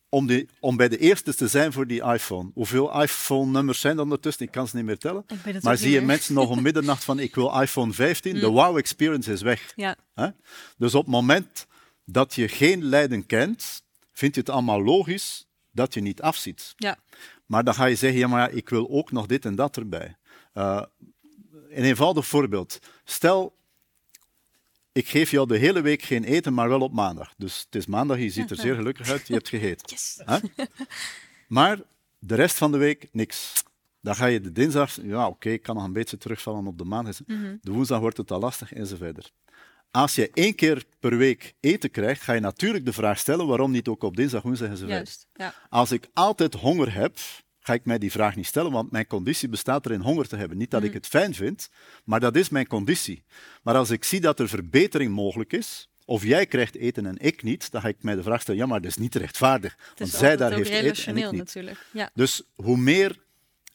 om, 0.08 0.26
die, 0.26 0.48
om 0.60 0.76
bij 0.76 0.88
de 0.88 0.98
eerste 0.98 1.34
te 1.34 1.48
zijn 1.48 1.72
voor 1.72 1.86
die 1.86 2.02
iPhone. 2.02 2.50
Hoeveel 2.54 3.02
iPhone-nummers 3.02 3.80
zijn 3.80 3.96
er 3.96 4.02
ondertussen? 4.02 4.46
Ik 4.46 4.52
kan 4.52 4.68
ze 4.68 4.76
niet 4.76 4.84
meer 4.84 4.98
tellen. 4.98 5.24
Maar 5.62 5.76
zie 5.76 5.90
je 5.90 6.00
mensen 6.00 6.34
nog 6.34 6.48
om 6.48 6.62
middernacht 6.62 7.04
van 7.04 7.18
ik 7.18 7.34
wil 7.34 7.60
iPhone 7.60 7.92
15? 7.92 8.34
De 8.34 8.48
wow-experience 8.48 9.32
is 9.32 9.42
weg. 9.42 9.72
Ja? 9.76 9.96
Dus 10.76 10.94
op 10.94 11.04
het 11.04 11.14
moment 11.14 11.66
dat 12.04 12.34
je 12.34 12.48
geen 12.48 12.84
lijden 12.84 13.26
kent, 13.26 13.82
vind 14.12 14.34
je 14.34 14.40
het 14.40 14.50
allemaal 14.50 14.82
logisch 14.82 15.46
dat 15.72 15.94
je 15.94 16.00
niet 16.00 16.22
afziet. 16.22 16.74
ja. 16.76 16.98
Maar 17.48 17.64
dan 17.64 17.74
ga 17.74 17.84
je 17.84 17.94
zeggen, 17.94 18.18
ja, 18.18 18.26
maar 18.26 18.40
ja, 18.40 18.56
ik 18.56 18.68
wil 18.68 18.90
ook 18.90 19.12
nog 19.12 19.26
dit 19.26 19.44
en 19.44 19.54
dat 19.54 19.76
erbij. 19.76 20.16
Eh, 20.52 20.82
een 21.68 21.84
eenvoudig 21.84 22.26
voorbeeld. 22.26 22.78
Stel, 23.04 23.56
ik 24.92 25.08
geef 25.08 25.30
jou 25.30 25.46
de 25.46 25.56
hele 25.56 25.80
week 25.80 26.02
geen 26.02 26.24
eten, 26.24 26.54
maar 26.54 26.68
wel 26.68 26.80
op 26.80 26.92
maandag. 26.92 27.34
Dus 27.36 27.60
het 27.64 27.74
is 27.74 27.86
maandag, 27.86 28.18
je 28.18 28.30
ziet 28.30 28.50
er 28.50 28.56
zeer 28.56 28.74
gelukkig 28.74 29.10
uit, 29.10 29.26
je 29.26 29.34
hebt 29.34 29.48
gegeten. 29.48 29.86
Yes. 29.90 30.20
Maar 31.48 31.80
de 32.18 32.34
rest 32.34 32.56
van 32.56 32.72
de 32.72 32.78
week 32.78 33.08
niks. 33.12 33.62
Dan 34.00 34.14
ga 34.16 34.26
je 34.26 34.40
de 34.40 34.52
dinsdag, 34.52 34.98
ja 35.02 35.26
oké, 35.26 35.50
ik 35.50 35.62
kan 35.62 35.74
nog 35.74 35.84
een 35.84 35.92
beetje 35.92 36.18
terugvallen 36.18 36.66
op 36.66 36.78
de 36.78 36.84
maandag. 36.84 37.16
De 37.60 37.70
woensdag 37.72 38.00
wordt 38.00 38.16
het 38.16 38.30
al 38.30 38.40
lastig 38.40 38.72
enzovoort. 38.72 39.32
Als 39.90 40.14
je 40.14 40.30
één 40.34 40.54
keer 40.54 40.84
per 40.98 41.16
week 41.16 41.54
eten 41.60 41.90
krijgt, 41.90 42.22
ga 42.22 42.32
je 42.32 42.40
natuurlijk 42.40 42.84
de 42.84 42.92
vraag 42.92 43.18
stellen 43.18 43.46
waarom 43.46 43.70
niet 43.70 43.88
ook 43.88 44.02
op 44.02 44.16
dinsdag, 44.16 44.42
woensdag 44.42 44.68
enzovoort. 44.68 44.96
Juist. 44.96 45.26
Ja. 45.34 45.54
Als 45.68 45.92
ik 45.92 46.08
altijd 46.12 46.54
honger 46.54 46.94
heb, 46.94 47.18
ga 47.60 47.72
ik 47.72 47.84
mij 47.84 47.98
die 47.98 48.10
vraag 48.10 48.36
niet 48.36 48.46
stellen, 48.46 48.72
want 48.72 48.90
mijn 48.90 49.06
conditie 49.06 49.48
bestaat 49.48 49.86
erin 49.86 50.00
honger 50.00 50.28
te 50.28 50.36
hebben. 50.36 50.58
Niet 50.58 50.70
dat 50.70 50.82
ik 50.82 50.92
het 50.92 51.06
fijn 51.06 51.34
vind, 51.34 51.70
maar 52.04 52.20
dat 52.20 52.36
is 52.36 52.48
mijn 52.48 52.66
conditie. 52.66 53.24
Maar 53.62 53.74
als 53.74 53.90
ik 53.90 54.04
zie 54.04 54.20
dat 54.20 54.40
er 54.40 54.48
verbetering 54.48 55.12
mogelijk 55.12 55.52
is, 55.52 55.88
of 56.04 56.24
jij 56.24 56.46
krijgt 56.46 56.76
eten 56.76 57.06
en 57.06 57.18
ik 57.18 57.42
niet, 57.42 57.70
dan 57.70 57.80
ga 57.80 57.88
ik 57.88 58.02
mij 58.02 58.14
de 58.14 58.22
vraag 58.22 58.40
stellen, 58.40 58.60
ja, 58.60 58.66
maar 58.66 58.80
dat 58.80 58.90
is 58.90 58.96
niet 58.96 59.14
rechtvaardig. 59.14 59.78
Want 59.96 60.10
zij 60.10 60.36
daar 60.36 60.52
heeft 60.52 60.70
eten 60.70 61.06
en 61.06 61.16
ik 61.16 61.30
niet. 61.30 61.40
natuurlijk. 61.40 61.86
Ja. 61.92 62.10
Dus 62.14 62.42
hoe 62.54 62.76
meer 62.76 63.18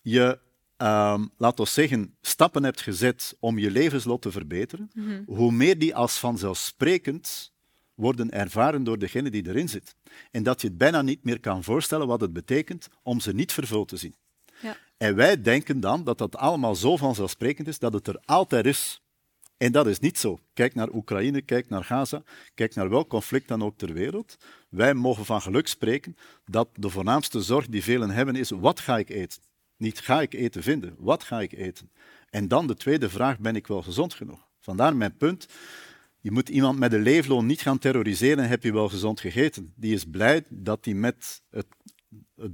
je, 0.01 0.39
ehm 0.77 1.25
laat 1.37 1.59
ons 1.59 1.73
zeggen, 1.73 2.15
stappen 2.21 2.63
hebt 2.63 2.81
gezet 2.81 3.35
om 3.39 3.59
je 3.59 3.71
levenslot 3.71 4.21
te 4.21 4.31
verbeteren, 4.31 4.91
hoe 5.25 5.51
meer 5.51 5.77
die 5.77 5.95
als 5.95 6.17
vanzelfsprekend 6.17 7.53
worden 7.95 8.31
ervaren 8.31 8.83
door 8.83 8.99
degene 8.99 9.29
die 9.29 9.47
erin 9.47 9.69
zit. 9.69 9.95
En 10.31 10.43
dat 10.43 10.61
je 10.61 10.67
het 10.67 10.77
bijna 10.77 11.01
niet 11.01 11.23
meer 11.23 11.39
kan 11.39 11.63
voorstellen 11.63 12.07
wat 12.07 12.21
het 12.21 12.33
betekent 12.33 12.87
om 13.03 13.19
ze 13.19 13.33
niet 13.33 13.51
vervuld 13.51 13.87
te 13.87 13.97
zien. 13.97 14.15
Ja. 14.61 14.77
En 14.97 15.15
wij 15.15 15.41
denken 15.41 15.79
dan 15.79 16.03
dat 16.03 16.17
dat 16.17 16.35
allemaal 16.35 16.75
zo 16.75 16.97
vanzelfsprekend 16.97 17.67
is 17.67 17.79
dat 17.79 17.93
het 17.93 18.07
er 18.07 18.21
altijd 18.25 18.65
is. 18.65 19.01
En 19.57 19.71
dat 19.71 19.87
is 19.87 19.99
niet 19.99 20.19
zo. 20.19 20.39
Kijk 20.53 20.75
naar 20.75 20.93
Oekraïne, 20.93 21.41
kijk 21.41 21.69
naar 21.69 21.83
Gaza, 21.83 22.23
kijk 22.53 22.75
naar 22.75 22.89
welk 22.89 23.09
conflict 23.09 23.47
dan 23.47 23.63
ook 23.63 23.77
ter 23.77 23.93
wereld. 23.93 24.37
Wij 24.69 24.93
mogen 24.93 25.25
van 25.25 25.41
geluk 25.41 25.67
spreken 25.67 26.17
dat 26.45 26.69
de 26.75 26.89
voornaamste 26.89 27.41
zorg 27.41 27.67
die 27.67 27.83
velen 27.83 28.09
hebben 28.09 28.35
is: 28.35 28.49
wat 28.49 28.79
ga 28.79 28.97
ik 28.97 29.09
eten? 29.09 29.41
Niet 29.83 29.99
ga 29.99 30.21
ik 30.21 30.33
eten 30.33 30.63
vinden, 30.63 30.95
wat 30.97 31.23
ga 31.23 31.41
ik 31.41 31.51
eten? 31.51 31.91
En 32.29 32.47
dan 32.47 32.67
de 32.67 32.75
tweede 32.75 33.09
vraag: 33.09 33.39
ben 33.39 33.55
ik 33.55 33.67
wel 33.67 33.81
gezond 33.81 34.13
genoeg? 34.13 34.47
Vandaar 34.59 34.95
mijn 34.95 35.17
punt. 35.17 35.47
Je 36.19 36.31
moet 36.31 36.49
iemand 36.49 36.79
met 36.79 36.93
een 36.93 37.01
leefloon 37.01 37.45
niet 37.45 37.61
gaan 37.61 37.77
terroriseren. 37.77 38.47
Heb 38.47 38.63
je 38.63 38.73
wel 38.73 38.89
gezond 38.89 39.19
gegeten? 39.19 39.73
Die 39.75 39.93
is 39.93 40.05
blij 40.05 40.43
dat 40.49 40.85
hij 40.85 40.93
met 40.93 41.41
het, 41.49 41.67
het 42.35 42.51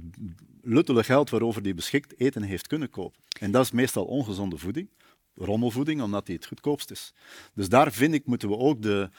luttele 0.62 1.04
geld 1.04 1.30
waarover 1.30 1.62
hij 1.62 1.74
beschikt 1.74 2.18
eten 2.18 2.42
heeft 2.42 2.66
kunnen 2.66 2.90
kopen. 2.90 3.20
En 3.40 3.50
dat 3.50 3.64
is 3.64 3.70
meestal 3.70 4.04
ongezonde 4.04 4.58
voeding, 4.58 4.88
rommelvoeding, 5.34 6.02
omdat 6.02 6.26
die 6.26 6.36
het 6.36 6.46
goedkoopst 6.46 6.90
is. 6.90 7.14
Dus 7.54 7.68
daar 7.68 7.92
vind 7.92 8.14
ik 8.14 8.26
moeten 8.26 8.48
we 8.48 8.56
ook 8.56 8.82
de, 8.82 9.10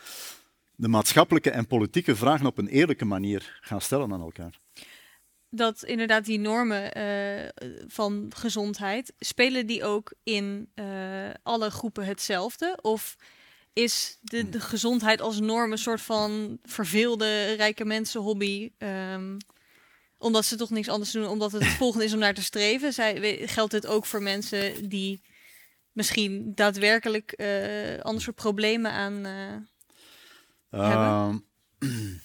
de 0.76 0.88
maatschappelijke 0.88 1.50
en 1.50 1.68
politieke 1.68 2.16
vragen 2.16 2.46
op 2.46 2.58
een 2.58 2.68
eerlijke 2.68 3.06
manier 3.06 3.60
gaan 3.62 3.82
stellen 3.82 4.14
aan 4.14 4.22
elkaar. 4.22 4.60
Dat 5.52 5.84
inderdaad 5.84 6.26
die 6.26 6.40
normen 6.40 6.94
eh, 6.94 7.50
van 7.88 8.32
gezondheid, 8.36 9.14
spelen 9.20 9.68
die 9.68 9.84
ook 9.84 10.14
in 10.24 10.72
eh, 10.74 10.86
alle 11.44 11.70
groepen 11.70 12.06
hetzelfde? 12.06 12.78
Of 12.82 13.16
is 13.74 14.18
de, 14.22 14.50
de 14.50 14.60
gezondheid 14.60 15.22
als 15.22 15.40
norm 15.40 15.72
een 15.72 15.78
soort 15.78 16.02
van 16.02 16.60
verveelde 16.64 17.54
rijke 17.54 17.86
mensen 17.86 18.22
hobby? 18.22 18.72
ehm, 18.78 19.38
omdat 20.18 20.46
ze 20.46 20.56
toch 20.56 20.70
niks 20.70 20.88
anders 20.88 21.12
doen, 21.12 21.28
omdat 21.28 21.52
het 21.52 21.64
het 21.64 21.74
volgende 21.84 22.06
is 22.06 22.14
om 22.14 22.20
naar 22.20 22.34
te 22.34 22.44
streven. 22.44 22.94
Zij, 22.94 23.48
geldt 23.48 23.72
dit 23.72 23.88
ook 23.88 24.06
voor 24.06 24.22
mensen 24.22 24.90
die 24.90 25.22
misschien 25.92 26.52
daadwerkelijk 26.56 27.32
eh 27.32 28.00
ander 28.02 28.22
soort 28.22 28.36
problemen 28.36 28.92
aan... 28.92 29.26
eh, 29.26 29.56
Ehm, 30.72 31.38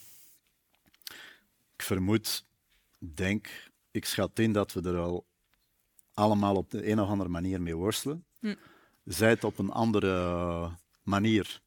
ik 1.77 1.83
vermoed, 1.83 2.46
denk, 3.15 3.71
ik 3.91 4.05
schat 4.05 4.39
in 4.39 4.53
dat 4.53 4.73
we 4.73 4.83
er 4.83 4.99
al 4.99 5.27
allemaal 6.15 6.55
op 6.55 6.71
de 6.71 6.91
een 6.91 7.01
of 7.01 7.09
andere 7.09 7.31
manier 7.31 7.63
mee 7.63 7.77
worstelen. 7.77 8.25
Hm. 8.41 8.55
Zij 9.05 9.29
het 9.29 9.45
op 9.45 9.59
een 9.59 9.71
andere 9.71 10.71
manier. 11.03 11.61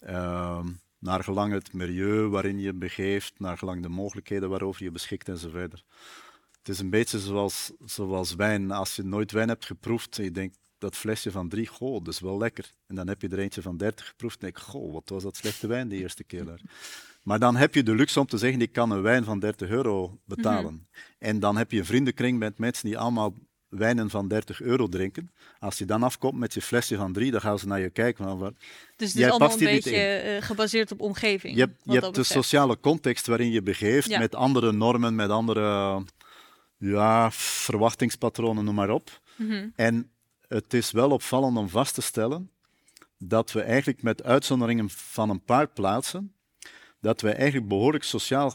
Ehm, 0.00 0.68
naar 0.98 1.24
gelang 1.24 1.52
het 1.52 1.72
milieu 1.72 2.28
waarin 2.28 2.58
je 2.58 2.72
begeeft, 2.72 3.38
naar 3.38 3.58
gelang 3.58 3.82
de 3.82 3.88
mogelijkheden 3.88 4.48
waarover 4.48 4.82
je 4.82 4.90
beschikt 4.90 5.28
enzovoort. 5.28 5.84
Het 6.58 6.68
is 6.68 6.78
een 6.78 6.90
beetje 6.90 7.18
zoals, 7.18 7.72
zoals 7.84 8.34
wijn. 8.34 8.70
Als 8.70 8.96
je 8.96 9.02
nooit 9.02 9.32
wijn 9.32 9.48
hebt 9.48 9.64
geproefd 9.64 10.18
en 10.18 10.24
je 10.24 10.30
denkt, 10.30 10.58
dat 10.78 10.96
flesje 10.96 11.30
van 11.30 11.48
drie, 11.48 11.66
goh, 11.66 12.04
dat 12.04 12.14
is 12.14 12.20
wel 12.20 12.38
lekker. 12.38 12.72
En 12.86 12.94
dan 12.94 13.08
heb 13.08 13.22
je 13.22 13.28
er 13.28 13.38
eentje 13.38 13.62
van 13.62 13.76
dertig 13.76 14.06
geproefd 14.06 14.34
en 14.34 14.40
denk 14.40 14.58
goh, 14.58 14.92
wat 14.92 15.08
was 15.08 15.22
dat 15.22 15.36
slechte 15.36 15.66
wijn 15.66 15.88
de 15.88 15.96
eerste 15.96 16.24
keer 16.24 16.44
daar. 16.44 16.60
Maar 17.26 17.38
dan 17.38 17.56
heb 17.56 17.74
je 17.74 17.82
de 17.82 17.94
luxe 17.94 18.20
om 18.20 18.26
te 18.26 18.38
zeggen, 18.38 18.60
ik 18.60 18.72
kan 18.72 18.90
een 18.90 19.02
wijn 19.02 19.24
van 19.24 19.38
30 19.38 19.68
euro 19.68 20.18
betalen. 20.24 20.72
Mhm. 20.72 20.82
En 21.18 21.40
dan 21.40 21.56
heb 21.56 21.70
je 21.70 21.78
een 21.78 21.84
vriendenkring 21.84 22.38
met 22.38 22.58
mensen 22.58 22.86
die 22.86 22.98
allemaal 22.98 23.34
wijnen 23.68 24.10
van 24.10 24.28
30 24.28 24.60
euro 24.60 24.88
drinken. 24.88 25.30
Als 25.58 25.78
je 25.78 25.84
dan 25.84 26.02
afkomt 26.02 26.38
met 26.38 26.54
je 26.54 26.62
flesje 26.62 26.96
van 26.96 27.12
drie, 27.12 27.30
dan 27.30 27.40
gaan 27.40 27.58
ze 27.58 27.66
naar 27.66 27.80
je 27.80 27.90
kijken. 27.90 28.24
Van, 28.24 28.38
Dus 28.96 29.08
het 29.12 29.18
is 29.18 29.28
allemaal 29.28 29.48
past 29.48 29.60
een 29.60 29.66
beetje 29.66 29.96
eh, 29.96 30.42
gebaseerd 30.42 30.92
op 30.92 31.00
omgeving. 31.00 31.54
je 31.54 31.60
hebt, 31.60 31.82
je 31.84 32.10
de 32.12 32.22
sociale 32.22 32.80
context 32.80 33.26
waarin 33.26 33.50
je 33.50 33.62
begeeft, 33.62 34.08
Ja. 34.08 34.18
met 34.18 34.34
andere 34.34 34.72
normen, 34.72 35.14
met 35.14 35.30
andere 35.30 36.02
ja, 36.78 37.30
verwachtingspatronen, 37.30 38.64
noem 38.64 38.74
maar 38.74 38.90
op. 38.90 39.20
Mhm. 39.36 39.68
En 39.74 40.10
het 40.48 40.74
is 40.74 40.90
wel 40.90 41.10
opvallend 41.10 41.56
om 41.56 41.68
vast 41.68 41.94
te 41.94 42.02
stellen 42.02 42.50
dat 43.18 43.52
we 43.52 43.60
eigenlijk 43.60 44.02
met 44.02 44.22
uitzonderingen 44.22 44.90
van 44.90 45.30
een 45.30 45.44
paar 45.44 45.68
plaatsen, 45.68 46.34
dat 47.00 47.20
we 47.20 47.30
eigenlijk 47.30 47.68
behoorlijk 47.68 48.04
sociaal 48.04 48.54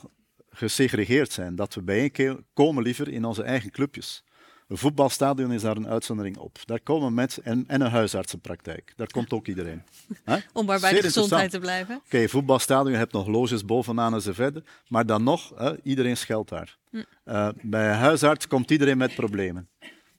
gesegregeerd 0.49 1.31
zijn. 1.31 1.55
Dat 1.55 1.73
we 1.73 1.81
bijeenkomen 1.81 2.83
liever 2.83 3.07
in 3.07 3.25
onze 3.25 3.43
eigen 3.43 3.71
clubjes. 3.71 4.23
Een 4.67 4.77
voetbalstadion 4.77 5.51
is 5.51 5.61
daar 5.61 5.75
een 5.75 5.87
uitzondering 5.87 6.37
op. 6.37 6.57
Daar 6.65 6.79
komen 6.79 7.13
mensen 7.13 7.43
en, 7.45 7.63
en 7.67 7.81
een 7.81 7.91
huisartsenpraktijk. 7.91 8.93
Daar 8.95 9.07
komt 9.07 9.33
ook 9.33 9.47
iedereen. 9.47 9.83
Om 10.53 10.65
maar 10.65 10.79
bij 10.79 10.93
de 10.93 11.01
gezondheid 11.01 11.51
te 11.51 11.59
blijven. 11.59 12.01
Oké, 12.05 12.29
voetbalstadion, 12.29 12.91
je 12.91 12.97
hebt 12.97 13.13
nog 13.13 13.27
loges 13.27 13.65
bovenaan 13.65 14.13
en 14.13 14.21
zo 14.21 14.33
verder. 14.33 14.63
Maar 14.87 15.05
dan 15.05 15.23
nog, 15.23 15.53
iedereen 15.83 16.17
scheldt 16.17 16.49
daar. 16.49 16.77
Eh, 17.23 17.49
bij 17.61 17.89
een 17.89 17.97
huisarts 17.97 18.47
komt 18.47 18.71
iedereen 18.71 18.97
met 18.97 19.15
problemen. 19.15 19.69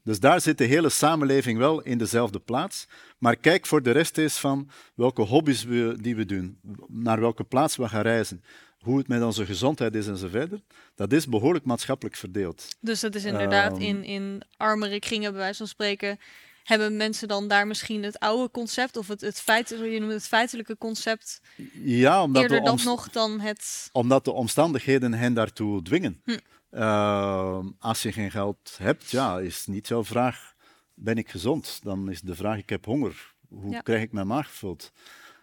Dus 0.04 0.20
daar 0.20 0.40
zit 0.40 0.58
de 0.58 0.64
hele 0.64 0.88
samenleving 0.88 1.58
wel 1.58 1.82
in 1.82 1.98
dezelfde 1.98 2.38
plaats. 2.38 2.86
Maar 3.18 3.36
kijk 3.36 3.66
voor 3.66 3.82
de 3.82 3.90
rest 3.90 4.18
eens 4.18 4.38
van 4.38 4.70
welke 4.94 5.22
hobby's 5.22 5.64
we, 5.64 5.96
die 6.00 6.16
we 6.16 6.24
doen, 6.24 6.58
naar 6.88 7.20
welke 7.20 7.44
plaats 7.44 7.76
we 7.76 7.88
gaan 7.88 8.02
reizen, 8.02 8.44
hoe 8.78 8.98
het 8.98 9.08
met 9.08 9.22
onze 9.22 9.46
gezondheid 9.46 9.94
is 9.94 10.06
en 10.06 10.16
zo 10.16 10.28
verder. 10.28 10.60
Dat 10.94 11.12
is 11.12 11.26
behoorlijk 11.26 11.64
maatschappelijk 11.64 12.16
verdeeld. 12.16 12.76
Dus 12.80 13.00
dat 13.00 13.14
is 13.14 13.24
inderdaad 13.24 13.72
Ehm. 13.72 13.80
in, 13.82 14.04
in 14.04 14.42
armere 14.56 14.98
kringen, 14.98 15.30
bij 15.30 15.40
wijze 15.40 15.58
van 15.58 15.66
spreken, 15.66 16.18
hebben 16.62 16.96
mensen 16.96 17.28
dan 17.28 17.48
daar 17.48 17.66
misschien 17.66 18.02
het 18.02 18.18
oude 18.18 18.50
concept 18.50 18.96
of 18.96 19.08
het, 19.08 19.20
het, 19.20 19.40
feit, 19.40 19.68
je 19.68 19.96
noemt 20.00 20.12
het 20.12 20.26
feitelijke 20.26 20.78
concept 20.78 21.40
Ja, 21.72 22.22
omdat 22.22 22.42
eerder 22.42 22.58
de 22.58 22.64
dan 22.64 22.78
nog 22.84 23.10
dan 23.10 23.40
het... 23.40 23.88
Omdat 23.92 24.24
de 24.24 24.32
omstandigheden 24.32 25.14
hen 25.14 25.34
daartoe 25.34 25.82
dwingen. 25.82 26.20
Hm. 26.24 26.38
Eh, 26.72 27.58
als 27.78 28.02
je 28.02 28.12
geen 28.12 28.30
geld 28.30 28.74
hebt, 28.78 29.10
ja, 29.10 29.38
is 29.38 29.66
niet 29.66 29.88
jouw 29.88 30.04
vraag: 30.04 30.54
ben 30.94 31.16
ik 31.16 31.28
gezond? 31.30 31.80
Dan 31.82 32.10
is 32.10 32.20
de 32.20 32.34
vraag: 32.34 32.58
ik 32.58 32.68
heb 32.68 32.84
honger. 32.84 33.34
Hoe 33.48 33.70
Ja. 33.72 33.80
krijg 33.80 34.02
ik 34.02 34.12
mijn 34.12 34.26
maag 34.26 34.46
gevuld? 34.46 34.92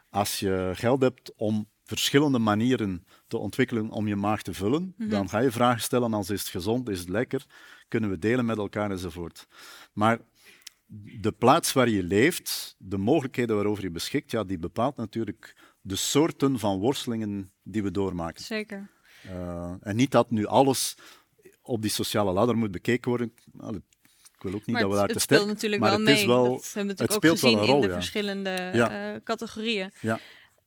Als 0.10 0.39
je 0.39 0.72
geld 0.76 1.01
hebt 1.01 1.34
om 1.35 1.68
verschillende 1.84 2.39
manieren 2.39 3.06
te 3.27 3.38
ontwikkelen 3.38 3.89
om 3.89 4.07
je 4.07 4.15
maag 4.15 4.41
te 4.41 4.53
vullen, 4.53 4.93
Mhm. 4.97 5.10
dan 5.10 5.30
ga 5.30 5.39
je 5.39 5.51
vragen 5.51 5.81
stellen 5.81 6.14
als 6.14 6.30
is 6.30 6.39
het 6.41 6.49
gezond, 6.49 6.89
is 6.89 6.99
het 6.99 7.10
lekker, 7.10 7.45
kunnen 7.88 8.10
we 8.10 8.19
delen 8.19 8.45
met 8.45 8.57
elkaar 8.57 8.91
enzovoort. 8.91 9.47
Maar 9.93 10.19
de 11.19 11.31
plaats 11.31 11.73
waar 11.73 11.89
je 11.89 12.03
leeft, 12.03 12.76
de 12.77 12.97
mogelijkheden 12.97 13.56
waarover 13.56 13.84
je 13.84 13.91
beschikt, 13.91 14.31
ja, 14.31 14.43
die 14.43 14.60
bepaalt 14.60 14.95
natuurlijk 14.95 15.56
de 15.81 15.95
soorten 15.95 16.60
van 16.60 16.80
worstelingen 16.80 17.51
die 17.64 17.84
we 17.84 17.91
doormaken. 17.91 18.43
Zeker. 18.43 18.89
Uh, 19.26 19.73
en 19.81 19.95
niet 19.95 20.11
dat 20.11 20.31
nu 20.31 20.45
alles 20.45 20.97
op 21.69 21.81
die 21.81 21.91
sociale 21.91 22.31
ladder 22.31 22.57
moet 22.57 22.71
bekeken 22.71 23.09
worden. 23.09 23.33
Allee, 23.59 23.81
ik 24.35 24.41
wil 24.41 24.53
ook 24.53 24.65
niet 24.65 24.75
Maar 24.75 24.81
dat 24.81 24.91
we 24.91 24.97
het, 24.97 25.07
daar 25.07 25.07
het 25.07 25.17
te 25.17 25.23
sterk... 25.23 25.39
speelt 25.41 25.53
natuurlijk 25.55 25.81
wel 25.81 25.91
het 25.91 26.01
mee. 26.01 26.15
is 26.15 26.25
wel- 26.25 26.43
dat 26.43 26.71
hebben 26.73 26.95
we 26.95 27.03
het 27.03 27.09
natuurlijk 27.09 27.11
ook 27.11 27.17
speelt 27.23 27.39
wel 27.41 27.51
gezien 27.51 27.59
een 27.63 27.65
rol, 27.73 27.75
in 27.75 27.81
de 27.81 27.87
ja. 27.87 27.93
verschillende 27.93 28.69
Ja. 28.73 29.13
eh, 29.13 29.21
categorieën. 29.23 29.91
Ja. 30.01 30.19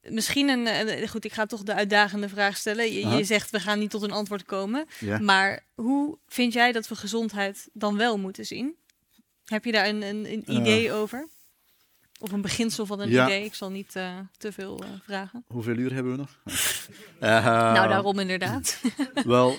Misschien 0.03 0.49
een, 0.49 0.67
eh, 0.67 1.09
goed, 1.09 1.25
ik 1.25 1.33
ga 1.33 1.47
toch 1.47 1.63
de 1.63 1.75
uitdagende 1.75 2.29
vraag 2.29 2.57
stellen. 2.57 2.93
Je, 2.93 3.25
zegt 3.25 3.51
we 3.51 3.61
gaan 3.61 3.79
niet 3.79 3.91
tot 3.91 4.03
een 4.03 4.11
antwoord 4.13 4.45
komen. 4.45 4.87
Ja. 4.99 5.19
Maar 5.19 5.65
hoe 5.75 6.19
vind 6.29 6.53
jij 6.53 6.73
dat 6.73 6.89
we 6.89 6.97
gezondheid 6.97 7.69
dan 7.73 7.97
wel 7.97 8.19
moeten 8.19 8.47
zien? 8.47 8.75
Heb 9.45 9.65
je 9.65 9.73
daar 9.73 9.89
een, 9.89 10.03
een, 10.03 10.27
een 10.33 10.45
Eh. 10.47 10.55
idee 10.57 10.93
over? 10.93 11.29
Of 12.21 12.33
een 12.33 12.41
beginsel 12.41 12.87
van 12.87 13.01
een 13.01 13.11
Ja. 13.11 13.27
idee? 13.27 13.45
Ik 13.45 13.55
zal 13.55 13.71
niet 13.71 13.97
eh, 13.97 14.19
te 14.39 14.53
veel 14.53 14.83
eh, 14.83 14.89
vragen. 15.05 15.45
Hoeveel 15.47 15.77
uur 15.77 15.93
hebben 15.95 16.13
we 16.13 16.19
nog? 16.19 16.39
Eh, 17.19 17.45
nou, 17.45 17.89
daarom 17.89 18.19
inderdaad. 18.19 18.81
Wel, 19.25 19.57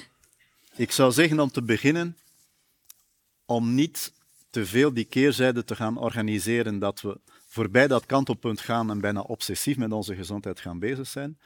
ik 0.76 0.92
zou 0.92 1.12
zeggen 1.12 1.40
om 1.40 1.52
te 1.52 1.64
beginnen, 1.64 2.18
om 3.46 3.74
niet 3.74 4.14
te 4.50 4.66
veel 4.66 4.94
die 4.94 5.04
keerzijde 5.04 5.64
te 5.64 5.76
gaan 5.76 5.98
organiseren 5.98 6.80
dat 6.80 7.02
we 7.02 7.20
voorbij 7.48 7.88
dat 7.88 8.06
kantelpunt 8.06 8.60
gaan 8.60 8.90
en 8.90 9.02
bijna 9.02 9.22
obsessief 9.22 9.78
met 9.78 9.92
onze 9.92 10.16
gezondheid 10.16 10.60
gaan 10.60 10.80
bezig 10.80 11.08
zijn. 11.08 11.40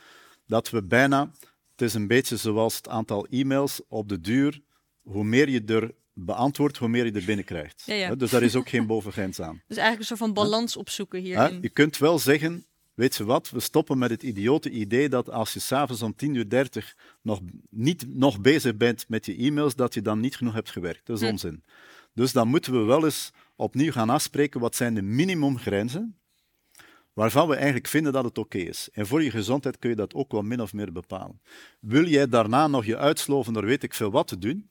Dat 0.46 0.70
we 0.70 0.84
bijna, 0.84 1.32
het 1.72 1.82
is 1.82 1.94
een 1.94 2.08
beetje 2.08 2.38
zoals 2.38 2.76
het 2.76 2.88
aantal 2.90 3.28
e-mails 3.30 3.82
op 3.88 4.10
de 4.10 4.20
duur, 4.20 4.62
hoe 5.02 5.24
meer 5.24 5.50
je 5.50 5.64
er 5.66 5.92
beantwoordt, 6.14 6.78
hoe 6.78 6.88
meer 6.88 7.06
je 7.06 7.12
er 7.12 7.26
binnenkrijgt. 7.26 7.84
Ja, 7.86 8.16
Dus 8.16 8.32
daar 8.32 8.44
is 8.44 8.56
ook 8.56 8.70
geen 8.70 8.88
bovengrens 8.88 9.42
aan. 9.42 9.62
Dus 9.68 9.78
eigenlijk 9.78 10.00
een 10.00 10.18
soort 10.18 10.20
van 10.20 10.44
balans 10.44 10.78
opzoeken 10.78 11.20
Hè, 11.20 11.26
hierin. 11.26 11.62
Je 11.62 11.70
kunt 11.70 11.98
wel 11.98 12.20
zeggen, 12.20 12.66
weet 12.98 13.16
je 13.16 13.26
wat, 13.26 13.50
we 13.50 13.60
stoppen 13.60 13.98
met 13.98 14.10
het 14.10 14.24
idiote 14.24 14.70
idee 14.70 15.10
dat 15.10 15.30
als 15.30 15.54
je 15.54 15.60
s'avonds 15.60 16.02
om 16.02 16.16
10.30 16.26 16.32
uur 16.32 16.96
nog 17.22 17.40
niet 17.70 18.16
nog 18.16 18.42
bezig 18.42 18.78
bent 18.78 19.06
met 19.08 19.26
je 19.26 19.36
e-mails, 19.36 19.76
dat 19.76 19.94
je 19.94 20.02
dan 20.02 20.20
niet 20.20 20.36
genoeg 20.36 20.54
hebt 20.54 20.70
gewerkt. 20.70 21.06
Dat 21.06 21.22
is 21.22 21.30
onzin. 21.30 21.64
Dus 22.14 22.32
dan 22.32 22.48
moeten 22.48 22.74
we 22.74 22.80
wel 22.80 23.06
eens 23.06 23.32
opnieuw 23.56 23.92
gaan 23.92 24.10
afspreken 24.10 24.60
wat 24.60 24.76
zijn 24.76 24.94
de 24.94 25.02
minimumgrenzen 25.02 26.18
waarvan 27.14 27.48
we 27.48 27.56
eigenlijk 27.56 27.88
vinden 27.88 28.14
dat 28.14 28.24
het 28.24 28.38
oké 28.38 28.58
is. 28.58 28.90
En 28.92 29.08
voor 29.08 29.24
je 29.24 29.32
gezondheid 29.32 29.80
kun 29.80 29.90
je 29.90 29.96
dat 29.96 30.14
ook 30.14 30.32
wel 30.32 30.42
min 30.42 30.62
of 30.62 30.74
meer 30.74 30.92
bepalen. 30.92 31.42
Wil 31.80 32.08
jij 32.08 32.28
daarna 32.28 32.68
nog 32.68 32.86
je 32.86 32.98
uitsloven 32.98 33.54
door 33.54 33.66
weet 33.66 33.84
ik 33.84 33.94
veel 33.94 34.12
wat 34.12 34.28
te 34.28 34.38
doen? 34.38 34.70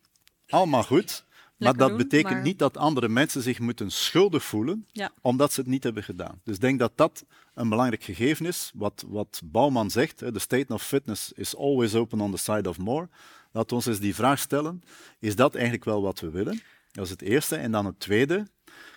Allemaal 0.48 0.82
goed. 0.82 1.25
Maar 1.56 1.76
dat 1.76 1.88
doen, 1.88 1.96
betekent 1.96 2.32
maar- 2.32 2.42
niet 2.42 2.58
dat 2.58 2.76
andere 2.76 3.08
mensen 3.08 3.42
zich 3.42 3.58
moeten 3.58 3.90
schuldig 3.90 4.44
voelen 4.44 4.86
Ja. 4.92 5.10
omdat 5.20 5.52
ze 5.52 5.60
het 5.60 5.68
niet 5.68 5.82
hebben 5.84 6.02
gedaan. 6.02 6.40
Dus 6.44 6.54
ik 6.54 6.60
denk 6.60 6.78
dat 6.78 6.92
dat 6.94 7.24
een 7.54 7.68
belangrijk 7.68 8.02
gegeven 8.02 8.46
is. 8.46 8.70
Wat, 8.74 9.04
wat 9.06 9.40
Bouwman 9.44 9.90
zegt, 9.90 10.18
the 10.18 10.38
state 10.38 10.74
of 10.74 10.82
fitness 10.82 11.32
is 11.32 11.56
always 11.56 11.94
open 11.94 12.20
on 12.20 12.30
the 12.30 12.36
side 12.38 12.68
of 12.68 12.78
more. 12.78 13.08
Laten 13.52 13.68
we 13.70 13.74
ons 13.74 13.86
eens 13.86 14.00
die 14.00 14.14
vraag 14.14 14.38
stellen. 14.38 14.82
Is 15.18 15.36
dat 15.36 15.54
eigenlijk 15.54 15.84
wel 15.84 16.02
wat 16.02 16.20
we 16.20 16.30
willen? 16.30 16.60
Dat 16.92 17.04
is 17.04 17.10
het 17.10 17.22
eerste. 17.22 17.56
En 17.56 17.72
dan 17.72 17.86
het 17.86 18.00
tweede. 18.00 18.46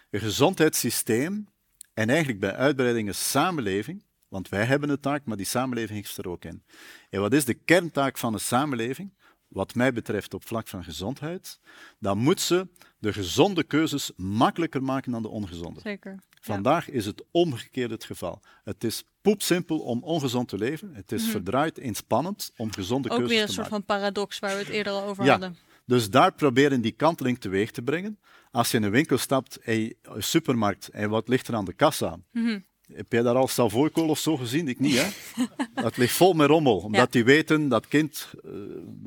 Een 0.10 0.20
gezondheidssysteem 0.20 1.48
en 1.94 2.10
eigenlijk 2.10 2.40
bij 2.40 2.56
uitbreiding 2.56 3.08
een 3.08 3.16
samenleving. 3.16 4.04
Want 4.28 4.50
wij 4.50 4.66
hebben 4.66 4.90
een 4.90 5.00
taak, 5.00 5.26
maar 5.26 5.38
die 5.38 5.46
samenleving 5.46 5.98
heeft 6.00 6.18
er 6.18 6.30
ook 6.30 6.46
in. 6.46 6.64
En 7.10 7.22
wat 7.22 7.34
is 7.34 7.46
de 7.46 7.54
kerntaak 7.54 8.18
van 8.18 8.34
een 8.34 8.40
samenleving? 8.40 9.14
Wat 9.50 9.76
mij 9.76 9.94
betreft 9.94 10.34
op 10.34 10.48
vlak 10.48 10.68
van 10.68 10.84
gezondheid, 10.84 11.60
dan 12.00 12.18
moet 12.18 12.42
ze 12.42 12.68
de 13.00 13.14
gezonde 13.14 13.64
keuzes 13.64 14.12
makkelijker 14.16 14.84
maken 14.84 15.12
dan 15.12 15.22
de 15.22 15.28
ongezonde. 15.30 15.80
Zeker. 15.80 16.12
Ja. 16.12 16.20
Vandaag 16.42 16.90
is 16.90 17.06
het 17.06 17.24
omgekeerd 17.32 17.92
het 17.92 18.04
geval. 18.04 18.40
Het 18.64 18.84
is 18.84 19.04
poepsimpel 19.22 19.80
om 19.80 20.04
ongezond 20.04 20.48
te 20.48 20.58
leven. 20.58 20.94
Het 20.96 21.12
is 21.12 21.28
verdraaid 21.30 21.78
inspannend 21.78 22.52
om 22.58 22.72
gezonde 22.74 23.08
Mhm. 23.08 23.18
Ook 23.18 23.28
keuzes 23.28 23.38
weer 23.38 23.42
een 23.42 23.54
te 23.56 23.62
soort 23.62 23.70
maken. 23.70 23.86
van 23.88 23.98
paradox 23.98 24.40
waar 24.40 24.52
we 24.54 24.58
het 24.60 24.70
eerder 24.70 24.94
al 24.94 25.04
over 25.04 25.24
Ja. 25.24 25.32
hadden. 25.32 25.58
Dus 25.86 26.10
daar 26.10 26.34
proberen 26.34 26.82
die 26.82 26.92
kanteling 26.92 27.40
teweeg 27.40 27.72
te 27.72 27.82
brengen. 27.82 28.20
Als 28.52 28.72
je 28.72 28.78
in 28.78 28.84
een 28.84 28.92
winkel 28.92 29.18
stapt, 29.18 29.58
en 29.58 29.96
een 30.02 30.24
supermarkt, 30.24 30.88
en 30.88 31.10
wat 31.10 31.28
ligt 31.28 31.48
er 31.48 31.56
aan 31.56 31.66
de 31.66 31.74
kassa? 31.74 32.20
Mhm. 32.32 32.60
Heb 32.94 33.12
jij 33.12 33.22
daar 33.22 33.36
al 33.36 33.48
salvoikool 33.48 34.10
of 34.10 34.20
zo 34.20 34.38
gezien? 34.38 34.68
Ik 34.68 34.80
niet, 34.80 34.96
hè? 34.96 35.08
dat 35.82 35.98
ligt 35.98 36.14
vol 36.14 36.34
met 36.34 36.48
rommel. 36.48 36.78
Omdat 36.78 37.12
die 37.12 37.24
weten, 37.24 37.68
dat 37.68 37.88
kind 37.88 38.34
eh, 38.44 38.52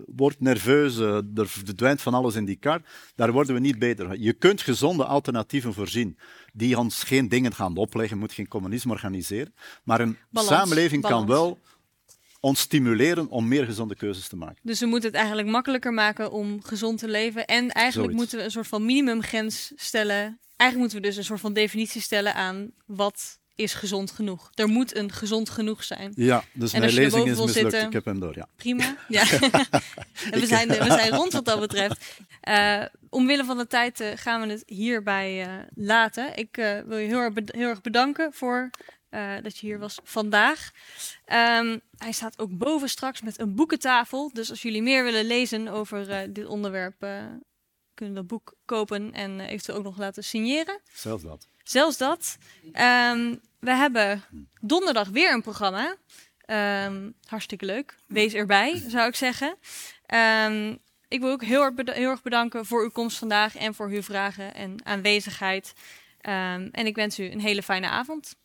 wordt 0.06 0.40
nerveus, 0.40 0.98
eh, 0.98 1.16
er 1.34 1.48
verdwijnt 1.48 2.02
van 2.02 2.14
alles 2.14 2.34
in 2.34 2.44
die 2.44 2.56
kar. 2.56 2.82
Daar 3.14 3.32
worden 3.32 3.54
we 3.54 3.60
niet 3.60 3.78
beter. 3.78 4.06
van. 4.06 4.20
Je 4.20 4.32
kunt 4.32 4.60
gezonde 4.60 5.04
alternatieven 5.04 5.74
voorzien, 5.74 6.18
die 6.52 6.78
ons 6.78 7.02
geen 7.02 7.28
dingen 7.28 7.54
gaan 7.54 7.76
opleggen, 7.76 8.18
moet 8.18 8.32
geen 8.32 8.48
communisme 8.48 8.92
organiseren. 8.92 9.54
Maar 9.84 10.00
een 10.00 10.16
Balans, 10.30 10.52
samenleving 10.54 11.02
kan 11.02 11.26
wel 11.26 11.58
ons 12.40 12.60
stimuleren 12.60 13.28
om 13.28 13.48
meer 13.48 13.64
gezonde 13.64 13.94
keuzes 13.94 14.28
te 14.28 14.36
maken. 14.36 14.58
Dus 14.62 14.80
we 14.80 14.86
moeten 14.86 15.08
het 15.08 15.18
eigenlijk 15.18 15.48
makkelijker 15.48 15.92
maken 15.92 16.32
om 16.32 16.62
gezond 16.62 16.98
te 16.98 17.08
leven. 17.08 17.46
En 17.46 17.70
eigenlijk 17.70 17.92
Zoiets. 17.92 18.14
moeten 18.14 18.38
we 18.38 18.44
een 18.44 18.50
soort 18.50 18.66
van 18.66 18.84
minimumgrens 18.84 19.72
stellen. 19.76 20.38
Eigenlijk 20.56 20.76
moeten 20.76 20.96
we 20.96 21.06
dus 21.06 21.16
een 21.16 21.24
soort 21.24 21.40
van 21.40 21.52
definitie 21.52 22.00
stellen 22.00 22.34
aan 22.34 22.70
wat 22.86 23.40
is 23.54 23.74
gezond 23.74 24.10
genoeg. 24.10 24.50
Er 24.54 24.68
moet 24.68 24.96
een 24.96 25.12
gezond 25.12 25.50
genoeg 25.50 25.84
zijn. 25.84 26.12
Ja, 26.16 26.44
dus 26.52 26.72
En 26.72 26.80
mijn 26.80 26.92
lezing 26.92 27.24
is 27.24 27.30
mislukt. 27.38 27.52
zitten- 27.52 27.86
Ik 27.86 27.92
heb 27.92 28.04
hem 28.04 28.20
door, 28.20 28.36
ja. 28.36 28.46
Prima. 28.56 28.96
Ja. 29.08 29.30
En 29.30 29.40
we, 30.40 30.46
zijn, 30.46 30.68
we 30.68 30.84
zijn 30.84 31.10
rond 31.14 31.32
wat 31.32 31.44
dat 31.44 31.60
betreft. 31.66 32.18
Eh, 32.40 32.82
omwille 33.08 33.44
van 33.44 33.56
de 33.58 33.66
tijd 33.66 34.00
eh, 34.00 34.08
gaan 34.14 34.40
we 34.40 34.46
het 34.52 34.62
hierbij 34.66 35.42
eh, 35.42 35.52
laten. 35.74 36.36
Ik 36.36 36.56
wil 36.86 36.96
je 36.98 37.06
heel 37.06 37.18
erg, 37.20 37.32
heel 37.46 37.68
erg 37.68 37.80
bedanken 37.80 38.32
voor 38.32 38.70
dat 39.42 39.58
je 39.58 39.66
hier 39.66 39.78
was 39.78 39.98
vandaag. 40.04 40.70
Ehm, 41.24 41.78
hij 41.96 42.12
staat 42.12 42.38
ook 42.38 42.58
boven 42.58 42.88
straks 42.88 43.22
met 43.22 43.40
een 43.40 43.54
boekentafel. 43.54 44.30
Dus 44.32 44.50
als 44.50 44.62
jullie 44.62 44.82
meer 44.82 45.04
willen 45.04 45.24
lezen 45.24 45.68
over 45.68 46.32
dit 46.32 46.46
onderwerp, 46.46 47.06
kunnen 47.94 48.14
dat 48.14 48.26
boek 48.26 48.54
kopen 48.64 49.12
en 49.12 49.40
eventueel 49.40 49.78
ook 49.78 49.84
nog 49.84 49.98
laten 49.98 50.24
signeren. 50.24 50.80
Zelfs 50.94 51.22
dat. 51.22 51.46
Zelfs 51.64 51.96
dat. 51.96 52.38
Um, 52.64 53.40
we 53.58 53.70
hebben 53.70 54.24
donderdag 54.60 55.08
weer 55.08 55.32
een 55.32 55.42
programma. 55.42 55.96
Um, 56.86 57.14
hartstikke 57.26 57.64
leuk. 57.64 57.96
Wees 58.06 58.34
erbij, 58.34 58.82
zou 58.88 59.08
ik 59.08 59.14
zeggen. 59.14 59.56
Um, 60.46 60.78
ik 61.08 61.20
wil 61.20 61.30
ook 61.30 61.44
heel 61.44 61.72
heel 61.76 62.10
erg, 62.10 62.22
bedanken 62.22 62.66
voor 62.66 62.82
uw 62.82 62.90
komst 62.90 63.18
vandaag 63.18 63.56
en 63.56 63.74
voor 63.74 63.88
uw 63.88 64.02
vragen 64.02 64.54
en 64.54 64.84
aanwezigheid. 64.84 65.72
en 66.20 66.86
ik 66.86 66.94
wens 66.94 67.18
u 67.18 67.30
een 67.30 67.40
hele 67.40 67.62
fijne 67.62 67.88
avond. 67.88 68.36